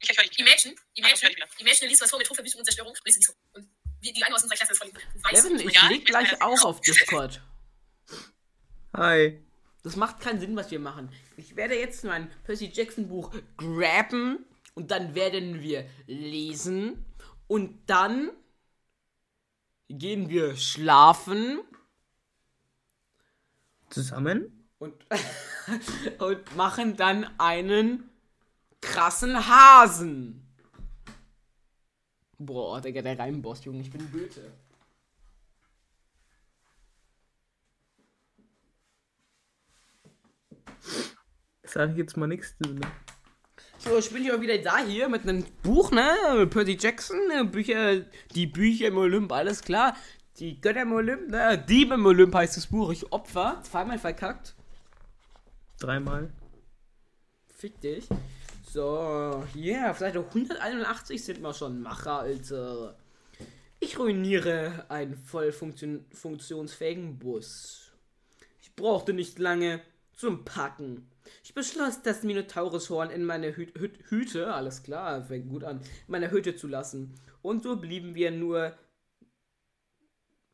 Ich 0.00 0.08
höre 0.08 0.24
dich. 0.24 0.38
Imagine, 0.38 0.74
Imagine, 0.94 1.30
ich. 1.30 1.60
Imagine, 1.60 1.88
liest 1.88 2.02
was 2.02 2.10
vor 2.10 2.18
mit 2.18 2.26
Tod, 2.26 2.36
Verwüstung 2.36 2.60
und 2.60 2.64
Zerstörung. 2.64 2.94
Lies 3.04 3.16
nicht 3.16 3.26
so. 3.26 3.32
Und 3.52 3.68
wir, 4.00 4.12
die 4.12 4.22
eine 4.22 4.34
aus 4.34 4.42
unserer 4.42 4.56
Klasse 4.56 4.72
ist 4.72 4.78
voll. 4.78 4.90
Du 4.90 5.24
weißt 5.24 5.44
Levin, 5.44 5.68
ich 5.68 5.74
Ja, 5.74 5.88
leg 5.88 5.98
ich 5.98 6.04
gleich 6.04 6.42
auch 6.42 6.64
auf 6.64 6.80
Discord. 6.80 7.40
Hi. 8.94 9.42
Das 9.82 9.96
macht 9.96 10.20
keinen 10.20 10.40
Sinn, 10.40 10.54
was 10.54 10.70
wir 10.70 10.78
machen. 10.78 11.12
Ich 11.36 11.56
werde 11.56 11.78
jetzt 11.78 12.04
mein 12.04 12.30
Percy 12.44 12.70
Jackson 12.72 13.08
Buch 13.08 13.34
graben 13.56 14.44
und 14.74 14.90
dann 14.90 15.14
werden 15.14 15.60
wir 15.60 15.88
lesen 16.06 17.04
und 17.48 17.90
dann 17.90 18.30
gehen 19.88 20.28
wir 20.28 20.56
schlafen 20.56 21.60
Zusammen? 23.92 24.61
Und, 24.82 24.94
und 26.18 26.56
machen 26.56 26.96
dann 26.96 27.28
einen 27.38 28.10
krassen 28.80 29.48
Hasen. 29.48 30.44
Boah, 32.38 32.80
Digga, 32.80 33.02
der 33.02 33.16
Reimboss, 33.16 33.64
Junge, 33.64 33.82
ich 33.82 33.90
bin 33.90 34.10
Goethe. 34.10 34.50
Sag 41.62 41.90
ich 41.90 41.96
jetzt 41.96 42.16
mal 42.16 42.26
nichts 42.26 42.56
zu. 42.58 42.68
Ne? 42.72 42.80
So, 43.78 43.96
ich 43.98 44.10
bin 44.10 44.24
ja 44.24 44.40
wieder 44.40 44.58
da 44.58 44.78
hier 44.78 45.08
mit 45.08 45.22
einem 45.22 45.44
Buch, 45.62 45.92
ne? 45.92 46.48
Percy 46.50 46.76
Jackson, 46.78 47.28
ne? 47.28 47.44
Bücher, 47.44 48.00
die 48.34 48.48
Bücher 48.48 48.88
im 48.88 48.98
Olymp, 48.98 49.30
alles 49.30 49.62
klar. 49.62 49.96
Die 50.38 50.60
Götter 50.60 50.82
im 50.82 50.92
Olymp, 50.92 51.30
ne? 51.30 51.56
Diebe 51.56 51.94
im 51.94 52.04
Olymp 52.04 52.34
heißt 52.34 52.56
das 52.56 52.66
Buch. 52.66 52.90
Ich 52.90 53.12
Opfer, 53.12 53.60
zweimal 53.62 53.98
verkackt. 53.98 54.56
Dreimal. 55.82 56.30
Fick 57.48 57.80
dich. 57.80 58.06
So, 58.70 59.42
yeah, 59.56 59.90
auf 59.90 59.98
Seite 59.98 60.20
181 60.20 61.24
sind 61.24 61.42
wir 61.42 61.52
schon 61.52 61.82
Macher, 61.82 62.20
Alter. 62.20 62.96
Ich 63.80 63.98
ruiniere 63.98 64.86
einen 64.88 65.16
voll 65.16 65.50
funktion 65.50 66.04
funktionsfähigen 66.12 67.18
Bus. 67.18 67.90
Ich 68.60 68.76
brauchte 68.76 69.12
nicht 69.12 69.40
lange 69.40 69.82
zum 70.12 70.44
Packen. 70.44 71.10
Ich 71.42 71.52
beschloss, 71.52 72.00
das 72.00 72.22
Minotaurushorn 72.22 73.10
in 73.10 73.24
meine 73.24 73.56
Hü 73.56 73.66
Hü 73.76 73.90
Hüte, 74.08 74.54
alles 74.54 74.84
klar, 74.84 75.24
fängt 75.24 75.48
gut 75.48 75.64
an, 75.64 75.80
in 75.80 76.12
meiner 76.12 76.30
Hütte 76.30 76.54
zu 76.54 76.68
lassen. 76.68 77.16
Und 77.42 77.64
so 77.64 77.74
blieben 77.74 78.14
wir 78.14 78.30
nur. 78.30 78.78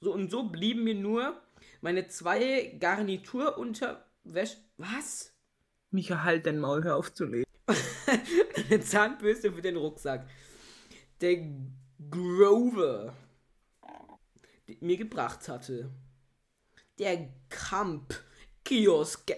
So 0.01 0.15
und 0.15 0.31
so 0.31 0.45
blieben 0.45 0.85
mir 0.85 0.95
nur 0.95 1.39
meine 1.83 2.09
zwei 2.09 2.75
Garniturunterwäsche. 4.29 4.59
Was? 4.77 5.33
Micha, 5.91 6.23
halt 6.23 6.47
dein 6.47 6.59
Maul, 6.59 6.85
hör 6.85 6.97
auf 6.97 7.13
zu 7.13 7.25
lesen. 7.25 7.45
eine 8.71 8.81
Zahnbürste 8.81 9.53
für 9.53 9.63
den 9.63 9.77
Rucksack. 9.77 10.29
Der 11.21 11.45
Grover 12.11 13.15
die 14.69 14.79
mir 14.81 14.99
gebracht 14.99 15.49
hatte. 15.49 15.91
Der 16.99 17.33
Kamp 17.49 18.15
Kiosk 18.65 19.33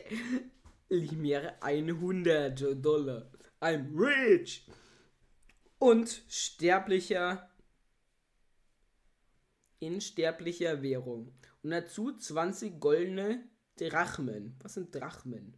lieh 0.89 1.17
mir 1.17 1.63
100 1.63 2.85
Dollar. 2.85 3.31
I'm 3.61 3.97
rich. 3.97 4.67
Und 5.79 6.25
sterblicher 6.29 7.49
in 9.79 10.01
sterblicher 10.01 10.83
Währung. 10.83 11.33
Und 11.63 11.71
dazu 11.71 12.17
20 12.17 12.81
goldene 12.81 13.49
Drachmen. 13.89 14.55
Was 14.63 14.75
sind 14.75 14.95
Drachmen? 14.95 15.55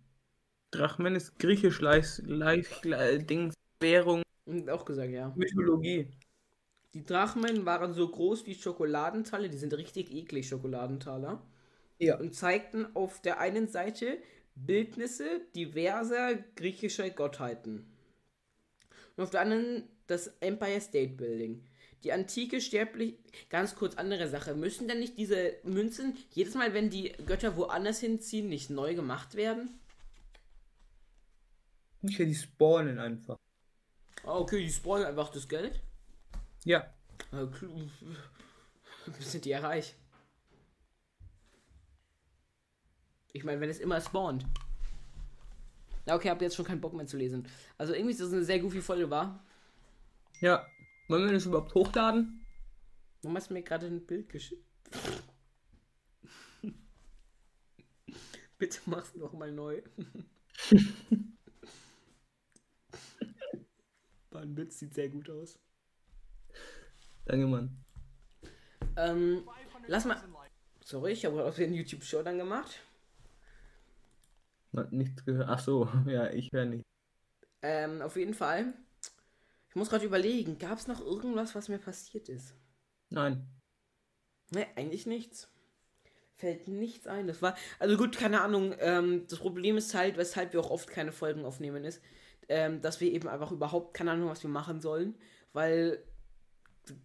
Drachmen 0.71 1.17
ist 1.17 1.39
griechisch, 1.39 1.81
Leis, 1.81 2.23
Leis, 2.25 2.69
Leis, 2.85 3.27
Dings, 3.27 3.55
Währung, 3.81 4.23
Und 4.47 4.71
auch 4.71 4.85
gesagt, 4.85 5.11
ja. 5.11 5.33
Mythologie. 5.37 6.09
Die 6.95 7.05
Drachmen 7.05 7.65
waren 7.65 7.95
so 7.95 8.09
groß 8.09 8.47
wie 8.47 8.55
Schokoladentaler, 8.55 9.49
die 9.49 9.59
sind 9.59 9.75
richtig 9.75 10.13
eklig, 10.13 10.49
Schokoladentaler. 10.49 11.43
Ja. 11.99 12.19
Und 12.19 12.35
zeigten 12.35 12.87
auf 12.95 13.21
der 13.21 13.41
einen 13.41 13.69
Seite 13.69 14.19
Bildnisse 14.55 15.41
diverser 15.55 16.35
griechischer 16.57 17.09
Gottheiten. 17.11 17.87
Und 19.17 19.25
auf 19.25 19.31
der 19.31 19.41
anderen 19.41 19.89
das 20.07 20.29
Empire 20.41 20.81
State 20.81 21.15
Building. 21.15 21.65
Die 22.05 22.13
antike 22.13 22.61
sterblich. 22.61 23.15
Ganz 23.49 23.77
kurz 23.77 23.95
andere 23.97 24.29
Sache. 24.29 24.55
Müssen 24.55 24.89
denn 24.89 24.99
nicht 24.99 25.17
diese 25.19 25.55
Münzen 25.63 26.17
jedes 26.31 26.55
Mal, 26.55 26.75
wenn 26.75 26.91
die 26.91 27.13
Götter 27.27 27.57
woanders 27.57 28.01
hinziehen, 28.01 28.49
nicht 28.49 28.71
neu 28.71 28.95
gemacht 28.95 29.35
werden? 29.35 29.79
Nicht, 32.01 32.19
die 32.19 32.35
spawnen 32.35 32.99
einfach. 32.99 33.37
Ah, 34.25 34.39
okay, 34.39 34.65
die 34.65 34.73
spawnen 34.73 35.07
einfach 35.07 35.29
das 35.29 35.49
Geld. 35.49 35.81
Ja. 36.65 36.93
Kl- 37.31 37.89
Sind 39.21 39.45
die 39.45 39.51
ja 39.51 39.61
reich. 39.61 39.95
Ich 43.33 43.45
meine, 43.45 43.61
wenn 43.61 43.71
es 43.71 43.79
immer 43.79 44.01
spawnt. 44.01 44.45
Na 46.05 46.17
okay, 46.17 46.31
habt 46.31 46.43
ihr 46.43 46.47
jetzt 46.47 46.57
schon 46.57 46.65
keinen 46.65 46.81
Bock 46.81 46.93
mehr 46.95 47.07
zu 47.07 47.17
lesen. 47.17 47.47
Also 47.79 47.95
irgendwie 47.95 48.13
ist 48.13 48.21
das 48.21 48.33
eine 48.33 48.45
sehr 48.45 48.59
goofy 48.59 48.83
Folge, 48.83 49.09
war. 49.09 49.45
Ja. 50.41 50.67
Wollen 51.09 51.27
wir 51.27 51.33
das 51.33 51.47
überhaupt 51.47 51.75
hochladen? 51.75 52.47
Hast 53.27 53.51
du 53.51 53.55
mir 53.55 53.63
gerade 53.63 53.87
ein 53.87 54.07
Bild 54.07 54.29
geschickt? 54.29 54.65
Bitte 58.59 58.81
mach's 58.87 59.15
noch 59.15 59.33
mal 59.33 59.51
neu. 59.53 59.83
Mein 64.31 64.57
Witz 64.57 64.79
sieht 64.79 64.95
sehr 64.95 65.09
gut 65.09 65.29
aus. 65.31 65.59
Danke, 67.25 67.47
Mann. 67.47 67.85
Ähm, 68.97 69.49
lass 69.87 70.05
mal. 70.05 70.21
Sorry, 70.85 71.13
ich 71.13 71.25
habe 71.25 71.37
gerade 71.37 71.49
auf 71.49 71.57
den 71.57 71.75
YouTube-Show 71.75 72.23
dann 72.23 72.39
gemacht. 72.39 72.81
Man 74.73 74.87
hat 74.87 74.93
nichts 74.93 75.25
gehört. 75.25 75.49
Ach 75.49 75.61
so, 75.61 75.89
ja, 76.07 76.31
ich 76.31 76.51
höre 76.53 76.65
nicht. 76.65 76.85
Ähm, 77.63 78.03
auf 78.03 78.17
jeden 78.17 78.35
Fall. 78.35 78.75
Ich 79.73 79.77
muss 79.77 79.89
gerade 79.89 80.05
überlegen, 80.05 80.59
gab 80.59 80.77
es 80.77 80.87
noch 80.87 81.01
irgendwas, 81.01 81.55
was 81.55 81.71
mir 81.71 81.79
passiert 81.79 82.29
ist? 82.29 82.55
Nein. 83.09 83.49
Ne, 84.51 84.67
eigentlich 84.77 85.07
nichts. 85.07 85.49
Fällt 86.35 86.69
nichts 86.69 87.07
ein. 87.07 87.27
Das 87.27 87.41
war, 87.41 87.57
also 87.79 87.97
gut, 87.97 88.15
keine 88.19 88.43
Ahnung. 88.43 88.75
Ähm, 88.81 89.25
das 89.29 89.39
Problem 89.39 89.79
ist 89.79 89.95
halt, 89.95 90.19
weshalb 90.19 90.53
wir 90.53 90.61
auch 90.61 90.71
oft 90.71 90.91
keine 90.91 91.11
Folgen 91.11 91.47
aufnehmen, 91.47 91.87
ist, 91.87 92.03
ähm, 92.51 92.83
dass 92.83 93.01
wir 93.01 93.11
eben 93.11 93.29
einfach 93.29 93.51
überhaupt 93.51 93.95
keine 93.95 94.11
Ahnung, 94.11 94.29
was 94.29 94.43
wir 94.43 94.51
machen 94.51 94.83
sollen, 94.83 95.17
weil 95.55 96.05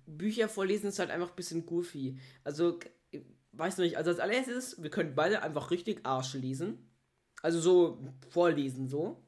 Bücher 0.06 0.50
vorlesen 0.50 0.88
ist 0.88 1.00
halt 1.00 1.10
einfach 1.10 1.30
ein 1.30 1.36
bisschen 1.38 1.66
goofy. 1.66 2.20
Also, 2.44 2.80
ich 3.12 3.22
weiß 3.54 3.78
nicht, 3.78 3.96
also 3.96 4.10
als 4.10 4.20
allererstes, 4.20 4.84
wir 4.84 4.90
können 4.90 5.16
beide 5.16 5.42
einfach 5.42 5.72
richtig 5.72 6.06
Arsch 6.06 6.34
lesen. 6.34 6.92
Also 7.42 7.62
so 7.62 8.14
vorlesen, 8.30 8.90
so. 8.90 9.24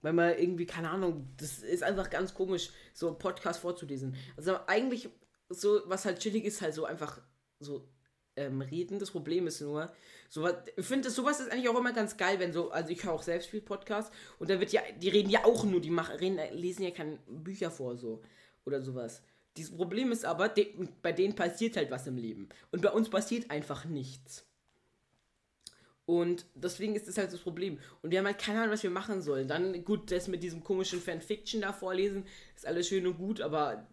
Weil 0.00 0.12
man 0.12 0.38
irgendwie, 0.38 0.66
keine 0.66 0.90
Ahnung, 0.90 1.28
das 1.36 1.58
ist 1.58 1.82
einfach 1.82 2.08
ganz 2.08 2.34
komisch, 2.34 2.70
so 2.94 3.08
einen 3.08 3.18
Podcast 3.18 3.60
vorzulesen. 3.60 4.14
Also 4.36 4.56
eigentlich, 4.66 5.08
so, 5.48 5.80
was 5.86 6.04
halt 6.04 6.20
chillig 6.20 6.44
ist, 6.44 6.62
halt 6.62 6.74
so 6.74 6.84
einfach 6.84 7.20
so 7.58 7.88
ähm, 8.36 8.60
reden. 8.60 8.98
Das 8.98 9.10
Problem 9.10 9.46
ist 9.46 9.60
nur, 9.60 9.92
sowas, 10.28 10.54
ich 10.76 10.86
finde, 10.86 11.10
sowas 11.10 11.40
ist 11.40 11.50
eigentlich 11.50 11.68
auch 11.68 11.78
immer 11.78 11.92
ganz 11.92 12.16
geil, 12.16 12.38
wenn 12.38 12.52
so, 12.52 12.70
also 12.70 12.90
ich 12.90 13.04
höre 13.04 13.12
auch 13.12 13.22
selbst 13.22 13.50
viel 13.50 13.60
Podcasts 13.60 14.14
und 14.38 14.48
da 14.50 14.60
wird 14.60 14.72
ja, 14.72 14.82
die 14.96 15.08
reden 15.08 15.30
ja 15.30 15.44
auch 15.44 15.64
nur, 15.64 15.80
die 15.80 15.90
machen, 15.90 16.16
reden, 16.16 16.38
lesen 16.52 16.84
ja 16.84 16.90
keine 16.90 17.18
Bücher 17.26 17.70
vor, 17.70 17.96
so, 17.96 18.22
oder 18.64 18.80
sowas. 18.80 19.22
Dieses 19.56 19.76
Problem 19.76 20.12
ist 20.12 20.24
aber, 20.24 20.48
de, 20.48 20.72
bei 21.02 21.12
denen 21.12 21.34
passiert 21.34 21.76
halt 21.76 21.90
was 21.90 22.06
im 22.06 22.16
Leben. 22.16 22.48
Und 22.70 22.80
bei 22.80 22.90
uns 22.90 23.10
passiert 23.10 23.50
einfach 23.50 23.84
nichts. 23.86 24.47
Und 26.08 26.46
deswegen 26.54 26.96
ist 26.96 27.06
das 27.06 27.18
halt 27.18 27.34
das 27.34 27.40
Problem. 27.40 27.78
Und 28.00 28.10
wir 28.10 28.18
haben 28.18 28.24
halt 28.24 28.38
keine 28.38 28.60
Ahnung, 28.60 28.72
was 28.72 28.82
wir 28.82 28.88
machen 28.88 29.20
sollen. 29.20 29.46
Dann, 29.46 29.84
gut, 29.84 30.10
das 30.10 30.26
mit 30.26 30.42
diesem 30.42 30.64
komischen 30.64 31.02
Fanfiction 31.02 31.60
da 31.60 31.74
vorlesen, 31.74 32.24
ist 32.56 32.66
alles 32.66 32.88
schön 32.88 33.06
und 33.06 33.18
gut, 33.18 33.42
aber 33.42 33.86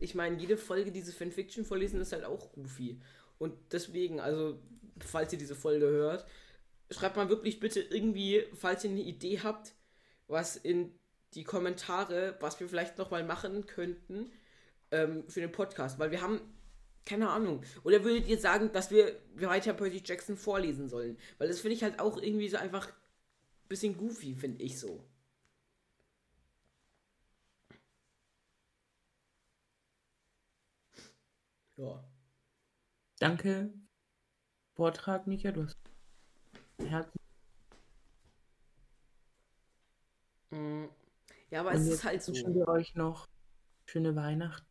ich 0.00 0.14
meine, 0.14 0.38
jede 0.38 0.56
Folge 0.56 0.90
diese 0.90 1.12
Fanfiction 1.12 1.66
vorlesen 1.66 2.00
ist 2.00 2.14
halt 2.14 2.24
auch 2.24 2.50
goofy. 2.52 2.98
Und 3.36 3.52
deswegen, 3.70 4.20
also, 4.20 4.58
falls 5.00 5.30
ihr 5.34 5.38
diese 5.38 5.54
Folge 5.54 5.84
hört, 5.84 6.24
schreibt 6.90 7.16
mal 7.16 7.28
wirklich 7.28 7.60
bitte 7.60 7.80
irgendwie, 7.82 8.46
falls 8.54 8.82
ihr 8.82 8.90
eine 8.90 9.02
Idee 9.02 9.40
habt, 9.40 9.74
was 10.28 10.56
in 10.56 10.94
die 11.34 11.44
Kommentare, 11.44 12.38
was 12.40 12.58
wir 12.58 12.70
vielleicht 12.70 12.96
nochmal 12.96 13.22
machen 13.22 13.66
könnten 13.66 14.30
ähm, 14.92 15.28
für 15.28 15.40
den 15.40 15.52
Podcast. 15.52 15.98
Weil 15.98 16.10
wir 16.10 16.22
haben 16.22 16.40
keine 17.10 17.28
Ahnung. 17.30 17.62
Oder 17.84 18.04
würdet 18.04 18.26
ihr 18.28 18.38
sagen, 18.38 18.72
dass 18.72 18.90
wir 18.90 19.20
weiter 19.34 19.74
Percy 19.74 20.02
Jackson 20.04 20.36
vorlesen 20.36 20.88
sollen? 20.88 21.18
Weil 21.38 21.48
das 21.48 21.60
finde 21.60 21.74
ich 21.76 21.82
halt 21.82 21.98
auch 22.00 22.18
irgendwie 22.18 22.48
so 22.48 22.56
einfach 22.58 22.88
ein 22.88 23.68
bisschen 23.68 23.96
goofy, 23.96 24.34
finde 24.34 24.62
ich 24.62 24.78
so. 24.78 25.04
Ja. 31.76 32.04
Danke. 33.20 33.72
Vortrag, 34.74 35.26
Micha, 35.26 35.52
du 35.52 35.64
hast. 35.64 35.78
Herz. 36.78 37.08
Mm, 40.50 40.84
Ja, 41.50 41.60
aber 41.60 41.70
Und 41.70 41.76
es 41.76 41.86
ist 41.88 42.04
halt 42.04 42.22
so. 42.22 42.32
wünschen 42.32 42.54
wir 42.54 42.68
euch 42.68 42.94
noch 42.94 43.26
schöne 43.86 44.14
Weihnachten. 44.16 44.66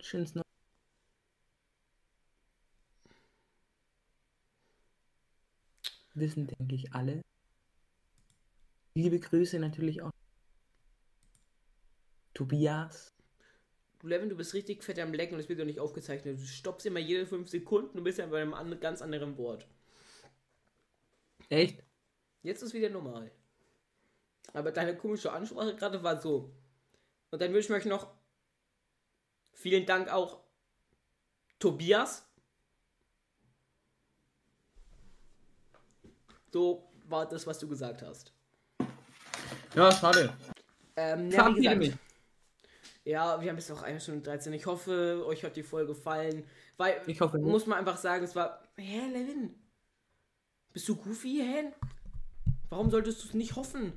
Schönes 0.00 0.34
Neues. 0.34 0.43
Wissen, 6.14 6.46
denke 6.46 6.74
ich, 6.74 6.92
alle. 6.92 7.22
Liebe 8.94 9.18
Grüße 9.18 9.58
natürlich 9.58 10.02
auch. 10.02 10.10
Tobias. 12.32 13.12
Du, 13.98 14.08
Levin, 14.08 14.28
du 14.28 14.36
bist 14.36 14.54
richtig 14.54 14.84
fett 14.84 14.98
am 14.98 15.12
Lecken 15.12 15.34
und 15.34 15.40
es 15.40 15.48
wird 15.48 15.60
doch 15.60 15.64
nicht 15.64 15.80
aufgezeichnet. 15.80 16.38
Du 16.38 16.44
stoppst 16.44 16.86
immer 16.86 17.00
jede 17.00 17.26
fünf 17.26 17.48
Sekunden 17.48 17.98
und 17.98 18.04
bist 18.04 18.18
ja 18.18 18.26
bei 18.26 18.42
einem 18.42 18.54
an, 18.54 18.78
ganz 18.80 19.02
anderen 19.02 19.36
Wort. 19.38 19.66
Echt? 21.48 21.82
Jetzt 22.42 22.62
ist 22.62 22.74
wieder 22.74 22.90
normal. 22.90 23.30
Aber 24.52 24.70
deine 24.70 24.96
komische 24.96 25.32
Ansprache 25.32 25.74
gerade 25.74 26.02
war 26.02 26.20
so. 26.20 26.54
Und 27.30 27.40
dann 27.42 27.52
wünsche 27.52 27.72
ich 27.72 27.80
euch 27.80 27.86
noch 27.86 28.14
vielen 29.52 29.86
Dank 29.86 30.08
auch 30.12 30.44
Tobias. 31.58 32.28
So 36.54 36.88
war 37.08 37.28
das, 37.28 37.48
was 37.48 37.58
du 37.58 37.66
gesagt 37.66 38.00
hast. 38.02 38.32
Ja, 39.74 39.90
schade. 39.90 40.32
Ähm, 40.94 41.28
ja, 41.28 41.50
wie 41.50 41.56
gesagt, 41.56 41.78
mich. 41.78 41.92
ja, 43.04 43.40
wir 43.40 43.48
haben 43.50 43.56
jetzt 43.56 43.70
noch 43.70 43.82
eine 43.82 44.00
Stunde 44.00 44.20
13. 44.20 44.52
Ich 44.52 44.64
hoffe, 44.64 45.24
euch 45.26 45.42
hat 45.42 45.56
die 45.56 45.64
Folge 45.64 45.94
gefallen. 45.94 46.44
Weil, 46.76 47.02
Ich 47.08 47.20
hoffe 47.20 47.38
nicht. 47.38 47.50
muss 47.50 47.66
man 47.66 47.80
einfach 47.80 47.96
sagen, 47.96 48.22
es 48.22 48.36
war. 48.36 48.62
Hä, 48.76 49.00
Levin? 49.08 49.52
Bist 50.72 50.88
du 50.88 50.94
goofy, 50.94 51.42
hä? 51.42 51.72
Warum 52.68 52.88
solltest 52.88 53.24
du 53.24 53.26
es 53.26 53.34
nicht 53.34 53.56
hoffen? 53.56 53.92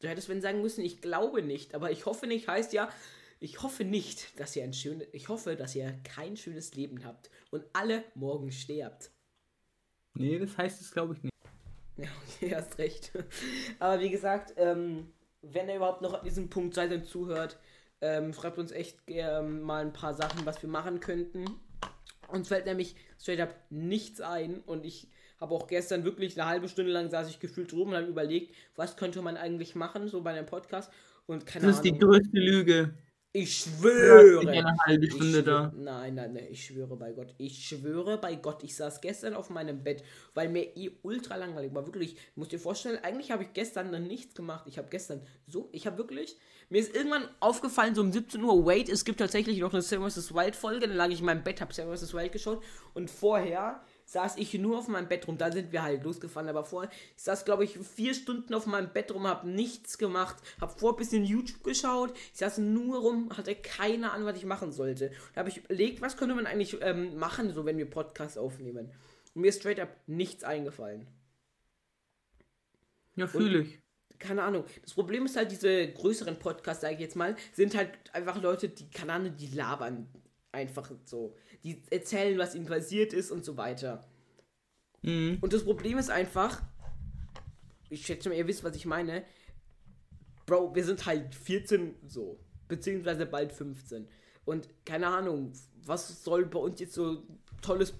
Du 0.00 0.08
hättest 0.08 0.30
wenn 0.30 0.40
sagen 0.40 0.62
müssen, 0.62 0.82
ich 0.82 1.02
glaube 1.02 1.42
nicht, 1.42 1.74
aber 1.74 1.90
ich 1.90 2.06
hoffe 2.06 2.26
nicht 2.26 2.48
heißt 2.48 2.72
ja, 2.72 2.88
ich 3.40 3.62
hoffe 3.62 3.84
nicht, 3.84 4.40
dass 4.40 4.56
ihr 4.56 4.64
ein 4.64 4.72
schönes, 4.72 5.06
ich 5.12 5.28
hoffe, 5.28 5.54
dass 5.54 5.74
ihr 5.74 5.92
kein 6.02 6.38
schönes 6.38 6.72
Leben 6.74 7.04
habt 7.04 7.28
und 7.50 7.66
alle 7.74 8.04
morgen 8.14 8.52
sterbt. 8.52 9.10
Nee, 10.18 10.38
das 10.38 10.56
heißt 10.58 10.80
es, 10.80 10.90
glaube 10.92 11.14
ich, 11.14 11.22
nicht. 11.22 11.34
Ja, 11.96 12.08
okay, 12.26 12.54
hast 12.54 12.78
recht. 12.78 13.12
Aber 13.78 14.00
wie 14.00 14.10
gesagt, 14.10 14.54
ähm, 14.56 15.08
wenn 15.42 15.68
ihr 15.68 15.76
überhaupt 15.76 16.02
noch 16.02 16.14
an 16.14 16.24
diesem 16.24 16.48
Punkt 16.50 16.74
seid 16.74 16.92
und 16.92 17.06
zuhört, 17.06 17.58
ähm, 18.00 18.32
schreibt 18.32 18.58
uns 18.58 18.70
echt 18.70 18.98
ähm, 19.08 19.62
mal 19.62 19.84
ein 19.84 19.92
paar 19.92 20.14
Sachen, 20.14 20.46
was 20.46 20.62
wir 20.62 20.68
machen 20.68 21.00
könnten. 21.00 21.44
Uns 22.28 22.48
fällt 22.48 22.66
nämlich 22.66 22.94
straight 23.18 23.40
up 23.40 23.54
nichts 23.70 24.20
ein 24.20 24.60
und 24.60 24.84
ich 24.84 25.08
habe 25.40 25.54
auch 25.54 25.66
gestern 25.66 26.04
wirklich 26.04 26.38
eine 26.38 26.48
halbe 26.48 26.68
Stunde 26.68 26.92
lang 26.92 27.10
saß 27.10 27.28
ich 27.28 27.40
gefühlt 27.40 27.72
rum 27.72 27.88
und 27.90 27.96
habe 27.96 28.06
überlegt, 28.06 28.54
was 28.76 28.96
könnte 28.96 29.22
man 29.22 29.36
eigentlich 29.36 29.74
machen, 29.74 30.08
so 30.08 30.20
bei 30.22 30.30
einem 30.30 30.46
Podcast 30.46 30.92
und 31.26 31.46
keine 31.46 31.66
Das 31.66 31.76
ist 31.76 31.82
die 31.84 31.90
Ahnung. 31.90 32.00
größte 32.00 32.38
Lüge. 32.38 32.94
Ich 33.32 33.66
Ja, 34.00 34.24
schwöre. 34.24 34.24
ich 34.26 34.38
bin 34.38 34.48
eine 34.50 34.76
halbe 34.86 35.06
Ich 35.06 35.12
Stunde 35.12 35.42
da. 35.42 35.72
Nein, 35.76 36.14
nein, 36.14 36.32
nein, 36.32 36.46
ich 36.50 36.64
schwöre 36.66 36.96
bei 36.96 37.12
Gott. 37.12 37.34
Ich 37.38 37.66
schwöre 37.68 38.18
bei 38.18 38.34
Gott. 38.36 38.62
Ich 38.64 38.74
saß 38.76 39.00
gestern 39.00 39.34
auf 39.34 39.50
meinem 39.50 39.84
Bett, 39.84 40.02
weil 40.34 40.48
mir 40.48 40.76
eh 40.76 40.90
ultra 41.02 41.36
langweilig 41.36 41.74
war. 41.74 41.86
Wirklich, 41.86 42.16
musst 42.36 42.52
dir 42.52 42.58
vorstellen, 42.58 42.98
eigentlich 43.02 43.30
habe 43.30 43.42
ich 43.44 43.52
gestern 43.52 43.92
dann 43.92 44.06
nichts 44.06 44.34
gemacht. 44.34 44.64
Ich 44.66 44.78
habe 44.78 44.88
gestern 44.88 45.20
so, 45.46 45.68
ich 45.72 45.86
habe 45.86 45.98
wirklich, 45.98 46.36
mir 46.70 46.80
ist 46.80 46.94
irgendwann 46.94 47.28
aufgefallen, 47.40 47.94
so 47.94 48.00
um 48.02 48.12
17 48.12 48.42
Uhr, 48.42 48.64
wait, 48.66 48.88
es 48.88 49.04
gibt 49.04 49.18
tatsächlich 49.20 49.58
noch 49.58 49.72
eine 49.72 49.82
Seven 49.82 50.08
vs. 50.10 50.34
Wild 50.34 50.56
Folge. 50.56 50.86
Dann 50.86 50.96
lag 50.96 51.08
ich 51.10 51.20
in 51.20 51.26
meinem 51.26 51.44
Bett, 51.44 51.60
habe 51.60 51.74
Seven 51.74 51.94
vs. 51.96 52.14
Wild 52.14 52.32
geschaut 52.32 52.62
und 52.94 53.10
vorher 53.10 53.82
saß 54.08 54.38
ich 54.38 54.54
nur 54.54 54.78
auf 54.78 54.88
meinem 54.88 55.06
Bett 55.06 55.28
rum. 55.28 55.36
Da 55.36 55.52
sind 55.52 55.70
wir 55.70 55.82
halt 55.82 56.02
losgefahren. 56.02 56.48
Aber 56.48 56.64
vorher, 56.64 56.90
ich 57.14 57.22
saß, 57.22 57.44
glaube 57.44 57.64
ich, 57.64 57.78
vier 57.78 58.14
Stunden 58.14 58.54
auf 58.54 58.64
meinem 58.64 58.90
Bett 58.90 59.12
rum, 59.12 59.26
habe 59.26 59.48
nichts 59.48 59.98
gemacht, 59.98 60.36
habe 60.60 60.72
vor 60.78 60.94
ein 60.94 60.96
bisschen 60.96 61.24
YouTube 61.24 61.62
geschaut. 61.62 62.16
Ich 62.32 62.38
saß 62.38 62.58
nur 62.58 63.00
rum, 63.00 63.36
hatte 63.36 63.54
keine 63.54 64.10
Ahnung, 64.12 64.26
was 64.26 64.38
ich 64.38 64.46
machen 64.46 64.72
sollte. 64.72 65.12
Da 65.34 65.40
habe 65.40 65.50
ich 65.50 65.58
überlegt, 65.58 66.00
was 66.00 66.16
könnte 66.16 66.34
man 66.34 66.46
eigentlich 66.46 66.78
ähm, 66.80 67.18
machen, 67.18 67.52
so 67.52 67.66
wenn 67.66 67.76
wir 67.76 67.88
Podcasts 67.88 68.38
aufnehmen. 68.38 68.90
Und 69.34 69.42
mir 69.42 69.48
ist 69.48 69.60
straight 69.60 69.78
up 69.78 69.94
nichts 70.06 70.42
eingefallen. 70.42 71.06
Ja, 73.14 73.26
fühle 73.26 73.60
ich. 73.60 73.78
Keine 74.18 74.42
Ahnung. 74.42 74.64
Das 74.82 74.94
Problem 74.94 75.26
ist 75.26 75.36
halt, 75.36 75.52
diese 75.52 75.92
größeren 75.92 76.38
Podcasts, 76.38 76.80
sage 76.80 76.94
ich 76.94 77.00
jetzt 77.00 77.14
mal, 77.14 77.36
sind 77.52 77.76
halt 77.76 77.90
einfach 78.14 78.40
Leute, 78.40 78.70
die, 78.70 78.88
keine 78.90 79.12
Ahnung, 79.12 79.36
die 79.36 79.48
labern 79.48 80.08
einfach 80.52 80.90
so. 81.04 81.34
Die 81.64 81.82
erzählen, 81.90 82.38
was 82.38 82.54
ihnen 82.54 82.66
passiert 82.66 83.12
ist 83.12 83.30
und 83.30 83.44
so 83.44 83.56
weiter. 83.56 84.06
Mhm. 85.02 85.38
Und 85.40 85.52
das 85.52 85.64
Problem 85.64 85.98
ist 85.98 86.10
einfach, 86.10 86.62
ich 87.90 88.04
schätze 88.06 88.28
mal, 88.28 88.34
ihr 88.36 88.46
wisst, 88.46 88.64
was 88.64 88.76
ich 88.76 88.86
meine. 88.86 89.24
Bro, 90.46 90.74
wir 90.74 90.84
sind 90.84 91.04
halt 91.06 91.34
14 91.34 91.94
so, 92.06 92.38
beziehungsweise 92.68 93.26
bald 93.26 93.52
15. 93.52 94.08
Und 94.44 94.68
keine 94.86 95.08
Ahnung, 95.08 95.52
was 95.84 96.24
soll 96.24 96.46
bei 96.46 96.58
uns 96.58 96.80
jetzt 96.80 96.94
so 96.94 97.22
Tolles 97.60 97.94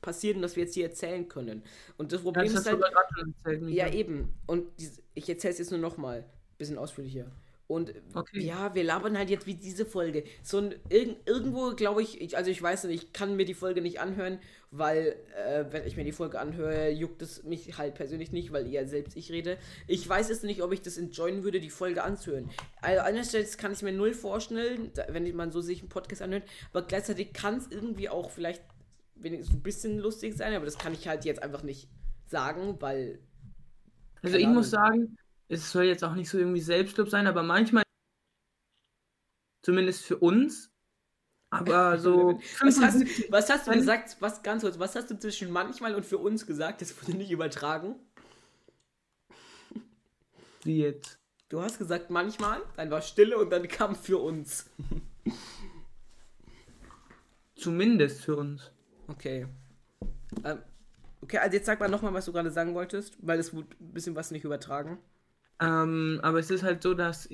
passieren, 0.00 0.42
dass 0.42 0.56
wir 0.56 0.64
jetzt 0.64 0.74
hier 0.74 0.86
erzählen 0.86 1.28
können. 1.28 1.62
Und 1.96 2.12
das 2.12 2.20
Ja, 2.20 2.24
Problem 2.24 2.52
das 2.52 2.60
ist 2.60 2.66
halt, 2.66 2.82
schon 3.16 3.34
erzählt. 3.34 3.62
Micha. 3.62 3.86
ja 3.86 3.92
eben. 3.92 4.34
Und 4.46 4.66
ich 5.14 5.28
erzähle 5.28 5.52
es 5.52 5.58
jetzt 5.58 5.70
nur 5.70 5.80
nochmal, 5.80 6.24
bisschen 6.58 6.78
ausführlicher. 6.78 7.30
Und 7.68 7.94
Okay. 8.14 8.32
ja, 8.34 8.74
wir 8.74 8.82
labern 8.82 9.18
halt 9.18 9.30
jetzt 9.30 9.46
wie 9.46 9.54
diese 9.54 9.86
Folge. 9.86 10.24
So 10.42 10.58
ein, 10.58 10.74
irg 10.88 11.16
irgendwo 11.26 11.72
glaube 11.76 12.02
ich, 12.02 12.20
ich, 12.20 12.36
also 12.36 12.50
ich 12.50 12.62
weiß 12.62 12.84
nicht, 12.84 13.04
ich 13.04 13.12
kann 13.12 13.36
mir 13.36 13.44
die 13.44 13.54
Folge 13.54 13.82
nicht 13.82 14.00
anhören, 14.00 14.40
weil, 14.72 15.16
äh, 15.36 15.66
wenn 15.70 15.86
ich 15.86 15.96
mir 15.96 16.04
die 16.04 16.12
Folge 16.12 16.40
anhöre, 16.40 16.90
juckt 16.90 17.22
es 17.22 17.44
mich 17.44 17.78
halt 17.78 17.94
persönlich 17.94 18.32
nicht, 18.32 18.52
weil 18.52 18.66
eher 18.72 18.86
selbst 18.88 19.16
ich 19.18 19.30
rede. 19.32 19.58
Ich 19.86 20.08
weiß 20.08 20.30
es 20.30 20.42
nicht, 20.42 20.62
ob 20.62 20.72
ich 20.72 20.82
das 20.82 20.98
enjoyen 20.98 21.44
würde, 21.44 21.60
die 21.60 21.70
Folge 21.70 22.02
anzuhören. 22.04 22.50
Also 22.80 23.02
einerseits 23.02 23.58
kann 23.58 23.72
ich 23.72 23.82
mir 23.82 23.92
null 23.92 24.14
vorstellen, 24.14 24.90
wenn 25.08 25.36
man 25.36 25.52
so 25.52 25.60
sich 25.60 25.80
einen 25.80 25.90
Podcast 25.90 26.22
anhört, 26.22 26.44
aber 26.72 26.86
gleichzeitig 26.86 27.34
kann 27.34 27.56
es 27.58 27.66
irgendwie 27.70 28.08
auch 28.08 28.30
vielleicht 28.30 28.62
wenigstens 29.14 29.56
ein 29.56 29.62
bisschen 29.62 29.98
lustig 29.98 30.36
sein, 30.36 30.54
aber 30.54 30.64
das 30.64 30.78
kann 30.78 30.92
ich 30.94 31.08
halt 31.08 31.24
jetzt 31.24 31.42
einfach 31.42 31.62
nicht 31.62 31.88
sagen, 32.26 32.76
weil 32.80 33.18
Also 34.22 34.36
ich 34.36 34.46
muss 34.48 34.70
Ahnung. 34.70 34.70
sagen, 34.70 35.16
es 35.48 35.72
soll 35.72 35.84
jetzt 35.84 36.04
auch 36.04 36.14
nicht 36.14 36.28
so 36.28 36.38
irgendwie 36.38 36.60
Selbstlob 36.60 37.08
sein, 37.08 37.26
aber 37.26 37.42
manchmal, 37.42 37.82
zumindest 39.62 40.04
für 40.04 40.18
uns, 40.18 40.70
aber 41.50 41.98
so 41.98 42.38
Was 42.60 42.80
hast, 42.80 42.98
75 42.98 43.32
was 43.32 43.50
hast 43.50 43.66
du 43.66 43.72
gesagt? 43.72 44.16
Was 44.20 44.42
ganz 44.42 44.62
kurz, 44.62 44.78
was 44.78 44.94
hast 44.94 45.10
du 45.10 45.18
zwischen 45.18 45.50
manchmal 45.50 45.94
und 45.94 46.04
für 46.04 46.18
uns 46.18 46.46
gesagt? 46.46 46.82
Das 46.82 47.00
wurde 47.00 47.16
nicht 47.16 47.30
übertragen. 47.30 47.96
wie 50.64 50.80
jetzt. 50.80 51.18
Du 51.48 51.62
hast 51.62 51.78
gesagt 51.78 52.10
manchmal, 52.10 52.60
dann 52.76 52.90
war 52.90 53.00
Stille 53.00 53.38
und 53.38 53.48
dann 53.50 53.66
kam 53.68 53.96
für 53.96 54.18
uns. 54.18 54.66
Zumindest 57.56 58.20
für 58.20 58.36
uns. 58.36 58.70
Okay. 59.08 59.46
Ähm, 60.44 60.58
okay, 61.22 61.38
also 61.38 61.56
jetzt 61.56 61.64
sag 61.64 61.80
mal 61.80 61.88
nochmal, 61.88 62.12
was 62.12 62.26
du 62.26 62.32
gerade 62.32 62.50
sagen 62.50 62.74
wolltest, 62.74 63.16
weil 63.22 63.38
es 63.38 63.54
wurde 63.54 63.68
ein 63.80 63.92
bisschen 63.94 64.14
was 64.14 64.30
nicht 64.30 64.44
übertragen. 64.44 64.98
Ähm, 65.60 66.20
aber 66.22 66.38
es 66.38 66.50
ist 66.50 66.62
halt 66.62 66.82
so, 66.82 66.94
dass 66.94 67.28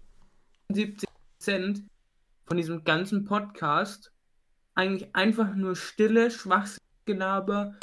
70% 0.70 1.82
von 2.46 2.56
diesem 2.56 2.84
ganzen 2.84 3.24
Podcast 3.24 4.12
eigentlich 4.74 5.14
einfach 5.14 5.54
nur 5.54 5.76
stille, 5.76 6.30
Schwachsinnsgelaber 6.30 7.74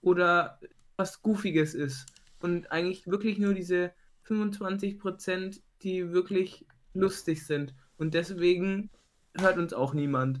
oder 0.00 0.58
was 0.96 1.22
Goofiges 1.22 1.74
ist. 1.74 2.06
Und 2.40 2.70
eigentlich 2.72 3.06
wirklich 3.06 3.38
nur 3.38 3.54
diese 3.54 3.92
25%, 4.26 5.60
die 5.82 6.12
wirklich 6.12 6.66
lustig 6.92 7.46
sind. 7.46 7.74
Und 7.96 8.14
deswegen 8.14 8.90
hört 9.38 9.58
uns 9.58 9.72
auch 9.72 9.94
niemand. 9.94 10.40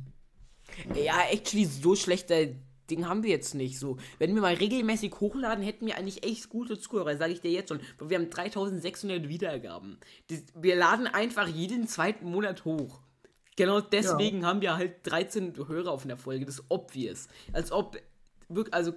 Ja, 0.94 1.20
actually, 1.30 1.66
so 1.66 1.94
schlechter 1.94 2.46
Ding 2.90 3.08
haben 3.08 3.22
wir 3.22 3.30
jetzt 3.30 3.54
nicht. 3.54 3.78
So, 3.78 3.96
wenn 4.18 4.34
wir 4.34 4.42
mal 4.42 4.54
regelmäßig 4.54 5.14
hochladen, 5.20 5.64
hätten 5.64 5.86
wir 5.86 5.96
eigentlich 5.96 6.24
echt 6.24 6.48
gute 6.48 6.78
Zuhörer, 6.78 7.16
sage 7.16 7.32
ich 7.32 7.40
dir 7.40 7.50
jetzt 7.50 7.68
schon. 7.70 7.80
Weil 7.98 8.10
Wir 8.10 8.18
haben 8.18 8.30
3600 8.30 9.28
Wiedergaben. 9.28 9.98
Wir 10.54 10.76
laden 10.76 11.06
einfach 11.06 11.48
jeden 11.48 11.88
zweiten 11.88 12.30
Monat 12.30 12.64
hoch. 12.64 13.00
Genau 13.56 13.80
deswegen 13.80 14.44
haben 14.44 14.60
wir 14.60 14.76
halt 14.76 14.96
13 15.04 15.54
Hörer 15.56 15.92
auf 15.92 16.04
einer 16.04 16.16
Folge. 16.16 16.44
Das 16.44 16.56
ist 16.56 16.64
obvious. 16.68 17.28
Als 17.52 17.70
ob, 17.70 17.96
also, 18.70 18.94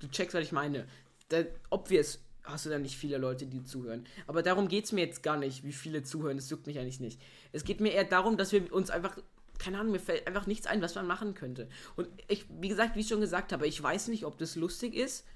du 0.00 0.08
checkst, 0.08 0.34
was 0.34 0.42
ich 0.44 0.52
meine. 0.52 0.86
Da, 1.28 1.44
obvious 1.70 2.20
hast 2.44 2.66
du 2.66 2.70
da 2.70 2.78
nicht 2.78 2.96
viele 2.96 3.16
Leute, 3.16 3.46
die 3.46 3.64
zuhören. 3.64 4.04
Aber 4.26 4.42
darum 4.42 4.68
geht 4.68 4.84
es 4.84 4.92
mir 4.92 5.04
jetzt 5.04 5.22
gar 5.22 5.38
nicht, 5.38 5.64
wie 5.64 5.72
viele 5.72 6.02
zuhören. 6.02 6.36
Das 6.36 6.50
juckt 6.50 6.66
mich 6.66 6.78
eigentlich 6.78 7.00
nicht. 7.00 7.20
Es 7.52 7.64
geht 7.64 7.80
mir 7.80 7.92
eher 7.92 8.04
darum, 8.04 8.36
dass 8.36 8.52
wir 8.52 8.70
uns 8.72 8.90
einfach 8.90 9.16
keine 9.64 9.80
Ahnung, 9.80 9.92
mir 9.92 10.00
fällt 10.00 10.26
einfach 10.26 10.46
nichts 10.46 10.66
ein, 10.66 10.82
was 10.82 10.94
man 10.94 11.06
machen 11.06 11.34
könnte. 11.34 11.70
Und 11.96 12.08
ich, 12.28 12.46
wie 12.60 12.68
gesagt, 12.68 12.96
wie 12.96 13.00
ich 13.00 13.08
schon 13.08 13.22
gesagt 13.22 13.52
habe, 13.52 13.66
ich 13.66 13.82
weiß 13.82 14.08
nicht, 14.08 14.26
ob 14.26 14.36
das 14.38 14.56
lustig 14.56 14.94
ist. 14.94 15.26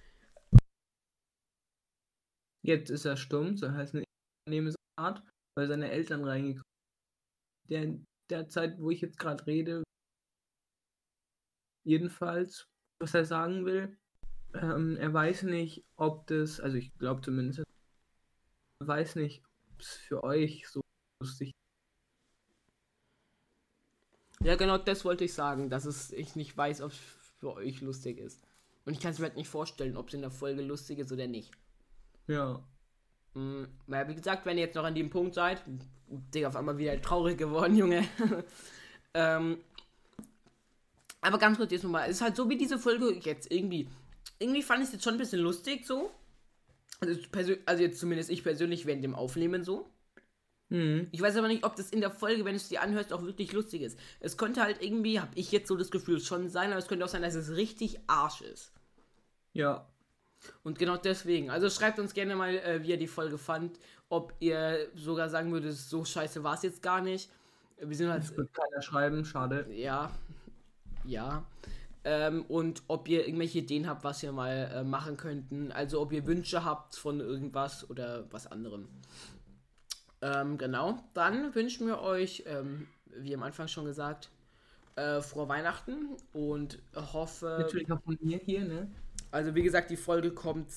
Jetzt 2.63 2.91
ist 2.91 3.07
er 3.07 3.17
stumm, 3.17 3.57
so 3.57 3.73
heißt 3.73 3.95
eine 3.95 4.75
Art, 4.99 5.23
weil 5.57 5.69
seine 5.69 5.91
Eltern 5.91 6.25
reingekommen 6.25 6.63
sind. 7.69 8.07
Der, 8.31 8.41
der 8.43 8.49
Zeit, 8.49 8.79
wo 8.79 8.91
ich 8.91 9.01
jetzt 9.01 9.19
gerade 9.19 9.47
rede, 9.47 9.83
jedenfalls, 11.87 12.67
was 13.01 13.15
er 13.15 13.25
sagen 13.25 13.65
will, 13.65 13.97
ähm, 14.55 14.97
er 14.99 15.13
weiß 15.13 15.45
nicht, 15.45 15.87
ob 15.97 16.27
das, 16.27 16.61
also 16.61 16.77
ich 16.77 16.93
glaube 16.99 17.23
zumindest, 17.23 17.61
er 17.61 18.87
weiß 18.87 19.17
nicht, 19.17 19.43
ob 19.73 19.81
es 19.81 19.93
für 19.95 20.23
euch 20.23 20.69
so 20.69 20.83
lustig 21.23 21.53
Ja, 24.43 24.57
genau 24.57 24.79
das 24.79 25.05
wollte 25.05 25.25
ich 25.25 25.35
sagen, 25.35 25.69
dass 25.69 25.85
es, 25.85 26.13
ich 26.13 26.37
nicht 26.37 26.57
weiß, 26.57 26.81
ob 26.83 26.93
es 26.93 26.99
für 27.41 27.55
euch 27.55 27.81
lustig 27.81 28.19
ist. 28.19 28.43
Und 28.85 28.95
ich 28.95 29.01
kann 29.01 29.11
es 29.11 29.19
mir 29.19 29.27
halt 29.27 29.37
nicht 29.37 29.49
vorstellen, 29.49 29.97
ob 29.97 30.09
es 30.09 30.15
in 30.15 30.21
der 30.21 30.31
Folge 30.31 30.63
lustig 30.63 30.99
ist 30.99 31.13
oder 31.13 31.27
nicht. 31.27 31.51
Ja. 32.27 32.63
Mm, 33.35 33.65
weil, 33.87 34.09
wie 34.09 34.15
gesagt, 34.15 34.47
wenn 34.47 34.57
ihr 34.57 34.65
jetzt 34.65 34.77
noch 34.77 34.85
an 34.85 34.95
dem 34.95 35.11
Punkt 35.11 35.35
seid, 35.35 35.63
Digga, 36.09 36.49
auf 36.49 36.57
einmal 36.57 36.79
wieder 36.79 37.01
traurig 37.03 37.37
geworden, 37.37 37.77
Junge. 37.77 38.05
ähm, 39.15 39.59
aber 41.21 41.39
ganz 41.39 41.59
kurz 41.59 41.73
jetzt 41.73 41.83
nochmal, 41.83 42.09
es 42.09 42.17
ist 42.17 42.23
halt 42.23 42.37
so 42.37 42.49
wie 42.49 42.57
diese 42.57 42.79
Folge 42.79 43.13
jetzt 43.23 43.51
irgendwie. 43.51 43.89
Irgendwie 44.39 44.63
fand 44.63 44.81
ich 44.81 44.87
es 44.87 44.93
jetzt 44.93 45.05
schon 45.05 45.15
ein 45.15 45.19
bisschen 45.19 45.41
lustig 45.41 45.85
so. 45.85 46.11
Also, 47.01 47.55
also 47.67 47.83
jetzt 47.83 47.99
zumindest 48.01 48.31
ich 48.31 48.43
persönlich 48.43 48.87
während 48.87 49.05
dem 49.05 49.15
Aufnehmen 49.15 49.65
so. 49.65 49.89
Mhm. 50.71 51.09
Ich 51.13 51.21
weiß 51.21 51.37
aber 51.37 51.49
nicht, 51.49 51.65
ob 51.65 51.77
das 51.77 51.91
in 51.91 52.01
der 52.01 52.11
Folge, 52.11 52.45
wenn 52.45 52.53
du 52.53 52.57
es 52.57 52.69
dir 52.69 52.83
anhörst, 52.83 53.13
auch 53.13 53.23
wirklich 53.23 53.53
lustig 53.53 53.83
ist. 53.83 53.99
Es 54.21 54.37
könnte 54.37 54.63
halt 54.63 54.83
irgendwie, 54.83 55.21
habe 55.21 55.31
ich 55.35 55.51
jetzt 55.53 55.69
so 55.69 55.77
das 55.77 55.91
Gefühl, 55.91 56.21
schon 56.21 56.49
sein, 56.49 56.71
aber 56.71 56.79
es 56.79 56.89
könnte 56.89 57.05
auch 57.05 57.09
sein, 57.11 57.23
dass 57.23 57.35
es 57.35 57.57
richtig 57.57 57.99
Arsch 58.07 58.43
ist. 58.43 58.73
Ja. 59.53 59.87
Und 60.63 60.79
genau 60.79 60.97
deswegen. 60.97 61.51
Also 61.51 61.71
schreibt 61.71 61.99
uns 61.99 62.15
gerne 62.15 62.37
mal, 62.37 62.55
äh, 62.59 62.83
wie 62.83 62.91
ihr 62.91 62.99
die 62.99 63.09
Folge 63.09 63.39
fand. 63.39 63.79
Ob 64.09 64.35
ihr 64.41 64.89
sogar 64.95 65.29
sagen 65.29 65.53
würdet, 65.53 65.75
so 65.75 66.05
scheiße 66.05 66.43
war 66.45 66.55
es 66.55 66.63
jetzt 66.63 66.83
gar 66.83 67.01
nicht. 67.01 67.31
Wir 67.81 67.97
sind 67.97 68.11
halt, 68.11 68.23
Das 68.23 68.37
wird 68.37 68.53
keiner 68.53 68.83
schreiben, 68.83 69.25
schade. 69.25 69.67
ja, 69.71 70.11
ja. 71.05 71.47
Ähm, 72.05 72.45
und 72.47 72.83
ob 72.89 73.09
ihr 73.09 73.27
irgendwelche 73.27 73.59
Ideen 73.59 73.89
habt, 73.89 74.05
was 74.05 74.23
wir 74.23 74.33
mal 74.33 74.71
äh, 74.73 74.85
machen 74.85 75.17
könnten. 75.17 75.73
Also 75.73 76.01
ob 76.01 76.13
ihr 76.13 76.27
Wünsche 76.27 76.65
habt 76.65 76.95
von 76.97 77.21
irgendwas 77.21 77.89
oder 77.91 78.27
was 78.31 78.47
anderem. 78.47 78.89
Ähm, 80.23 80.59
genau. 80.59 81.03
Dann 81.15 81.55
wünschen 81.55 81.87
wir 81.87 82.01
euch, 82.01 82.45
ähm, 82.47 82.89
wie 83.17 83.35
am 83.35 83.43
Anfang 83.43 83.69
schon 83.69 83.85
gesagt, 83.85 84.31
äh, 84.97 85.21
frohe 85.21 85.49
Weihnachten 85.49 86.17
und 86.33 86.81
hoffe. 86.95 87.59
Natürlich 87.61 87.91
auch 87.91 88.03
von 88.03 88.19
mir 88.21 88.39
hier, 88.39 88.65
ne? 88.65 88.91
Also 89.31 89.55
wie 89.55 89.63
gesagt, 89.63 89.91
die 89.91 89.97
Folge 89.97 90.33
kommt 90.33 90.69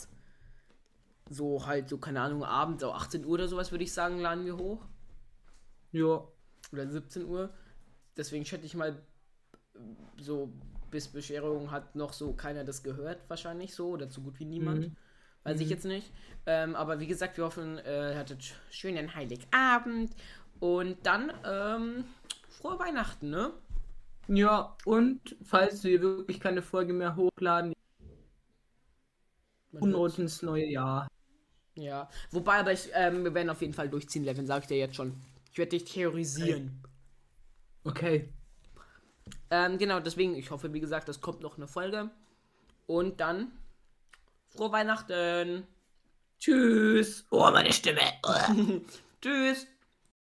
so 1.29 1.65
halt, 1.65 1.89
so 1.89 1.97
keine 1.97 2.21
Ahnung, 2.21 2.43
Abend, 2.43 2.81
so 2.81 2.91
18 2.91 3.25
Uhr 3.25 3.31
oder 3.31 3.47
sowas 3.47 3.71
würde 3.71 3.83
ich 3.83 3.93
sagen, 3.93 4.19
laden 4.19 4.45
wir 4.45 4.57
hoch. 4.57 4.85
Ja. 5.91 6.27
Oder 6.71 6.89
17 6.89 7.25
Uhr. 7.25 7.49
Deswegen 8.17 8.45
schätze 8.45 8.65
ich 8.65 8.75
mal, 8.75 9.01
so 10.19 10.51
bis 10.91 11.07
Bescherung 11.07 11.71
hat 11.71 11.95
noch 11.95 12.13
so 12.13 12.33
keiner 12.33 12.63
das 12.63 12.83
gehört, 12.83 13.29
wahrscheinlich 13.29 13.73
so, 13.73 13.89
oder 13.91 14.09
so 14.09 14.21
gut 14.21 14.39
wie 14.39 14.45
niemand. 14.45 14.89
Mhm. 14.89 14.95
Weiß 15.43 15.59
ich 15.59 15.69
jetzt 15.69 15.85
nicht. 15.85 16.11
Ähm, 16.45 16.75
aber 16.75 16.99
wie 16.99 17.07
gesagt, 17.07 17.37
wir 17.37 17.45
hoffen, 17.45 17.77
äh, 17.79 18.11
ihr 18.13 18.17
hattet 18.17 18.41
sch- 18.41 18.53
schönen 18.71 19.13
Heiligabend. 19.15 20.15
Und 20.59 21.05
dann, 21.05 21.31
ähm, 21.45 22.05
frohe 22.49 22.77
Weihnachten, 22.79 23.29
ne? 23.29 23.51
Ja, 24.27 24.75
und 24.85 25.35
falls 25.43 25.83
wir 25.83 26.01
wirklich 26.01 26.39
keine 26.39 26.61
Folge 26.61 26.93
mehr 26.93 27.15
hochladen, 27.15 27.73
uns 29.71 30.19
ins 30.19 30.41
neue 30.41 30.65
Jahr. 30.65 31.07
Ja. 31.75 32.09
Wobei, 32.31 32.59
aber 32.59 32.73
ich, 32.73 32.89
ähm, 32.93 33.23
wir 33.23 33.33
werden 33.33 33.49
auf 33.49 33.61
jeden 33.61 33.73
Fall 33.73 33.89
durchziehen, 33.89 34.23
Levin, 34.23 34.45
sag 34.45 34.61
ich 34.63 34.67
dir 34.67 34.77
jetzt 34.77 34.95
schon. 34.95 35.15
Ich 35.51 35.57
werde 35.57 35.71
dich 35.77 35.85
terrorisieren. 35.85 36.83
Okay. 37.83 38.29
Ähm, 39.49 39.77
genau, 39.77 39.99
deswegen, 39.99 40.35
ich 40.35 40.51
hoffe, 40.51 40.73
wie 40.73 40.79
gesagt, 40.79 41.09
es 41.09 41.21
kommt 41.21 41.41
noch 41.41 41.57
eine 41.57 41.67
Folge. 41.67 42.09
Und 42.87 43.19
dann 43.19 43.51
frohe 44.55 44.71
Weihnachten. 44.71 45.67
Tschüss. 46.39 47.25
Oh, 47.29 47.49
meine 47.51 47.71
Stimme. 47.71 48.01
Tschüss. 49.21 49.67